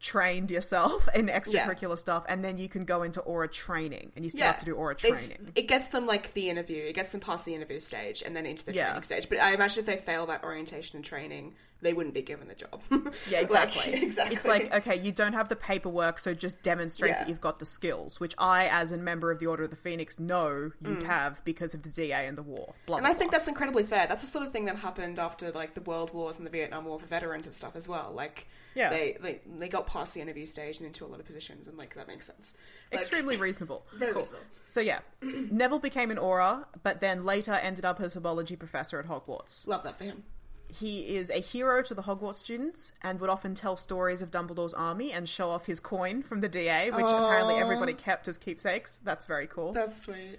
trained 0.00 0.50
yourself 0.50 1.08
in 1.14 1.26
extracurricular 1.26 1.96
stuff 1.98 2.24
and 2.28 2.42
then 2.44 2.56
you 2.56 2.68
can 2.68 2.84
go 2.84 3.02
into 3.02 3.20
auror 3.20 3.50
training 3.50 4.10
and 4.16 4.24
you 4.24 4.30
still 4.30 4.46
have 4.46 4.58
to 4.58 4.64
do 4.64 4.74
auror 4.74 4.96
training. 4.96 5.52
It 5.54 5.68
gets 5.68 5.88
them 5.88 6.06
like 6.06 6.32
the 6.34 6.48
interview. 6.48 6.82
It 6.84 6.94
gets 6.94 7.10
them 7.10 7.20
past 7.20 7.44
the 7.44 7.54
interview 7.54 7.78
stage 7.78 8.22
and 8.24 8.34
then 8.34 8.46
into 8.46 8.64
the 8.64 8.74
Yeah. 8.74 8.86
training 8.86 9.02
stage. 9.02 9.28
But 9.28 9.40
I 9.40 9.52
imagine 9.52 9.80
if 9.80 9.86
they 9.86 9.96
fail 9.98 10.26
that 10.26 10.42
orientation 10.42 10.96
and 10.96 11.04
training, 11.04 11.54
they 11.82 11.92
wouldn't 11.94 12.14
be 12.14 12.22
given 12.22 12.48
the 12.48 12.54
job. 12.54 12.80
Yeah, 13.30 13.40
Like, 13.40 13.44
exactly. 13.44 13.92
exactly. 14.02 14.36
It's 14.36 14.46
like, 14.46 14.74
okay, 14.74 15.00
you 15.00 15.12
don't 15.12 15.32
have 15.34 15.48
the 15.48 15.56
paperwork, 15.56 16.18
so 16.18 16.32
just 16.34 16.62
demonstrate 16.62 17.10
Yeah. 17.10 17.18
that 17.20 17.28
you've 17.28 17.40
got 17.40 17.58
the 17.58 17.66
skills, 17.66 18.18
which 18.20 18.34
I, 18.38 18.68
as 18.68 18.92
a 18.92 18.98
member 18.98 19.30
of 19.30 19.38
the 19.38 19.46
Order 19.46 19.64
of 19.64 19.70
the 19.70 19.76
Phoenix, 19.76 20.18
know 20.18 20.70
you'd 20.80 21.02
have 21.04 21.42
because 21.44 21.74
of 21.74 21.82
the 21.82 21.88
DA 21.90 22.26
and 22.26 22.36
the 22.38 22.42
war. 22.42 22.74
Blah, 22.86 22.96
Mm. 22.96 22.98
And 22.98 23.04
blah, 23.06 23.10
I 23.10 23.14
think 23.18 23.30
blah. 23.30 23.38
that's 23.38 23.48
incredibly 23.48 23.84
fair. 23.84 24.06
That's 24.06 24.22
the 24.22 24.28
sort 24.28 24.46
of 24.46 24.52
thing 24.52 24.64
that 24.66 24.76
happened 24.76 25.18
after 25.18 25.50
like 25.52 25.74
the 25.74 25.82
World 25.82 26.12
Wars 26.14 26.38
and 26.38 26.46
the 26.46 26.50
Vietnam 26.50 26.84
War 26.86 26.98
for 27.00 27.06
veterans 27.06 27.46
and 27.46 27.54
stuff 27.54 27.76
as 27.76 27.88
well. 27.88 28.12
Like, 28.14 28.46
Yeah. 28.74 28.90
they, 28.90 29.16
they 29.20 29.40
they 29.58 29.68
got 29.68 29.86
past 29.86 30.14
the 30.14 30.20
interview 30.20 30.46
stage 30.46 30.76
and 30.78 30.86
into 30.86 31.04
a 31.04 31.08
lot 31.08 31.20
of 31.20 31.26
positions, 31.26 31.66
and 31.68 31.76
like 31.76 31.94
that 31.94 32.06
makes 32.08 32.26
sense. 32.26 32.54
Like, 32.92 33.02
extremely 33.02 33.36
reasonable. 33.36 33.84
Very 33.96 34.12
Cool. 34.12 34.22
reasonable. 34.22 34.44
So 34.68 34.80
yeah, 34.80 35.00
Neville 35.22 35.78
became 35.80 36.10
an 36.10 36.18
Auror, 36.18 36.64
but 36.82 37.00
then 37.00 37.24
later 37.24 37.52
ended 37.52 37.84
up 37.84 38.00
as 38.00 38.16
a 38.16 38.20
herbology 38.20 38.58
professor 38.58 38.98
at 39.00 39.06
Hogwarts. 39.06 39.66
Love 39.66 39.82
that 39.84 39.98
for 39.98 40.04
him. 40.04 40.22
He 40.68 41.16
is 41.16 41.30
a 41.30 41.40
hero 41.40 41.82
to 41.82 41.94
the 41.94 42.02
Hogwarts 42.04 42.36
students 42.36 42.92
and 43.02 43.18
would 43.20 43.28
often 43.28 43.56
tell 43.56 43.76
stories 43.76 44.22
of 44.22 44.30
Dumbledore's 44.30 44.72
army 44.72 45.10
and 45.10 45.28
show 45.28 45.50
off 45.50 45.66
his 45.66 45.80
coin 45.80 46.22
from 46.22 46.40
the 46.40 46.48
DA, 46.48 46.92
which 46.92 47.04
apparently 47.04 47.56
everybody 47.56 47.92
kept 47.92 48.28
as 48.28 48.38
keepsakes. 48.38 49.00
That's 49.02 49.24
very 49.24 49.48
cool. 49.48 49.72
That's 49.72 50.00
sweet. 50.00 50.38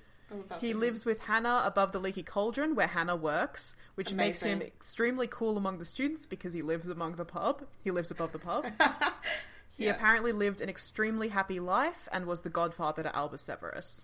He 0.60 0.74
lives 0.74 1.06
with 1.06 1.20
Hannah 1.20 1.62
above 1.66 1.92
the 1.92 2.00
leaky 2.00 2.24
cauldron 2.24 2.76
where 2.76 2.88
Hannah 2.88 3.16
works, 3.16 3.76
which 3.96 4.14
makes 4.14 4.42
him 4.42 4.62
extremely 4.62 5.28
cool 5.28 5.58
among 5.58 5.78
the 5.78 5.86
students 5.86 6.26
because 6.26 6.54
he 6.54 6.62
lives 6.62 6.88
among 6.88 7.16
the 7.16 7.26
pub. 7.26 7.64
He 7.84 7.92
lives 7.92 8.12
above 8.12 8.32
the 8.32 8.40
pub. 8.40 8.66
He 9.78 9.86
Yeah. 9.86 9.92
apparently 9.92 10.32
lived 10.34 10.60
an 10.62 10.68
extremely 10.70 11.30
happy 11.30 11.60
life 11.62 12.08
and 12.12 12.26
was 12.26 12.42
the 12.42 12.50
godfather 12.50 13.04
to 13.04 13.16
Albus 13.16 13.42
Severus. 13.42 14.04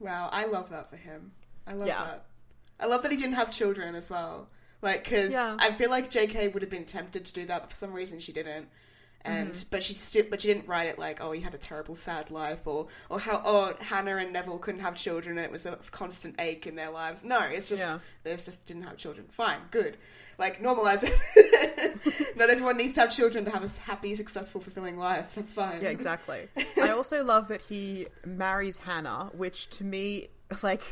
Wow, 0.00 0.30
I 0.32 0.46
love 0.46 0.70
that 0.70 0.88
for 0.88 0.96
him. 0.96 1.32
I 1.66 1.74
love 1.74 1.86
Yeah. 1.86 2.02
that. 2.02 2.24
I 2.80 2.86
love 2.86 3.02
that 3.02 3.12
he 3.12 3.18
didn't 3.18 3.34
have 3.34 3.50
children 3.50 3.94
as 3.94 4.08
well. 4.10 4.48
Like, 4.80 5.04
because 5.04 5.32
Yeah. 5.32 5.56
I 5.60 5.70
feel 5.72 5.90
like 5.90 6.10
J.K. 6.10 6.48
would 6.48 6.62
have 6.62 6.70
been 6.70 6.86
tempted 6.86 7.26
to 7.26 7.32
do 7.34 7.44
that, 7.46 7.60
but 7.60 7.70
for 7.70 7.76
some 7.76 7.92
reason 7.92 8.18
she 8.20 8.32
didn't. 8.32 8.68
And 9.24 9.52
Mm-hmm. 9.52 9.68
but 9.70 9.82
she 9.84 9.94
still, 9.94 10.24
but 10.30 10.40
she 10.40 10.48
didn't 10.48 10.66
write 10.66 10.88
it 10.88 10.98
like, 10.98 11.20
oh, 11.20 11.30
he 11.32 11.40
had 11.40 11.54
a 11.54 11.58
terrible, 11.58 11.94
sad 11.94 12.30
life, 12.30 12.66
or 12.66 12.88
or 13.08 13.20
how 13.20 13.40
oh 13.44 13.74
Hannah 13.80 14.16
and 14.16 14.32
Neville 14.32 14.58
couldn't 14.58 14.80
have 14.80 14.96
children, 14.96 15.38
and 15.38 15.44
it 15.44 15.52
was 15.52 15.64
a 15.64 15.78
constant 15.92 16.40
ache 16.40 16.66
in 16.66 16.74
their 16.74 16.90
lives. 16.90 17.22
No, 17.22 17.38
it's 17.40 17.68
just 17.68 17.82
Yeah. 17.82 17.98
they 18.24 18.32
just 18.32 18.66
didn't 18.66 18.82
have 18.82 18.96
children. 18.96 19.26
Fine, 19.30 19.58
good. 19.70 19.96
Like 20.38 20.60
normalize 20.60 21.04
it. 21.04 22.36
Not 22.36 22.50
everyone 22.50 22.76
needs 22.76 22.94
to 22.94 23.02
have 23.02 23.14
children 23.14 23.44
to 23.44 23.50
have 23.52 23.62
a 23.64 23.80
happy, 23.82 24.14
successful, 24.14 24.60
fulfilling 24.60 24.98
life. 24.98 25.34
That's 25.36 25.52
fine. 25.52 25.80
Yeah, 25.82 25.90
exactly. 25.90 26.48
I 26.82 26.88
also 26.90 27.22
love 27.24 27.48
that 27.48 27.60
he 27.60 28.06
marries 28.26 28.76
Hannah, 28.78 29.30
which 29.34 29.68
to 29.76 29.84
me, 29.84 30.28
like, 30.62 30.82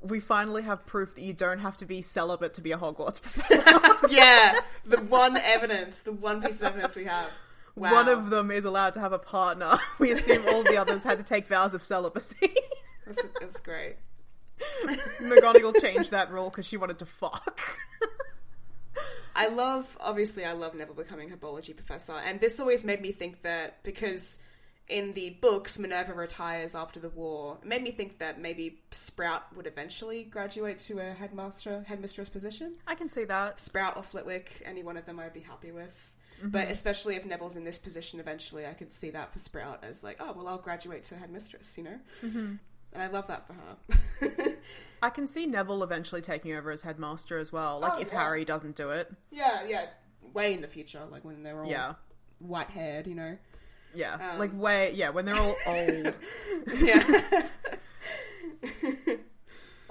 we 0.00 0.20
finally 0.20 0.62
have 0.62 0.86
proof 0.86 1.14
that 1.16 1.22
you 1.22 1.32
don't 1.32 1.58
have 1.58 1.76
to 1.78 1.86
be 1.86 2.00
celibate 2.02 2.54
to 2.54 2.60
be 2.62 2.72
a 2.72 2.78
Hogwarts 2.78 3.20
professor. 3.22 4.08
yeah, 4.14 4.60
the 4.84 4.98
one 5.00 5.36
evidence, 5.36 6.00
the 6.00 6.12
one 6.12 6.40
piece 6.40 6.60
of 6.60 6.66
evidence 6.66 6.94
we 6.96 7.04
have. 7.04 7.30
Wow. 7.76 7.92
One 7.92 8.08
of 8.08 8.30
them 8.30 8.50
is 8.50 8.64
allowed 8.64 8.94
to 8.94 9.00
have 9.00 9.12
a 9.12 9.18
partner. 9.18 9.76
We 9.98 10.12
assume 10.12 10.44
all 10.48 10.62
the 10.62 10.76
others 10.76 11.02
had 11.02 11.18
to 11.18 11.24
take 11.24 11.48
vows 11.48 11.74
of 11.74 11.82
celibacy. 11.82 12.54
That's, 13.06 13.22
that's 13.40 13.60
great. 13.60 13.96
McGonagall 15.20 15.80
changed 15.80 16.12
that 16.12 16.30
rule 16.30 16.50
because 16.50 16.66
she 16.66 16.76
wanted 16.76 16.98
to 16.98 17.06
fuck. 17.06 17.60
I 19.36 19.48
love, 19.48 19.96
obviously, 20.00 20.44
I 20.44 20.52
love 20.52 20.74
Neville 20.74 20.94
becoming 20.94 21.32
a 21.32 21.36
herbology 21.36 21.74
professor, 21.74 22.12
and 22.12 22.40
this 22.40 22.60
always 22.60 22.84
made 22.84 23.00
me 23.00 23.10
think 23.10 23.42
that 23.42 23.82
because 23.82 24.38
in 24.88 25.12
the 25.14 25.30
books 25.40 25.78
Minerva 25.78 26.14
retires 26.14 26.74
after 26.74 27.00
the 27.00 27.08
war, 27.08 27.58
it 27.60 27.66
made 27.66 27.82
me 27.82 27.90
think 27.90 28.18
that 28.20 28.40
maybe 28.40 28.80
Sprout 28.92 29.54
would 29.56 29.66
eventually 29.66 30.24
graduate 30.24 30.78
to 30.80 30.98
a 31.00 31.12
headmaster, 31.12 31.84
headmistress 31.86 32.28
position. 32.28 32.74
I 32.86 32.94
can 32.94 33.08
see 33.08 33.24
that. 33.24 33.58
Sprout 33.58 33.96
or 33.96 34.04
Flitwick, 34.04 34.62
any 34.64 34.82
one 34.82 34.96
of 34.96 35.04
them 35.04 35.18
I'd 35.18 35.32
be 35.32 35.40
happy 35.40 35.72
with. 35.72 36.13
But 36.42 36.68
especially 36.70 37.16
if 37.16 37.24
Neville's 37.24 37.56
in 37.56 37.64
this 37.64 37.78
position 37.78 38.20
eventually, 38.20 38.66
I 38.66 38.72
could 38.74 38.92
see 38.92 39.10
that 39.10 39.32
for 39.32 39.38
Sprout 39.38 39.82
as 39.84 40.02
like, 40.04 40.16
oh, 40.20 40.32
well, 40.32 40.48
I'll 40.48 40.58
graduate 40.58 41.04
to 41.04 41.16
headmistress, 41.16 41.78
you 41.78 41.84
know? 41.84 41.98
Mm-hmm. 42.22 42.54
And 42.92 43.02
I 43.02 43.06
love 43.08 43.26
that 43.28 43.46
for 43.46 43.54
her. 43.54 44.56
I 45.02 45.10
can 45.10 45.26
see 45.26 45.46
Neville 45.46 45.82
eventually 45.82 46.20
taking 46.20 46.54
over 46.54 46.70
as 46.70 46.80
headmaster 46.82 47.38
as 47.38 47.52
well. 47.52 47.80
Like 47.80 47.94
Oh, 47.96 48.00
if 48.00 48.08
yeah. 48.12 48.22
Harry 48.22 48.44
doesn't 48.44 48.76
do 48.76 48.90
it. 48.90 49.10
yeah, 49.30 49.64
yeah. 49.66 49.86
Way 50.32 50.52
in 50.54 50.60
the 50.60 50.68
future, 50.68 51.00
like 51.10 51.24
when 51.24 51.42
they're 51.42 51.62
all 51.62 51.70
Yeah. 51.70 51.94
white 52.40 52.68
haired, 52.70 53.06
you 53.06 53.14
know? 53.14 53.36
Yeah. 53.94 54.14
Um. 54.14 54.38
like 54.38 54.50
way 54.52 54.92
yeah, 54.94 55.10
when 55.10 55.24
they're 55.24 55.36
all 55.36 55.54
old. 55.66 56.16
Yeah. 56.78 57.48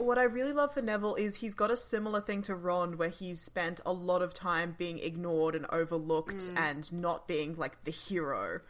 what 0.03 0.17
I 0.17 0.23
really 0.23 0.53
love 0.53 0.73
for 0.73 0.81
Neville 0.81 1.15
is 1.15 1.35
he's 1.35 1.53
got 1.53 1.71
a 1.71 1.77
similar 1.77 2.21
thing 2.21 2.41
to 2.43 2.55
Ron 2.55 2.97
where 2.97 3.09
he's 3.09 3.39
spent 3.41 3.79
a 3.85 3.93
lot 3.93 4.21
of 4.21 4.33
time 4.33 4.75
being 4.77 4.99
ignored 4.99 5.55
and 5.55 5.65
overlooked 5.71 6.35
Mm. 6.37 6.57
and 6.57 6.93
not 6.93 7.27
being 7.27 7.55
like 7.55 7.83
the 7.83 7.91
hero. 7.91 8.61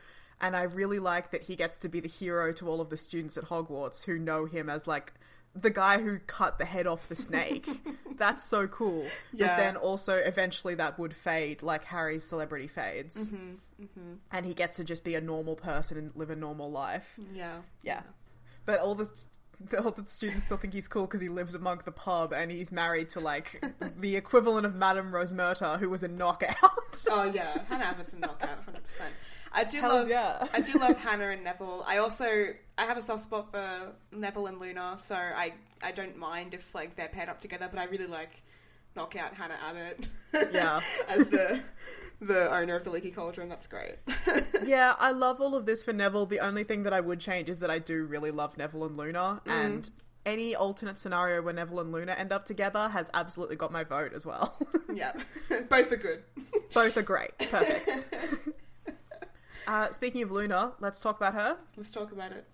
And 0.41 0.55
I 0.55 0.63
really 0.63 0.99
like 0.99 1.31
that 1.31 1.43
he 1.43 1.55
gets 1.55 1.77
to 1.79 1.89
be 1.89 1.99
the 1.99 2.09
hero 2.09 2.51
to 2.53 2.67
all 2.69 2.81
of 2.81 2.89
the 2.89 2.97
students 2.97 3.37
at 3.37 3.45
Hogwarts 3.45 4.03
who 4.03 4.17
know 4.19 4.45
him 4.45 4.69
as 4.69 4.87
like 4.87 5.13
the 5.55 5.69
guy 5.69 6.01
who 6.01 6.17
cut 6.19 6.57
the 6.57 6.65
head 6.65 6.87
off 6.87 7.07
the 7.07 7.15
snake. 7.15 7.67
That's 8.17 8.43
so 8.49 8.67
cool. 8.67 9.05
But 9.31 9.57
then 9.57 9.77
also 9.77 10.15
eventually 10.17 10.75
that 10.75 10.97
would 10.99 11.13
fade 11.13 11.61
like 11.61 11.85
Harry's 11.85 12.23
celebrity 12.23 12.67
fades. 12.67 13.29
Mm-hmm, 13.29 14.13
And 14.31 14.45
he 14.45 14.53
gets 14.53 14.77
to 14.77 14.83
just 14.83 15.03
be 15.03 15.15
a 15.15 15.21
normal 15.21 15.55
person 15.55 15.97
and 15.97 16.11
live 16.15 16.29
a 16.31 16.35
normal 16.35 16.71
life. 16.71 17.13
yeah. 17.33 17.57
Yeah. 17.83 18.01
But 18.65 18.79
all 18.79 18.95
the 18.95 19.11
all 19.83 19.91
the 19.91 20.05
students 20.05 20.45
still 20.45 20.57
think 20.57 20.73
he's 20.73 20.87
cool 20.87 21.03
because 21.03 21.21
he 21.21 21.29
lives 21.29 21.55
among 21.55 21.81
the 21.85 21.91
pub 21.91 22.33
and 22.33 22.51
he's 22.51 22.71
married 22.71 23.09
to 23.11 23.19
like 23.19 23.63
the 23.99 24.15
equivalent 24.15 24.65
of 24.65 24.75
Madame 24.75 25.11
Rosmerta, 25.11 25.79
who 25.79 25.89
was 25.89 26.03
a 26.03 26.07
knockout. 26.07 26.55
Oh 27.09 27.31
yeah, 27.33 27.57
Hannah 27.69 27.85
Abbott's 27.85 28.13
a 28.13 28.19
knockout, 28.19 28.63
hundred 28.63 28.83
percent. 28.83 29.13
I 29.53 29.63
do 29.63 29.81
love, 29.81 30.09
yeah. 30.09 30.47
I 30.53 30.61
do 30.61 30.73
love 30.79 30.97
Hannah 30.97 31.29
and 31.29 31.43
Neville. 31.43 31.83
I 31.85 31.97
also, 31.97 32.25
I 32.77 32.85
have 32.85 32.97
a 32.97 33.01
soft 33.01 33.21
spot 33.21 33.51
for 33.51 33.93
Neville 34.11 34.47
and 34.47 34.59
Luna, 34.59 34.97
so 34.97 35.15
I, 35.15 35.53
I 35.81 35.91
don't 35.91 36.17
mind 36.17 36.53
if 36.53 36.73
like 36.73 36.95
they're 36.95 37.09
paired 37.09 37.29
up 37.29 37.39
together. 37.39 37.69
But 37.69 37.79
I 37.79 37.85
really 37.85 38.07
like 38.07 38.41
knockout 38.95 39.33
Hannah 39.33 39.57
Abbott. 39.67 40.07
Yeah. 40.53 40.81
as 41.07 41.27
the 41.27 41.61
the 42.19 42.53
owner 42.53 42.75
of 42.75 42.83
the 42.83 42.89
Leaky 42.89 43.11
Cauldron. 43.11 43.49
That's 43.49 43.67
great. 43.67 43.95
yeah, 44.65 44.95
I 44.99 45.11
love 45.11 45.41
all 45.41 45.55
of 45.55 45.65
this 45.65 45.83
for 45.83 45.93
Neville. 45.93 46.25
The 46.25 46.39
only 46.39 46.63
thing 46.63 46.83
that 46.83 46.93
I 46.93 46.99
would 46.99 47.19
change 47.19 47.49
is 47.49 47.59
that 47.59 47.69
I 47.69 47.79
do 47.79 48.05
really 48.05 48.31
love 48.31 48.57
Neville 48.57 48.85
and 48.85 48.97
Luna, 48.97 49.41
and 49.45 49.89
any 50.25 50.55
alternate 50.55 50.97
scenario 50.97 51.41
where 51.41 51.53
Neville 51.53 51.81
and 51.81 51.91
Luna 51.91 52.13
end 52.13 52.31
up 52.31 52.45
together 52.45 52.87
has 52.89 53.09
absolutely 53.13 53.55
got 53.55 53.71
my 53.71 53.83
vote 53.83 54.13
as 54.13 54.25
well. 54.25 54.57
yeah, 54.93 55.13
both 55.69 55.91
are 55.91 55.97
good. 55.97 56.23
Both 56.73 56.97
are 56.97 57.01
great. 57.01 57.37
Perfect. 57.37 58.07
Uh, 59.65 59.89
speaking 59.91 60.21
of 60.23 60.31
Luna, 60.31 60.73
let's 60.79 60.99
talk 60.99 61.17
about 61.17 61.33
her. 61.33 61.57
Let's 61.77 61.91
talk 61.91 62.11
about 62.11 62.31
it. 62.31 62.45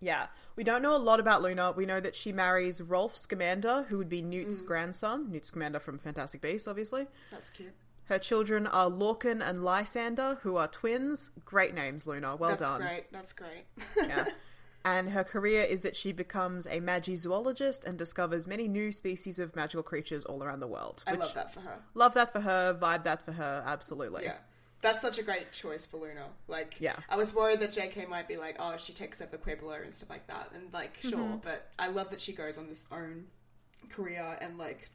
Yeah, 0.00 0.26
we 0.56 0.64
don't 0.64 0.82
know 0.82 0.94
a 0.94 0.98
lot 0.98 1.20
about 1.20 1.42
Luna. 1.42 1.72
We 1.72 1.86
know 1.86 2.00
that 2.00 2.14
she 2.14 2.32
marries 2.32 2.82
Rolf 2.82 3.16
Scamander, 3.16 3.86
who 3.88 3.98
would 3.98 4.08
be 4.08 4.20
Newt's 4.20 4.60
grandson. 4.60 5.30
Newt 5.30 5.46
Scamander 5.46 5.80
from 5.80 5.98
Fantastic 5.98 6.42
Beasts, 6.42 6.68
obviously. 6.68 7.06
That's 7.30 7.50
cute. 7.50 7.72
Her 8.06 8.18
children 8.18 8.66
are 8.68 8.88
Lorcan 8.88 9.46
and 9.46 9.64
Lysander, 9.64 10.38
who 10.42 10.56
are 10.56 10.68
twins. 10.68 11.30
Great 11.44 11.74
names, 11.74 12.06
Luna. 12.06 12.36
Well 12.36 12.50
That's 12.50 12.62
done. 12.62 12.80
That's 12.80 13.32
great. 13.32 13.64
That's 13.76 13.96
great. 13.96 14.08
Yeah. 14.08 14.26
And 14.84 15.10
her 15.10 15.24
career 15.24 15.64
is 15.64 15.80
that 15.82 15.96
she 15.96 16.12
becomes 16.12 16.66
a 16.66 16.80
magizoologist 16.80 17.84
and 17.84 17.98
discovers 17.98 18.46
many 18.46 18.68
new 18.68 18.92
species 18.92 19.40
of 19.40 19.56
magical 19.56 19.82
creatures 19.82 20.24
all 20.24 20.44
around 20.44 20.60
the 20.60 20.68
world. 20.68 21.02
I 21.08 21.14
love 21.14 21.34
that 21.34 21.52
for 21.52 21.58
her. 21.60 21.78
Love 21.94 22.14
that 22.14 22.32
for 22.32 22.40
her. 22.40 22.78
Vibe 22.80 23.02
that 23.02 23.24
for 23.24 23.32
her. 23.32 23.64
Absolutely. 23.66 24.22
Yeah. 24.24 24.34
That's 24.82 25.00
such 25.00 25.18
a 25.18 25.24
great 25.24 25.50
choice 25.50 25.86
for 25.86 25.96
Luna. 25.96 26.26
Like, 26.46 26.76
Yeah. 26.78 26.94
I 27.08 27.16
was 27.16 27.34
worried 27.34 27.58
that 27.60 27.72
JK 27.72 28.08
might 28.08 28.28
be 28.28 28.36
like, 28.36 28.56
oh, 28.60 28.76
she 28.78 28.92
takes 28.92 29.20
up 29.20 29.32
the 29.32 29.38
Quibbler 29.38 29.82
and 29.82 29.92
stuff 29.92 30.10
like 30.10 30.28
that. 30.28 30.50
And, 30.54 30.72
like, 30.72 30.96
sure, 31.00 31.18
Mm-hmm. 31.18 31.36
but 31.42 31.68
I 31.80 31.88
love 31.88 32.10
that 32.10 32.20
she 32.20 32.32
goes 32.32 32.56
on 32.56 32.68
this 32.68 32.86
own 32.92 33.24
career 33.88 34.38
and, 34.40 34.56
like, 34.58 34.88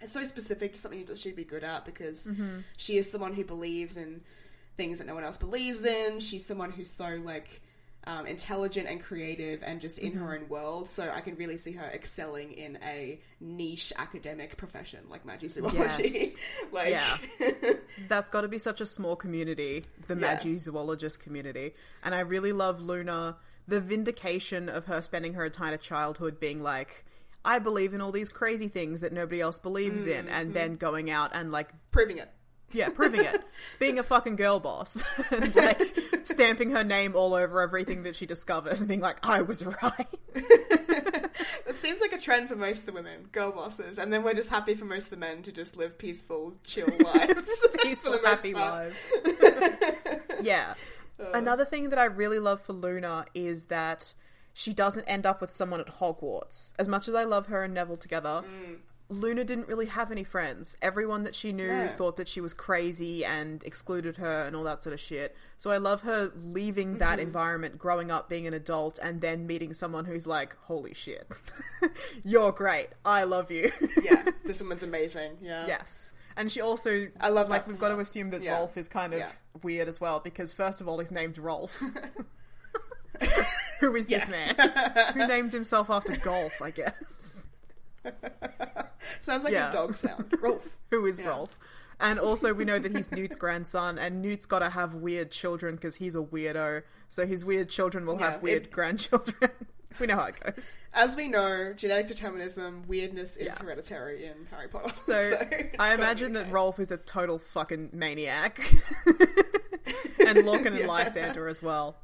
it's 0.00 0.12
so 0.12 0.22
specific 0.24 0.72
to 0.74 0.78
something 0.78 1.04
that 1.06 1.18
she'd 1.18 1.36
be 1.36 1.44
good 1.44 1.64
at 1.64 1.84
because 1.84 2.26
Mm-hmm. 2.26 2.58
she 2.76 2.96
is 2.98 3.10
someone 3.10 3.32
who 3.34 3.44
believes 3.44 3.96
in 3.96 4.20
things 4.76 4.98
that 4.98 5.06
no 5.06 5.14
one 5.14 5.24
else 5.24 5.38
believes 5.38 5.84
in. 5.84 6.20
She's 6.20 6.44
someone 6.44 6.70
who's 6.70 6.90
so, 6.90 7.18
like, 7.24 7.62
um, 8.08 8.26
intelligent 8.26 8.86
and 8.88 9.02
creative 9.02 9.62
and 9.64 9.80
just 9.80 9.98
in 9.98 10.12
Mm-hmm. 10.12 10.20
her 10.20 10.34
own 10.36 10.48
world. 10.48 10.88
So 10.88 11.10
I 11.12 11.20
can 11.22 11.34
really 11.36 11.56
see 11.56 11.72
her 11.72 11.86
excelling 11.86 12.52
in 12.52 12.78
a 12.86 13.18
niche 13.40 13.92
academic 13.96 14.56
profession 14.56 15.00
like 15.10 15.26
magizoology. 15.26 16.12
Yes. 16.12 16.36
like, 16.72 16.90
Yeah. 16.90 17.16
That's 18.08 18.28
got 18.28 18.42
to 18.42 18.48
be 18.48 18.58
such 18.58 18.80
a 18.80 18.86
small 18.86 19.16
community, 19.16 19.84
the 20.06 20.16
Yeah. 20.16 20.36
Magizoologist 20.38 21.18
community. 21.20 21.74
And 22.04 22.14
I 22.14 22.20
really 22.20 22.52
love 22.52 22.80
Luna, 22.80 23.36
the 23.66 23.80
vindication 23.80 24.68
of 24.68 24.84
her 24.86 25.00
spending 25.02 25.34
her 25.34 25.46
entire 25.46 25.76
childhood 25.78 26.38
being 26.38 26.62
like, 26.62 27.04
I 27.46 27.60
believe 27.60 27.94
in 27.94 28.00
all 28.00 28.12
these 28.12 28.28
crazy 28.28 28.68
things 28.68 29.00
that 29.00 29.12
nobody 29.12 29.40
else 29.40 29.58
believes 29.58 30.06
in, 30.06 30.26
mm, 30.26 30.30
and 30.30 30.50
mm. 30.50 30.54
then 30.54 30.74
going 30.74 31.10
out 31.10 31.30
and 31.32 31.50
like, 31.52 31.68
proving 31.92 32.18
it. 32.18 32.28
yeah, 32.72 32.88
proving 32.88 33.24
it, 33.24 33.40
being 33.78 33.98
a 33.98 34.02
fucking 34.02 34.36
girl 34.36 34.58
boss, 34.58 35.04
and 35.30 35.54
like 35.54 35.80
stamping 36.24 36.70
her 36.70 36.82
name 36.82 37.14
all 37.14 37.34
over 37.34 37.60
everything 37.60 38.02
that 38.02 38.16
she 38.16 38.26
discovers, 38.26 38.80
and 38.80 38.88
being 38.88 39.00
like, 39.00 39.26
I 39.26 39.42
was 39.42 39.64
right. 39.64 40.08
It 41.68 41.80
seems 41.80 42.00
like 42.00 42.12
a 42.12 42.18
trend 42.18 42.48
for 42.48 42.56
most 42.56 42.80
of 42.80 42.86
the 42.86 42.92
women, 42.92 43.28
girl 43.32 43.52
bosses, 43.52 43.98
and 43.98 44.10
then 44.10 44.22
we're 44.22 44.34
just 44.34 44.48
happy 44.48 44.74
for 44.74 44.86
most 44.86 45.04
of 45.04 45.10
the 45.10 45.16
men 45.18 45.42
to 45.42 45.52
just 45.52 45.76
live 45.76 45.98
peaceful, 45.98 46.54
chill 46.64 46.88
lives. 47.04 47.66
peaceful, 47.82 48.18
happy 48.24 48.54
part. 48.54 48.92
lives. 49.24 50.20
yeah. 50.40 50.72
Uh. 51.20 51.32
Another 51.34 51.66
thing 51.66 51.90
that 51.90 51.98
I 51.98 52.04
really 52.04 52.38
love 52.38 52.62
for 52.62 52.72
Luna 52.72 53.26
is 53.34 53.66
that 53.66 54.14
she 54.58 54.72
doesn't 54.72 55.04
end 55.04 55.26
up 55.26 55.42
with 55.42 55.52
someone 55.52 55.80
at 55.80 55.86
Hogwarts. 55.86 56.72
As 56.78 56.88
much 56.88 57.08
as 57.08 57.14
I 57.14 57.24
love 57.24 57.48
her 57.48 57.62
and 57.62 57.74
Neville 57.74 57.98
together, 57.98 58.42
mm. 58.42 58.78
Luna 59.10 59.44
didn't 59.44 59.68
really 59.68 59.84
have 59.84 60.10
any 60.10 60.24
friends. 60.24 60.78
Everyone 60.80 61.24
that 61.24 61.34
she 61.34 61.52
knew 61.52 61.66
Yeah. 61.66 61.94
thought 61.94 62.16
that 62.16 62.26
she 62.26 62.40
was 62.40 62.54
crazy 62.54 63.22
and 63.22 63.62
excluded 63.64 64.16
her 64.16 64.44
and 64.46 64.56
all 64.56 64.64
that 64.64 64.82
sort 64.82 64.94
of 64.94 64.98
shit. 64.98 65.36
So 65.58 65.70
I 65.70 65.76
love 65.76 66.00
her 66.02 66.32
leaving 66.34 66.96
that 66.98 67.18
mm-hmm. 67.18 67.26
environment, 67.26 67.76
growing 67.76 68.10
up, 68.10 68.30
being 68.30 68.46
an 68.46 68.54
adult, 68.54 68.98
and 69.02 69.20
then 69.20 69.46
meeting 69.46 69.74
someone 69.74 70.06
who's 70.06 70.26
like, 70.26 70.56
holy 70.62 70.94
shit, 70.94 71.30
you're 72.24 72.50
great. 72.50 72.88
I 73.04 73.24
love 73.24 73.50
you. 73.50 73.70
yeah, 74.02 74.24
this 74.46 74.62
woman's 74.62 74.82
amazing. 74.82 75.36
Yeah. 75.42 75.66
Yes. 75.66 76.12
And 76.38 76.50
she 76.50 76.62
also, 76.62 77.08
I 77.20 77.28
love 77.28 77.50
like, 77.50 77.66
that 77.66 77.70
we've 77.70 77.80
got 77.80 77.90
to 77.90 77.98
assume 77.98 78.30
that 78.30 78.40
Yeah. 78.40 78.56
Rolf 78.56 78.78
is 78.78 78.88
kind 78.88 79.12
of 79.12 79.18
Yeah. 79.18 79.32
weird 79.62 79.86
as 79.86 80.00
well, 80.00 80.18
because 80.18 80.50
first 80.50 80.80
of 80.80 80.88
all, 80.88 80.98
he's 80.98 81.12
named 81.12 81.36
Rolf. 81.36 81.82
Who 83.80 83.94
is 83.96 84.06
this 84.08 84.28
man? 84.28 84.54
Who 85.14 85.26
named 85.26 85.52
himself 85.52 85.90
after 85.90 86.16
golf, 86.16 86.60
I 86.62 86.70
guess. 86.70 87.46
Sounds 89.20 89.44
like 89.44 89.52
Yeah. 89.52 89.70
a 89.70 89.72
dog 89.72 89.96
sound. 89.96 90.32
Rolf. 90.40 90.76
who 90.90 91.06
is 91.06 91.18
Yeah. 91.18 91.28
Rolf. 91.28 91.58
And 91.98 92.18
also, 92.18 92.52
we 92.52 92.64
know 92.66 92.78
that 92.78 92.92
he's 92.94 93.10
Newt's 93.10 93.36
grandson, 93.36 93.98
and 93.98 94.20
Newt's 94.20 94.44
got 94.46 94.58
to 94.58 94.68
have 94.68 94.94
weird 94.94 95.30
children 95.30 95.76
because 95.76 95.94
he's 95.96 96.14
a 96.14 96.18
weirdo. 96.20 96.82
So 97.08 97.26
his 97.26 97.44
weird 97.44 97.70
children 97.70 98.04
will 98.04 98.18
Yeah, 98.20 98.32
have 98.32 98.42
weird 98.42 98.64
it- 98.64 98.70
grandchildren. 98.70 99.50
we 99.98 100.06
know 100.06 100.16
how 100.16 100.26
it 100.26 100.38
goes. 100.38 100.76
As 100.92 101.16
we 101.16 101.26
know, 101.28 101.72
genetic 101.72 102.06
determinism, 102.06 102.84
weirdness 102.86 103.36
is 103.38 103.46
Yeah. 103.46 103.64
hereditary 103.64 104.26
in 104.26 104.46
Harry 104.50 104.68
Potter. 104.68 104.92
So, 104.96 105.16
it's 105.50 105.74
I 105.78 105.94
imagine 105.94 106.34
that. 106.34 106.50
Rolf 106.52 106.78
is 106.80 106.90
a 106.90 106.98
total 106.98 107.38
fucking 107.38 107.90
maniac, 107.94 108.58
and 109.06 110.38
Lorcan 110.44 110.78
and 110.78 110.86
Lysander 110.86 111.48
as 111.48 111.62
well. 111.62 111.96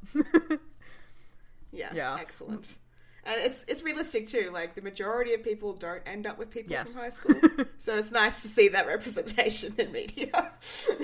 Yeah, 1.73 1.89
Yeah. 1.93 2.17
excellent. 2.19 2.77
And 3.25 3.39
it's 3.41 3.63
it's 3.69 3.83
realistic 3.83 4.27
too. 4.27 4.49
Like 4.51 4.75
the 4.75 4.81
majority 4.81 5.33
of 5.33 5.43
people 5.43 5.73
don't 5.73 6.01
end 6.05 6.27
up 6.27 6.37
with 6.37 6.49
people 6.49 6.71
Yes. 6.73 6.93
from 6.93 7.03
high 7.03 7.09
school, 7.09 7.35
so 7.77 7.95
it's 7.97 8.11
nice 8.11 8.41
to 8.41 8.47
see 8.49 8.67
that 8.69 8.85
representation 8.85 9.73
in 9.77 9.91
media. 9.93 10.51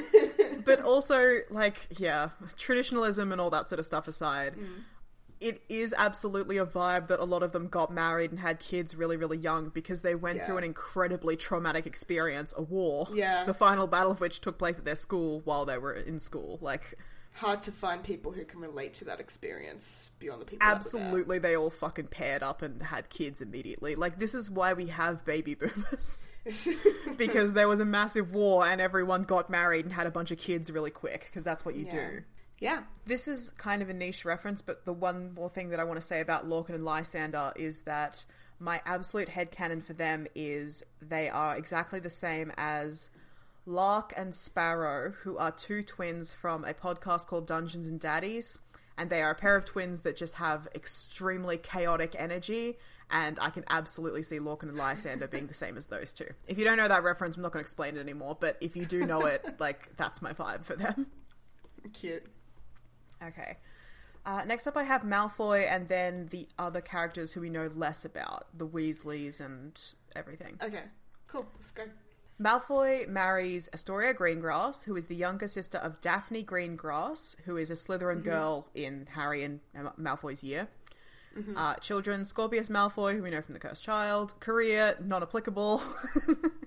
but 0.66 0.82
also 0.82 1.40
like 1.50 1.78
yeah 1.98 2.30
traditionalism 2.58 3.32
and 3.32 3.40
all 3.42 3.50
that 3.50 3.70
sort 3.70 3.80
of 3.80 3.86
stuff 3.86 4.08
aside 4.08 4.56
Mm. 4.56 4.84
it 5.40 5.62
is 5.70 5.96
absolutely 5.98 6.58
a 6.58 6.66
vibe 6.66 7.08
that 7.08 7.20
a 7.22 7.24
lot 7.24 7.42
of 7.44 7.54
them 7.54 7.68
got 7.70 7.92
married 7.94 8.32
and 8.32 8.40
had 8.40 8.60
kids 8.60 8.96
really 8.96 9.16
really 9.18 9.38
young 9.38 9.70
because 9.70 10.02
they 10.02 10.16
went 10.16 10.38
Yeah. 10.38 10.46
through 10.48 10.58
an 10.58 10.64
incredibly 10.66 11.38
traumatic 11.38 11.86
experience 11.88 12.54
a 12.58 12.62
war 12.62 13.08
Yeah. 13.14 13.46
the 13.46 13.54
final 13.54 13.88
battle 13.88 14.12
of 14.12 14.20
which 14.20 14.42
took 14.42 14.58
place 14.58 14.78
at 14.78 14.86
their 14.86 14.96
school 14.98 15.40
while 15.46 15.66
they 15.66 15.78
were 15.78 15.94
in 15.94 16.20
school 16.20 16.60
like 16.62 16.96
Hard 17.40 17.64
to 17.64 17.72
find 17.72 18.04
people 18.04 18.32
who 18.34 18.44
can 18.44 18.60
relate 18.60 18.96
to 18.96 19.06
that 19.06 19.20
experience 19.22 20.10
beyond 20.20 20.42
the 20.42 20.46
people. 20.46 20.60
that 20.68 20.84
were 20.84 21.00
there. 21.00 21.02
absolutely 21.08 21.40
they 21.40 21.56
all 21.56 21.70
fucking 21.70 22.08
paired 22.08 22.44
up 22.44 22.62
and 22.62 22.84
had 22.84 23.08
kids 23.10 23.40
immediately 23.42 23.96
like 23.96 24.20
this 24.20 24.36
is 24.36 24.52
why 24.52 24.74
we 24.74 24.88
have 24.88 25.24
baby 25.24 25.56
boomers 25.56 26.32
because 27.18 27.54
there 27.54 27.68
was 27.68 27.80
a 27.80 27.86
massive 27.86 28.34
war 28.34 28.66
and 28.66 28.82
everyone 28.82 29.24
got 29.24 29.50
married 29.50 29.86
and 29.86 29.94
had 29.94 30.06
a 30.08 30.12
bunch 30.12 30.32
of 30.32 30.38
kids 30.38 30.70
really 30.72 30.92
quick 30.92 31.28
because 31.28 31.44
that's 31.44 31.64
what 31.64 31.76
you 31.76 31.86
Yeah. 31.86 31.92
do 32.10 32.22
Yeah, 32.60 32.84
This 33.06 33.28
is 33.30 33.52
kind 33.58 33.82
of 33.82 33.90
a 33.90 33.94
niche 33.94 34.26
reference, 34.26 34.62
but 34.62 34.84
the 34.84 34.92
one 34.94 35.34
more 35.34 35.50
thing 35.50 35.70
that 35.70 35.80
I 35.80 35.86
want 35.86 35.96
to 36.00 36.06
say 36.06 36.20
about 36.20 36.46
Lorcan 36.48 36.76
and 36.76 36.84
Lysander 36.84 37.54
is 37.56 37.82
that 37.84 38.26
my 38.60 38.82
absolute 38.86 39.30
headcanon 39.30 39.82
for 39.82 39.94
them 39.94 40.28
is 40.36 40.84
they 41.02 41.30
are 41.30 41.56
exactly 41.56 42.02
the 42.02 42.10
same 42.10 42.52
as 42.58 43.10
Lark 43.70 44.14
and 44.18 44.34
Sparrow, 44.34 45.12
who 45.22 45.38
are 45.38 45.52
two 45.52 45.84
twins 45.84 46.34
from 46.34 46.66
a 46.66 46.74
podcast 46.74 47.28
called 47.28 47.46
Dungeons 47.46 47.86
and 47.86 48.00
Daddies. 48.00 48.60
And 48.98 49.10
they 49.10 49.22
are 49.22 49.32
a 49.32 49.36
pair 49.36 49.56
of 49.56 49.64
twins 49.64 50.02
that 50.02 50.18
just 50.18 50.34
have 50.36 50.68
extremely 50.74 51.58
chaotic 51.58 52.16
energy. 52.18 52.80
And 53.12 53.38
I 53.40 53.52
can 53.52 53.64
absolutely 53.70 54.24
see 54.24 54.40
Lorcan 54.40 54.64
and 54.64 54.76
Lysander 54.76 55.28
being 55.28 55.48
the 55.48 55.54
same 55.54 55.78
as 55.78 55.86
those 55.86 56.12
two. 56.14 56.26
If 56.48 56.58
you 56.58 56.66
don't 56.66 56.78
know 56.78 56.88
that 56.88 57.04
reference, 57.04 57.38
I'm 57.38 57.44
not 57.44 57.54
going 57.54 57.64
to 57.64 57.66
explain 57.66 57.96
it 57.96 58.00
anymore. 58.00 58.36
But 58.40 58.58
if 58.60 58.76
you 58.76 58.86
do 58.86 59.06
know 59.06 59.22
it, 59.22 59.46
like, 59.60 59.96
that's 59.96 60.22
my 60.22 60.34
vibe 60.34 60.66
for 60.66 60.76
them. 60.76 61.06
cute. 61.94 62.24
Okay. 63.24 63.58
Uh, 64.26 64.42
next 64.48 64.68
up, 64.68 64.76
I 64.78 64.84
have 64.84 65.04
Malfoy, 65.04 65.66
and 65.70 65.88
then 65.88 66.28
the 66.32 66.48
other 66.58 66.82
characters 66.82 67.32
who 67.32 67.42
we 67.42 67.50
know 67.50 67.70
less 67.74 68.04
about, 68.04 68.46
the 68.58 68.68
Weasleys 68.68 69.40
and 69.40 69.80
everything. 70.16 70.58
Okay, 70.62 70.84
cool. 71.28 71.46
Let's 71.56 71.72
go. 71.72 71.84
Malfoy 72.42 73.08
marries 73.08 73.70
Astoria 73.74 74.14
Greengrass, 74.14 74.84
who 74.84 74.96
is 74.96 75.06
the 75.06 75.16
younger 75.16 75.48
sister 75.48 75.78
of 75.80 76.00
Daphne 76.00 76.44
Greengrass, 76.44 77.36
who 77.44 77.58
is 77.58 77.70
a 77.70 77.74
Slytherin 77.76 78.24
girl 78.24 78.68
in 78.76 79.08
Harry 79.12 79.44
and 79.44 79.60
Mal- 79.74 79.94
Malfoy's 80.00 80.44
year. 80.44 80.68
Uh, 81.56 81.76
children, 81.76 82.26
Scorpius 82.26 82.68
Malfoy, 82.68 83.16
who 83.16 83.24
we 83.24 83.30
know 83.30 83.42
from 83.42 83.54
The 83.54 83.60
Cursed 83.60 83.84
Child. 83.84 84.34
Career, 84.42 84.98
non 85.00 85.22
applicable. 85.24 85.82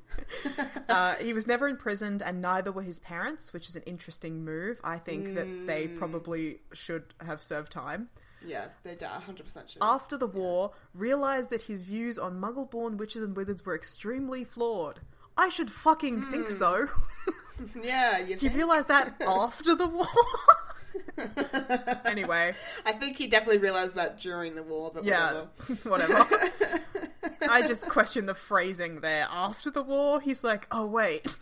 uh, 0.88 1.14
he 1.16 1.34
was 1.34 1.46
never 1.46 1.68
imprisoned, 1.68 2.22
and 2.22 2.40
neither 2.40 2.72
were 2.72 2.82
his 2.82 2.98
parents, 3.00 3.52
which 3.52 3.68
is 3.68 3.76
an 3.76 3.82
interesting 3.82 4.42
move. 4.44 4.80
I 4.82 4.96
think 4.98 5.34
that 5.34 5.66
they 5.66 5.88
probably 5.88 6.60
should 6.72 7.12
have 7.20 7.42
served 7.42 7.70
time. 7.70 8.08
Yeah, 8.46 8.66
they 8.82 8.94
die 8.94 9.20
100% 9.28 9.68
should. 9.68 9.78
After 9.82 10.16
the 10.16 10.26
war, 10.26 10.72
realized 10.94 11.50
that 11.50 11.62
his 11.62 11.82
views 11.82 12.18
on 12.18 12.40
muggle-born 12.40 12.96
witches 12.96 13.22
and 13.22 13.36
wizards 13.36 13.66
were 13.66 13.74
extremely 13.74 14.42
flawed. 14.44 15.00
I 15.36 15.48
should 15.48 15.70
fucking 15.70 16.20
think 16.22 16.46
hmm. 16.46 16.52
so. 16.52 16.88
yeah, 17.82 18.18
you 18.18 18.26
He 18.36 18.48
think? 18.48 18.54
realized 18.54 18.88
that 18.88 19.20
after 19.26 19.74
the 19.74 19.86
war. 19.86 20.06
anyway, 22.04 22.54
I 22.84 22.92
think 22.92 23.16
he 23.16 23.26
definitely 23.26 23.58
realized 23.58 23.94
that 23.94 24.18
during 24.18 24.54
the 24.54 24.62
war, 24.62 24.90
but 24.92 25.04
yeah, 25.04 25.44
whatever. 25.84 26.14
whatever. 26.14 26.80
I 27.48 27.62
just 27.62 27.86
question 27.88 28.26
the 28.26 28.34
phrasing 28.34 29.00
there. 29.00 29.26
After 29.30 29.70
the 29.70 29.82
war, 29.82 30.20
he's 30.20 30.42
like, 30.44 30.66
"Oh 30.70 30.86
wait, 30.86 31.34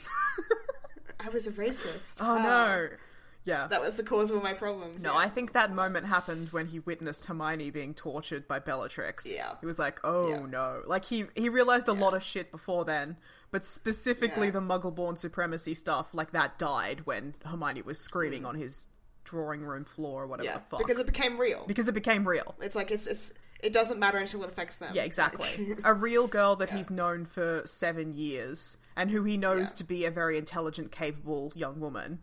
I 1.19 1.29
was 1.31 1.47
a 1.47 1.53
racist. 1.53 2.17
oh 2.21 2.39
no." 2.39 2.89
Ah. 2.93 2.97
Yeah. 3.45 3.67
That 3.69 3.81
was 3.81 3.97
the 3.97 4.03
cause 4.03 4.31
of 4.31 4.37
all 4.37 4.43
my 4.43 4.53
problems. 4.53 5.03
No, 5.03 5.13
yeah. 5.15 5.19
I 5.19 5.29
think 5.31 5.55
that 5.55 5.73
moment 5.73 6.05
happened 6.07 6.49
when 6.53 6.67
he 6.67 6.81
witnessed 6.81 7.25
Hermione 7.25 7.71
being 7.71 7.95
tortured 7.95 8.47
by 8.47 8.59
Bellatrix. 8.59 9.27
Yeah. 9.27 9.55
He 9.61 9.67
was 9.67 9.79
like, 9.79 9.99
"Oh 10.05 10.29
Yeah. 10.29 10.47
no!" 10.47 10.83
Like 10.87 11.05
he 11.07 11.25
he 11.35 11.49
realized 11.49 11.89
a 11.89 11.93
lot 11.95 12.13
of 12.15 12.23
shit 12.23 12.51
before 12.53 12.85
then, 12.85 13.17
but 13.51 13.65
specifically 13.65 14.47
Yeah. 14.49 14.53
the 14.53 14.61
Muggle-born 14.61 15.17
supremacy 15.17 15.75
stuff, 15.75 16.09
like 16.13 16.31
that 16.33 16.59
died 16.59 17.03
when 17.07 17.35
Hermione 17.45 17.83
was 17.83 17.99
screaming 18.01 18.45
on 18.45 18.55
his 18.55 18.87
drawing 19.25 19.63
room 19.63 19.85
floor 19.85 20.23
or 20.23 20.27
whatever 20.27 20.49
Mm. 20.49 20.53
Yeah, 20.53 20.59
the 20.59 20.65
fuck 20.71 20.79
because 20.81 20.99
it 20.99 21.07
became 21.07 21.39
real. 21.39 21.65
because 21.67 21.89
it 21.89 21.93
became 21.93 22.27
real. 22.27 22.55
It's 22.61 22.75
like 22.77 22.91
it's 22.91 23.07
it's 23.07 23.33
it 23.63 23.73
doesn't 23.75 23.99
matter 24.01 24.17
until 24.17 24.43
it 24.43 24.49
affects 24.49 24.77
them. 24.77 24.91
Yeah, 24.95 25.03
exactly. 25.03 25.77
a 25.85 25.93
real 25.93 26.27
girl 26.27 26.57
that 26.57 26.71
he's 26.71 26.89
known 26.89 27.27
for 27.27 27.61
seven 27.67 28.15
years 28.15 28.79
and 28.97 29.11
who 29.11 29.23
he 29.25 29.37
knows 29.37 29.71
Yeah. 29.71 29.77
to 29.77 29.85
be 29.85 30.05
a 30.07 30.11
very 30.11 30.39
intelligent, 30.39 30.91
capable 30.93 31.53
young 31.55 31.79
woman 31.79 32.23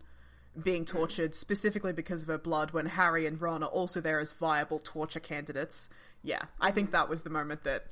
being 0.60 0.84
tortured 0.84 1.36
specifically 1.36 1.92
because 1.92 2.22
of 2.22 2.28
her 2.28 2.38
blood 2.38 2.72
when 2.72 2.86
Harry 2.86 3.24
and 3.26 3.40
Ron 3.40 3.62
are 3.62 3.68
also 3.68 4.00
there 4.00 4.18
as 4.18 4.32
viable 4.32 4.80
torture 4.80 5.20
candidates. 5.20 5.88
Yeah, 6.24 6.42
I 6.60 6.72
think 6.72 6.90
that 6.90 7.08
was 7.08 7.22
the 7.22 7.30
moment 7.30 7.62
that 7.62 7.86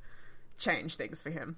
changed 0.57 0.97
things 0.97 1.21
for 1.21 1.29
him. 1.29 1.55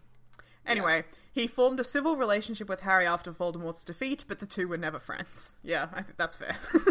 Anyway, 0.70 1.04
he 1.34 1.48
formed 1.48 1.80
a 1.80 1.84
civil 1.84 2.16
relationship 2.16 2.70
with 2.70 2.82
Harry 2.82 3.06
after 3.06 3.32
Voldemort's 3.32 3.84
defeat, 3.84 4.26
but 4.28 4.40
the 4.40 4.46
two 4.46 4.68
were 4.68 4.78
never 4.78 5.00
friends. 5.00 5.54
Yeah, 5.64 5.88
I 5.94 6.02
think 6.02 6.18
that's 6.18 6.36
fair. 6.36 6.56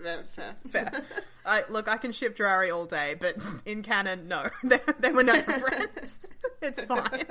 Fair, 0.00 0.52
fair. 0.70 1.02
I, 1.46 1.64
look, 1.68 1.88
I 1.88 1.96
can 1.96 2.12
ship 2.12 2.36
Drarry 2.36 2.70
all 2.70 2.86
day, 2.86 3.16
but 3.18 3.34
in 3.66 3.82
canon, 3.82 4.28
no. 4.28 4.48
They, 4.62 4.78
they 5.00 5.10
were 5.10 5.24
never 5.24 5.52
friends. 5.52 6.28
it's 6.60 6.80
fine. 6.82 7.26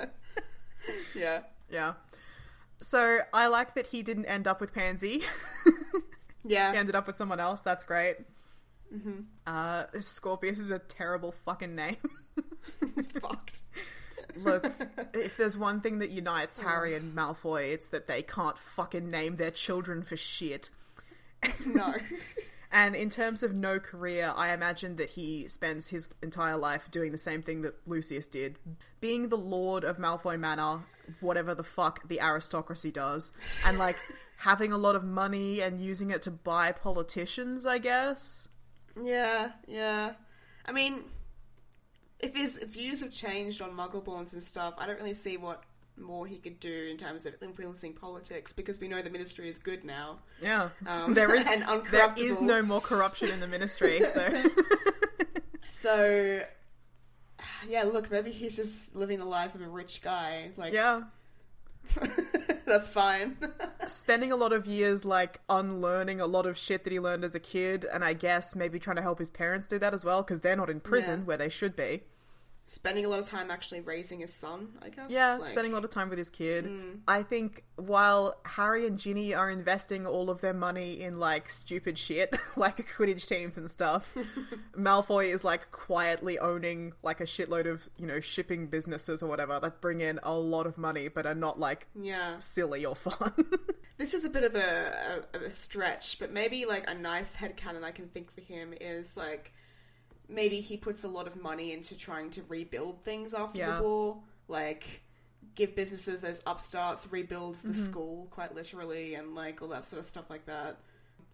Yeah. 1.16 1.42
Yeah. 1.70 1.94
So 2.82 3.20
I 3.34 3.48
like 3.48 3.76
that 3.76 3.88
he 3.88 4.04
didn't 4.04 4.26
end 4.26 4.48
up 4.48 4.60
with 4.60 4.74
Pansy. 4.74 5.24
Yeah. 6.44 6.72
he 6.72 6.78
ended 6.78 6.96
up 6.96 7.08
with 7.08 7.16
someone 7.16 7.40
else. 7.40 7.62
That's 7.62 7.84
great. 7.86 8.18
Mm-hmm. 8.94 9.22
Uh, 9.48 9.86
Scorpius 10.00 10.60
is 10.60 10.72
a 10.72 10.80
terrible 10.80 11.34
fucking 11.46 11.76
name. 11.76 11.98
Fucked. 13.22 13.62
Look, 14.36 14.72
if 15.14 15.38
there's 15.38 15.58
one 15.58 15.82
thing 15.82 16.00
that 16.00 16.10
unites 16.10 16.58
Harry 16.58 16.96
and 16.96 17.16
Malfoy, 17.16 17.72
it's 17.72 17.88
that 17.88 18.08
they 18.08 18.22
can't 18.22 18.58
fucking 18.58 19.10
name 19.10 19.36
their 19.38 19.52
children 19.52 20.04
for 20.04 20.18
shit. 20.18 20.70
No. 21.66 21.96
And 22.74 22.96
in 22.96 23.10
terms 23.10 23.44
of 23.44 23.54
no 23.54 23.80
career, 23.80 24.32
I 24.34 24.54
imagine 24.54 24.96
that 24.96 25.10
he 25.10 25.48
spends 25.50 25.90
his 25.90 26.10
entire 26.24 26.56
life 26.56 26.90
doing 26.90 27.12
the 27.12 27.18
same 27.18 27.42
thing 27.44 27.64
that 27.64 27.76
Lucius 27.86 28.30
did, 28.30 28.58
being 29.02 29.28
the 29.28 29.38
lord 29.38 29.84
of 29.84 29.98
Malfoy 29.98 30.40
Manor, 30.40 30.80
whatever 31.20 31.54
the 31.54 31.66
fuck 31.66 32.08
the 32.08 32.22
aristocracy 32.22 32.90
does, 32.90 33.34
and 33.66 33.78
like 33.78 33.98
having 34.38 34.72
a 34.72 34.78
lot 34.78 34.96
of 34.96 35.04
money 35.04 35.62
and 35.62 35.82
using 35.82 36.12
it 36.12 36.22
to 36.22 36.32
buy 36.32 36.72
politicians, 36.72 37.66
I 37.66 37.78
guess. 37.78 38.48
Yeah, 39.02 39.52
yeah. 39.68 40.14
I 40.66 40.72
mean, 40.72 41.04
if 42.24 42.36
his 42.36 42.58
views 42.58 43.02
have 43.02 43.12
changed 43.12 43.62
on 43.62 43.72
Muggleborns 43.72 44.34
and 44.34 44.44
stuff, 44.44 44.76
I 44.78 44.86
don't 44.88 44.98
really 44.98 45.14
see 45.14 45.38
what 45.38 45.64
more 45.98 46.26
he 46.26 46.38
could 46.38 46.60
do 46.60 46.88
in 46.90 46.98
terms 46.98 47.26
of 47.26 47.36
influencing 47.42 47.94
politics 47.94 48.54
because 48.54 48.80
we 48.80 48.88
know 48.88 49.02
the 49.02 49.10
ministry 49.10 49.50
is 49.50 49.58
good 49.58 49.84
now. 49.84 50.20
Yeah. 50.42 50.70
Um, 50.88 51.14
there 51.14 51.34
is 51.36 51.46
and 51.48 51.64
there 51.92 52.14
is 52.18 52.42
no 52.42 52.62
more 52.62 52.82
corruption 52.82 53.30
in 53.30 53.40
the 53.40 53.48
ministry, 53.48 54.02
so 54.02 54.28
So, 55.72 56.44
yeah, 57.68 57.84
look, 57.84 58.12
maybe 58.12 58.30
he's 58.30 58.58
just 58.58 58.94
living 58.94 59.20
the 59.20 59.26
life 59.26 59.56
of 59.56 59.62
a 59.62 59.68
rich 59.68 60.02
guy. 60.02 60.52
Like, 60.58 60.74
yeah. 60.74 61.04
that's 62.72 62.88
fine. 62.88 63.38
Spending 63.88 64.32
a 64.32 64.36
lot 64.36 64.54
of 64.54 64.66
years 64.66 65.04
like 65.04 65.42
unlearning 65.50 66.22
a 66.22 66.26
lot 66.26 66.46
of 66.46 66.58
shit 66.58 66.84
that 66.86 66.94
he 66.94 67.00
learned 67.00 67.24
as 67.26 67.36
a 67.36 67.40
kid, 67.40 67.86
and 67.92 68.04
I 68.04 68.14
guess 68.14 68.56
maybe 68.56 68.80
trying 68.80 68.96
to 68.96 69.02
help 69.02 69.20
his 69.20 69.30
parents 69.30 69.68
do 69.68 69.78
that 69.80 69.94
as 69.94 70.06
well 70.06 70.22
because 70.22 70.40
they're 70.40 70.56
not 70.56 70.70
in 70.70 70.80
prison 70.80 71.20
Yeah. 71.22 71.26
where 71.26 71.38
they 71.38 71.50
should 71.50 71.76
be. 71.76 72.04
Spending 72.74 73.04
a 73.04 73.10
lot 73.10 73.20
of 73.20 73.26
time 73.26 73.52
actually 73.52 73.82
raising 73.82 74.22
his 74.22 74.34
son. 74.34 74.70
I 74.82 74.90
guess. 74.90 75.08
Yeah, 75.10 75.36
Like, 75.42 75.50
spending 75.50 75.74
a 75.74 75.76
lot 75.76 75.84
of 75.84 75.92
time 75.92 76.10
with 76.10 76.18
his 76.18 76.30
kid. 76.30 76.66
Mm. 76.66 77.00
I 77.08 77.24
think 77.24 77.64
while 77.76 78.36
Harry 78.46 78.88
and 78.88 78.98
Ginny 78.98 79.34
are 79.34 79.50
investing 79.52 80.06
all 80.06 80.30
of 80.30 80.40
their 80.40 80.54
money 80.54 81.02
in 81.02 81.20
like 81.20 81.50
stupid 81.50 81.98
shit, 81.98 82.36
like 82.56 82.78
Quidditch 82.96 83.28
teams 83.28 83.58
and 83.58 83.70
stuff, 83.70 84.16
Malfoy 84.78 85.34
is 85.34 85.44
like 85.44 85.70
quietly 85.72 86.40
owning 86.40 86.94
like 87.04 87.20
a 87.20 87.26
shitload 87.26 87.70
of, 87.70 87.88
you 87.98 88.08
know, 88.08 88.20
shipping 88.20 88.68
businesses 88.68 89.22
or 89.22 89.28
whatever 89.28 89.60
that 89.60 89.82
bring 89.82 90.00
in 90.02 90.20
a 90.24 90.34
lot 90.34 90.66
of 90.66 90.78
money 90.78 91.08
but 91.10 91.26
are 91.26 91.36
not 91.36 91.60
like 91.60 91.88
Yeah. 92.00 92.40
silly 92.40 92.86
or 92.86 92.96
fun. 92.96 93.34
This 93.98 94.16
is 94.16 94.26
a 94.26 94.30
bit 94.32 94.44
of 94.44 94.56
a, 94.56 95.24
a, 95.34 95.38
of 95.38 95.44
a 95.44 95.50
stretch, 95.52 96.18
but 96.18 96.32
maybe 96.32 96.66
like 96.66 96.90
a 96.90 96.94
nice 96.96 97.38
headcanon 97.38 97.84
I 97.84 97.92
can 97.92 98.08
think 98.08 98.32
for 98.32 98.42
him 98.42 98.74
is 98.82 99.16
like 99.16 99.54
maybe 100.32 100.62
he 100.62 100.78
puts 100.78 101.04
a 101.04 101.08
lot 101.08 101.28
of 101.28 101.42
money 101.42 101.74
into 101.74 101.96
trying 101.98 102.30
to 102.32 102.44
rebuild 102.48 103.04
things 103.04 103.34
after 103.34 103.60
Yeah. 103.60 103.78
the 103.78 103.84
war, 103.84 104.18
like 104.48 105.02
give 105.56 105.76
businesses 105.76 106.22
those 106.22 106.42
upstarts, 106.48 107.12
rebuild 107.12 107.56
the 107.56 107.74
school 107.74 108.28
quite 108.32 108.56
literally, 108.56 109.16
and 109.16 109.36
like 109.36 109.62
all 109.62 109.68
that 109.70 109.84
sort 109.84 110.00
of 110.00 110.06
stuff 110.06 110.30
like 110.30 110.46
that. 110.46 110.78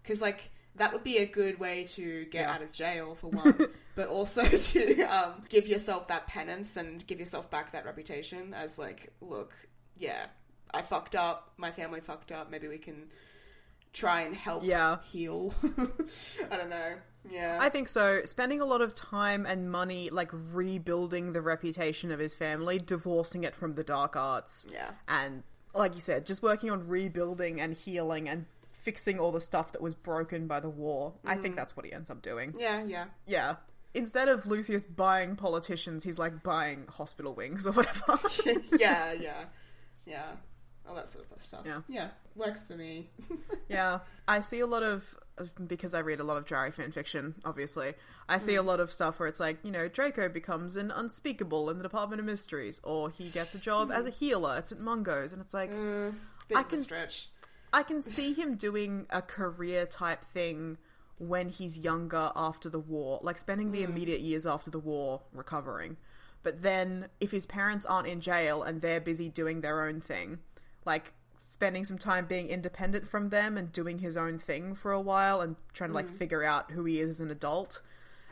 Because 0.01 0.21
like 0.21 0.49
that 0.75 0.91
would 0.93 1.03
be 1.03 1.17
a 1.17 1.25
good 1.25 1.59
way 1.59 1.83
to 1.89 2.25
get 2.25 2.41
Yeah. 2.41 2.53
out 2.53 2.61
of 2.61 2.71
jail 2.71 3.15
for 3.15 3.27
one, 3.29 3.57
but 3.95 4.07
also 4.09 4.43
to 4.47 5.01
um, 5.03 5.43
give 5.49 5.67
yourself 5.67 6.07
that 6.09 6.27
penance 6.27 6.77
and 6.77 7.05
give 7.07 7.19
yourself 7.19 7.49
back 7.51 7.71
that 7.73 7.85
reputation 7.85 8.53
as 8.53 8.77
like, 8.79 9.11
look, 9.21 9.53
yeah, 9.97 10.25
I 10.73 10.81
fucked 10.81 11.15
up, 11.15 11.53
my 11.57 11.71
family 11.71 11.99
fucked 12.01 12.31
up. 12.31 12.49
Maybe 12.51 12.67
we 12.67 12.77
can 12.77 13.07
try 13.93 14.21
and 14.21 14.35
help 14.35 14.63
Yeah. 14.63 14.97
heal. 15.03 15.53
I 16.51 16.57
don't 16.57 16.69
know. 16.69 16.95
Yeah. 17.29 17.57
I 17.59 17.69
think 17.69 17.87
so. 17.87 18.21
Spending 18.25 18.61
a 18.61 18.65
lot 18.65 18.81
of 18.81 18.95
time 18.95 19.45
and 19.45 19.71
money 19.71 20.09
like 20.09 20.31
rebuilding 20.53 21.33
the 21.33 21.41
reputation 21.41 22.11
of 22.11 22.19
his 22.19 22.33
family, 22.33 22.79
divorcing 22.79 23.43
it 23.43 23.55
from 23.55 23.75
the 23.75 23.83
dark 23.83 24.15
arts. 24.15 24.67
Yeah. 24.71 24.91
And 25.07 25.43
like 25.73 25.95
you 25.95 26.01
said, 26.01 26.25
just 26.25 26.41
working 26.41 26.69
on 26.69 26.87
rebuilding 26.87 27.61
and 27.61 27.73
healing 27.73 28.27
and 28.29 28.45
fixing 28.71 29.19
all 29.19 29.31
the 29.31 29.41
stuff 29.41 29.73
that 29.73 29.81
was 29.81 29.95
broken 29.95 30.47
by 30.47 30.59
the 30.59 30.69
war. 30.69 31.13
I 31.25 31.35
think 31.35 31.53
mm. 31.53 31.57
that's 31.57 31.75
what 31.75 31.85
he 31.85 31.93
ends 31.93 32.09
up 32.09 32.21
doing. 32.21 32.53
yeah, 32.57 32.83
yeah. 32.83 33.05
Yeah. 33.25 33.55
Instead 33.93 34.29
of 34.29 34.45
Lucius 34.45 34.85
buying 34.85 35.35
politicians, 35.35 36.03
he's 36.03 36.19
like 36.19 36.43
buying 36.43 36.85
hospital 36.87 37.33
wings 37.33 37.65
or 37.65 37.71
whatever. 37.71 38.17
yeah, 38.79 39.13
yeah. 39.13 39.45
Yeah. 40.05 40.31
All 40.87 40.95
that 40.95 41.09
sort 41.09 41.25
of 41.35 41.41
stuff. 41.41 41.63
Yeah. 41.65 41.81
Yeah. 41.89 42.07
Works 42.35 42.63
for 42.63 42.73
me. 42.73 43.09
Yeah, 43.69 43.99
I 44.29 44.39
see 44.39 44.61
a 44.61 44.65
lot 44.65 44.83
of 44.83 45.13
because 45.67 45.93
I 45.93 45.99
read 45.99 46.19
a 46.19 46.23
lot 46.23 46.37
of 46.37 46.45
Drarry 46.45 46.71
fan 46.71 46.91
fiction. 46.91 47.35
Obviously, 47.45 47.93
I 48.27 48.37
see 48.37 48.55
a 48.55 48.63
mm. 48.63 48.65
lot 48.65 48.79
of 48.79 48.91
stuff 48.91 49.19
where 49.19 49.27
it's 49.27 49.39
like 49.39 49.57
you 49.63 49.71
know 49.71 49.87
Draco 49.87 50.29
becomes 50.29 50.75
an 50.75 50.91
unspeakable 50.91 51.69
in 51.69 51.77
the 51.77 51.83
Department 51.83 52.19
of 52.19 52.25
Mysteries, 52.25 52.79
or 52.83 53.09
he 53.09 53.29
gets 53.29 53.55
a 53.55 53.59
job 53.59 53.91
as 53.91 54.05
a 54.05 54.11
hmm. 54.11 54.17
healer 54.17 54.55
at 54.55 54.67
St 54.67 54.81
Mungo's, 54.81 55.33
and 55.33 55.41
it's 55.41 55.53
like 55.53 55.71
mm, 55.71 56.13
Bit 56.47 56.57
I 56.57 56.63
can- 56.63 56.79
stretch. 56.79 57.29
I 57.73 57.83
can 57.83 58.01
see 58.01 58.33
him 58.33 58.55
doing 58.55 59.07
a 59.09 59.21
career 59.21 59.85
type 59.85 60.25
thing 60.27 60.77
when 61.19 61.49
he's 61.49 61.77
younger 61.77 62.31
after 62.33 62.69
the 62.69 62.79
war, 62.79 63.19
like 63.21 63.37
spending 63.37 63.71
the 63.71 63.83
hmm. 63.83 63.91
immediate 63.91 64.21
years 64.21 64.47
after 64.47 64.71
the 64.71 64.79
war 64.79 65.21
recovering. 65.33 65.97
But 66.43 66.61
then, 66.61 67.07
if 67.19 67.31
his 67.31 67.45
parents 67.45 67.85
aren't 67.85 68.07
in 68.07 68.21
jail 68.21 68.63
and 68.63 68.79
they're 68.79 69.01
busy 69.01 69.27
doing 69.27 69.61
their 69.61 69.85
own 69.85 69.99
thing, 69.99 70.39
like 70.85 71.13
spending 71.39 71.85
some 71.85 71.97
time 71.97 72.25
being 72.25 72.49
independent 72.49 73.07
from 73.07 73.29
them 73.29 73.57
and 73.57 73.71
doing 73.71 73.99
his 73.99 74.17
own 74.17 74.37
thing 74.39 74.75
for 74.75 74.91
a 74.91 75.01
while 75.01 75.41
and 75.41 75.55
trying 75.73 75.89
to 75.91 75.95
like 75.95 76.07
mm. 76.07 76.17
figure 76.17 76.43
out 76.43 76.71
who 76.71 76.83
he 76.85 76.99
is 76.99 77.09
as 77.09 77.19
an 77.21 77.31
adult, 77.31 77.81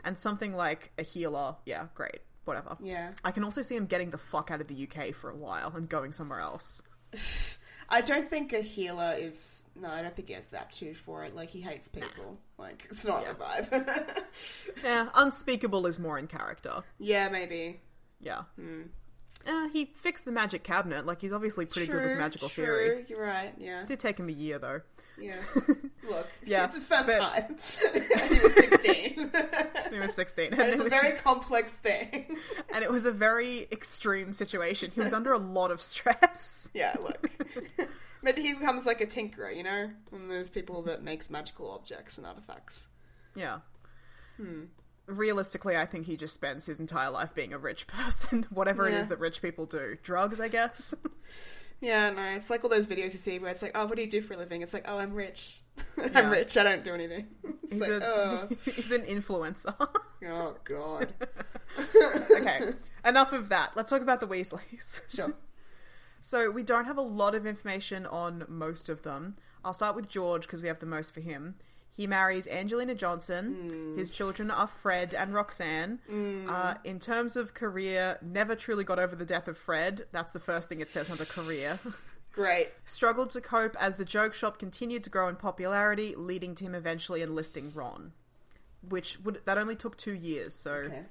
and 0.04 0.18
something 0.18 0.54
like 0.54 0.92
a 0.98 1.02
healer, 1.02 1.56
yeah, 1.64 1.86
great, 1.94 2.20
whatever. 2.44 2.76
Yeah. 2.82 3.12
I 3.24 3.30
can 3.32 3.44
also 3.44 3.62
see 3.62 3.74
him 3.76 3.86
getting 3.86 4.10
the 4.10 4.18
fuck 4.18 4.50
out 4.50 4.60
of 4.60 4.68
the 4.68 4.88
UK 4.88 5.14
for 5.14 5.30
a 5.30 5.36
while 5.36 5.72
and 5.74 5.88
going 5.88 6.12
somewhere 6.12 6.40
else. 6.40 6.82
I 7.88 8.00
don't 8.00 8.28
think 8.28 8.52
a 8.52 8.60
healer 8.60 9.14
is. 9.16 9.62
No, 9.80 9.88
I 9.88 10.02
don't 10.02 10.14
think 10.14 10.26
he 10.26 10.34
has 10.34 10.46
the 10.46 10.58
aptitude 10.58 10.96
for 10.96 11.22
it. 11.24 11.36
Like, 11.36 11.50
he 11.50 11.60
hates 11.60 11.86
people. 11.86 12.36
Like, 12.58 12.88
it's 12.90 13.04
not 13.04 13.22
Yeah. 13.22 13.32
the 13.32 13.44
vibe. 13.78 14.22
Yeah, 14.82 15.08
unspeakable 15.14 15.86
is 15.86 15.98
more 16.00 16.18
in 16.18 16.26
character. 16.26 16.82
yeah, 16.98 17.28
maybe. 17.28 17.80
Yeah. 18.20 18.42
Hmm. 18.58 18.82
Uh, 19.46 19.68
he 19.72 19.84
fixed 19.86 20.24
the 20.24 20.32
magic 20.32 20.62
cabinet. 20.64 21.06
Like 21.06 21.20
he's 21.20 21.32
obviously 21.32 21.66
pretty 21.66 21.90
good 21.90 22.02
with 22.02 22.18
magical 22.18 22.48
true. 22.48 22.64
theory. 22.64 23.06
You're 23.08 23.22
right, 23.22 23.52
yeah. 23.58 23.84
Did 23.86 24.00
take 24.00 24.18
him 24.18 24.28
a 24.28 24.32
year 24.32 24.58
though. 24.58 24.80
Yeah. 25.20 25.36
Look, 26.08 26.26
Yeah, 26.44 26.64
it's 26.66 26.74
his 26.74 26.84
first 26.84 27.06
but- 27.06 27.18
time. 27.18 27.56
he 28.28 28.40
was 28.40 28.54
16. 28.54 29.32
He 29.90 30.00
was 30.00 30.14
sixteen, 30.14 30.52
and 30.52 30.60
it's 30.72 30.80
it 30.80 30.88
a 30.88 30.90
very 30.90 31.12
complex 31.12 31.76
thing. 31.76 32.36
and 32.74 32.82
it 32.82 32.90
was 32.90 33.06
a 33.06 33.12
very 33.12 33.68
extreme 33.70 34.34
situation. 34.34 34.90
He 34.92 35.00
was 35.00 35.12
under 35.14 35.32
a 35.32 35.38
lot 35.38 35.70
of 35.70 35.80
stress. 35.80 36.68
yeah, 36.74 36.94
look. 37.00 37.30
Maybe 38.20 38.42
he 38.42 38.52
becomes 38.54 38.84
like 38.84 39.00
a 39.00 39.06
tinkerer, 39.06 39.56
you 39.56 39.62
know? 39.62 39.90
One 40.10 40.22
of 40.22 40.28
those 40.28 40.50
people 40.50 40.82
that 40.82 41.04
makes 41.04 41.30
magical 41.30 41.70
objects 41.70 42.18
and 42.18 42.26
artifacts. 42.26 42.88
Yeah. 43.36 43.60
Realistically, 45.06 45.76
I 45.76 45.86
think 45.86 46.06
he 46.06 46.16
just 46.16 46.34
spends 46.34 46.66
his 46.66 46.80
entire 46.80 47.10
life 47.10 47.34
being 47.34 47.52
a 47.52 47.58
rich 47.58 47.86
person. 47.88 48.46
Whatever 48.50 48.88
it 48.88 48.92
Yeah. 48.92 49.00
is 49.00 49.08
that 49.08 49.18
rich 49.20 49.40
people 49.42 49.66
do, 49.66 49.96
drugs, 50.02 50.40
I 50.40 50.48
guess. 50.48 50.94
Yeah, 51.78 52.08
no, 52.08 52.22
it's 52.30 52.48
like 52.48 52.64
all 52.64 52.70
those 52.70 52.86
videos 52.86 53.12
you 53.12 53.18
see 53.18 53.38
where 53.38 53.50
it's 53.50 53.60
like, 53.60 53.72
oh, 53.74 53.84
what 53.84 53.96
do 53.96 54.02
you 54.02 54.08
do 54.08 54.22
for 54.22 54.32
a 54.32 54.38
living? 54.38 54.62
It's 54.62 54.72
like, 54.72 54.86
oh, 54.88 54.96
I'm 54.96 55.12
rich. 55.12 55.60
I'm 56.14 56.30
rich, 56.30 56.56
I 56.56 56.62
don't 56.62 56.82
do 56.82 56.94
anything. 56.94 57.26
It's 57.44 57.72
He's, 57.72 57.80
like, 57.82 57.90
a, 57.90 58.02
oh, 58.02 58.48
he's 58.64 58.92
an 58.92 59.02
influencer. 59.02 59.74
oh, 60.26 60.56
God. 60.64 61.12
okay, 62.30 62.72
enough 63.04 63.34
of 63.34 63.50
that. 63.50 63.72
Let's 63.76 63.90
talk 63.90 64.00
about 64.00 64.20
the 64.20 64.26
Weasleys. 64.26 65.02
Sure. 65.14 65.34
So 66.22 66.50
we 66.50 66.62
don't 66.62 66.86
have 66.86 66.96
a 66.96 67.02
lot 67.02 67.34
of 67.34 67.46
information 67.46 68.06
on 68.06 68.46
most 68.48 68.88
of 68.88 69.02
them. 69.02 69.36
I'll 69.62 69.74
start 69.74 69.96
with 69.96 70.08
George 70.08 70.42
because 70.46 70.62
we 70.62 70.68
have 70.68 70.78
the 70.80 70.86
most 70.86 71.12
for 71.12 71.20
him. 71.20 71.56
He 71.96 72.06
marries 72.06 72.46
Angelina 72.46 72.94
Johnson. 72.94 73.94
Mm. 73.94 73.98
His 73.98 74.10
children 74.10 74.50
are 74.50 74.66
Fred 74.66 75.14
and 75.14 75.32
Roxanne. 75.32 75.98
Mm. 76.10 76.46
Uh, 76.48 76.74
in 76.84 77.00
terms 77.00 77.36
of 77.36 77.54
career, 77.54 78.18
never 78.20 78.54
truly 78.54 78.84
got 78.84 78.98
over 78.98 79.16
the 79.16 79.24
death 79.24 79.48
of 79.48 79.56
Fred. 79.56 80.04
That's 80.12 80.32
the 80.34 80.40
first 80.40 80.68
thing 80.68 80.80
it 80.80 80.90
says 80.90 81.10
under 81.10 81.24
career. 81.24 81.78
Great. 82.32 82.68
Struggled 82.84 83.30
to 83.30 83.40
cope 83.40 83.74
as 83.80 83.96
the 83.96 84.04
joke 84.04 84.34
shop 84.34 84.58
continued 84.58 85.04
to 85.04 85.10
grow 85.10 85.28
in 85.28 85.36
popularity, 85.36 86.14
leading 86.14 86.54
to 86.56 86.64
him 86.64 86.74
eventually 86.74 87.22
enlisting 87.22 87.72
Ron. 87.74 88.12
Which 88.86 89.18
would 89.24 89.40
that 89.46 89.56
only 89.56 89.74
took 89.74 89.96
two 89.96 90.12
years, 90.12 90.54
so 90.54 90.70
Okay. 90.72 91.02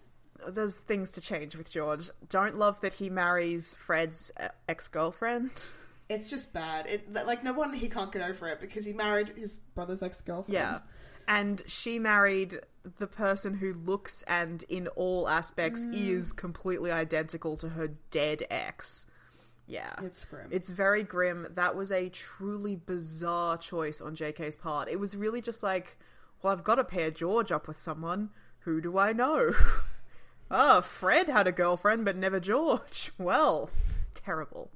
there's 0.50 0.78
things 0.78 1.12
to 1.14 1.22
change 1.22 1.56
with 1.56 1.72
George. 1.72 2.12
Don't 2.30 2.58
love 2.60 2.80
that 2.82 2.94
he 2.94 3.10
marries 3.10 3.74
Fred's 3.74 4.32
uh, 4.40 4.50
ex 4.70 4.88
girlfriend. 4.88 5.50
It's 6.10 6.30
just 6.30 6.54
bad. 6.54 6.86
It 6.88 7.12
Like, 7.12 7.44
no 7.44 7.54
wonder 7.54 7.78
he 7.78 7.90
can't 7.90 8.12
get 8.12 8.28
over 8.28 8.48
it 8.50 8.60
because 8.60 8.86
he 8.86 8.94
married 8.94 9.30
his 9.36 9.58
brother's 9.58 10.04
ex 10.04 10.22
girlfriend. 10.22 10.54
Yeah. 10.54 10.80
And 11.28 11.64
she 11.66 11.98
married 11.98 12.60
the 12.98 13.08
person 13.08 13.56
who 13.56 13.74
looks 13.74 14.24
and 14.28 14.64
in 14.70 14.88
all 14.90 15.28
aspects 15.28 15.84
is 15.86 16.32
completely 16.32 16.92
identical 16.92 17.58
to 17.58 17.70
her 17.70 17.88
dead 18.12 18.46
ex. 18.52 19.08
Yeah. 19.68 19.92
It's 20.04 20.26
grim. 20.26 20.48
It's 20.52 20.70
very 20.70 21.02
grim. 21.04 21.48
That 21.56 21.76
was 21.76 21.92
a 21.92 22.10
truly 22.10 22.76
bizarre 22.76 23.58
choice 23.58 24.02
on 24.02 24.16
JK's 24.16 24.56
part. 24.58 24.88
It 24.88 25.00
was 25.00 25.18
really 25.18 25.42
just 25.42 25.64
like, 25.64 25.98
well, 26.44 26.54
I've 26.54 26.64
got 26.64 26.76
to 26.76 26.84
pair 26.84 27.10
George 27.10 27.52
up 27.52 27.68
with 27.68 27.80
someone. 27.80 28.30
Who 28.60 28.82
do 28.82 28.98
I 28.98 29.14
know? 29.14 29.54
Ah, 30.52 30.82
Fred 30.82 31.28
had 31.28 31.48
a 31.48 31.52
girlfriend, 31.52 32.06
but 32.06 32.16
never 32.16 32.40
George. 32.40 33.12
Well, 33.18 33.72
terrible. 34.14 34.70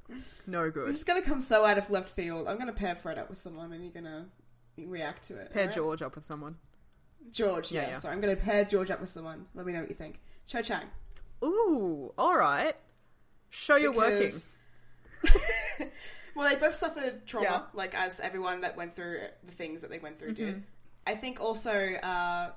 No 0.50 0.70
good. 0.72 0.88
This 0.88 0.98
is 0.98 1.04
going 1.04 1.22
to 1.22 1.28
come 1.28 1.42
so 1.42 1.66
out 1.66 1.78
of 1.78 1.90
left 1.90 2.10
field. 2.10 2.48
I'm 2.48 2.56
going 2.56 2.68
to 2.68 2.74
pair 2.74 2.96
Fred 2.96 3.18
up 3.18 3.30
with 3.30 3.38
someone 3.38 3.72
and 3.74 3.84
you're 3.84 3.94
going 3.94 4.06
to 4.06 4.26
react 4.88 5.24
to 5.28 5.38
it. 5.38 5.52
Pair 5.52 5.64
alright? 5.64 5.76
George 5.76 6.02
up 6.02 6.16
with 6.16 6.24
someone. 6.24 6.56
George, 7.32 7.72
yeah. 7.72 7.82
Yeah, 7.84 7.88
yeah. 7.90 7.96
Sorry, 7.96 8.14
I'm 8.16 8.22
going 8.22 8.36
to 8.36 8.42
pair 8.42 8.64
George 8.66 8.90
up 8.90 9.00
with 9.00 9.10
someone. 9.10 9.46
Let 9.54 9.66
me 9.66 9.74
know 9.74 9.82
what 9.82 9.90
you 9.90 9.96
think. 9.96 10.20
Cho 10.48 10.62
Chang. 10.62 10.86
Ooh, 11.44 12.12
all 12.18 12.36
right. 12.38 12.76
Show 13.50 13.76
you're 13.76 13.94
working. 13.94 14.32
Well, 16.36 16.48
they 16.48 16.56
both 16.56 16.76
suffered 16.76 17.26
trauma, 17.26 17.46
Yeah. 17.46 17.62
like 17.74 17.94
as 17.96 18.20
everyone 18.22 18.62
that 18.62 18.78
went 18.78 18.96
through 18.96 19.22
the 19.44 19.52
things 19.52 19.82
that 19.82 19.90
they 19.92 20.00
went 20.00 20.20
through 20.20 20.36
Mm-hmm. 20.36 20.46
did. 20.46 20.64
I 21.06 21.16
think 21.16 21.42
also 21.42 21.96
uh, 21.96 22.52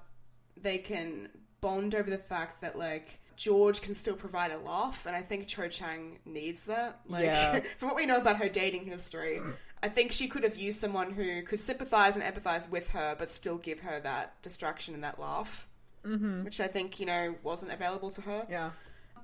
they 0.56 0.78
can 0.78 1.28
bond 1.60 1.94
over 1.96 2.08
the 2.08 2.18
fact 2.18 2.60
that 2.60 2.78
like 2.78 3.18
George 3.42 3.82
can 3.82 3.92
still 3.92 4.14
provide 4.14 4.52
a 4.52 4.58
laugh, 4.58 5.04
and 5.04 5.16
I 5.16 5.22
think 5.22 5.48
Cho 5.48 5.66
Chang 5.66 6.20
needs 6.24 6.66
that. 6.66 7.00
Like, 7.08 7.24
Yeah. 7.24 7.58
from 7.78 7.88
what 7.88 7.96
we 7.96 8.06
know 8.06 8.18
about 8.18 8.36
her 8.36 8.48
dating 8.48 8.84
history, 8.84 9.40
I 9.82 9.88
think 9.88 10.12
she 10.12 10.28
could 10.28 10.44
have 10.44 10.54
used 10.54 10.80
someone 10.80 11.10
who 11.10 11.42
could 11.42 11.58
sympathize 11.58 12.16
and 12.16 12.24
empathize 12.24 12.70
with 12.70 12.86
her, 12.90 13.16
but 13.18 13.30
still 13.32 13.58
give 13.58 13.80
her 13.80 13.98
that 13.98 14.40
distraction 14.42 14.94
and 14.94 15.02
that 15.02 15.18
laugh. 15.18 15.66
Mm-hmm. 16.06 16.44
Which 16.44 16.60
I 16.60 16.68
think 16.68 17.00
you 17.00 17.06
know 17.06 17.34
wasn't 17.42 17.72
available 17.72 18.10
to 18.10 18.20
her. 18.22 18.46
Yeah. 18.48 18.70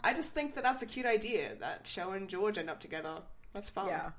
I 0.02 0.14
just 0.14 0.34
think 0.34 0.56
that 0.56 0.64
that's 0.64 0.82
a 0.82 0.86
cute 0.86 1.06
idea 1.06 1.54
that 1.60 1.84
Cho 1.84 2.10
and 2.10 2.28
George 2.28 2.58
end 2.58 2.70
up 2.70 2.80
together. 2.80 3.22
That's 3.52 3.70
fun. 3.70 3.86
Yeah. 3.86 4.10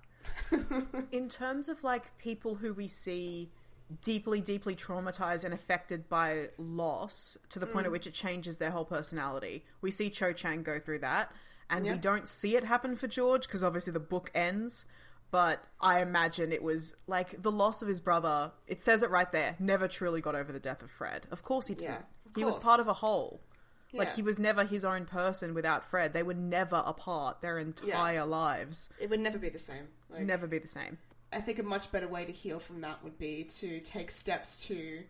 In 1.11 1.27
terms 1.27 1.67
of 1.67 1.83
like 1.83 2.17
people 2.17 2.55
who 2.55 2.73
we 2.73 2.87
see 2.87 3.49
deeply, 4.01 4.41
deeply 4.41 4.75
traumatized 4.75 5.43
and 5.43 5.53
affected 5.53 6.07
by 6.09 6.49
loss 6.57 7.37
to 7.49 7.59
the 7.59 7.67
point 7.67 7.85
at 7.85 7.89
mm. 7.89 7.93
which 7.93 8.07
it 8.07 8.13
changes 8.13 8.57
their 8.57 8.71
whole 8.71 8.85
personality. 8.85 9.65
We 9.81 9.91
see 9.91 10.09
Cho 10.09 10.33
Chang 10.33 10.63
go 10.63 10.79
through 10.79 10.99
that, 10.99 11.31
and 11.69 11.85
Yeah. 11.85 11.93
we 11.93 11.97
don't 11.97 12.27
see 12.27 12.55
it 12.55 12.63
happen 12.63 12.95
for 12.95 13.07
George 13.07 13.43
because 13.47 13.63
obviously 13.63 13.93
the 13.93 13.99
book 13.99 14.31
ends. 14.33 14.85
But 15.31 15.63
I 15.79 16.01
imagine 16.01 16.51
it 16.51 16.63
was 16.63 16.95
like 17.05 17.39
the 17.39 17.51
loss 17.51 17.83
of 17.83 17.87
his 17.87 18.01
brother. 18.01 18.51
It 18.65 18.81
says 18.81 19.03
it 19.03 19.11
right 19.11 19.31
there. 19.31 19.55
Never 19.59 19.87
truly 19.87 20.21
got 20.21 20.33
over 20.33 20.51
the 20.51 20.59
death 20.59 20.81
of 20.81 20.89
Fred. 20.89 21.27
Of 21.29 21.43
course 21.43 21.67
he 21.67 21.75
didn't. 21.75 21.91
Yeah, 21.91 22.01
he 22.35 22.43
was 22.43 22.55
part 22.55 22.79
of 22.79 22.87
a 22.87 22.93
whole. 22.93 23.39
Like 23.93 24.13
he 24.13 24.21
was 24.21 24.39
never 24.39 24.63
his 24.63 24.85
own 24.85 25.05
person 25.05 25.53
without 25.53 25.85
Fred. 25.85 26.13
They 26.13 26.23
were 26.23 26.33
never 26.33 26.81
apart 26.85 27.41
their 27.41 27.57
entire 27.57 28.25
lives. 28.25 28.89
It 28.99 29.09
would 29.09 29.19
never 29.19 29.37
be 29.37 29.49
the 29.49 29.59
same. 29.59 29.87
Like, 30.09 30.21
Never 30.21 30.47
be 30.47 30.59
the 30.59 30.67
same. 30.67 30.97
I 31.31 31.41
think 31.41 31.59
a 31.59 31.63
much 31.63 31.91
better 31.91 32.07
way 32.07 32.25
to 32.25 32.31
heal 32.31 32.59
from 32.59 32.81
that 32.81 33.03
would 33.03 33.17
be 33.19 33.43
to 33.57 33.79
take 33.81 34.11
steps 34.11 34.65
to, 34.67 35.03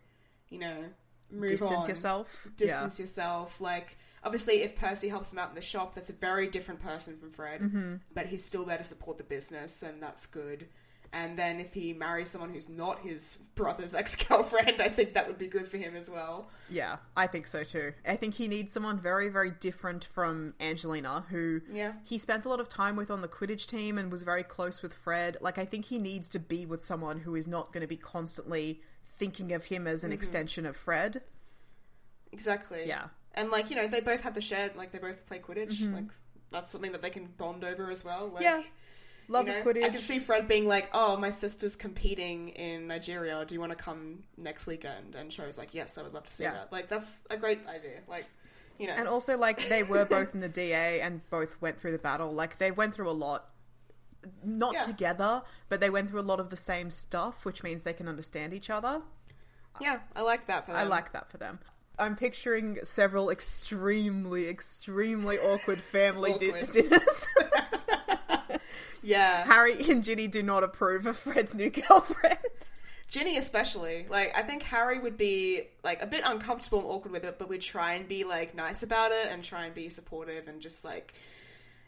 you 0.50 0.60
know, 0.60 0.86
move 1.32 1.52
Distance 1.52 1.72
on, 1.72 1.90
yourself. 1.90 2.48
distance 2.58 3.00
yourself. 3.00 3.62
Like, 3.62 3.98
obviously, 4.24 4.62
if 4.62 4.76
Percy 4.76 5.08
helps 5.10 5.32
him 5.32 5.40
out 5.40 5.50
in 5.50 5.56
the 5.56 5.62
shop, 5.62 5.96
that's 5.96 6.10
a 6.10 6.14
very 6.14 6.48
different 6.48 6.82
person 6.82 7.18
from 7.18 7.32
Fred. 7.32 7.62
Mm-hmm. 7.62 7.96
But 8.14 8.26
he's 8.26 8.44
still 8.44 8.66
there 8.66 8.78
to 8.78 8.84
support 8.84 9.18
the 9.18 9.24
business, 9.24 9.84
and 9.84 10.02
that's 10.02 10.26
good. 10.26 10.68
And 11.12 11.40
then 11.40 11.60
if 11.60 11.74
he 11.74 11.94
marries 11.94 12.30
someone 12.30 12.52
who's 12.52 12.70
not 12.70 13.00
his 13.00 13.40
brother's 13.56 13.96
ex 13.96 14.16
girlfriend, 14.16 14.80
I 14.82 14.90
think 14.90 15.14
that 15.14 15.28
would 15.28 15.40
be 15.40 15.48
good 15.48 15.68
for 15.68 15.78
him 15.78 15.96
as 15.96 16.08
well. 16.10 16.50
Yeah, 16.70 16.98
I 17.18 17.26
think 17.26 17.48
so 17.48 17.64
too. 17.64 17.94
I 18.08 18.16
think 18.16 18.36
he 18.36 18.48
needs 18.48 18.74
someone 18.74 19.00
very, 19.00 19.30
very 19.30 19.50
different 19.52 20.06
from 20.06 20.54
Angelina, 20.60 21.26
who 21.30 21.62
Yeah. 21.72 21.94
he 22.04 22.20
spent 22.20 22.46
a 22.46 22.50
lot 22.50 22.60
of 22.60 22.70
time 22.70 22.96
with 22.96 23.10
on 23.10 23.22
the 23.22 23.28
Quidditch 23.28 23.66
team 23.66 23.98
and 23.98 24.12
was 24.12 24.22
very 24.22 24.44
close 24.44 24.84
with 24.84 24.94
Fred. 24.94 25.38
Like, 25.42 25.58
I 25.58 25.66
think 25.66 25.86
he 25.86 25.98
needs 25.98 26.30
to 26.30 26.40
be 26.40 26.66
with 26.68 26.84
someone 26.86 27.20
who 27.20 27.34
is 27.36 27.48
not 27.48 27.74
going 27.74 27.82
to 27.82 27.88
be 27.88 27.98
constantly 27.98 28.82
thinking 29.18 29.52
of 29.54 29.66
him 29.66 29.88
as 29.88 30.04
an 30.04 30.12
extension 30.14 30.66
of 30.68 30.78
Fred. 30.78 31.22
Exactly. 32.32 32.84
Yeah. 32.88 33.06
And 33.34 33.50
like 33.52 33.70
you 33.70 33.76
know, 33.76 33.88
they 33.88 34.02
both 34.02 34.22
have 34.22 34.34
the 34.36 34.42
shared 34.42 34.76
like 34.76 34.92
they 34.92 35.00
both 35.00 35.26
play 35.26 35.40
Quidditch. 35.40 35.92
Like 35.94 36.06
that's 36.52 36.72
something 36.72 36.92
that 36.92 37.02
they 37.02 37.10
can 37.10 37.26
bond 37.38 37.64
over 37.64 37.90
as 37.92 38.04
well. 38.06 38.28
Like, 38.34 38.46
Mm-hmm. 38.46 38.60
Yeah. 38.62 38.64
Love 39.30 39.48
you 39.48 39.54
know, 39.54 39.64
the 39.64 39.74
Quidditch. 39.74 39.84
I 39.86 39.90
can 39.90 40.00
see 40.00 40.20
Fred 40.20 40.48
being 40.48 40.68
like, 40.68 40.90
"Oh, 40.94 41.16
my 41.16 41.30
sister's 41.30 41.76
competing 41.76 42.50
in 42.50 42.88
Nigeria. 42.88 43.46
Do 43.46 43.54
you 43.56 43.60
want 43.62 43.72
to 43.72 43.78
come 43.78 44.24
next 44.38 44.66
weekend?" 44.68 45.16
And 45.16 45.32
Cho's 45.32 45.58
like, 45.58 45.74
"Yes, 45.74 45.98
I 45.98 46.02
would 46.02 46.14
love 46.14 46.26
to 46.26 46.34
see 46.34 46.44
Yeah. 46.44 46.54
that." 46.54 46.72
Like 46.72 46.90
that's 46.90 47.20
a 47.30 47.38
great 47.38 47.60
idea. 47.68 48.00
Like, 48.08 48.26
you 48.80 48.88
know, 48.88 48.94
And 48.94 49.08
also, 49.08 49.38
like, 49.38 49.70
they 49.70 49.84
were 49.84 50.06
both 50.06 50.34
in 50.34 50.40
the 50.40 50.50
DA 50.50 51.00
and 51.02 51.22
both 51.30 51.62
went 51.62 51.80
through 51.80 51.92
the 51.92 51.98
battle. 52.00 52.34
Like, 52.34 52.58
they 52.58 52.72
went 52.72 52.96
through 52.96 53.10
a 53.10 53.12
lot. 53.12 53.50
Not 54.44 54.74
Yeah. 54.74 54.84
together, 54.84 55.44
but 55.70 55.80
they 55.80 55.90
went 55.90 56.10
through 56.10 56.20
a 56.20 56.24
lot 56.24 56.40
of 56.42 56.50
the 56.50 56.56
same 56.58 56.90
stuff, 56.92 57.46
which 57.46 57.64
means 57.64 57.84
they 57.84 57.94
can 57.94 58.08
understand 58.10 58.54
each 58.54 58.70
other. 58.70 59.02
yeah, 59.80 60.00
I 60.16 60.24
like 60.24 60.48
that 60.48 60.66
for 60.66 60.72
them. 60.74 60.82
I 60.82 60.84
like 60.84 61.14
that 61.14 61.30
for 61.32 61.38
them. 61.38 61.60
I'm 61.98 62.16
picturing 62.18 62.80
several 62.84 63.30
extremely, 63.30 64.50
extremely 64.50 65.38
awkward 65.38 65.80
family 65.80 66.32
Awkward. 66.34 66.72
dinners. 66.72 67.28
Yeah, 69.02 69.44
Harry 69.46 69.90
and 69.90 70.04
Ginny 70.04 70.28
do 70.28 70.44
not 70.44 70.64
approve 70.64 71.06
of 71.06 71.18
Fred's 71.18 71.56
new 71.56 71.70
girlfriend. 71.88 72.38
Ginny 73.08 73.38
especially. 73.38 74.06
Like, 74.10 74.38
I 74.38 74.44
think 74.44 74.62
Harry 74.64 75.00
would 75.00 75.18
be 75.18 75.64
like 75.84 76.04
a 76.04 76.08
bit 76.08 76.22
uncomfortable 76.26 76.80
and 76.80 76.88
awkward 76.90 77.12
with 77.12 77.24
it, 77.26 77.40
but 77.40 77.50
we'd 77.50 77.62
try 77.62 77.94
and 77.94 78.08
be 78.08 78.24
like 78.24 78.54
nice 78.56 78.84
about 78.84 79.12
it 79.12 79.30
and 79.32 79.44
try 79.44 79.66
and 79.66 79.74
be 79.74 79.90
supportive 79.90 80.48
and 80.48 80.62
just 80.62 80.86
like, 80.86 81.14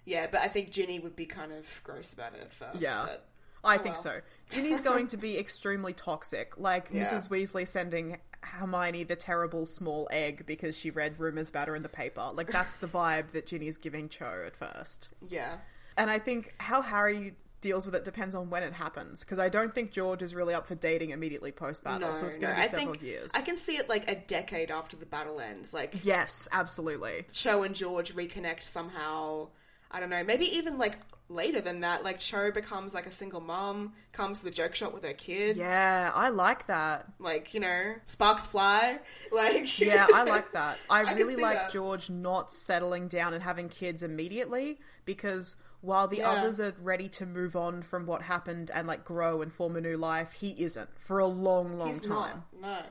yeah. 0.06 0.28
But 0.32 0.42
I 0.42 0.48
think 0.48 0.72
Ginny 0.72 1.00
would 1.00 1.16
be 1.16 1.26
kind 1.28 1.52
of 1.52 1.82
gross 1.84 2.14
about 2.14 2.34
it 2.34 2.42
at 2.42 2.52
first. 2.54 2.82
Yeah. 2.82 3.04
but- 3.06 3.28
I 3.64 3.76
Oh, 3.76 3.78
think 3.78 3.94
well. 3.96 4.04
so. 4.04 4.22
Ginny's 4.50 4.82
going 4.82 5.06
to 5.08 5.18
be 5.18 5.38
extremely 5.38 5.94
toxic, 5.94 6.54
like 6.58 6.88
Yeah. 6.92 7.04
Mrs. 7.06 7.30
Weasley 7.30 7.68
sending 7.68 8.18
Hermione 8.42 9.04
the 9.04 9.16
terrible 9.16 9.68
small 9.68 10.08
egg 10.12 10.48
because 10.48 10.76
she 10.76 10.90
read 10.90 11.20
rumors 11.20 11.50
about 11.50 11.68
her 11.68 11.76
in 11.76 11.84
the 11.84 11.88
paper. 11.90 12.32
Like 12.34 12.48
that's 12.52 12.74
the 12.78 12.88
vibe 12.88 13.30
that 13.34 13.46
Ginny's 13.46 13.78
giving 13.78 14.10
Cho 14.10 14.44
at 14.48 14.56
first. 14.56 15.10
yeah. 15.30 15.58
And 16.02 16.10
I 16.10 16.18
think 16.18 16.54
how 16.58 16.82
Harry 16.82 17.36
deals 17.62 17.86
with 17.86 17.94
it 17.94 18.04
depends 18.04 18.34
on 18.34 18.50
when 18.50 18.64
it 18.64 18.74
happens 18.74 19.20
because 19.20 19.38
I 19.38 19.48
don't 19.48 19.74
think 19.74 19.92
George 19.92 20.24
is 20.24 20.34
really 20.34 20.56
up 20.56 20.66
for 20.66 20.74
dating 20.74 21.12
immediately 21.12 21.52
post 21.52 21.84
battle, 21.84 22.10
No, 22.10 22.16
so 22.16 22.26
it's 22.26 22.40
going 22.40 22.56
to 22.56 22.60
be 22.60 22.66
I 22.66 22.68
several 22.68 22.94
think 22.94 23.04
years. 23.04 23.30
I 23.36 23.42
can 23.42 23.56
see 23.56 23.78
it 23.78 23.88
like 23.88 24.10
a 24.10 24.16
decade 24.16 24.72
after 24.72 24.98
the 24.98 25.06
battle 25.06 25.40
ends. 25.40 25.72
Like 25.72 26.04
Yes, 26.04 26.50
absolutely. 26.52 27.26
Cho 27.32 27.62
and 27.62 27.76
George 27.76 28.16
reconnect 28.16 28.64
somehow. 28.64 29.50
I 29.92 30.00
don't 30.00 30.10
know. 30.10 30.24
Maybe 30.24 30.46
even 30.58 30.80
like 30.80 30.98
later 31.32 31.62
than 31.62 31.80
that. 31.82 32.04
Like 32.04 32.20
Cho 32.20 32.52
becomes 32.52 32.94
like 32.94 33.06
a 33.06 33.12
single 33.12 33.42
mom, 33.42 33.94
comes 34.12 34.40
to 34.40 34.46
the 34.46 34.52
joke 34.52 34.76
shop 34.76 34.94
with 34.94 35.04
her 35.04 35.14
kid. 35.14 35.58
Yeah, 35.58 36.12
I 36.14 36.30
like 36.30 36.68
that. 36.68 37.06
Like 37.20 37.54
you 37.54 37.60
know, 37.60 37.96
sparks 38.06 38.46
fly. 38.46 39.00
Like 39.32 39.80
Yeah, 39.80 40.08
I 40.14 40.24
like 40.24 40.52
that. 40.54 40.78
I, 40.90 41.06
can 41.06 41.18
really 41.18 41.38
like 41.38 41.58
that. 41.58 41.72
George 41.72 42.10
not 42.10 42.52
settling 42.54 43.08
down 43.08 43.34
and 43.34 43.42
having 43.42 43.70
kids 43.70 44.04
immediately 44.04 44.80
because 45.06 45.56
while 45.80 46.08
the 46.08 46.18
Yeah. 46.18 46.30
others 46.32 46.60
are 46.60 46.74
ready 46.82 47.08
to 47.10 47.26
move 47.26 47.56
on 47.56 47.82
from 47.82 48.06
what 48.06 48.22
happened 48.22 48.70
and 48.74 48.88
like 48.88 49.04
grow 49.06 49.42
and 49.42 49.52
form 49.54 49.78
a 49.78 49.82
new 49.82 49.98
life, 49.98 50.32
he 50.34 50.50
isn't 50.64 50.90
for 51.00 51.20
a 51.20 51.26
long, 51.26 51.78
long 51.78 51.88
He's 51.88 52.02
time. 52.02 52.44
not. 52.60 52.62
No. 52.62 52.86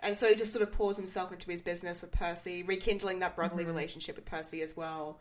And 0.00 0.18
so 0.18 0.28
he 0.28 0.34
just 0.34 0.52
sort 0.52 0.62
of 0.66 0.72
pours 0.72 0.96
himself 0.96 1.30
into 1.32 1.50
his 1.50 1.62
business 1.62 2.00
with 2.02 2.10
Percy, 2.10 2.62
rekindling 2.62 3.20
that 3.20 3.36
brotherly 3.36 3.62
Mm-hmm. 3.64 3.72
relationship 3.72 4.16
with 4.16 4.24
Percy 4.24 4.62
as 4.62 4.76
well. 4.76 5.20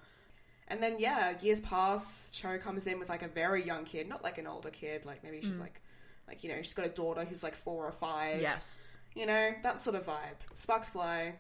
And 0.67 0.81
then 0.81 0.95
yeah, 0.99 1.33
years 1.41 1.61
pass. 1.61 2.29
Cho 2.33 2.57
comes 2.57 2.87
in 2.87 2.99
with 2.99 3.09
like 3.09 3.23
a 3.23 3.27
very 3.27 3.63
young 3.65 3.83
kid, 3.83 4.07
not 4.07 4.23
like 4.23 4.37
an 4.37 4.47
older 4.47 4.69
kid. 4.69 5.05
Like 5.05 5.23
maybe 5.23 5.41
she's 5.41 5.59
like, 5.59 5.81
like 6.27 6.43
you 6.43 6.49
know, 6.49 6.57
she's 6.61 6.73
got 6.73 6.85
a 6.85 6.89
daughter 6.89 7.25
who's 7.25 7.43
like 7.43 7.55
four 7.55 7.85
or 7.85 7.91
five. 7.91 8.37
Mm. 8.37 8.41
Yes. 8.41 8.97
You 9.15 9.25
know 9.25 9.51
that 9.63 9.79
sort 9.79 9.95
of 9.97 10.05
vibe. 10.05 10.37
Sparks 10.55 10.89
fly. 10.89 11.33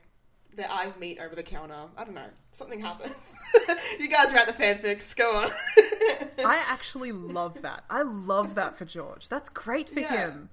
Their 0.53 0.69
eyes 0.69 0.99
meet 0.99 1.17
over 1.19 1.33
the 1.33 1.43
counter. 1.43 1.73
I 1.95 2.03
don't 2.03 2.13
know. 2.13 2.27
Something 2.51 2.81
happens. 2.81 3.35
you 4.01 4.09
guys 4.09 4.33
are 4.33 4.37
at 4.37 4.47
the 4.47 4.53
fanfics. 4.53 5.15
Go 5.15 5.31
on. 5.33 5.49
I 6.45 6.61
actually 6.67 7.13
love 7.13 7.61
that. 7.61 7.85
I 7.89 8.01
love 8.01 8.55
that 8.55 8.77
for 8.77 8.83
George. 8.83 9.29
That's 9.29 9.49
great 9.49 9.87
for 9.89 10.01
Yeah. 10.01 10.09
him. 10.31 10.49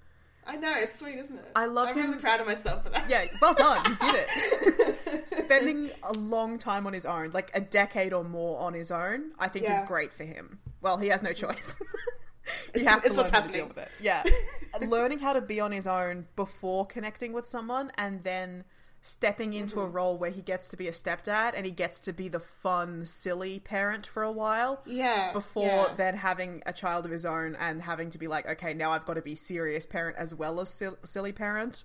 I 0.49 0.57
know 0.57 0.75
it's 0.79 0.99
sweet, 0.99 1.17
isn't 1.19 1.37
it? 1.37 1.45
I 1.55 1.67
love 1.67 1.89
I'm 1.89 1.97
him- 1.97 2.07
really 2.11 2.19
proud 2.21 2.41
of 2.41 2.47
myself 2.47 2.83
for 2.85 2.91
that. 2.91 3.09
Yeah, 3.09 3.27
well 3.41 3.55
done. 3.55 3.85
You 3.91 3.97
did 3.97 4.27
it. 4.27 5.29
Spending 5.29 5.91
a 6.03 6.13
long 6.15 6.59
time 6.59 6.87
on 6.87 6.93
his 6.93 7.05
own, 7.07 7.31
like 7.33 7.51
a 7.55 7.61
decade 7.61 8.13
or 8.13 8.25
more 8.25 8.59
on 8.61 8.73
his 8.73 8.91
own, 8.91 9.33
I 9.39 9.49
think 9.49 9.67
Yeah. 9.67 9.83
is 9.83 9.89
great 9.89 10.13
for 10.13 10.25
him. 10.25 10.59
Well, 10.81 10.97
he 10.97 11.09
has 11.09 11.23
no 11.23 11.33
choice. 11.33 11.77
he 12.75 12.81
It's- 12.81 12.87
has 12.87 13.03
to 13.03 13.09
it's 13.09 13.17
learn 13.17 13.25
what's 13.25 13.31
how 13.37 13.41
to 13.43 13.53
deal 13.53 13.67
with 13.67 13.79
it. 13.79 13.91
Yeah, 14.01 14.23
learning 14.87 15.19
how 15.19 15.35
to 15.35 15.41
be 15.43 15.61
on 15.61 15.71
his 15.71 15.87
own 15.87 16.27
before 16.35 16.87
connecting 16.87 17.33
with 17.35 17.47
someone, 17.47 17.93
and 17.99 18.23
then 18.23 18.65
stepping 19.01 19.53
into 19.55 19.81
a 19.81 19.85
Mm-hmm. 19.85 19.93
role 19.97 20.19
where 20.19 20.31
he 20.31 20.43
gets 20.43 20.69
to 20.69 20.77
be 20.77 20.89
a 20.89 20.93
stepdad 20.93 21.53
and 21.55 21.65
he 21.65 21.73
gets 21.73 22.01
to 22.01 22.13
be 22.13 22.29
the 22.29 22.41
fun, 22.41 23.05
silly 23.05 23.61
parent 23.61 24.07
for 24.07 24.23
a 24.23 24.33
while. 24.33 24.83
Yeah, 24.87 25.33
Before 25.33 25.65
yeah. 25.67 25.95
then 25.97 26.15
having 26.17 26.63
a 26.67 26.73
child 26.73 27.05
of 27.05 27.11
his 27.11 27.25
own 27.25 27.57
and 27.57 27.81
having 27.81 28.11
to 28.11 28.19
be 28.19 28.27
like, 28.29 28.47
okay, 28.49 28.75
now 28.75 28.91
I've 28.93 29.07
got 29.07 29.15
to 29.15 29.23
be 29.23 29.35
serious 29.35 29.87
parent 29.87 30.17
as 30.19 30.35
well 30.35 30.61
as 30.61 30.69
sil- 30.71 30.99
silly 31.05 31.33
parent. 31.33 31.85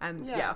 And 0.00 0.26
yeah. 0.26 0.36
Yeah. 0.36 0.54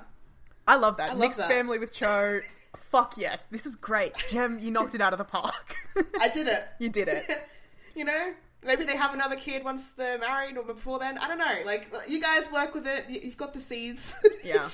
I 0.68 0.76
love 0.76 0.96
that. 0.96 1.10
love 1.10 1.18
Mixed 1.18 1.38
that. 1.38 1.48
family 1.48 1.78
with 1.78 1.92
Cho. 1.92 2.40
Fuck 2.76 3.16
yes. 3.18 3.46
This 3.46 3.66
is 3.66 3.76
great. 3.76 4.12
Jem, 4.28 4.58
you 4.58 4.70
knocked 4.70 4.94
it 4.94 5.00
out 5.00 5.12
of 5.12 5.18
the 5.18 5.24
park. 5.24 5.76
I 6.20 6.28
did 6.28 6.46
it. 6.48 6.66
you 6.78 6.88
did 6.88 7.08
it. 7.08 7.24
you 7.94 8.04
know, 8.04 8.32
maybe 8.64 8.84
they 8.84 8.96
have 8.96 9.14
another 9.14 9.36
kid 9.36 9.64
once 9.64 9.88
they're 9.90 10.18
married 10.18 10.56
or 10.56 10.64
before 10.64 10.98
then. 10.98 11.18
I 11.18 11.28
don't 11.28 11.38
know. 11.38 11.58
Like, 11.64 11.90
you 12.08 12.20
guys 12.20 12.50
work 12.52 12.74
with 12.74 12.86
it. 12.86 13.04
You've 13.08 13.36
got 13.36 13.54
the 13.54 13.60
seeds. 13.60 14.14
Yeah. 14.44 14.68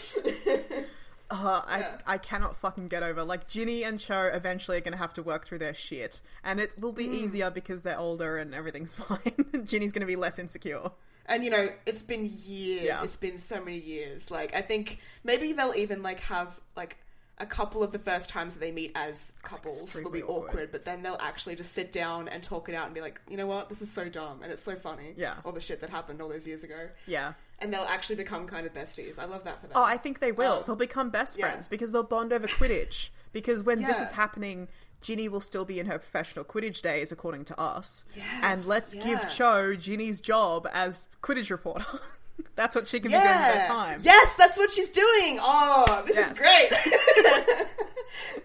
Uh, 1.33 1.63
I, 1.67 1.79
Yeah. 1.81 1.99
I 2.07 2.19
cannot 2.19 2.57
fucking 2.57 2.89
get 2.89 3.03
over. 3.03 3.25
Like, 3.25 3.49
Ginny 3.49 3.85
and 3.85 3.99
Cho 3.99 4.31
eventually 4.33 4.77
are 4.77 4.81
going 4.81 4.93
to 4.93 4.99
have 4.99 5.15
to 5.15 5.23
work 5.23 5.47
through 5.47 5.59
their 5.59 5.75
shit. 5.75 6.21
And 6.45 6.61
it 6.61 6.79
will 6.79 6.93
Mm. 6.93 6.97
be 6.97 7.05
easier 7.07 7.51
because 7.51 7.81
they're 7.83 7.99
older 7.99 8.37
and 8.39 8.55
everything's 8.55 8.95
fine. 9.09 9.65
Ginny's 9.65 9.93
going 9.93 10.01
to 10.03 10.07
be 10.07 10.17
less 10.17 10.39
insecure. 10.39 10.91
and 11.27 11.45
you 11.45 11.51
know, 11.51 11.71
it's 11.87 12.03
been 12.03 12.25
years. 12.45 12.83
Yeah. 12.83 13.03
It's 13.05 13.17
been 13.17 13.39
so 13.39 13.59
many 13.65 13.79
years. 13.79 14.31
Like, 14.31 14.55
I 14.55 14.61
think 14.61 14.99
maybe 15.25 15.53
they'll 15.53 15.75
even 15.75 16.03
like 16.03 16.21
have 16.21 16.59
like 16.77 16.99
a 17.39 17.47
couple 17.47 17.83
of 17.83 17.91
the 17.93 17.99
first 17.99 18.29
times 18.29 18.55
that 18.55 18.61
they 18.61 18.71
meet 18.71 18.93
as 18.95 19.33
couples 19.43 19.99
will 20.05 20.11
be 20.11 20.23
awkward. 20.23 20.49
awkward. 20.51 20.73
but 20.73 20.85
then 20.85 21.03
they'll 21.03 21.17
actually 21.21 21.57
just 21.57 21.73
sit 21.73 21.91
down 21.91 22.29
and 22.29 22.43
talk 22.43 22.69
it 22.69 22.75
out 22.75 22.85
and 22.87 22.95
be 22.95 23.01
like, 23.01 23.21
you 23.29 23.37
know 23.37 23.47
what, 23.47 23.69
this 23.69 23.81
is 23.83 23.91
so 23.91 24.09
dumb 24.09 24.41
and 24.43 24.53
it's 24.53 24.63
so 24.63 24.77
funny. 24.77 25.15
Yeah. 25.17 25.37
all 25.45 25.51
the 25.53 25.61
shit 25.61 25.81
that 25.81 25.91
happened 25.91 26.21
all 26.21 26.29
those 26.29 26.47
years 26.47 26.63
ago, 26.63 26.89
Yeah. 27.07 27.33
And 27.63 27.73
they'll 27.73 27.83
actually 27.83 28.17
become 28.17 28.47
kind 28.47 28.67
of 28.67 28.73
besties. 28.73 29.19
I 29.19 29.25
love 29.25 29.45
that 29.45 29.61
for 29.61 29.69
them. 29.69 29.77
Oh, 29.77 29.83
I 29.83 29.97
think 29.97 30.19
they 30.19 30.33
will. 30.33 30.59
Um, 30.59 30.63
they'll 30.67 30.77
become 30.77 31.11
best 31.11 31.39
yeah. 31.39 31.49
friends 31.49 31.69
because 31.69 31.93
they'll 31.93 32.03
bond 32.03 32.33
over 32.33 32.47
Quidditch. 32.47 33.11
Because 33.33 33.65
when 33.65 33.81
this 33.81 33.99
is 33.99 34.11
happening, 34.11 34.69
Ginny 35.01 35.27
will 35.27 35.41
still 35.41 35.65
be 35.65 35.81
in 35.81 35.87
her 35.87 35.99
professional 35.99 36.45
Quidditch 36.45 36.83
days, 36.83 37.13
according 37.13 37.47
to 37.47 37.59
us. 37.59 38.05
Yes, 38.15 38.27
and 38.43 38.67
let's 38.67 38.95
yeah. 38.95 39.07
give 39.07 39.29
Cho 39.31 39.75
Ginny's 39.75 40.21
job 40.21 40.69
as 40.71 41.07
Quidditch 41.23 41.49
reporter. 41.49 41.87
That's 42.57 42.77
what 42.77 42.91
she 42.91 43.01
can 43.01 43.11
be 43.11 43.17
doing 43.17 43.25
with 43.27 43.35
her 43.35 43.67
time. 43.67 44.01
Yes, 44.03 44.35
that's 44.35 44.59
what 44.59 44.71
she's 44.71 44.91
doing. 44.91 45.39
Oh, 45.41 46.03
this 46.07 46.17
Yes. 46.17 46.33
is 46.33 46.39
great. 46.39 46.71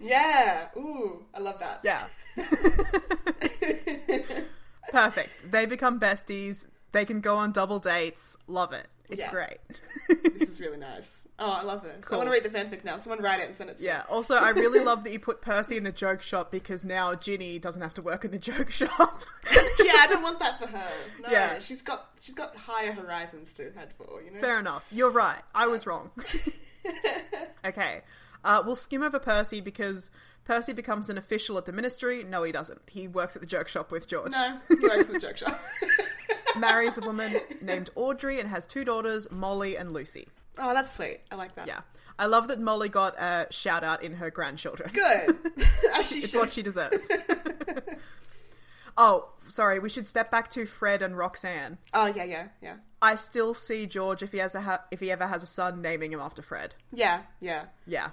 yeah. 0.00 0.68
Ooh, 0.76 1.24
I 1.34 1.40
love 1.40 1.58
that. 1.58 1.80
Yeah. 1.82 2.06
Perfect. 4.90 5.50
They 5.50 5.66
become 5.66 6.00
besties. 6.00 6.66
They 6.92 7.04
can 7.04 7.20
go 7.20 7.36
on 7.36 7.52
double 7.52 7.78
dates. 7.78 8.36
Love 8.46 8.72
it. 8.72 8.88
It's 9.10 9.22
Yeah. 9.22 9.30
great. 9.30 9.58
This 10.38 10.48
is 10.48 10.60
really 10.60 10.76
nice. 10.76 11.26
Oh, 11.38 11.50
I 11.50 11.62
love 11.62 11.82
this. 11.82 12.10
I 12.10 12.16
want 12.16 12.26
to 12.28 12.32
read 12.32 12.42
the 12.42 12.50
fanfic 12.50 12.84
now. 12.84 12.96
Someone 12.98 13.22
write 13.22 13.40
it 13.40 13.46
and 13.46 13.54
send 13.54 13.70
it 13.70 13.78
to 13.78 13.84
yeah. 13.84 13.98
me. 13.98 14.04
Yeah. 14.08 14.14
Also, 14.14 14.34
I 14.36 14.50
really 14.50 14.84
love 14.84 15.04
that 15.04 15.12
you 15.12 15.18
put 15.20 15.40
Percy 15.42 15.76
in 15.76 15.84
the 15.84 15.92
joke 15.92 16.22
shop 16.22 16.50
because 16.50 16.84
now 16.84 17.14
Ginny 17.14 17.58
doesn't 17.58 17.80
have 17.82 17.94
to 17.94 18.02
work 18.02 18.24
in 18.24 18.30
the 18.30 18.38
joke 18.38 18.70
shop. 18.70 19.22
yeah, 19.52 19.92
I 19.96 20.06
don't 20.08 20.22
want 20.22 20.38
that 20.40 20.58
for 20.58 20.66
her. 20.66 20.86
No, 21.22 21.30
Yeah. 21.30 21.58
she's 21.58 21.82
got 21.82 22.10
she's 22.20 22.34
got 22.34 22.54
higher 22.56 22.92
horizons 22.92 23.52
to 23.54 23.70
head 23.72 23.92
for. 23.96 24.22
You 24.22 24.30
know. 24.30 24.40
Fair 24.40 24.58
enough. 24.58 24.84
You're 24.90 25.10
right. 25.10 25.40
I 25.54 25.66
was 25.66 25.86
wrong. 25.86 26.10
okay. 27.64 28.02
Uh, 28.44 28.62
we'll 28.64 28.74
skim 28.74 29.02
over 29.02 29.18
Percy 29.18 29.60
because 29.60 30.10
Percy 30.44 30.72
becomes 30.72 31.10
an 31.10 31.18
official 31.18 31.58
at 31.58 31.66
the 31.66 31.72
ministry. 31.72 32.24
No, 32.24 32.42
he 32.42 32.52
doesn't. 32.52 32.80
He 32.88 33.08
works 33.08 33.36
at 33.36 33.42
the 33.42 33.46
joke 33.48 33.68
shop 33.68 33.90
with 33.90 34.06
George. 34.08 34.32
No, 34.32 34.58
he 34.68 34.76
works 34.76 35.08
in 35.08 35.14
the 35.14 35.20
joke 35.20 35.36
shop. 35.36 35.60
Marries 36.56 36.96
a 36.98 37.00
woman 37.02 37.34
named 37.60 37.90
Audrey 37.94 38.40
and 38.40 38.48
has 38.48 38.64
two 38.66 38.84
daughters, 38.84 39.28
Molly 39.30 39.76
and 39.76 39.92
Lucy. 39.92 40.28
oh, 40.58 40.72
that's 40.74 40.94
sweet. 40.96 41.20
I 41.30 41.34
like 41.36 41.54
that. 41.56 41.66
Yeah. 41.66 41.80
I 42.18 42.26
love 42.26 42.48
that 42.48 42.58
Molly 42.60 42.88
got 42.88 43.16
a 43.20 43.46
shout 43.50 43.84
out 43.84 44.02
in 44.02 44.14
her 44.14 44.30
grandchildren. 44.30 44.90
Good. 44.92 45.36
Actually, 45.94 46.20
It's 46.20 46.34
what 46.34 46.50
she 46.50 46.62
deserves. 46.62 47.08
oh, 48.96 49.28
sorry. 49.46 49.78
We 49.78 49.88
should 49.88 50.06
step 50.08 50.30
back 50.30 50.50
to 50.50 50.66
Fred 50.66 51.02
and 51.02 51.16
Roxanne. 51.16 51.78
Oh 51.94 52.06
yeah, 52.06 52.24
yeah, 52.24 52.48
yeah, 52.62 52.76
I 53.00 53.14
still 53.14 53.54
see 53.54 53.86
George 53.86 54.22
if 54.22 54.32
he 54.32 54.38
has 54.38 54.54
a 54.54 54.60
ha- 54.60 54.84
if 54.90 55.00
he 55.00 55.10
ever 55.12 55.26
has 55.26 55.42
a 55.42 55.46
son 55.46 55.80
naming 55.82 56.12
him 56.12 56.20
after 56.20 56.42
Fred. 56.42 56.74
yeah, 56.92 57.22
yeah. 57.40 57.66
Yeah. 57.86 58.10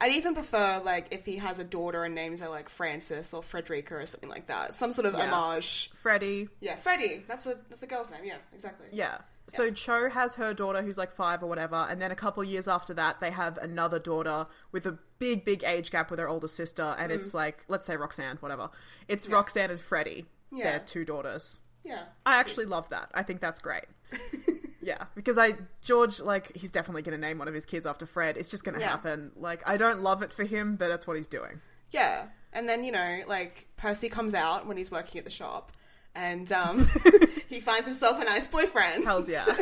I'd 0.00 0.12
even 0.12 0.34
prefer 0.34 0.80
like 0.84 1.08
if 1.10 1.24
he 1.24 1.36
has 1.36 1.58
a 1.58 1.64
daughter 1.64 2.04
and 2.04 2.14
names 2.14 2.40
her 2.40 2.48
like 2.48 2.68
Frances 2.68 3.34
or 3.34 3.42
Frederica 3.42 3.96
or 3.96 4.06
something 4.06 4.30
like 4.30 4.46
that. 4.46 4.76
Some 4.76 4.92
sort 4.92 5.06
of 5.06 5.14
Yeah. 5.14 5.30
homage. 5.30 5.90
Freddie. 5.94 6.48
Yeah, 6.60 6.76
Freddie. 6.76 7.24
That's 7.26 7.46
a 7.46 7.58
that's 7.68 7.82
a 7.82 7.86
girl's 7.86 8.10
name. 8.10 8.24
Yeah, 8.24 8.36
exactly. 8.52 8.88
Yeah. 8.92 9.18
So 9.48 9.70
Cho 9.70 10.10
has 10.10 10.34
her 10.34 10.52
daughter 10.52 10.82
who's 10.82 10.98
like 10.98 11.14
five 11.14 11.42
or 11.42 11.46
whatever, 11.46 11.86
and 11.88 12.02
then 12.02 12.10
a 12.10 12.14
couple 12.14 12.42
of 12.42 12.48
years 12.48 12.68
after 12.68 12.92
that, 12.94 13.20
they 13.20 13.30
have 13.30 13.56
another 13.56 13.98
daughter 13.98 14.46
with 14.72 14.84
a 14.84 14.98
big, 15.18 15.46
big 15.46 15.64
age 15.64 15.90
gap 15.90 16.10
with 16.10 16.20
her 16.20 16.28
older 16.28 16.48
sister, 16.48 16.94
and 16.98 17.10
it's 17.10 17.30
mm. 17.30 17.34
like, 17.34 17.64
let's 17.66 17.86
say 17.86 17.96
Roxanne, 17.96 18.36
whatever. 18.40 18.68
It's 19.08 19.26
Roxanne 19.26 19.70
and 19.70 19.80
Freddie. 19.80 20.26
Yeah. 20.52 20.64
They're 20.64 20.80
two 20.80 21.06
daughters. 21.06 21.60
Yeah. 21.82 22.04
I 22.26 22.38
actually 22.38 22.66
love 22.66 22.90
that. 22.90 23.10
I 23.14 23.22
think 23.22 23.40
that's 23.40 23.60
great. 23.60 23.86
yeah, 24.88 25.04
because 25.14 25.36
I 25.38 25.54
George 25.84 26.20
like 26.20 26.56
he's 26.56 26.70
definitely 26.70 27.02
going 27.02 27.20
to 27.20 27.26
name 27.26 27.38
one 27.38 27.46
of 27.48 27.54
his 27.54 27.66
kids 27.66 27.86
after 27.86 28.06
Fred. 28.06 28.36
It's 28.36 28.48
just 28.48 28.64
going 28.64 28.74
to 28.74 28.80
Yeah. 28.80 28.88
happen. 28.88 29.32
Like 29.36 29.62
I 29.68 29.76
don't 29.76 30.02
love 30.02 30.22
it 30.22 30.32
for 30.32 30.44
him, 30.44 30.76
but 30.76 30.88
that's 30.88 31.06
what 31.06 31.16
he's 31.16 31.28
doing. 31.28 31.60
Yeah. 31.90 32.24
And 32.52 32.66
then, 32.68 32.82
you 32.84 32.92
know, 32.92 33.20
like 33.28 33.66
Percy 33.76 34.08
comes 34.08 34.32
out 34.34 34.66
when 34.66 34.76
he's 34.78 34.90
working 34.90 35.18
at 35.18 35.24
the 35.26 35.30
shop 35.30 35.72
and 36.14 36.50
um, 36.52 36.88
he 37.48 37.60
finds 37.60 37.86
himself 37.86 38.20
a 38.20 38.24
nice 38.24 38.48
boyfriend. 38.48 39.04
Hell's 39.04 39.28
yeah. 39.28 39.44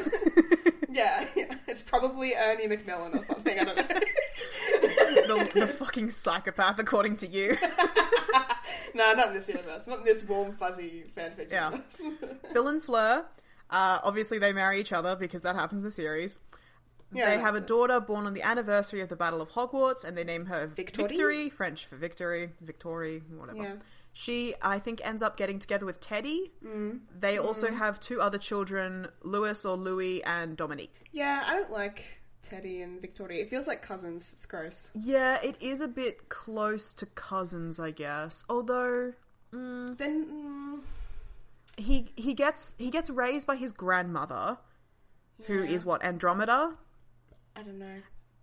Yeah, 0.89 1.27
yeah. 1.37 1.55
It's 1.67 1.83
probably 1.83 2.35
Ernie 2.35 2.69
Macmillan 2.69 3.15
or 3.19 3.23
something. 3.23 3.59
I 3.59 3.65
don't 3.65 3.77
know. 3.77 3.85
the, 5.45 5.51
the 5.61 5.67
fucking 5.67 6.09
psychopath, 6.11 6.79
according 6.79 7.19
to 7.19 7.27
you. 7.27 7.57
no, 8.95 9.13
not 9.13 9.29
in 9.29 9.35
this 9.35 9.49
universe. 9.49 9.87
Not 9.87 9.99
in 9.99 10.05
this 10.05 10.25
warm, 10.25 10.53
fuzzy 10.57 11.05
fanfic 11.15 11.51
Yeah. 11.51 11.71
universe. 11.71 12.01
Bill 12.55 12.69
and 12.69 12.83
Fleur, 12.83 13.27
uh, 13.71 14.01
obviously 14.03 14.39
they 14.39 14.53
marry 14.53 14.81
each 14.81 14.93
other 14.93 15.17
because 15.17 15.43
that 15.43 15.57
happens 15.57 15.79
in 15.79 15.85
the 15.85 15.91
series. 15.91 16.39
Yeah, 17.13 17.31
they 17.31 17.39
have 17.39 17.55
a 17.55 17.59
sense. 17.59 17.69
daughter 17.69 18.01
born 18.01 18.27
on 18.27 18.35
the 18.35 18.43
anniversary 18.43 19.01
of 19.01 19.09
the 19.09 19.17
Battle 19.17 19.41
of 19.41 19.51
Hogwarts, 19.51 20.05
and 20.05 20.17
they 20.17 20.25
name 20.25 20.47
her 20.47 20.67
Victory? 20.67 21.07
Victory, 21.07 21.49
French 21.51 21.87
for 21.87 21.97
victory, 21.97 22.51
Victory, 22.61 23.23
whatever. 23.37 23.63
Yeah. 23.63 23.75
She, 24.13 24.55
I 24.63 24.79
think, 24.79 25.07
ends 25.07 25.23
up 25.23 25.37
getting 25.37 25.59
together 25.59 25.87
with 25.87 26.01
Teddy. 26.01 26.51
Mm. 26.65 27.01
They 27.21 27.39
also 27.39 27.71
have 27.71 28.01
two 28.01 28.21
other 28.21 28.39
children, 28.39 29.09
Louis 29.23 29.65
or 29.65 29.77
Louis 29.77 30.25
and 30.25 30.57
Dominique. 30.57 30.95
Yeah, 31.13 31.45
I 31.47 31.55
don't 31.55 31.71
like 31.71 32.03
Teddy 32.43 32.81
and 32.81 33.01
Victoria. 33.01 33.43
It 33.43 33.51
feels 33.51 33.67
like 33.67 33.83
cousins. 33.83 34.33
It's 34.35 34.47
gross. 34.47 34.91
Yeah, 34.95 35.39
it 35.43 35.57
is 35.61 35.81
a 35.83 35.89
bit 35.89 36.29
close 36.31 36.95
to 36.95 37.07
cousins, 37.07 37.79
I 37.79 37.91
guess. 37.91 38.45
Although 38.49 39.13
Then, 39.53 39.97
mm, 40.27 40.81
he 41.77 42.09
he 42.17 42.35
gets 42.35 42.75
he 42.79 42.91
gets 42.91 43.11
raised 43.11 43.47
by 43.47 43.57
his 43.57 43.73
grandmother, 43.73 44.59
who 45.47 45.63
is 45.63 45.85
what 45.85 46.03
Andromeda, 46.05 46.75
I 47.55 47.63
don't 47.63 47.79
know. 47.79 47.97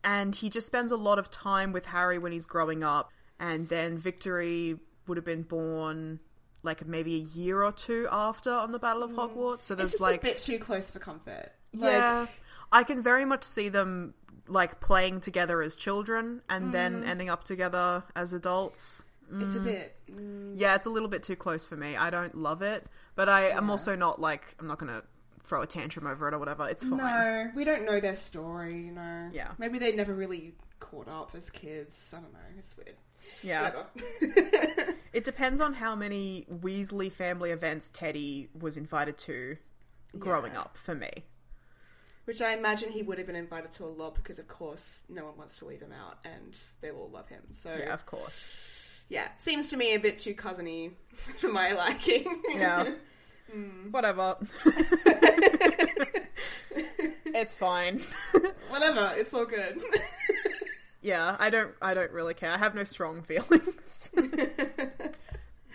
and 0.03 0.35
he 0.35 0.49
just 0.49 0.67
spends 0.67 0.91
a 0.91 0.97
lot 0.97 1.17
of 1.19 1.31
time 1.31 1.71
with 1.71 1.85
Harry 1.87 2.17
when 2.17 2.31
he's 2.31 2.45
growing 2.45 2.83
up. 2.83 3.09
And 3.39 3.67
then 3.67 3.97
Victory 3.97 4.77
would 5.07 5.17
have 5.17 5.25
been 5.25 5.41
born 5.41 6.19
like 6.61 6.85
maybe 6.87 7.15
a 7.15 7.37
year 7.37 7.61
or 7.63 7.71
two 7.73 8.07
after 8.11 8.53
on 8.53 8.71
the 8.71 8.79
Battle 8.79 9.03
of 9.03 9.11
Hogwarts. 9.11 9.63
So 9.63 9.73
It's 9.73 9.79
there's 9.79 9.91
just 9.91 10.01
like 10.01 10.21
a 10.21 10.27
bit 10.27 10.37
too 10.37 10.59
close 10.59 10.89
for 10.91 10.99
comfort. 10.99 11.49
yeah, 11.73 12.27
I 12.71 12.83
can 12.83 13.01
very 13.03 13.25
much 13.25 13.43
see 13.43 13.67
them 13.69 14.13
like 14.47 14.79
playing 14.79 15.19
together 15.21 15.61
as 15.61 15.75
children 15.75 16.41
and 16.49 16.71
then 16.73 17.03
ending 17.03 17.29
up 17.29 17.43
together 17.43 18.03
as 18.15 18.33
adults. 18.33 19.03
it's 19.39 19.55
a 19.55 19.59
bit. 19.59 19.95
mm, 20.09 20.53
Yeah, 20.55 20.75
it's 20.75 20.85
a 20.85 20.89
little 20.89 21.09
bit 21.09 21.23
too 21.23 21.35
close 21.35 21.65
for 21.65 21.75
me. 21.75 21.95
I 21.97 22.09
don't 22.09 22.35
love 22.35 22.61
it, 22.61 22.85
but 23.15 23.29
I 23.29 23.49
am 23.49 23.69
also 23.69 23.95
not 23.95 24.19
like 24.21 24.55
I'm 24.59 24.67
not 24.67 24.77
gonna 24.79 25.03
throw 25.45 25.61
a 25.61 25.67
tantrum 25.67 26.07
over 26.07 26.27
it 26.27 26.33
or 26.33 26.39
whatever. 26.39 26.67
It's 26.69 26.85
fine. 26.85 26.97
No, 26.97 27.51
we 27.55 27.63
don't 27.65 27.85
know 27.85 27.99
their 27.99 28.15
story, 28.15 28.73
you 28.85 28.91
know. 28.91 29.29
Yeah. 29.33 29.51
Maybe 29.57 29.77
they 29.79 29.93
never 29.93 30.13
really 30.13 30.53
caught 30.79 31.07
up 31.07 31.31
as 31.35 31.49
kids. 31.49 32.13
I 32.17 32.21
don't 32.21 32.33
know. 32.33 32.39
It's 32.57 32.75
weird. 32.77 32.95
Yeah, 33.41 33.71
it 35.13 35.23
depends 35.23 35.61
on 35.61 35.73
how 35.73 35.95
many 35.95 36.45
Weasley 36.51 37.09
family 37.11 37.51
events 37.51 37.89
Teddy 37.89 38.49
was 38.59 38.75
invited 38.77 39.17
to 39.19 39.57
growing 40.19 40.53
Yeah. 40.53 40.61
up. 40.61 40.77
For 40.77 40.93
me, 40.93 41.09
Which 42.25 42.41
I 42.41 42.53
imagine 42.53 42.89
he 42.91 43.01
would 43.01 43.17
have 43.17 43.27
been 43.27 43.35
invited 43.37 43.71
to 43.73 43.85
a 43.85 43.87
lot 43.87 44.15
because, 44.15 44.39
of 44.39 44.47
course, 44.49 45.01
no 45.09 45.23
one 45.25 45.37
wants 45.37 45.57
to 45.59 45.65
leave 45.65 45.81
him 45.81 45.93
out 45.93 46.17
and 46.25 46.59
they 46.81 46.91
all 46.91 47.09
love 47.13 47.29
him. 47.29 47.43
So, 47.53 47.73
yeah, 47.77 47.93
of 47.93 48.05
course. 48.05 48.82
Yeah, 49.09 49.27
seems 49.37 49.67
to 49.69 49.77
me 49.77 49.93
a 49.93 49.99
bit 49.99 50.17
too 50.17 50.33
cousiny 50.33 50.91
for 51.37 51.49
my 51.49 51.73
liking. 51.73 52.25
Yeah, 52.49 52.91
Mm. 53.55 53.91
whatever. 53.91 54.37
it's 56.71 57.55
fine. 57.55 58.01
Whatever, 58.69 59.11
it's 59.15 59.33
all 59.33 59.45
good. 59.45 59.79
Yeah, 61.01 61.35
I 61.39 61.49
don't 61.51 61.71
I 61.81 61.93
don't 61.93 62.11
really 62.11 62.33
care. 62.33 62.49
I 62.51 62.57
have 62.57 62.73
no 62.73 62.83
strong 62.83 63.21
feelings. 63.21 64.09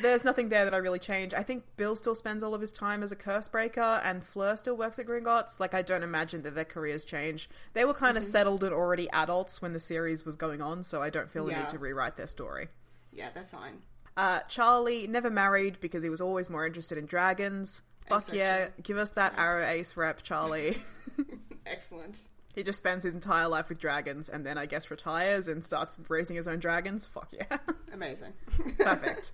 There's 0.00 0.22
nothing 0.24 0.48
there 0.48 0.64
that 0.64 0.74
I 0.74 0.78
really 0.78 0.98
change. 1.00 1.34
I 1.34 1.42
think 1.42 1.64
Bill 1.76 1.96
still 1.96 2.14
spends 2.14 2.42
all 2.44 2.54
of 2.54 2.60
his 2.60 2.70
time 2.70 3.02
as 3.02 3.10
a 3.10 3.16
curse 3.16 3.48
breaker 3.48 4.00
and 4.04 4.24
Fleur 4.24 4.56
still 4.56 4.76
works 4.76 4.98
at 5.00 5.06
Gringotts. 5.06 5.58
Like 5.60 5.74
I 5.74 5.82
don't 5.82 6.04
imagine 6.04 6.42
that 6.42 6.54
their 6.54 6.64
careers 6.64 7.04
change. 7.04 7.50
They 7.74 7.84
were 7.84 7.94
kind 7.94 8.16
of 8.16 8.22
Mm-hmm. 8.22 8.30
settled 8.30 8.64
and 8.64 8.72
already 8.72 9.10
adults 9.10 9.60
when 9.60 9.72
the 9.72 9.80
series 9.80 10.24
was 10.24 10.36
going 10.36 10.62
on, 10.62 10.82
so 10.84 11.02
I 11.02 11.10
don't 11.10 11.30
feel 11.30 11.44
the 11.46 11.50
Yeah. 11.52 11.60
need 11.60 11.68
to 11.70 11.78
rewrite 11.78 12.16
their 12.16 12.26
story. 12.28 12.68
Yeah, 13.12 13.28
they're 13.34 13.44
fine. 13.44 13.82
Uh, 14.16 14.40
Charlie 14.48 15.06
never 15.06 15.30
married 15.30 15.78
because 15.80 16.02
he 16.02 16.08
was 16.10 16.20
always 16.20 16.50
more 16.50 16.66
interested 16.66 16.98
in 16.98 17.06
dragons. 17.06 17.82
Fuck 18.06 18.18
Asexual. 18.22 18.38
yeah, 18.38 18.68
give 18.82 18.96
us 18.98 19.10
that 19.12 19.36
aro 19.36 19.68
ace 19.68 19.96
rep, 19.96 20.22
Charlie. 20.22 20.78
Excellent. 21.66 22.20
he 22.54 22.62
just 22.62 22.78
spends 22.78 23.04
his 23.04 23.14
entire 23.14 23.46
life 23.48 23.68
with 23.68 23.78
dragons 23.78 24.28
and 24.28 24.44
then 24.46 24.56
I 24.58 24.66
guess 24.66 24.90
retires 24.90 25.48
and 25.48 25.62
starts 25.64 25.98
raising 26.08 26.34
his 26.36 26.48
own 26.48 26.58
dragons. 26.58 27.06
Fuck 27.06 27.28
yeah. 27.32 27.58
Amazing. 27.92 28.32
Perfect. 28.78 29.32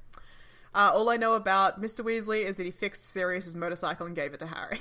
Uh, 0.74 0.90
all 0.92 1.08
I 1.08 1.16
know 1.16 1.34
about 1.34 1.80
Mr. 1.80 2.04
Weasley 2.04 2.44
is 2.44 2.56
that 2.56 2.64
he 2.64 2.72
fixed 2.72 3.04
Sirius's 3.04 3.54
motorcycle 3.54 4.06
and 4.06 4.16
gave 4.16 4.34
it 4.34 4.40
to 4.40 4.46
Harry. 4.46 4.80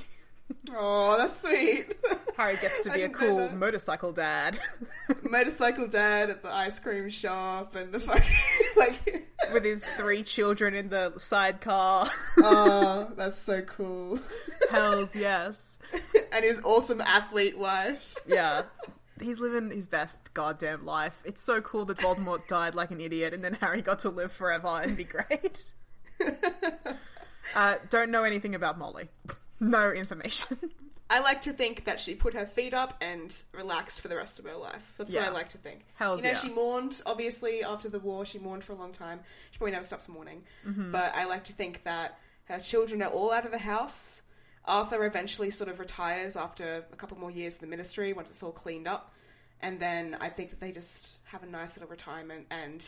Oh, 0.75 1.17
that's 1.17 1.41
sweet. 1.41 1.93
Harry 2.37 2.55
gets 2.57 2.81
to 2.81 2.91
be 2.91 3.03
a 3.03 3.09
cool 3.09 3.49
motorcycle 3.49 4.11
dad 4.11 4.59
Motorcycle 5.29 5.87
dad 5.87 6.29
at 6.29 6.41
the 6.41 6.51
ice 6.51 6.79
cream 6.79 7.09
shop 7.09 7.75
and 7.75 7.91
the 7.91 7.99
fucking, 7.99 8.35
like, 8.77 9.29
with 9.51 9.63
his 9.63 9.85
three 9.85 10.23
children 10.23 10.73
in 10.73 10.89
the 10.89 11.13
sidecar. 11.17 12.07
oh, 12.39 13.11
that's 13.15 13.39
so 13.39 13.61
cool. 13.61 14.19
Hells 14.71 15.15
yes. 15.15 15.77
and 16.31 16.43
his 16.43 16.61
awesome 16.63 17.01
athlete 17.01 17.57
wife. 17.57 18.15
Yeah. 18.25 18.63
He's 19.21 19.39
living 19.39 19.69
his 19.69 19.87
best 19.87 20.33
goddamn 20.33 20.85
life. 20.85 21.21
It's 21.23 21.41
so 21.41 21.61
cool 21.61 21.85
that 21.85 21.97
Voldemort 21.97 22.47
died 22.47 22.73
like 22.75 22.91
an 22.91 22.99
idiot 22.99 23.33
and 23.33 23.43
then 23.43 23.53
Harry 23.53 23.81
got 23.81 23.99
to 23.99 24.09
live 24.09 24.31
forever 24.31 24.81
and 24.83 24.97
be 24.97 25.03
great. 25.03 25.71
Uh, 27.55 27.75
don't 27.89 28.09
know 28.09 28.23
anything 28.23 28.55
about 28.55 28.77
Molly. 28.77 29.09
No 29.64 29.91
information. 29.91 30.57
I 31.09 31.20
like 31.20 31.41
to 31.43 31.53
think 31.53 31.86
that 31.86 31.99
she 31.99 32.16
put 32.16 32.34
her 32.34 32.45
feet 32.45 32.74
up 32.74 32.95
and 33.01 33.36
relaxed 33.53 34.01
for 34.01 34.07
the 34.07 34.16
rest 34.16 34.39
of 34.39 34.45
her 34.45 34.55
life. 34.55 34.93
That's 34.97 35.14
what 35.14 35.22
Yeah. 35.22 35.30
I 35.30 35.32
like 35.32 35.49
to 35.49 35.57
think. 35.57 35.86
Hells 35.95 36.22
you 36.22 36.24
know, 36.24 36.30
yeah. 36.32 36.38
she 36.38 36.49
mourned, 36.49 37.01
obviously, 37.05 37.64
after 37.64 37.89
the 37.89 37.99
war. 37.99 38.26
She 38.26 38.39
mourned 38.39 38.64
for 38.64 38.74
a 38.74 38.76
long 38.76 38.93
time. 38.93 39.20
She 39.51 39.57
probably 39.57 39.74
never 39.74 39.84
stops 39.84 40.09
mourning. 40.09 40.43
Mm-hmm. 40.66 40.91
But 40.91 41.14
I 41.14 41.26
like 41.26 41.43
to 41.45 41.53
think 41.53 41.84
that 41.84 42.18
her 42.45 42.59
children 42.59 43.01
are 43.03 43.09
all 43.11 43.32
out 43.32 43.45
of 43.45 43.51
the 43.51 43.57
house. 43.59 44.22
Arthur 44.66 45.03
eventually 45.05 45.49
sort 45.51 45.70
of 45.70 45.80
retires 45.80 46.36
after 46.36 46.86
a 46.91 46.95
couple 46.95 47.18
more 47.20 47.32
years 47.32 47.53
in 47.55 47.59
the 47.61 47.68
ministry 47.68 48.14
once 48.14 48.30
it's 48.32 48.41
all 48.41 48.51
cleaned 48.51 48.88
up. 48.88 49.14
And 49.61 49.80
then 49.80 50.18
I 50.20 50.30
think 50.30 50.49
that 50.49 50.59
they 50.59 50.72
just 50.72 51.18
have 51.26 51.43
a 51.43 51.47
nice 51.47 51.78
little 51.78 51.89
retirement 51.89 52.47
and 52.49 52.84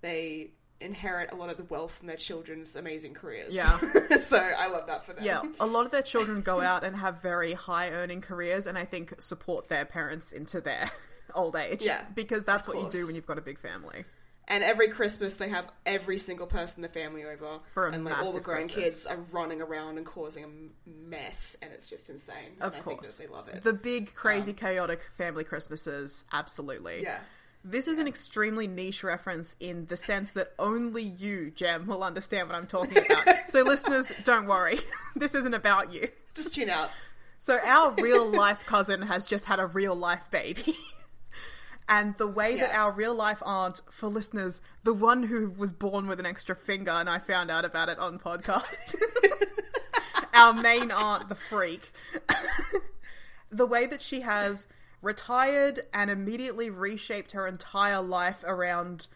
they 0.00 0.50
inherit 0.80 1.32
a 1.32 1.34
lot 1.34 1.50
of 1.50 1.56
the 1.56 1.64
wealth 1.64 1.92
from 1.98 2.06
their 2.06 2.16
children's 2.16 2.76
amazing 2.76 3.14
careers. 3.14 3.54
Yeah. 3.54 3.78
so 4.20 4.38
I 4.38 4.68
love 4.68 4.86
that 4.86 5.04
for 5.04 5.12
them. 5.12 5.24
Yeah, 5.24 5.42
a 5.60 5.66
lot 5.66 5.86
of 5.86 5.92
their 5.92 6.02
children 6.02 6.42
go 6.42 6.60
out 6.62 6.84
and 6.84 6.96
have 6.96 7.20
very 7.22 7.52
high 7.52 7.90
earning 7.90 8.20
careers, 8.20 8.66
and 8.66 8.78
I 8.78 8.84
think 8.84 9.20
support 9.20 9.68
their 9.68 9.84
parents 9.84 10.32
into 10.32 10.60
their 10.60 10.90
old 11.34 11.56
age. 11.56 11.84
Yeah, 11.84 12.02
because 12.14 12.44
that's 12.44 12.68
what 12.68 12.76
you 12.78 12.88
do 12.90 13.06
when 13.06 13.14
you've 13.14 13.26
got 13.26 13.38
a 13.38 13.42
big 13.42 13.58
family. 13.58 14.04
And 14.50 14.64
every 14.64 14.88
Christmas, 14.88 15.34
they 15.34 15.50
have 15.50 15.70
every 15.84 16.16
single 16.16 16.46
person 16.46 16.82
in 16.82 16.90
the 16.90 16.98
family 16.98 17.22
over, 17.22 17.60
For 17.74 17.86
a 17.86 17.92
and 17.92 18.02
like 18.02 18.16
all 18.16 18.32
the 18.32 18.40
grown 18.40 18.62
Christmas. 18.62 19.04
kids 19.04 19.06
are 19.06 19.18
running 19.30 19.60
around 19.60 19.98
and 19.98 20.06
causing 20.06 20.44
a 20.44 20.88
mess, 20.88 21.54
and 21.60 21.70
it's 21.70 21.90
just 21.90 22.08
insane. 22.08 22.56
Of 22.62 22.72
and 22.72 22.80
I 22.80 22.82
course, 22.82 23.18
they 23.18 23.26
love 23.26 23.48
it. 23.48 23.62
The 23.62 23.74
big, 23.74 24.14
crazy, 24.14 24.52
um, 24.52 24.56
chaotic 24.56 25.00
family 25.18 25.44
Christmases, 25.44 26.24
absolutely. 26.32 27.02
Yeah. 27.02 27.18
This 27.64 27.88
is 27.88 27.98
an 27.98 28.06
extremely 28.06 28.66
niche 28.66 29.02
reference 29.02 29.54
in 29.60 29.86
the 29.86 29.96
sense 29.96 30.30
that 30.32 30.52
only 30.58 31.02
you, 31.02 31.50
Jem, 31.50 31.86
will 31.86 32.02
understand 32.02 32.48
what 32.48 32.56
I'm 32.56 32.66
talking 32.66 33.04
about. 33.04 33.26
so, 33.50 33.62
listeners, 33.62 34.12
don't 34.24 34.46
worry. 34.46 34.78
this 35.16 35.34
isn't 35.34 35.54
about 35.54 35.92
you. 35.92 36.08
just 36.34 36.54
tune 36.54 36.70
out. 36.70 36.90
So 37.38 37.58
our 37.64 37.92
real 37.92 38.26
life 38.30 38.64
cousin 38.66 39.02
has 39.02 39.24
just 39.24 39.44
had 39.44 39.60
a 39.60 39.66
real 39.66 39.94
life 39.94 40.30
baby. 40.30 40.76
And 41.90 42.14
the 42.18 42.26
way 42.26 42.56
that 42.56 42.74
our 42.74 42.92
real 42.92 43.14
life 43.14 43.42
aunt, 43.46 43.80
for 43.90 44.08
listeners, 44.08 44.60
the 44.84 44.92
one 44.92 45.22
who 45.22 45.48
was 45.48 45.72
born 45.72 46.06
with 46.06 46.20
an 46.20 46.26
extra 46.26 46.54
finger, 46.54 46.90
and 46.90 47.08
I 47.08 47.18
found 47.18 47.50
out 47.50 47.64
about 47.64 47.88
it 47.88 47.98
on 47.98 48.18
podcast, 48.18 48.94
our 50.34 50.52
main 50.52 50.90
aunt, 50.90 51.30
the 51.30 51.34
freak, 51.34 51.90
the 53.50 53.64
way 53.64 53.86
that 53.86 54.02
she 54.02 54.20
has 54.20 54.66
retired 55.02 55.80
and 55.94 56.10
immediately 56.10 56.70
reshaped 56.70 57.32
her 57.32 57.46
entire 57.46 58.00
life 58.02 58.42
around 58.44 59.06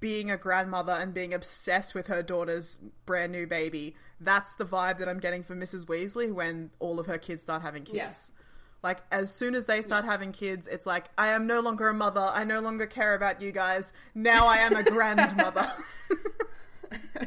being 0.00 0.30
a 0.30 0.36
grandmother 0.36 0.92
and 0.92 1.12
being 1.14 1.34
obsessed 1.34 1.94
with 1.94 2.06
her 2.08 2.22
daughter's 2.22 2.78
brand 3.06 3.32
new 3.32 3.46
baby. 3.46 3.96
That's 4.20 4.54
the 4.54 4.64
vibe 4.64 4.98
that 4.98 5.08
I'm 5.08 5.18
getting 5.18 5.42
from 5.42 5.60
Mrs. 5.60 5.86
Weasley 5.86 6.32
when 6.32 6.70
all 6.78 7.00
of 7.00 7.06
her 7.06 7.18
kids 7.18 7.42
start 7.42 7.62
having 7.62 7.82
kids. 7.84 7.96
Yeah. 7.96 8.42
Like 8.84 8.98
as 9.12 9.32
soon 9.34 9.54
as 9.54 9.64
they 9.66 9.80
start 9.82 10.04
having 10.04 10.32
kids, 10.32 10.66
it's 10.68 10.86
like 10.86 11.08
I 11.16 11.28
am 11.28 11.46
no 11.46 11.60
longer 11.60 11.88
a 11.88 11.94
mother. 11.94 12.20
I 12.32 12.42
no 12.44 12.60
longer 12.60 12.86
care 12.86 13.14
about 13.14 13.40
you 13.40 13.52
guys. 13.52 13.92
Now 14.14 14.46
I 14.46 14.58
am 14.58 14.74
a 14.76 14.82
grandmother. 14.90 15.70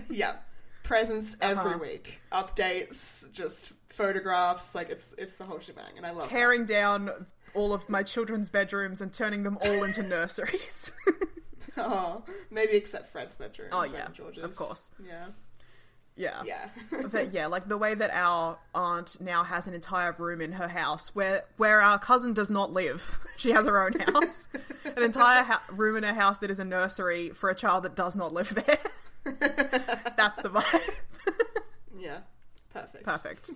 Yeah, 0.10 0.36
presents 0.84 1.36
every 1.42 1.72
Uh-huh. 1.74 1.80
week, 1.80 2.20
updates, 2.32 3.30
just 3.32 3.72
photographs. 3.90 4.76
Like 4.76 4.90
it's 4.90 5.14
it's 5.18 5.36
the 5.36 5.44
whole 5.44 5.60
shebang, 5.60 5.98
and 5.98 6.06
I 6.06 6.12
love 6.12 6.22
that. 6.24 6.30
Tearing 6.30 6.66
down 6.66 7.26
all 7.56 7.74
of 7.74 7.90
my 7.90 8.04
children's 8.04 8.50
bedrooms 8.50 9.02
and 9.02 9.12
turning 9.14 9.44
them 9.44 9.58
all 9.62 9.84
into 9.84 10.04
nurseries. 10.04 10.92
Oh, 11.78 12.24
maybe 12.52 12.74
except 12.78 13.10
Fred's 13.12 13.36
bedroom. 13.36 13.68
Oh, 13.74 13.82
Fred 13.82 13.92
yeah, 13.94 14.08
George's. 14.14 14.44
of 14.46 14.56
course. 14.56 14.92
Yeah, 15.06 15.26
yeah. 16.16 16.42
yeah. 16.46 16.70
but 17.12 17.34
yeah, 17.34 17.48
like 17.48 17.68
the 17.68 17.78
way 17.78 17.94
that 17.96 18.12
our 18.14 18.58
aunt 18.74 19.20
now 19.20 19.44
has 19.44 19.68
an 19.68 19.74
entire 19.74 20.16
room 20.18 20.40
in 20.40 20.54
her 20.54 20.70
house 20.70 21.14
where 21.14 21.44
where 21.58 21.82
our 21.82 22.00
cousin 22.00 22.34
does 22.34 22.50
not 22.50 22.72
live. 22.72 23.20
She 23.38 23.52
has 23.52 23.66
her 23.66 23.86
own 23.86 24.00
house, 24.00 24.48
an 24.86 25.04
entire 25.04 25.44
ha- 25.44 25.62
room 25.70 25.98
in 25.98 26.04
her 26.04 26.14
house 26.14 26.38
that 26.38 26.50
is 26.50 26.60
a 26.60 26.64
nursery 26.64 27.32
for 27.32 27.50
a 27.50 27.56
child 27.56 27.84
that 27.84 27.94
does 27.94 28.16
not 28.16 28.32
live 28.32 28.56
there. 28.56 28.78
That's 30.16 30.42
the 30.42 30.50
vibe. 30.50 30.94
yeah, 32.00 32.20
perfect. 32.74 33.04
Perfect. 33.04 33.52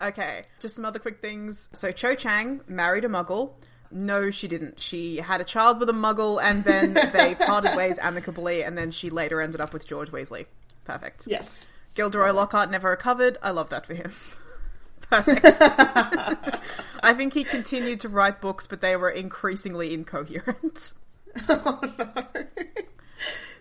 Okay, 0.00 0.44
just 0.60 0.76
some 0.76 0.84
other 0.84 0.98
quick 0.98 1.20
things. 1.20 1.68
So 1.72 1.90
Cho 1.90 2.14
Chang 2.14 2.60
married 2.68 3.04
a 3.04 3.08
Muggle. 3.08 3.52
No, 3.90 4.30
she 4.30 4.48
didn't. 4.48 4.80
She 4.80 5.16
had 5.16 5.40
a 5.40 5.44
child 5.44 5.80
with 5.80 5.88
a 5.88 5.94
Muggle, 5.94 6.40
and 6.42 6.62
then 6.62 6.94
they 7.12 7.34
parted 7.34 7.76
ways 7.76 7.98
amicably, 7.98 8.62
and 8.62 8.76
then 8.76 8.90
she 8.90 9.10
later 9.10 9.40
ended 9.40 9.60
up 9.60 9.72
with 9.72 9.86
George 9.86 10.10
Weasley. 10.10 10.46
Perfect. 10.84 11.24
Yes. 11.26 11.66
Gilderoy 11.94 12.32
Lockhart 12.32 12.70
never 12.70 12.90
recovered. 12.90 13.38
I 13.42 13.50
love 13.50 13.70
that 13.70 13.86
for 13.86 13.94
him. 13.94 14.12
Perfect. 15.00 15.44
I 17.02 17.14
think 17.14 17.32
he 17.32 17.44
continued 17.44 18.00
to 18.00 18.08
write 18.08 18.40
books, 18.40 18.66
but 18.66 18.80
they 18.80 18.94
were 18.94 19.10
increasingly 19.10 19.94
incoherent. 19.94 20.92
oh 21.48 21.80
no. 21.98 22.26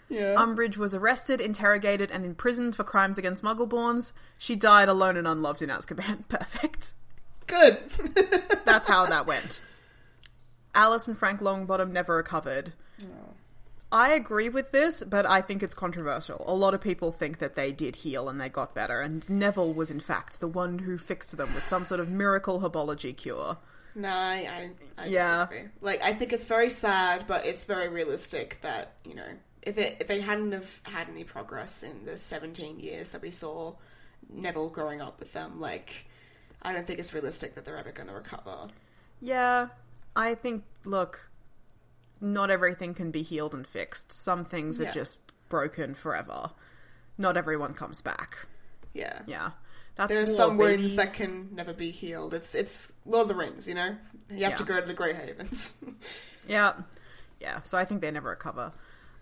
Yeah. 0.10 0.36
Umbridge 0.36 0.78
was 0.78 0.94
arrested, 0.94 1.42
interrogated, 1.42 2.12
and 2.12 2.26
imprisoned 2.26 2.76
for 2.76 2.84
crimes 2.84 3.18
against 3.18 3.44
Muggleborns. 3.44 4.14
She 4.38 4.56
died 4.56 4.90
alone 4.90 5.18
and 5.18 5.28
unloved 5.28 5.62
in 5.62 5.70
Azkaban. 5.70 6.26
Perfect. 6.30 6.94
Good. 7.48 7.78
That's 8.66 8.86
how 8.88 9.06
that 9.06 9.26
went. 9.28 9.62
Alice 10.76 11.08
and 11.08 11.18
Frank 11.18 11.40
Longbottom 11.42 11.92
never 11.92 12.16
recovered. 12.16 12.74
I 13.92 14.12
agree 14.14 14.50
with 14.50 14.72
this, 14.72 15.02
but 15.02 15.26
I 15.26 15.40
think 15.40 15.64
it's 15.64 15.74
controversial. 15.74 16.44
A 16.46 16.54
lot 16.54 16.74
of 16.74 16.82
people 16.82 17.14
think 17.14 17.38
that 17.40 17.56
they 17.56 17.72
did 17.72 17.96
heal 17.96 18.28
and 18.28 18.40
they 18.40 18.50
got 18.50 18.76
better, 18.76 19.00
and 19.02 19.28
Neville 19.30 19.74
was 19.74 19.90
in 19.90 20.02
fact 20.02 20.42
the 20.42 20.48
one 20.48 20.80
who 20.80 20.98
fixed 20.98 21.38
them 21.38 21.54
with 21.56 21.66
some 21.66 21.86
sort 21.86 22.02
of 22.02 22.10
miracle 22.10 22.60
herbology 22.60 23.16
cure. 23.16 23.58
no, 23.96 24.10
I, 24.10 24.70
I, 24.98 25.04
I 25.04 25.06
Yeah. 25.08 25.46
disagree. 25.46 25.70
Like, 25.80 26.02
I 26.04 26.14
think 26.14 26.34
it's 26.34 26.44
very 26.46 26.70
sad, 26.70 27.26
but 27.28 27.46
it's 27.46 27.64
very 27.64 27.88
realistic 27.88 28.60
that 28.62 28.92
you 29.06 29.16
know, 29.16 29.30
if 29.68 29.78
it 29.78 29.98
if 30.00 30.08
they 30.08 30.22
hadn't 30.22 30.52
have 30.54 30.80
had 30.84 31.10
any 31.10 31.24
progress 31.24 31.84
in 31.84 32.06
the 32.06 32.18
seventeen 32.18 32.80
years 32.80 33.10
that 33.10 33.22
we 33.22 33.32
saw 33.32 33.74
Neville 34.30 34.70
growing 34.70 35.02
up 35.02 35.20
with 35.20 35.34
them, 35.34 35.60
like, 35.60 36.06
I 36.62 36.74
don't 36.74 36.86
think 36.88 37.00
it's 37.00 37.14
realistic 37.14 37.56
that 37.56 37.66
they're 37.66 37.78
ever 37.78 37.92
going 37.92 38.08
to 38.10 38.14
recover. 38.16 38.68
Yeah, 39.22 39.68
I 40.16 40.36
think, 40.36 40.64
look, 40.86 41.30
not 42.20 42.50
everything 42.50 42.94
can 42.94 43.12
be 43.12 43.22
healed 43.24 43.54
and 43.54 43.66
fixed. 43.66 44.12
Some 44.12 44.44
things 44.46 44.80
Yeah. 44.80 44.90
are 44.90 44.94
just 44.94 45.22
broken 45.50 45.96
forever. 45.96 46.52
Not 47.18 47.38
everyone 47.38 47.74
comes 47.74 48.02
back. 48.02 48.38
Yeah. 48.94 49.22
Yeah. 49.28 49.52
That's 49.96 50.14
There 50.14 50.22
are 50.24 50.28
some 50.28 50.58
baby. 50.58 50.78
wounds 50.78 50.96
that 50.96 51.14
can 51.14 51.56
never 51.56 51.74
be 51.74 51.90
healed. 51.90 52.34
It's 52.36 52.54
it's 52.54 52.92
Lord 53.06 53.24
of 53.24 53.30
the 53.30 53.36
Rings, 53.36 53.68
you 53.68 53.74
know. 53.74 53.96
You 54.30 54.44
have 54.46 54.58
to 54.58 54.64
go 54.64 54.80
to 54.80 54.86
the 54.86 54.94
Grey 54.94 55.14
Havens. 55.14 55.78
Yeah. 56.48 56.74
Yeah, 57.42 57.62
so 57.64 57.78
I 57.78 57.84
think 57.86 58.00
they 58.02 58.10
never 58.10 58.30
recover. 58.30 58.72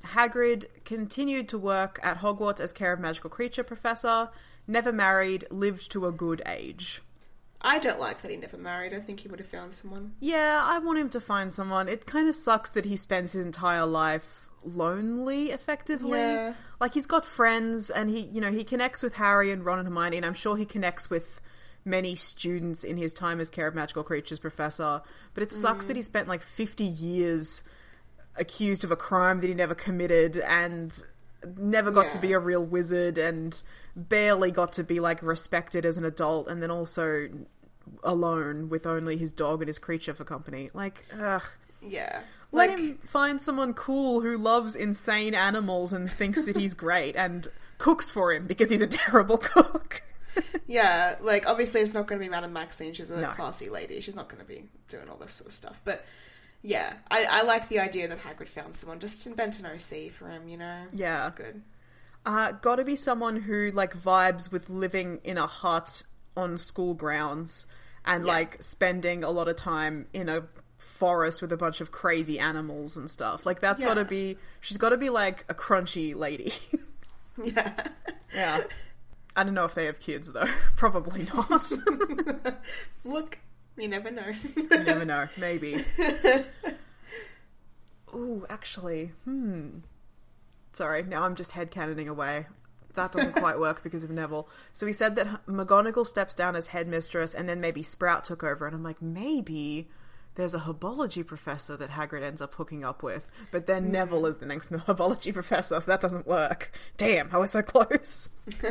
Hagrid 0.06 0.66
continued 0.84 1.50
to 1.50 1.58
work 1.58 2.00
at 2.04 2.20
Hogwarts 2.20 2.60
as 2.60 2.72
care 2.72 2.94
of 2.94 3.00
magical 3.00 3.30
creature 3.30 3.64
professor, 3.64 4.30
never 4.68 4.92
married, 4.92 5.46
lived 5.50 5.92
to 5.92 6.06
a 6.06 6.12
good 6.12 6.42
age. 6.46 7.02
I 7.62 7.80
don't 7.80 8.00
like 8.00 8.22
that 8.22 8.30
he 8.30 8.38
never 8.38 8.58
married. 8.58 8.94
I 8.94 9.00
think 9.00 9.22
he 9.22 9.28
would 9.28 9.40
have 9.40 9.50
found 9.50 9.74
someone. 9.74 10.14
Yeah, 10.20 10.62
I 10.64 10.80
want 10.80 11.00
him 11.00 11.10
to 11.10 11.20
find 11.20 11.52
someone. 11.52 11.88
It 11.90 12.06
kind 12.06 12.30
of 12.30 12.36
sucks 12.36 12.70
that 12.72 12.86
he 12.86 12.96
spends 12.96 13.32
his 13.32 13.46
entire 13.46 13.86
life 13.86 14.50
lonely, 14.64 15.52
effectively. 15.52 16.20
Yeah. 16.20 16.54
Like 16.80 16.94
he's 16.94 17.08
got 17.08 17.26
friends 17.26 17.90
and 17.90 18.10
he, 18.10 18.22
you 18.22 18.42
know, 18.42 18.52
he 18.52 18.64
connects 18.64 19.02
with 19.02 19.16
Harry 19.16 19.52
and 19.52 19.66
Ron 19.66 19.80
and 19.80 19.88
Hermione, 19.88 20.18
and 20.18 20.26
I'm 20.26 20.34
sure 20.34 20.56
he 20.56 20.66
connects 20.66 21.10
with 21.10 21.42
many 21.86 22.16
students 22.16 22.84
in 22.84 22.98
his 22.98 23.14
time 23.14 23.40
as 23.40 23.50
care 23.50 23.68
of 23.68 23.76
magical 23.76 24.04
creatures 24.04 24.40
professor. 24.40 25.02
But 25.34 25.44
it 25.44 25.52
sucks 25.52 25.86
mm. 25.86 25.88
that 25.88 25.96
he 25.96 26.02
spent 26.02 26.28
like 26.28 26.42
50 26.42 26.84
years 26.84 27.64
accused 28.38 28.84
of 28.84 28.92
a 28.92 28.96
crime 28.96 29.42
that 29.42 29.48
he 29.48 29.54
never 29.54 29.76
committed 29.76 30.38
and 30.38 30.94
never 31.58 31.92
got 31.92 32.10
to 32.12 32.18
be 32.18 32.34
a 32.34 32.40
real 32.40 32.64
wizard 32.66 33.18
and 33.18 33.62
barely 33.96 34.52
got 34.52 34.74
to 34.74 34.84
be 34.84 35.00
like 35.00 35.22
respected 35.22 35.86
as 35.86 35.98
an 35.98 36.06
adult 36.06 36.48
and 36.48 36.62
then 36.62 36.72
also 36.72 37.30
alone 38.04 38.70
with 38.70 38.86
only 38.86 39.18
his 39.18 39.32
dog 39.32 39.62
and 39.62 39.68
his 39.68 39.80
creature 39.80 40.14
for 40.14 40.24
company. 40.24 40.70
Like, 40.74 41.04
ugh. 41.20 41.44
Yeah. 41.82 42.22
Let 42.52 42.70
Like, 42.72 42.80
him 42.80 42.98
find 43.08 43.42
someone 43.42 43.74
cool 43.74 44.22
who 44.22 44.38
loves 44.38 44.76
insane 44.76 45.34
animals 45.36 45.94
and 45.94 46.12
thinks 46.12 46.44
that 46.46 46.56
he's 46.56 46.74
great 46.74 47.16
and 47.16 47.48
cooks 47.78 48.10
for 48.10 48.34
him 48.34 48.48
because 48.48 48.70
he's 48.70 48.82
a 48.82 48.88
terrible 49.06 49.38
cook. 49.38 50.02
yeah, 50.66 51.16
like 51.22 51.48
obviously 51.48 51.82
it's 51.82 51.94
not 51.94 52.08
going 52.08 52.20
to 52.20 52.26
be 52.26 52.30
Madame 52.30 52.54
Maxime. 52.54 52.94
She's 52.94 53.10
a 53.10 53.22
No. 53.22 53.30
classy 53.30 53.70
lady. 53.70 54.02
She's 54.02 54.16
not 54.16 54.30
going 54.30 54.42
to 54.42 54.48
be 54.48 54.66
doing 54.88 55.10
all 55.10 55.18
this 55.18 55.34
sort 55.34 55.48
of 55.48 55.54
stuff. 55.54 55.80
But 55.86 56.04
yeah, 56.62 56.94
I, 57.12 57.26
I 57.30 57.44
like 57.44 57.70
the 57.70 57.80
idea 57.80 58.08
that 58.08 58.20
Hagrid 58.20 58.48
found 58.48 58.76
someone. 58.76 59.00
Just 59.00 59.26
invent 59.28 59.60
an 59.60 59.66
OC 59.66 60.12
for 60.12 60.28
him, 60.28 60.48
you 60.48 60.58
know. 60.58 60.84
Yeah. 60.94 61.28
it's 61.28 61.36
good. 61.36 61.62
Uh, 62.26 62.54
gotta 62.54 62.84
be 62.84 62.96
someone 62.96 63.36
who 63.36 63.72
like 63.72 63.96
vibes 63.96 64.52
with 64.52 64.70
living 64.70 65.20
in 65.24 65.38
a 65.38 65.46
hut 65.46 66.02
on 66.36 66.58
school 66.58 66.94
grounds 66.96 67.66
and 68.04 68.26
Yeah. 68.26 68.32
like 68.32 68.64
spending 68.64 69.24
a 69.24 69.30
lot 69.30 69.48
of 69.48 69.56
time 69.58 70.08
in 70.14 70.28
a 70.28 70.44
forest 70.78 71.42
with 71.42 71.52
a 71.52 71.58
bunch 71.58 71.82
of 71.82 71.92
crazy 71.92 72.40
animals 72.40 72.96
and 72.98 73.10
stuff. 73.10 73.46
Like 73.46 73.60
that's 73.60 73.82
Yeah. 73.82 73.88
gotta 73.90 74.06
be 74.06 74.38
she's 74.62 74.78
gotta 74.78 74.98
be 74.98 75.10
like 75.10 75.46
a 75.50 75.54
crunchy 75.54 76.16
lady. 76.16 76.54
Yeah, 77.44 77.74
yeah. 78.34 78.62
I 79.36 79.44
don't 79.44 79.54
know 79.56 79.66
if 79.66 79.76
they 79.76 79.86
have 79.88 80.00
kids 80.00 80.32
though. 80.32 80.48
Probably 80.78 81.28
not. 81.34 81.70
look, 83.04 83.38
you 83.78 83.88
never 83.88 84.12
know. 84.12 84.32
you 84.56 84.84
never 84.84 85.06
know. 85.06 85.28
Maybe. 85.38 85.84
Ooh, 88.14 88.46
actually, 88.50 89.12
hmm. 89.26 89.80
Sorry, 90.74 91.04
now 91.04 91.24
I'm 91.24 91.36
just 91.36 91.52
head 91.52 91.72
headcanoning 91.72 92.08
away. 92.08 92.48
That 92.96 93.12
doesn't 93.12 93.34
quite 93.34 93.60
work 93.60 93.84
because 93.84 94.04
of 94.04 94.10
Neville. 94.10 94.48
So 94.74 94.86
he 94.86 94.94
said 94.94 95.16
that 95.18 95.46
McGonagall 95.48 96.08
steps 96.08 96.34
down 96.34 96.56
as 96.56 96.68
headmistress 96.68 97.34
and 97.34 97.48
then 97.48 97.60
maybe 97.60 97.84
Sprout 97.84 98.24
took 98.24 98.44
over. 98.44 98.66
And 98.66 98.76
I'm 98.76 98.84
like, 98.84 99.02
maybe 99.02 99.90
there's 100.36 100.54
a 100.54 100.60
herbology 100.60 101.26
professor 101.26 101.76
that 101.78 101.90
Hagrid 101.90 102.24
ends 102.24 102.42
up 102.42 102.54
hooking 102.54 102.84
up 102.86 103.04
with, 103.04 103.30
but 103.52 103.66
then 103.68 103.92
Neville 103.92 104.26
is 104.26 104.38
the 104.38 104.46
next 104.46 104.70
herbology 104.72 105.34
professor, 105.34 105.80
so 105.82 105.92
that 105.92 106.02
doesn't 106.02 106.28
work. 106.28 106.72
Damn, 106.98 107.30
I 107.34 107.38
was 107.38 107.52
so 107.52 107.62
close. 107.62 108.30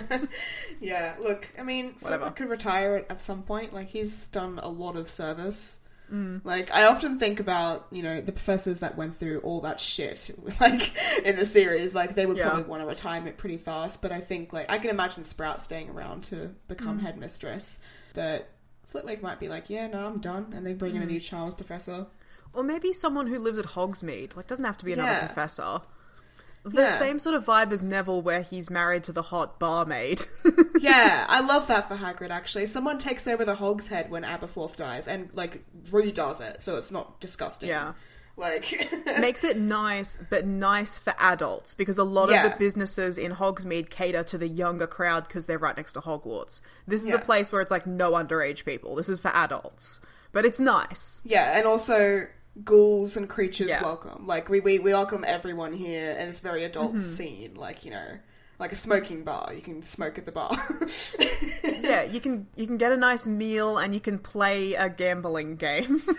Yeah, 0.80 1.14
look, 1.20 1.48
I 1.58 1.62
mean, 1.62 1.94
Whatever. 2.00 2.30
Could 2.30 2.48
retire 2.48 3.04
at- 3.08 3.22
some 3.22 3.42
point. 3.42 3.72
Like, 3.72 3.88
he's 3.88 4.26
done 4.28 4.58
a 4.62 4.68
lot 4.68 4.96
of 4.96 5.08
service. 5.10 5.78
Mm. 6.12 6.42
Like, 6.44 6.70
I 6.72 6.84
often 6.84 7.18
think 7.18 7.40
about, 7.40 7.86
you 7.90 8.02
know, 8.02 8.20
the 8.20 8.32
professors 8.32 8.80
that 8.80 8.96
went 8.96 9.16
through 9.16 9.40
all 9.40 9.62
that 9.62 9.80
shit, 9.80 10.30
like, 10.60 10.92
in 11.24 11.36
the 11.36 11.46
series. 11.46 11.94
Like, 11.94 12.14
they 12.14 12.26
would 12.26 12.36
Yeah. 12.36 12.44
probably 12.50 12.64
want 12.64 12.82
to 12.82 12.86
retirement 12.86 13.38
pretty 13.38 13.56
fast. 13.56 14.02
But 14.02 14.12
I 14.12 14.20
think, 14.20 14.52
like, 14.52 14.70
I 14.70 14.78
can 14.78 14.90
imagine 14.90 15.24
Sprout 15.24 15.60
staying 15.60 15.88
around 15.90 16.24
to 16.24 16.50
become 16.68 16.98
Mm. 16.98 17.02
headmistress. 17.02 17.80
But 18.12 18.48
Flitwick 18.94 19.22
might 19.22 19.40
be 19.40 19.48
like, 19.48 19.68
yeah, 19.68 19.88
no, 19.88 20.06
I'm 20.06 20.20
done. 20.20 20.52
And 20.54 20.64
they 20.64 20.72
bring 20.72 20.94
in 20.94 21.00
Mm. 21.02 21.06
a 21.06 21.08
new 21.08 21.18
Charms 21.20 21.52
professor. 21.52 22.06
Or 22.52 22.62
maybe 22.62 22.92
someone 22.92 23.26
who 23.26 23.40
lives 23.40 23.58
at 23.58 23.64
Hogsmeade. 23.66 24.36
Like, 24.36 24.46
doesn't 24.46 24.64
have 24.64 24.78
to 24.78 24.84
be 24.84 24.92
another 24.92 25.10
Yeah. 25.10 25.26
professor. 25.26 25.80
The 26.64 26.82
Yeah. 26.82 26.96
same 26.96 27.18
sort 27.18 27.34
of 27.34 27.44
vibe 27.44 27.72
as 27.72 27.82
Neville, 27.82 28.22
where 28.22 28.42
he's 28.42 28.70
married 28.70 29.02
to 29.04 29.12
the 29.12 29.22
hot 29.22 29.58
barmaid. 29.58 30.22
yeah, 30.80 31.26
I 31.28 31.40
love 31.40 31.66
that 31.66 31.88
for 31.88 31.96
Hagrid. 31.96 32.30
Actually, 32.30 32.66
someone 32.66 32.98
takes 33.00 33.26
over 33.26 33.44
the 33.44 33.56
Hog's 33.56 33.88
Head 33.88 34.10
when 34.10 34.22
Aberforth 34.22 34.76
dies, 34.76 35.08
and 35.08 35.28
like 35.34 35.64
redoes 35.90 36.40
it, 36.40 36.62
so 36.62 36.76
it's 36.76 36.92
not 36.92 37.20
disgusting. 37.20 37.68
Yeah. 37.70 37.94
Like 38.36 38.90
Makes 39.20 39.44
it 39.44 39.56
nice, 39.56 40.18
but 40.30 40.46
nice 40.46 40.98
for 40.98 41.14
adults 41.18 41.74
because 41.74 41.98
a 41.98 42.04
lot 42.04 42.32
of 42.32 42.50
the 42.50 42.56
businesses 42.58 43.16
in 43.18 43.32
Hogsmeade 43.32 43.90
cater 43.90 44.22
to 44.24 44.38
the 44.38 44.48
younger 44.48 44.86
crowd 44.86 45.26
because 45.28 45.46
they're 45.46 45.58
right 45.58 45.76
next 45.76 45.92
to 45.92 46.00
Hogwarts. 46.00 46.60
This 46.86 47.02
is 47.02 47.08
Yeah. 47.10 47.16
a 47.16 47.18
place 47.20 47.52
where 47.52 47.60
it's 47.62 47.70
like 47.70 47.86
no 47.86 48.12
underage 48.12 48.64
people. 48.64 48.94
This 48.96 49.08
is 49.08 49.20
for 49.20 49.28
adults, 49.28 50.00
but 50.32 50.44
it's 50.44 50.58
nice. 50.60 51.22
yeah, 51.24 51.56
and 51.56 51.66
also 51.66 52.26
ghouls 52.64 53.16
and 53.16 53.28
creatures 53.28 53.68
Yeah. 53.68 53.82
welcome. 53.82 54.26
Like 54.26 54.48
we, 54.48 54.60
we 54.60 54.78
we 54.78 54.92
welcome 54.92 55.24
everyone 55.26 55.72
here, 55.72 56.14
and 56.18 56.28
it's 56.28 56.40
very 56.40 56.64
adult 56.64 56.92
Mm-hmm. 56.94 57.02
scene. 57.02 57.54
Like 57.54 57.84
you 57.84 57.90
know, 57.92 58.18
like 58.58 58.72
a 58.72 58.76
smoking 58.76 59.22
bar. 59.24 59.52
You 59.54 59.60
can 59.62 59.82
smoke 59.84 60.18
at 60.18 60.26
the 60.26 60.32
bar. 60.32 60.56
Yeah, 61.82 62.02
you 62.10 62.20
can 62.20 62.46
you 62.56 62.66
can 62.66 62.78
get 62.78 62.90
a 62.92 62.96
nice 62.96 63.26
meal 63.28 63.78
and 63.78 63.94
you 63.94 64.00
can 64.00 64.18
play 64.18 64.74
a 64.74 64.88
gambling 64.90 65.56
game. 65.56 66.02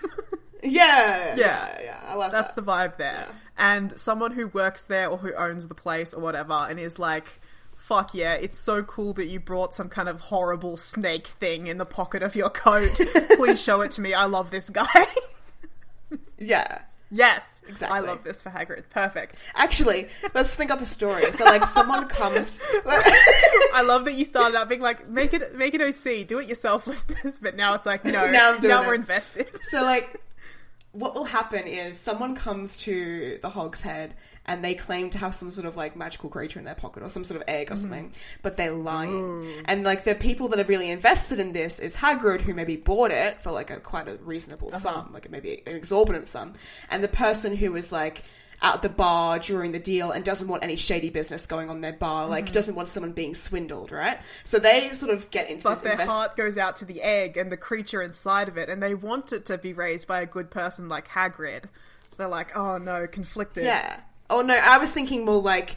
yeah, 0.65 1.35
Yeah. 1.35 1.35
yeah, 1.37 1.81
yeah. 1.83 1.99
I 2.07 2.15
love 2.15 2.31
That's 2.31 2.53
that. 2.53 2.65
the 2.65 2.71
vibe 2.71 2.97
there. 2.97 3.27
And 3.57 3.97
someone 3.97 4.31
who 4.31 4.47
works 4.47 4.83
there 4.85 5.07
or 5.09 5.17
who 5.17 5.33
owns 5.33 5.67
the 5.67 5.75
place 5.75 6.13
or 6.13 6.21
whatever 6.21 6.53
and 6.69 6.79
is 6.79 6.99
like, 6.99 7.39
fuck 7.77 8.13
yeah, 8.13 8.33
it's 8.33 8.57
so 8.57 8.83
cool 8.83 9.13
that 9.13 9.27
you 9.27 9.39
brought 9.39 9.73
some 9.73 9.87
kind 9.89 10.09
of 10.09 10.19
horrible 10.19 10.75
snake 10.75 11.27
thing 11.27 11.67
in 11.67 11.77
the 11.77 11.85
pocket 11.85 12.21
of 12.23 12.35
your 12.35 12.49
coat. 12.49 12.89
Please 13.37 13.61
show 13.61 13.81
it 13.81 13.91
to 13.91 14.01
me. 14.01 14.13
I 14.13 14.25
love 14.25 14.51
this 14.51 14.69
guy. 14.69 14.85
yeah. 16.37 16.79
yes. 17.11 17.61
Exactly. 17.67 17.97
I 17.97 18.01
love 18.01 18.23
this 18.23 18.41
for 18.41 18.49
Hagrid. 18.49 18.83
Perfect. 18.89 19.49
Actually, 19.55 20.09
let's 20.33 20.53
think 20.55 20.71
up 20.71 20.81
a 20.81 20.85
story. 20.85 21.31
So, 21.31 21.45
like, 21.45 21.65
someone 21.65 22.07
comes. 22.09 22.59
I 22.85 23.83
love 23.85 24.05
that 24.05 24.13
you 24.15 24.25
started 24.25 24.57
out 24.57 24.67
being 24.69 24.81
like, 24.81 25.07
make 25.07 25.33
it 25.33 25.55
make 25.55 25.73
it 25.73 25.81
OC, 25.81 26.27
do 26.27 26.39
it 26.39 26.47
yourself, 26.47 26.87
listeners. 26.87 27.37
But 27.41 27.55
now 27.55 27.73
it's 27.75 27.85
like, 27.85 28.03
no, 28.05 28.29
Now 28.29 28.57
now 28.61 28.83
it. 28.83 28.87
we're 28.87 28.95
invested. 28.95 29.47
So, 29.63 29.81
like, 29.81 30.21
what 30.95 31.13
will 31.13 31.25
happen 31.25 31.67
is 31.67 31.99
someone 31.99 32.35
comes 32.35 32.77
to 32.77 33.37
the 33.41 33.49
Hog's 33.49 33.81
Head 33.81 34.13
and 34.45 34.63
they 34.63 34.75
claim 34.75 35.09
to 35.09 35.17
have 35.17 35.35
some 35.35 35.51
sort 35.51 35.65
of 35.65 35.75
like 35.75 35.95
magical 35.95 36.29
creature 36.29 36.59
in 36.59 36.65
their 36.65 36.75
pocket 36.75 37.03
or 37.03 37.09
some 37.09 37.23
sort 37.23 37.41
of 37.41 37.47
egg 37.49 37.69
or 37.69 37.73
hmm. 37.73 37.81
something, 37.81 38.11
but 38.41 38.55
they're 38.55 38.71
lying. 38.71 39.51
And 39.65 39.83
like 39.83 40.03
the 40.03 40.15
people 40.15 40.47
that 40.49 40.59
are 40.59 40.63
really 40.63 40.89
invested 40.89 41.39
in 41.39 41.51
this 41.51 41.79
is 41.79 41.95
Hagrid, 41.95 42.41
who 42.41 42.53
maybe 42.53 42.77
bought 42.77 43.11
it 43.11 43.41
for 43.41 43.51
like 43.51 43.71
a 43.71 43.79
quite 43.79 44.07
a 44.07 44.17
reasonable 44.17 44.69
uh-huh. 44.69 44.77
sum, 44.77 45.09
like 45.13 45.29
maybe 45.29 45.63
an 45.65 45.75
exorbitant 45.75 46.27
sum, 46.27 46.53
and 46.89 47.03
the 47.03 47.09
person 47.09 47.55
who 47.55 47.71
was 47.71 47.91
like 47.91 48.23
at 48.61 48.81
the 48.81 48.89
bar 48.89 49.39
during 49.39 49.71
the 49.71 49.79
deal 49.79 50.11
and 50.11 50.23
doesn't 50.23 50.47
want 50.47 50.63
any 50.63 50.75
shady 50.75 51.09
business 51.09 51.45
going 51.45 51.69
on 51.69 51.81
their 51.81 51.93
bar, 51.93 52.27
like 52.27 52.45
mm-hmm. 52.45 52.53
doesn't 52.53 52.75
want 52.75 52.89
someone 52.89 53.11
being 53.11 53.35
swindled, 53.35 53.91
right? 53.91 54.19
So 54.43 54.59
they 54.59 54.89
sort 54.89 55.13
of 55.13 55.29
get 55.31 55.49
into 55.49 55.63
But 55.63 55.71
this 55.71 55.81
their 55.81 55.91
invest- 55.93 56.11
heart 56.11 56.35
goes 56.35 56.57
out 56.57 56.77
to 56.77 56.85
the 56.85 57.01
egg 57.01 57.37
and 57.37 57.51
the 57.51 57.57
creature 57.57 58.01
inside 58.01 58.47
of 58.47 58.57
it, 58.57 58.69
and 58.69 58.81
they 58.81 58.95
want 58.95 59.33
it 59.33 59.45
to 59.45 59.57
be 59.57 59.73
raised 59.73 60.07
by 60.07 60.21
a 60.21 60.25
good 60.25 60.49
person 60.49 60.89
like 60.89 61.07
Hagrid. 61.07 61.63
So 62.09 62.15
they're 62.17 62.27
like, 62.27 62.55
oh 62.55 62.77
no, 62.77 63.07
conflicted. 63.07 63.65
Yeah. 63.65 63.99
Oh 64.29 64.41
no, 64.41 64.55
I 64.55 64.77
was 64.77 64.91
thinking 64.91 65.25
more 65.25 65.41
like 65.41 65.75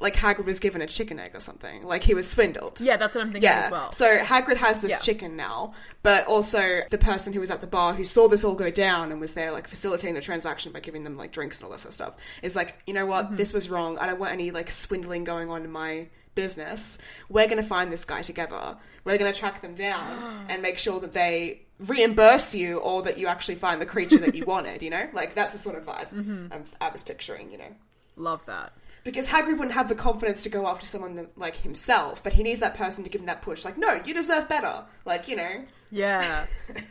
like 0.00 0.14
Hagrid 0.14 0.44
was 0.44 0.60
given 0.60 0.80
a 0.80 0.86
chicken 0.86 1.18
egg 1.18 1.32
or 1.34 1.40
something. 1.40 1.82
Like 1.82 2.02
he 2.04 2.14
was 2.14 2.28
swindled. 2.30 2.80
Yeah, 2.80 2.96
that's 2.96 3.16
what 3.16 3.22
I'm 3.22 3.32
thinking 3.32 3.42
Yeah. 3.50 3.62
as 3.64 3.70
well. 3.70 3.90
So 3.92 4.18
Hagrid 4.18 4.56
has 4.58 4.80
this 4.80 4.92
Yeah. 4.92 4.98
chicken 4.98 5.36
now, 5.36 5.74
but 6.04 6.26
also 6.26 6.82
the 6.88 6.98
person 6.98 7.32
who 7.32 7.40
was 7.40 7.50
at 7.50 7.60
the 7.60 7.66
bar 7.66 7.94
who 7.94 8.04
saw 8.04 8.28
this 8.28 8.44
all 8.44 8.54
go 8.54 8.70
down 8.70 9.10
and 9.10 9.20
was 9.20 9.32
there 9.32 9.50
like 9.50 9.66
facilitating 9.66 10.14
the 10.14 10.20
transaction 10.20 10.70
by 10.72 10.80
giving 10.80 11.02
them 11.04 11.16
like 11.16 11.32
drinks 11.32 11.58
and 11.58 11.64
all 11.64 11.70
that 11.72 11.80
sort 11.80 11.90
of 11.90 11.94
stuff 11.94 12.14
is 12.42 12.54
like, 12.54 12.76
you 12.86 12.94
know 12.94 13.06
what, 13.06 13.26
Mm-hmm. 13.26 13.36
this 13.36 13.52
was 13.52 13.68
wrong. 13.68 13.98
I 13.98 14.06
don't 14.06 14.20
want 14.20 14.32
any 14.32 14.50
like 14.52 14.70
swindling 14.70 15.24
going 15.24 15.50
on 15.50 15.64
in 15.64 15.70
my 15.72 16.06
business. 16.36 16.98
We're 17.28 17.48
gonna 17.48 17.64
find 17.64 17.90
this 17.92 18.04
guy 18.04 18.22
together. 18.22 18.76
We're 19.04 19.18
gonna 19.18 19.32
track 19.32 19.62
them 19.62 19.74
down 19.74 20.46
and 20.48 20.62
make 20.62 20.78
sure 20.78 21.00
that 21.00 21.12
they 21.12 21.62
reimburse 21.80 22.54
you 22.54 22.78
or 22.78 23.02
that 23.02 23.18
you 23.18 23.26
actually 23.26 23.54
find 23.56 23.80
the 23.80 23.86
creature 23.86 24.18
that 24.18 24.36
you 24.36 24.44
wanted, 24.54 24.82
you 24.82 24.90
know? 24.90 25.08
Like 25.12 25.34
that's 25.34 25.52
the 25.52 25.58
sort 25.58 25.76
of 25.76 25.84
vibe 25.84 26.08
Mm-hmm. 26.12 26.52
I'm, 26.52 26.64
I 26.80 26.90
was 26.90 27.02
picturing, 27.02 27.50
you 27.50 27.58
know? 27.58 27.74
Love 28.16 28.44
that. 28.46 28.72
Because 29.04 29.28
Hagrid 29.28 29.58
wouldn't 29.58 29.72
have 29.72 29.88
the 29.88 29.94
confidence 29.94 30.42
to 30.42 30.48
go 30.48 30.66
after 30.66 30.84
someone 30.84 31.14
that, 31.16 31.38
like 31.38 31.56
himself, 31.56 32.22
but 32.22 32.32
he 32.32 32.42
needs 32.42 32.60
that 32.60 32.74
person 32.74 33.04
to 33.04 33.10
give 33.10 33.20
him 33.20 33.26
that 33.26 33.42
push. 33.42 33.64
Like, 33.64 33.78
no, 33.78 34.00
you 34.04 34.14
deserve 34.14 34.48
better. 34.48 34.84
Like, 35.04 35.28
you 35.28 35.36
know. 35.36 35.64
Yeah. 35.90 36.46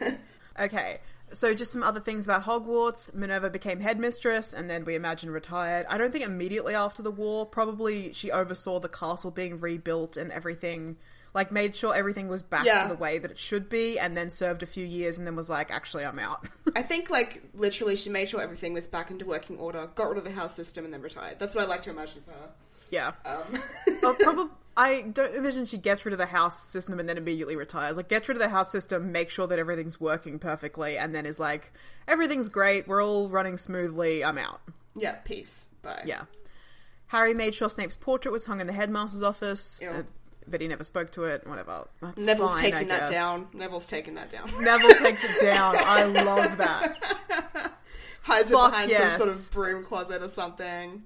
okay. 0.59 0.99
So 1.33 1.53
just 1.53 1.71
some 1.71 1.83
other 1.83 1.99
things 1.99 2.25
about 2.25 2.43
Hogwarts. 2.43 3.13
Minerva 3.13 3.49
became 3.49 3.79
headmistress 3.79 4.53
and 4.53 4.69
then 4.69 4.85
we 4.85 4.95
imagine 4.95 5.29
retired. 5.29 5.85
I 5.89 5.97
don't 5.97 6.11
think 6.11 6.23
immediately 6.23 6.73
after 6.73 7.03
the 7.03 7.11
war. 7.11 7.45
Probably 7.45 8.13
she 8.13 8.31
oversaw 8.31 8.79
the 8.79 8.89
castle 8.89 9.31
being 9.31 9.59
rebuilt 9.59 10.15
and 10.15 10.31
everything 10.31 10.95
like 11.33 11.51
made 11.51 11.75
sure 11.75 11.93
everything 11.93 12.27
was 12.27 12.41
back 12.43 12.65
Yeah. 12.65 12.83
to 12.83 12.89
the 12.89 12.95
way 12.95 13.17
that 13.19 13.29
it 13.31 13.37
should 13.39 13.69
be 13.69 13.99
and 13.99 14.15
then 14.17 14.29
served 14.29 14.63
a 14.63 14.65
few 14.65 14.85
years 14.85 15.17
and 15.17 15.27
then 15.27 15.35
was 15.35 15.49
like, 15.49 15.69
actually 15.71 16.05
I'm 16.05 16.19
out. 16.19 16.47
I 16.75 16.81
think, 16.81 17.09
like, 17.09 17.43
literally, 17.53 17.95
she 17.95 18.09
made 18.09 18.29
sure 18.29 18.41
everything 18.41 18.73
was 18.73 18.87
back 18.87 19.11
into 19.11 19.25
working 19.25 19.57
order, 19.57 19.89
got 19.95 20.09
rid 20.09 20.17
of 20.17 20.23
the 20.23 20.31
house 20.31 20.55
system, 20.55 20.85
and 20.85 20.93
then 20.93 21.01
retired. 21.01 21.37
That's 21.39 21.53
what 21.55 21.63
I 21.63 21.67
like 21.67 21.81
to 21.83 21.89
imagine 21.91 22.21
for 22.25 22.31
her. 22.31 22.49
yeah. 22.91 23.11
Um, 23.25 23.61
Oh, 24.03 24.15
probably. 24.19 24.45
I 24.79 25.01
don't 25.01 25.33
imagine 25.33 25.65
she 25.65 25.79
gets 25.79 26.05
rid 26.05 26.11
of 26.13 26.19
the 26.19 26.27
house 26.27 26.69
system 26.69 26.99
and 26.99 27.09
then 27.09 27.17
immediately 27.17 27.55
retires. 27.55 27.97
Like, 27.97 28.09
gets 28.09 28.27
rid 28.29 28.35
of 28.37 28.43
the 28.43 28.49
house 28.49 28.71
system, 28.71 29.11
make 29.11 29.31
sure 29.31 29.47
that 29.47 29.57
everything's 29.57 29.99
working 29.99 30.37
perfectly, 30.37 30.97
and 30.99 31.15
then 31.15 31.25
is 31.25 31.39
like, 31.39 31.73
everything's 32.07 32.47
great, 32.49 32.87
we're 32.87 33.03
all 33.03 33.27
running 33.27 33.57
smoothly, 33.57 34.23
I'm 34.23 34.37
out. 34.37 34.61
yeah, 34.95 35.13
peace. 35.25 35.65
Bye. 35.81 36.03
Yeah. 36.05 36.21
Harry 37.07 37.33
made 37.33 37.55
sure 37.55 37.69
Snape's 37.69 37.95
portrait 37.95 38.31
was 38.31 38.45
hung 38.45 38.59
in 38.61 38.67
the 38.67 38.73
headmaster's 38.73 39.23
office, 39.23 39.81
uh, 39.81 40.03
but 40.49 40.61
he 40.61 40.67
never 40.67 40.83
spoke 40.83 41.11
to 41.13 41.23
it. 41.25 41.45
Whatever. 41.47 41.87
That's 42.01 42.25
Neville's 42.25 42.53
fine, 42.59 42.71
taking 42.71 42.87
that 42.87 43.11
down. 43.11 43.47
Neville's 43.53 43.87
taking 43.87 44.15
that 44.15 44.29
down. 44.29 44.49
Neville 44.63 44.95
takes 44.95 45.23
it 45.23 45.41
down. 45.45 45.75
I 45.79 46.03
love 46.05 46.57
that. 46.57 47.73
Hides 48.23 48.51
Fuck 48.51 48.67
it 48.67 48.71
behind 48.71 48.89
yes. 48.89 49.17
some 49.17 49.27
sort 49.27 49.37
of 49.37 49.51
broom 49.51 49.83
closet 49.85 50.21
or 50.21 50.27
something. 50.27 51.03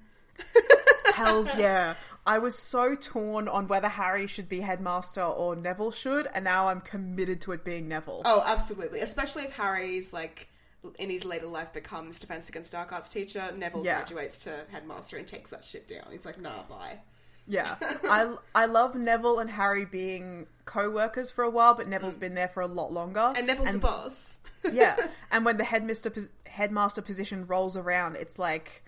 Hells 1.13 1.47
yeah. 1.57 1.95
I 2.25 2.37
was 2.37 2.57
so 2.57 2.95
torn 2.95 3.47
on 3.47 3.67
whether 3.67 3.87
Harry 3.87 4.27
should 4.27 4.47
be 4.47 4.59
headmaster 4.59 5.23
or 5.23 5.55
Neville 5.55 5.91
should, 5.91 6.27
and 6.33 6.43
now 6.43 6.67
I'm 6.67 6.81
committed 6.81 7.41
to 7.41 7.51
it 7.53 7.63
being 7.63 7.87
Neville. 7.87 8.21
Oh, 8.25 8.43
absolutely. 8.45 8.99
Especially 8.99 9.43
if 9.43 9.51
Harry's 9.53 10.13
like 10.13 10.47
in 10.99 11.09
his 11.09 11.25
later 11.25 11.47
life 11.47 11.73
becomes 11.73 12.19
defense 12.19 12.49
against 12.49 12.71
dark 12.71 12.91
arts 12.91 13.09
teacher. 13.09 13.51
Neville 13.55 13.83
Yeah. 13.85 13.97
graduates 13.97 14.37
to 14.39 14.65
headmaster 14.71 15.17
and 15.17 15.27
takes 15.27 15.49
that 15.51 15.63
shit 15.63 15.87
down. 15.87 16.05
He's 16.11 16.25
like, 16.25 16.39
nah, 16.39 16.63
bye. 16.63 16.99
Yeah, 17.51 17.75
I 18.05 18.33
I 18.55 18.65
love 18.65 18.95
Neville 18.95 19.39
and 19.39 19.49
Harry 19.49 19.83
being 19.83 20.47
co-workers 20.63 21.29
for 21.29 21.43
a 21.43 21.49
while, 21.49 21.73
but 21.73 21.87
Neville's 21.87 22.15
been 22.15 22.33
there 22.33 22.47
for 22.47 22.61
a 22.61 22.67
lot 22.67 22.93
longer. 22.93 23.19
Mm. 23.19 23.37
And 23.37 23.47
Neville's 23.47 23.73
the 23.73 23.79
boss. 23.79 24.37
yeah, 24.71 24.95
and 25.31 25.43
when 25.43 25.57
the 25.57 25.65
headmaster 25.65 26.11
headmaster 26.47 27.01
position 27.01 27.45
rolls 27.45 27.75
around, 27.75 28.15
it's 28.15 28.39
like, 28.39 28.83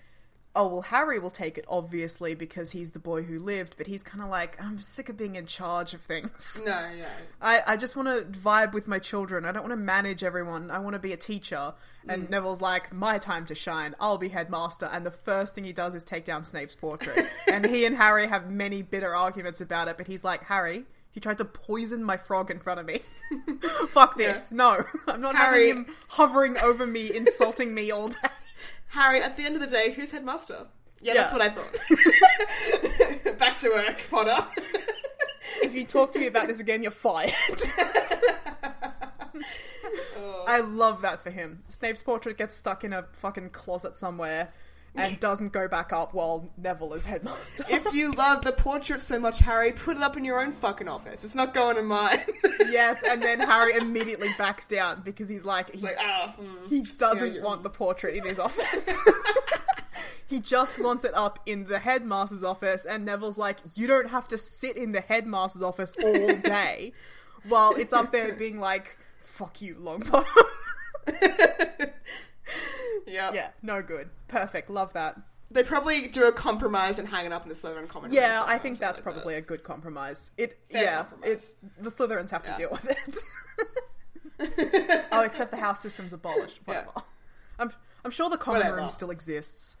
oh 0.56 0.68
well, 0.68 0.82
Harry 0.82 1.18
will 1.18 1.30
take 1.30 1.58
it 1.58 1.64
obviously 1.68 2.34
because 2.34 2.70
he's 2.70 2.92
the 2.92 2.98
boy 2.98 3.22
who 3.22 3.38
lived, 3.38 3.74
but 3.76 3.86
he's 3.86 4.02
kind 4.02 4.22
of 4.22 4.30
like, 4.30 4.60
I'm 4.62 4.78
sick 4.78 5.08
of 5.08 5.16
being 5.16 5.36
in 5.36 5.46
charge 5.46 5.94
of 5.94 6.00
things. 6.00 6.62
no, 6.64 6.72
no. 6.72 7.06
I, 7.42 7.62
I 7.66 7.76
just 7.76 7.96
want 7.96 8.08
to 8.08 8.38
vibe 8.38 8.72
with 8.72 8.86
my 8.86 8.98
children. 8.98 9.44
I 9.44 9.52
don't 9.52 9.62
want 9.62 9.72
to 9.72 9.76
manage 9.76 10.22
everyone. 10.22 10.70
I 10.70 10.78
want 10.78 10.94
to 10.94 11.00
be 11.00 11.12
a 11.12 11.16
teacher. 11.16 11.74
And 12.06 12.26
mm. 12.26 12.30
Neville's 12.30 12.60
like, 12.60 12.92
my 12.92 13.18
time 13.18 13.46
to 13.46 13.54
shine. 13.54 13.94
I'll 13.98 14.18
be 14.18 14.28
headmaster. 14.28 14.86
And 14.86 15.04
the 15.04 15.10
first 15.10 15.54
thing 15.54 15.64
he 15.64 15.72
does 15.72 15.94
is 15.94 16.04
take 16.04 16.24
down 16.24 16.44
Snape's 16.44 16.74
portrait. 16.74 17.26
and 17.52 17.64
he 17.64 17.84
and 17.84 17.96
Harry 17.96 18.26
have 18.26 18.50
many 18.50 18.82
bitter 18.82 19.14
arguments 19.14 19.60
about 19.60 19.88
it. 19.88 19.96
But 19.96 20.06
he's 20.06 20.22
like, 20.22 20.44
Harry, 20.44 20.84
he 21.10 21.20
tried 21.20 21.38
to 21.38 21.44
poison 21.44 22.04
my 22.04 22.16
frog 22.16 22.50
in 22.50 22.58
front 22.58 22.80
of 22.80 22.86
me. 22.86 23.00
Fuck 23.88 24.16
this. 24.16 24.52
No, 24.52 24.84
I'm 25.08 25.20
not 25.20 25.34
Harry- 25.34 25.68
having 25.68 25.84
him 25.84 25.94
hovering 26.08 26.58
over 26.58 26.86
me, 26.86 27.14
insulting 27.14 27.74
me 27.74 27.90
all 27.90 28.08
day. 28.08 28.18
Harry, 28.94 29.20
at 29.20 29.36
the 29.36 29.42
end 29.44 29.54
of 29.56 29.60
the 29.60 29.66
day, 29.66 29.90
who's 29.92 30.12
headmaster? 30.12 30.66
Yeah, 31.00 31.14
Yeah. 31.14 31.20
that's 31.22 31.32
what 31.32 31.42
I 31.42 31.48
thought. 31.50 33.38
Back 33.38 33.58
to 33.58 33.68
work, 33.70 34.00
Potter. 34.10 34.46
if 35.62 35.74
you 35.74 35.84
talk 35.84 36.12
to 36.12 36.18
me 36.20 36.26
about 36.28 36.46
this 36.46 36.60
again, 36.60 36.80
you're 36.82 36.92
fired. 36.92 37.32
Oh. 40.16 40.44
I 40.46 40.60
love 40.60 41.02
that 41.02 41.22
for 41.24 41.30
him. 41.30 41.62
Snape's 41.68 42.02
portrait 42.02 42.38
gets 42.38 42.54
stuck 42.54 42.84
in 42.84 42.92
a 42.92 43.02
fucking 43.12 43.50
closet 43.50 43.96
somewhere 43.96 44.52
and 44.96 45.18
doesn't 45.18 45.52
go 45.52 45.66
back 45.66 45.92
up 45.92 46.14
while 46.14 46.48
Neville 46.56 46.94
is 46.94 47.04
headmaster. 47.04 47.64
if 47.68 47.92
you 47.92 48.12
love 48.12 48.44
the 48.44 48.52
portrait 48.52 49.00
so 49.00 49.18
much, 49.18 49.40
Harry, 49.40 49.72
put 49.72 49.96
it 49.96 50.02
up 50.02 50.16
in 50.16 50.24
your 50.24 50.40
own 50.40 50.52
fucking 50.52 50.88
office. 50.88 51.24
It's 51.24 51.34
not 51.34 51.52
going 51.52 51.76
in 51.76 51.86
mine. 51.86 52.20
yes, 52.70 53.02
and 53.06 53.22
then 53.22 53.40
Harry 53.40 53.74
immediately 53.74 54.28
backs 54.38 54.66
down 54.66 55.02
because 55.02 55.28
he's 55.28 55.44
like, 55.44 55.74
he, 55.74 55.80
like, 55.80 55.96
ah, 55.98 56.34
mm. 56.40 56.68
he 56.68 56.82
doesn't 56.82 57.34
Yeah, 57.34 57.42
want 57.42 57.62
the 57.62 57.70
portrait 57.70 58.14
in 58.14 58.24
his 58.24 58.38
office. 58.38 58.92
he 60.28 60.38
just 60.40 60.80
wants 60.80 61.04
it 61.04 61.14
up 61.14 61.40
in 61.46 61.64
the 61.64 61.78
headmaster's 61.78 62.44
office, 62.44 62.84
and 62.84 63.04
Neville's 63.04 63.38
like, 63.38 63.58
you 63.74 63.86
don't 63.86 64.10
have 64.10 64.28
to 64.28 64.38
sit 64.38 64.76
in 64.76 64.92
the 64.92 65.00
headmaster's 65.00 65.62
office 65.62 65.92
all 66.02 66.36
day 66.36 66.92
while 67.48 67.72
it's 67.72 67.92
up 67.92 68.12
there 68.12 68.32
being 68.32 68.60
like, 68.60 68.96
fuck 69.20 69.60
you, 69.60 69.74
Longbottom. 69.74 70.24
yeah. 73.06 73.32
yeah, 73.32 73.50
no 73.62 73.82
good. 73.82 74.10
Perfect. 74.28 74.70
Love 74.70 74.92
that. 74.94 75.16
They 75.50 75.62
probably 75.62 76.08
do 76.08 76.24
a 76.26 76.32
compromise 76.32 76.98
and 76.98 77.06
hang 77.06 77.26
it 77.26 77.32
up 77.32 77.42
in 77.44 77.48
the 77.48 77.54
Slytherin 77.54 77.86
common 77.88 78.10
room 78.10 78.16
Yeah, 78.16 78.34
somewhere 78.34 78.54
I 78.54 78.56
or 78.56 78.58
think 78.60 78.76
something 78.76 78.86
that's 78.88 78.98
like 78.98 79.04
that. 79.04 79.12
probably 79.12 79.34
a 79.36 79.40
good 79.40 79.62
compromise. 79.62 80.30
It 80.36 80.58
Fair 80.68 80.82
yeah, 80.82 80.96
compromise. 81.04 81.30
it's 81.30 81.54
the 81.78 81.90
Slytherins 81.90 82.30
have 82.30 82.42
Yeah. 82.44 82.52
to 82.52 82.58
deal 82.58 82.70
with 82.70 82.90
it. 82.90 83.18
oh, 85.12 85.20
except 85.22 85.50
the 85.52 85.56
house 85.56 85.80
system's 85.80 86.12
abolished. 86.12 86.60
Whatever. 86.64 86.90
I'm 87.58 87.70
I'm 88.04 88.10
sure 88.10 88.28
the 88.30 88.36
common 88.36 88.60
Whatever. 88.60 88.78
room 88.78 88.88
still 88.88 89.10
exists. 89.10 89.76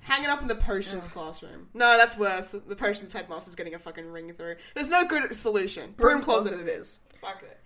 Hang 0.00 0.22
it 0.22 0.30
up 0.30 0.40
in 0.40 0.48
the 0.48 0.54
potions 0.54 1.06
classroom. 1.08 1.68
No, 1.74 1.98
that's 1.98 2.16
worse. 2.16 2.46
The, 2.48 2.60
the 2.60 2.76
potions 2.76 3.12
headmaster's 3.12 3.56
getting 3.56 3.74
a 3.74 3.78
fucking 3.78 4.06
ring 4.10 4.32
through. 4.32 4.56
There's 4.74 4.88
no 4.88 5.04
good 5.06 5.34
solution. 5.36 5.92
Broom, 5.96 6.22
closet, 6.22 6.54
it 6.58 6.68
is. 6.68 7.00
Fuck 7.20 7.42
it. 7.42 7.57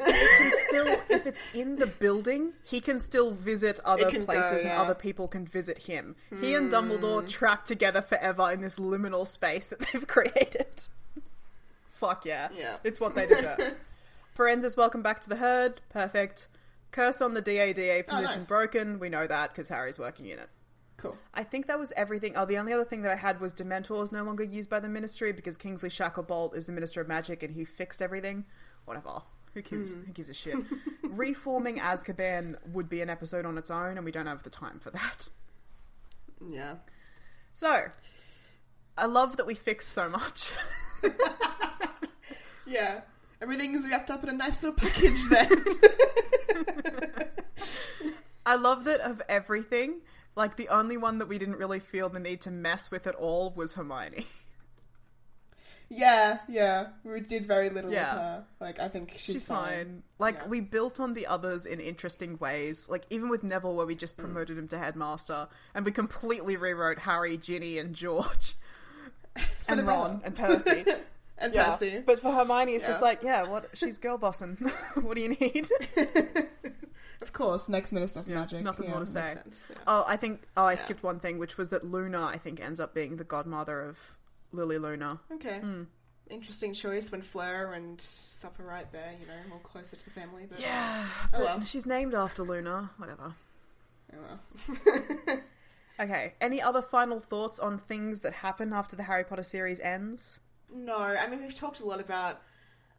Still, 0.00 0.86
if 1.10 1.26
it's 1.26 1.54
in 1.54 1.76
the 1.76 1.86
building, 1.86 2.52
he 2.64 2.80
can 2.80 3.00
still 3.00 3.32
visit 3.32 3.80
other 3.84 4.10
can 4.10 4.20
go, 4.20 4.26
places, 4.26 4.62
and. 4.62 4.72
Hmm. 4.72 4.80
other 4.80 4.94
people 4.94 5.26
can 5.28 5.46
visit 5.46 5.78
him. 5.78 6.14
He 6.40 6.54
and 6.54 6.70
Dumbledore 6.70 7.28
trapped 7.28 7.66
together 7.66 8.00
forever 8.02 8.50
in 8.52 8.60
this 8.60 8.78
liminal 8.78 9.26
space 9.26 9.68
that 9.68 9.80
they've 9.92 10.06
created. 10.06 10.66
Fuck 11.94 12.24
yeah, 12.24 12.48
Yeah. 12.56 12.76
it's 12.84 13.00
what 13.00 13.14
they 13.14 13.26
deserve. 13.26 13.74
Firenze, 14.36 14.76
welcome 14.76 15.02
back 15.02 15.20
to 15.22 15.28
the 15.28 15.36
herd. 15.36 15.80
Perfect. 15.88 16.46
Curse 16.92 17.20
on 17.20 17.34
the 17.34 17.42
DADA 17.42 18.04
position 18.06 18.30
Oh, 18.30 18.34
nice. 18.36 18.46
broken. 18.46 18.98
We 19.00 19.08
know 19.08 19.26
that 19.26 19.50
because 19.50 19.68
Harry's 19.68 19.98
working 19.98 20.26
in 20.26 20.38
it. 20.38 20.48
Cool. 20.96 21.16
I 21.34 21.42
think 21.44 21.66
that 21.66 21.78
was 21.78 21.92
everything. 21.96 22.32
Oh, 22.36 22.44
the 22.44 22.58
only 22.58 22.72
other 22.72 22.84
thing 22.84 23.02
that 23.02 23.10
I 23.12 23.16
had 23.16 23.40
was 23.40 23.52
Dementor 23.52 24.02
is 24.02 24.10
no 24.12 24.22
longer 24.22 24.42
used 24.44 24.70
by 24.70 24.80
the 24.80 24.88
Ministry 24.88 25.32
because 25.32 25.56
Kingsley 25.56 25.90
Shacklebolt 25.90 26.56
is 26.56 26.66
the 26.66 26.72
Minister 26.72 27.00
of 27.00 27.08
Magic 27.08 27.42
and 27.42 27.52
he 27.54 27.64
fixed 27.64 28.00
everything. 28.00 28.44
Whatever. 28.84 29.22
Who 29.54 29.62
gives, 29.62 29.94
Hmm. 29.96 30.02
who 30.04 30.12
gives 30.12 30.30
a 30.30 30.34
shit? 30.34 30.56
Reforming 31.02 31.78
Azkaban 31.78 32.56
would 32.72 32.88
be 32.88 33.00
an 33.00 33.10
episode 33.10 33.44
on 33.46 33.58
its 33.58 33.70
own 33.70 33.96
and 33.96 34.04
we 34.04 34.12
don't 34.12 34.26
have 34.26 34.42
the 34.42 34.50
time 34.50 34.78
for 34.78 34.90
that. 34.90 35.28
Yeah. 36.46 36.76
So, 37.52 37.86
I 38.96 39.06
love 39.06 39.36
that 39.38 39.46
we 39.46 39.54
fixed 39.54 39.88
so 39.92 40.08
much. 40.08 40.52
Yeah. 42.66 43.00
Everything's 43.40 43.88
wrapped 43.88 44.10
up 44.10 44.22
in 44.24 44.28
a 44.28 44.32
nice 44.34 44.62
little 44.62 44.76
package 44.76 45.24
then. 45.30 45.48
I 48.44 48.56
love 48.56 48.84
that 48.84 49.00
of 49.00 49.22
everything, 49.28 50.00
like 50.36 50.56
the 50.56 50.68
only 50.68 50.98
one 50.98 51.16
that 51.18 51.28
we 51.28 51.38
didn't 51.38 51.56
really 51.56 51.80
feel 51.80 52.10
the 52.10 52.20
need 52.20 52.42
to 52.42 52.50
mess 52.50 52.90
with 52.90 53.06
at 53.06 53.14
all 53.14 53.50
was 53.56 53.72
Hermione. 53.72 54.26
Yeah, 55.90 56.38
yeah. 56.48 56.88
We 57.04 57.20
did 57.20 57.46
very 57.46 57.70
little 57.70 57.90
Yeah. 57.90 58.12
with 58.12 58.22
her. 58.22 58.44
Like, 58.60 58.80
I 58.80 58.88
think 58.88 59.12
she's, 59.12 59.20
She's 59.22 59.46
fine. 59.46 60.02
Like 60.18 60.36
Yeah. 60.36 60.48
we 60.48 60.60
built 60.60 61.00
on 61.00 61.14
the 61.14 61.26
others 61.26 61.66
in 61.66 61.80
interesting 61.80 62.38
ways. 62.38 62.88
Like 62.88 63.04
even 63.10 63.28
with 63.28 63.42
Neville, 63.42 63.74
where 63.74 63.86
we 63.86 63.94
just 63.94 64.16
mm. 64.16 64.20
promoted 64.24 64.58
him 64.58 64.68
to 64.68 64.78
headmaster, 64.78 65.48
and 65.74 65.84
we 65.84 65.92
completely 65.92 66.56
rewrote 66.56 66.98
Harry, 66.98 67.36
Ginny, 67.36 67.78
and 67.78 67.94
George, 67.94 68.54
and 69.68 69.86
Ron 69.86 70.20
and 70.24 70.34
Percy. 70.34 70.84
And 71.40 71.54
yeah, 71.54 71.66
Percy. 71.70 72.02
but 72.04 72.18
for 72.18 72.32
Hermione, 72.32 72.72
it's 72.74 72.84
just 72.84 73.00
like, 73.00 73.22
yeah, 73.22 73.44
what? 73.44 73.66
She's 73.72 74.00
girl 74.00 74.18
bossing. 74.18 74.56
what 74.96 75.14
do 75.14 75.20
you 75.22 75.28
need? 75.28 75.68
Of 77.22 77.32
course, 77.32 77.68
next 77.68 77.92
Minister 77.92 78.18
of 78.18 78.28
Yeah, 78.28 78.34
Magic. 78.36 78.64
nothing 78.64 78.86
yeah, 78.86 78.90
more 78.90 79.00
to 79.00 79.06
say. 79.06 79.34
yeah. 79.36 79.76
Oh, 79.86 80.04
I 80.08 80.16
think. 80.16 80.42
Oh, 80.56 80.64
I 80.64 80.74
skipped 80.74 81.04
one 81.04 81.20
thing, 81.20 81.38
which 81.38 81.56
was 81.56 81.68
that 81.68 81.84
Luna, 81.84 82.24
I 82.24 82.38
think, 82.38 82.60
ends 82.60 82.80
up 82.80 82.92
being 82.92 83.18
the 83.18 83.24
godmother 83.24 83.82
of 83.82 84.16
Lily 84.52 84.78
Luna. 84.78 85.20
Okay. 85.32 85.58
Hmm. 85.60 85.82
Interesting 86.30 86.74
choice 86.74 87.10
when 87.10 87.22
Fleur 87.22 87.72
and 87.72 87.98
stuff 88.00 88.58
are 88.60 88.64
right 88.64 88.90
there, 88.92 89.12
you 89.18 89.26
know, 89.26 89.32
more 89.48 89.60
closer 89.60 89.96
to 89.96 90.04
the 90.04 90.10
family. 90.10 90.46
But 90.48 90.60
Yeah, 90.60 91.06
Oh, 91.08 91.28
but 91.32 91.40
well. 91.40 91.64
she's 91.64 91.86
named 91.86 92.14
after 92.14 92.42
Luna. 92.42 92.90
Whatever. 92.98 93.34
oh 94.14 94.16
well. 94.86 95.38
Okay. 96.00 96.34
Any 96.40 96.62
other 96.62 96.80
final 96.82 97.18
thoughts 97.18 97.58
on 97.58 97.78
things 97.78 98.20
that 98.20 98.32
happen 98.32 98.72
after 98.72 98.94
the 98.94 99.02
Harry 99.02 99.24
Potter 99.24 99.42
series 99.42 99.80
ends? 99.80 100.38
No, 100.72 100.96
I 100.96 101.26
mean 101.28 101.40
we've 101.42 101.54
talked 101.54 101.80
a 101.80 101.84
lot 101.84 102.00
about 102.00 102.40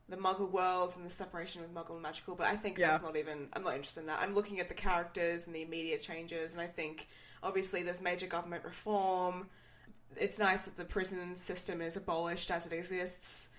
the 0.09 0.17
Muggle 0.17 0.51
worlds 0.51 0.97
and 0.97 1.05
the 1.05 1.09
separation 1.09 1.61
with 1.61 1.73
Muggle 1.73 1.93
and 1.93 2.01
magical, 2.01 2.35
but 2.35 2.47
I 2.47 2.55
think 2.57 2.77
Yeah. 2.77 2.89
that's 2.91 3.03
not 3.03 3.15
even. 3.15 3.47
I'm 3.53 3.63
not 3.63 3.75
interested 3.75 4.01
in 4.01 4.07
that. 4.07 4.19
I'm 4.21 4.33
looking 4.33 4.59
at 4.59 4.67
the 4.67 4.73
characters 4.75 5.45
and 5.45 5.55
the 5.55 5.61
immediate 5.61 6.01
changes, 6.01 6.53
and 6.53 6.61
I 6.61 6.67
think 6.67 7.07
obviously 7.41 7.83
there's 7.83 8.01
major 8.01 8.27
government 8.27 8.65
reform. 8.65 9.47
It's 10.19 10.37
nice 10.39 10.63
that 10.63 10.77
the 10.77 10.85
prison 10.85 11.35
system 11.35 11.81
is 11.81 11.97
abolished 11.97 12.51
as 12.51 12.65
it 12.65 12.73
exists. 12.73 13.49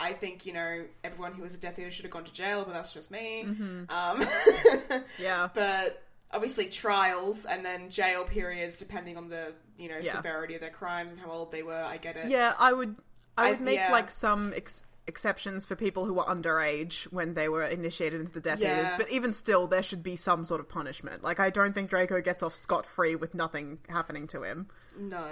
I 0.00 0.12
think 0.12 0.44
you 0.46 0.52
know 0.52 0.84
everyone 1.04 1.32
who 1.34 1.42
was 1.42 1.54
a 1.54 1.58
Death 1.58 1.78
Eater 1.78 1.90
should 1.90 2.04
have 2.04 2.12
gone 2.12 2.24
to 2.24 2.32
jail, 2.32 2.64
but 2.64 2.72
that's 2.74 2.92
just 2.92 3.10
me. 3.10 3.44
Mm-hmm. 3.46 3.84
Um, 3.88 5.02
Yeah. 5.18 5.48
but 5.54 6.02
obviously 6.32 6.66
trials 6.66 7.44
and 7.44 7.64
then 7.64 7.90
jail 7.90 8.24
periods 8.24 8.78
depending 8.78 9.16
on 9.16 9.28
the 9.28 9.54
you 9.78 9.88
know 9.88 9.98
Yeah. 10.02 10.12
severity 10.12 10.54
of 10.56 10.60
their 10.60 10.70
crimes 10.70 11.12
and 11.12 11.20
how 11.20 11.30
old 11.30 11.52
they 11.52 11.62
were. 11.62 11.72
I 11.86 11.96
get 11.98 12.16
it. 12.16 12.28
Yeah, 12.30 12.54
I 12.58 12.72
would. 12.72 12.96
I 13.36 13.48
I- 13.48 13.50
would 13.52 13.60
make 13.60 13.76
yeah. 13.76 13.92
like 13.92 14.10
some 14.10 14.52
ex- 14.56 14.82
exceptions 15.06 15.64
for 15.66 15.76
people 15.76 16.06
who 16.06 16.14
were 16.14 16.24
underage 16.24 17.04
when 17.12 17.34
they 17.34 17.48
were 17.48 17.62
initiated 17.64 18.20
into 18.20 18.32
the 18.32 18.40
Death 18.40 18.58
Yeah. 18.58 18.80
Eaters, 18.80 18.92
but 18.96 19.10
even 19.10 19.32
still, 19.32 19.66
there 19.66 19.82
should 19.82 20.02
be 20.02 20.16
some 20.16 20.44
sort 20.44 20.60
of 20.60 20.68
punishment. 20.68 21.22
Like, 21.22 21.38
I 21.40 21.50
don't 21.50 21.72
think 21.74 21.90
Draco 21.90 22.20
gets 22.22 22.42
off 22.42 22.54
scot 22.54 22.86
free 22.86 23.14
with 23.14 23.34
nothing 23.34 23.78
happening 23.88 24.26
to 24.28 24.42
him. 24.42 24.68
No. 24.98 25.24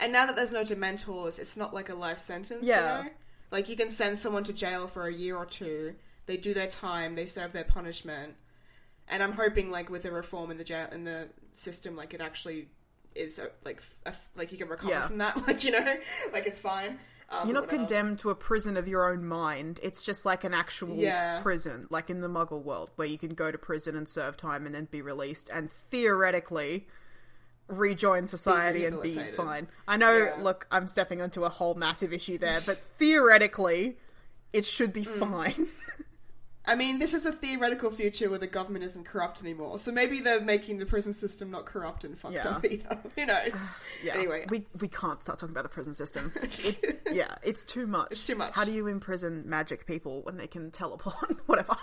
And 0.00 0.12
now 0.12 0.26
that 0.26 0.36
there's 0.36 0.52
no 0.52 0.64
Dementors, 0.64 1.38
it's 1.38 1.56
not 1.56 1.72
like 1.72 1.88
a 1.88 1.94
life 1.94 2.18
sentence. 2.18 2.64
Yeah. 2.66 2.98
You 2.98 3.04
know? 3.04 3.10
Like 3.50 3.68
you 3.68 3.76
can 3.76 3.90
send 3.90 4.18
someone 4.18 4.44
to 4.44 4.52
jail 4.52 4.86
for 4.88 5.06
a 5.06 5.12
year 5.12 5.36
or 5.36 5.46
two. 5.46 5.94
They 6.26 6.36
do 6.36 6.54
their 6.54 6.66
time. 6.66 7.14
They 7.14 7.26
serve 7.26 7.52
their 7.52 7.64
punishment. 7.64 8.34
And 9.08 9.22
I'm 9.22 9.32
hoping, 9.32 9.70
like 9.70 9.90
with 9.90 10.02
the 10.04 10.10
reform 10.10 10.50
in 10.50 10.56
the 10.58 10.64
jail 10.64 10.88
in 10.90 11.04
the 11.04 11.28
system, 11.52 11.94
like 11.94 12.14
it 12.14 12.20
actually 12.20 12.68
is 13.14 13.38
uh, 13.38 13.46
like 13.64 13.80
a, 14.06 14.14
like 14.34 14.50
you 14.50 14.58
can 14.58 14.68
recover 14.68 14.90
Yeah. 14.90 15.06
from 15.06 15.18
that. 15.18 15.36
Like 15.46 15.62
you 15.62 15.70
know, 15.70 15.96
like 16.32 16.46
it's 16.46 16.58
fine. 16.58 16.98
Um, 17.30 17.48
You're 17.48 17.54
not 17.54 17.68
condemned 17.68 18.18
to 18.20 18.30
a 18.30 18.34
prison 18.34 18.76
of 18.76 18.86
your 18.88 19.10
own 19.10 19.24
mind. 19.26 19.80
It's 19.82 20.02
just 20.02 20.24
like 20.26 20.44
an 20.44 20.52
actual 20.54 20.96
Yeah. 20.96 21.40
prison, 21.42 21.86
like 21.90 22.10
in 22.10 22.20
the 22.20 22.28
Muggle 22.28 22.62
world, 22.62 22.90
where 22.96 23.06
you 23.08 23.18
can 23.18 23.34
go 23.34 23.50
to 23.50 23.58
prison 23.58 23.96
and 23.96 24.08
serve 24.08 24.36
time 24.36 24.66
and 24.66 24.74
then 24.74 24.86
be 24.90 25.00
released 25.02 25.48
and 25.52 25.70
theoretically 25.70 26.86
rejoin 27.68 28.26
society 28.26 28.84
and 28.84 29.00
be 29.00 29.12
fine. 29.12 29.68
I 29.88 29.96
know, 29.96 30.16
Yeah. 30.16 30.36
look, 30.42 30.66
I'm 30.70 30.86
stepping 30.86 31.20
onto 31.22 31.44
a 31.44 31.48
whole 31.48 31.74
massive 31.74 32.12
issue 32.12 32.38
there, 32.38 32.58
but 32.66 32.76
theoretically, 32.98 33.96
it 34.52 34.64
should 34.64 34.92
be 34.92 35.04
Mm. 35.04 35.18
fine. 35.18 35.68
I 36.66 36.76
mean, 36.76 36.98
this 36.98 37.12
is 37.12 37.26
a 37.26 37.32
theoretical 37.32 37.90
future 37.90 38.30
where 38.30 38.38
the 38.38 38.46
government 38.46 38.84
isn't 38.86 39.04
corrupt 39.04 39.42
anymore. 39.42 39.78
So 39.78 39.92
maybe 39.92 40.20
they're 40.20 40.40
making 40.40 40.78
the 40.78 40.86
prison 40.86 41.12
system 41.12 41.50
not 41.50 41.66
corrupt 41.66 42.04
and 42.04 42.18
fucked 42.18 42.34
Yeah. 42.36 42.48
up 42.48 42.64
either. 42.70 42.98
Who 43.16 43.26
knows? 43.26 43.70
Yeah. 44.02 44.14
Anyway, 44.16 44.46
we 44.48 44.66
we 44.80 44.88
can't 44.88 45.22
start 45.22 45.38
talking 45.38 45.52
about 45.54 45.64
the 45.64 45.68
prison 45.68 45.92
system. 45.94 46.32
It- 46.42 47.02
yeah, 47.12 47.34
it's 47.42 47.64
too 47.64 47.86
much. 47.86 48.12
It's 48.12 48.26
too 48.26 48.34
much. 48.34 48.54
How 48.54 48.64
do 48.64 48.72
you 48.72 48.86
imprison 48.86 49.42
magic 49.46 49.86
people 49.86 50.22
when 50.22 50.36
they 50.38 50.46
can 50.46 50.70
teleport? 50.70 51.14
Whatever. 51.46 51.76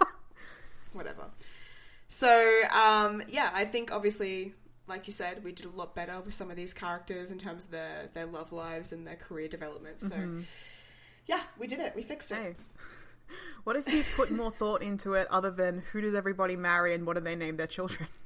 whatever. 0.94 1.26
So, 2.10 2.62
um, 2.72 3.24
yeah, 3.30 3.52
I 3.54 3.66
think 3.66 3.92
obviously, 3.92 4.54
like 4.92 5.08
you 5.08 5.14
said, 5.14 5.44
we 5.44 5.54
did 5.54 5.66
a 5.66 5.70
lot 5.70 5.96
better 5.96 6.20
with 6.20 6.34
some 6.34 6.52
of 6.52 6.58
these 6.58 6.74
characters 6.74 7.32
in 7.32 7.40
terms 7.40 7.66
of 7.66 7.72
their, 7.72 8.10
their 8.14 8.26
love 8.26 8.52
lives 8.52 8.92
and 8.92 9.08
their 9.08 9.16
career 9.16 9.48
development. 9.48 10.02
So, 10.02 10.16
mm-hmm. 10.16 10.42
yeah, 11.28 11.42
we 11.58 11.66
did 11.66 11.80
it. 11.80 11.94
We 11.96 12.04
fixed 12.04 12.32
it. 12.32 12.36
Hey. 12.36 12.56
What 13.64 13.78
if 13.78 13.88
you 13.94 14.04
put 14.18 14.30
more 14.30 14.52
thought 14.52 14.82
into 14.82 15.14
it 15.14 15.26
other 15.32 15.52
than 15.52 15.84
who 15.94 16.02
does 16.02 16.16
everybody 16.16 16.58
marry 16.58 16.94
and 16.94 17.08
what 17.08 17.14
do 17.14 17.22
they 17.22 17.38
name 17.38 17.56
their 17.56 17.68
children? 17.68 18.10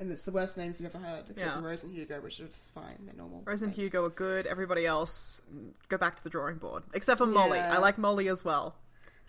And 0.00 0.10
it's 0.10 0.22
the 0.22 0.32
worst 0.32 0.56
names 0.56 0.80
you've 0.80 0.92
ever 0.92 1.04
heard, 1.04 1.26
except 1.30 1.46
Yeah. 1.46 1.60
for 1.60 1.68
Rose 1.68 1.84
and 1.84 1.94
Hugo, 1.94 2.20
which 2.20 2.40
is 2.40 2.70
fine. 2.74 2.96
They're 3.04 3.14
normal. 3.14 3.42
Rose 3.44 3.62
and 3.62 3.70
names. 3.70 3.92
Hugo 3.92 4.06
are 4.06 4.10
good, 4.10 4.46
everybody 4.46 4.84
else, 4.84 5.42
go 5.88 5.96
back 5.96 6.16
to 6.16 6.24
the 6.24 6.30
drawing 6.30 6.56
board. 6.56 6.82
Except 6.92 7.18
for 7.18 7.26
Molly. 7.26 7.58
Yeah. 7.58 7.76
I 7.76 7.78
like 7.78 7.96
Molly 7.96 8.28
as 8.28 8.44
well. 8.44 8.74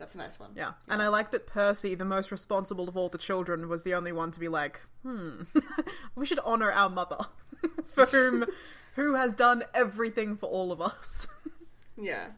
That's 0.01 0.15
a 0.15 0.17
nice 0.17 0.39
one. 0.39 0.49
Yeah. 0.55 0.71
And 0.89 0.99
I 0.99 1.09
like 1.09 1.29
that 1.29 1.45
Percy, 1.45 1.93
the 1.93 2.05
most 2.05 2.31
responsible 2.31 2.89
of 2.89 2.97
all 2.97 3.07
the 3.07 3.19
children, 3.19 3.69
was 3.69 3.83
the 3.83 3.93
only 3.93 4.11
one 4.11 4.31
to 4.31 4.39
be 4.39 4.47
like, 4.47 4.81
hmm, 5.03 5.43
we 6.15 6.25
should 6.25 6.39
honour 6.39 6.71
our 6.71 6.89
mother, 6.89 7.19
for 7.85 8.07
whom, 8.07 8.47
who 8.95 9.13
has 9.13 9.31
done 9.31 9.63
everything 9.75 10.37
for 10.37 10.49
all 10.49 10.71
of 10.71 10.81
us. 10.81 11.27
Yeah. 11.95 12.29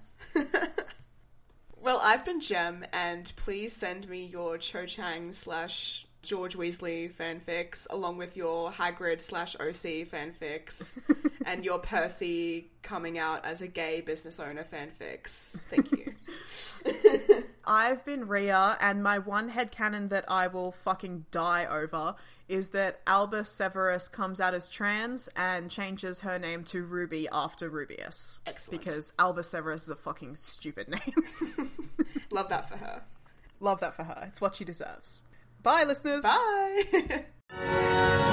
well, 1.81 2.01
I've 2.03 2.25
been 2.25 2.41
Jem, 2.41 2.83
and 2.91 3.31
please 3.37 3.71
send 3.71 4.09
me 4.09 4.25
your 4.25 4.57
Cho 4.57 4.85
Chang 4.85 5.31
slash 5.31 6.05
George 6.21 6.57
Weasley 6.57 7.13
fanfics, 7.13 7.87
along 7.89 8.17
with 8.17 8.35
your 8.35 8.71
Hagrid 8.71 9.21
slash 9.21 9.55
OC 9.55 10.09
fanfics, 10.11 10.97
and 11.45 11.63
your 11.63 11.79
Percy 11.79 12.71
coming 12.81 13.17
out 13.17 13.45
as 13.45 13.61
a 13.61 13.67
gay 13.69 14.01
business 14.01 14.41
owner 14.41 14.65
fanfics. 14.65 15.57
Thank 15.69 15.91
you. 15.93 17.43
I've 17.65 18.03
been 18.03 18.27
Ria, 18.27 18.77
and 18.81 19.01
my 19.01 19.19
one 19.19 19.49
headcanon 19.49 20.09
that 20.09 20.25
I 20.27 20.47
will 20.47 20.71
fucking 20.71 21.25
die 21.31 21.65
over 21.65 22.15
is 22.49 22.69
that 22.69 23.01
Albus 23.07 23.49
Severus 23.49 24.07
comes 24.09 24.39
out 24.41 24.53
as 24.53 24.69
trans 24.69 25.29
and 25.35 25.71
changes 25.71 26.19
her 26.19 26.37
name 26.37 26.65
to 26.65 26.83
Ruby 26.83 27.29
after 27.31 27.69
Rubeus. 27.69 28.41
Excellent. 28.45 28.83
Because 28.83 29.13
Albus 29.17 29.49
Severus 29.49 29.83
is 29.83 29.89
a 29.89 29.95
fucking 29.95 30.35
stupid 30.35 30.89
name. 30.89 31.71
Love 32.31 32.49
that 32.49 32.67
for 32.69 32.77
her. 32.77 33.01
Love 33.59 33.79
that 33.79 33.95
for 33.95 34.03
her. 34.03 34.25
It's 34.27 34.41
what 34.41 34.55
she 34.55 34.65
deserves. 34.65 35.23
Bye, 35.61 35.85
listeners. 35.85 36.23
Bye. 36.23 37.23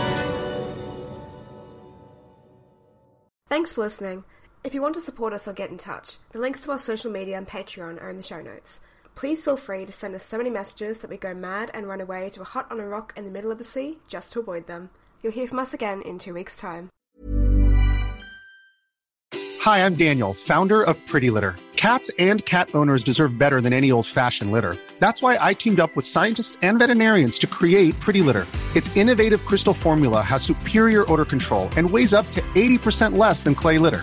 Thanks 3.49 3.73
for 3.73 3.83
listening. 3.83 4.25
If 4.65 4.75
you 4.75 4.83
want 4.83 4.95
to 4.95 5.01
support 5.01 5.33
us 5.33 5.47
or 5.49 5.53
get 5.53 5.71
in 5.71 5.79
touch, 5.79 6.19
the 6.33 6.39
links 6.39 6.61
to 6.61 6.73
our 6.73 6.79
social 6.79 7.11
media 7.11 7.39
and 7.39 7.49
Patreon 7.49 8.03
are 8.03 8.11
in 8.11 8.17
the 8.17 8.23
show 8.23 8.41
notes. 8.43 8.81
Please 9.21 9.45
feel 9.45 9.59
free 9.59 9.85
to 9.85 9.93
send 9.93 10.15
us 10.15 10.25
so 10.25 10.39
many 10.39 10.49
messages 10.49 11.01
that 11.01 11.11
we 11.11 11.19
go 11.19 11.35
mad 11.35 11.71
and 11.75 11.87
run 11.87 12.01
away 12.01 12.31
to 12.31 12.41
a 12.41 12.45
hut 12.45 12.67
on 12.71 12.81
a 12.81 12.87
rock 12.87 13.13
in 13.19 13.25
the 13.25 13.31
middle 13.31 13.53
of 13.53 13.59
the 13.59 13.65
sea 13.65 13.99
just 14.09 14.33
to 14.33 14.41
avoid 14.41 14.67
them. 14.67 14.89
You'll 15.21 15.35
hear 15.35 15.47
from 15.47 15.59
us 15.59 15.75
again 15.75 16.01
in 16.07 16.19
two 16.19 16.33
weeks' 16.33 16.57
time. 16.57 16.89
Hi, 19.61 19.85
I'm 19.85 19.95
Daniel, 19.95 20.33
founder 20.33 20.83
of 20.83 20.97
Pretty 21.07 21.29
Litter. 21.29 21.55
Cats 21.77 22.11
and 22.19 22.43
cat 22.47 22.71
owners 22.73 23.05
deserve 23.05 23.37
better 23.37 23.61
than 23.61 23.75
any 23.75 23.91
old 23.91 24.07
fashioned 24.07 24.53
litter. 24.53 24.75
That's 25.01 25.21
why 25.21 25.37
I 25.39 25.53
teamed 25.53 25.81
up 25.81 25.95
with 25.97 26.07
scientists 26.07 26.57
and 26.63 26.79
veterinarians 26.79 27.39
to 27.41 27.47
create 27.47 28.01
Pretty 28.01 28.23
Litter. 28.23 28.47
Its 28.75 28.97
innovative 28.97 29.45
crystal 29.45 29.75
formula 29.75 30.23
has 30.23 30.43
superior 30.43 31.05
odor 31.13 31.27
control 31.27 31.69
and 31.77 31.91
weighs 31.91 32.15
up 32.15 32.27
to 32.31 32.41
80% 32.55 33.19
less 33.19 33.45
than 33.45 33.55
clay 33.55 33.77
litter. 33.77 34.03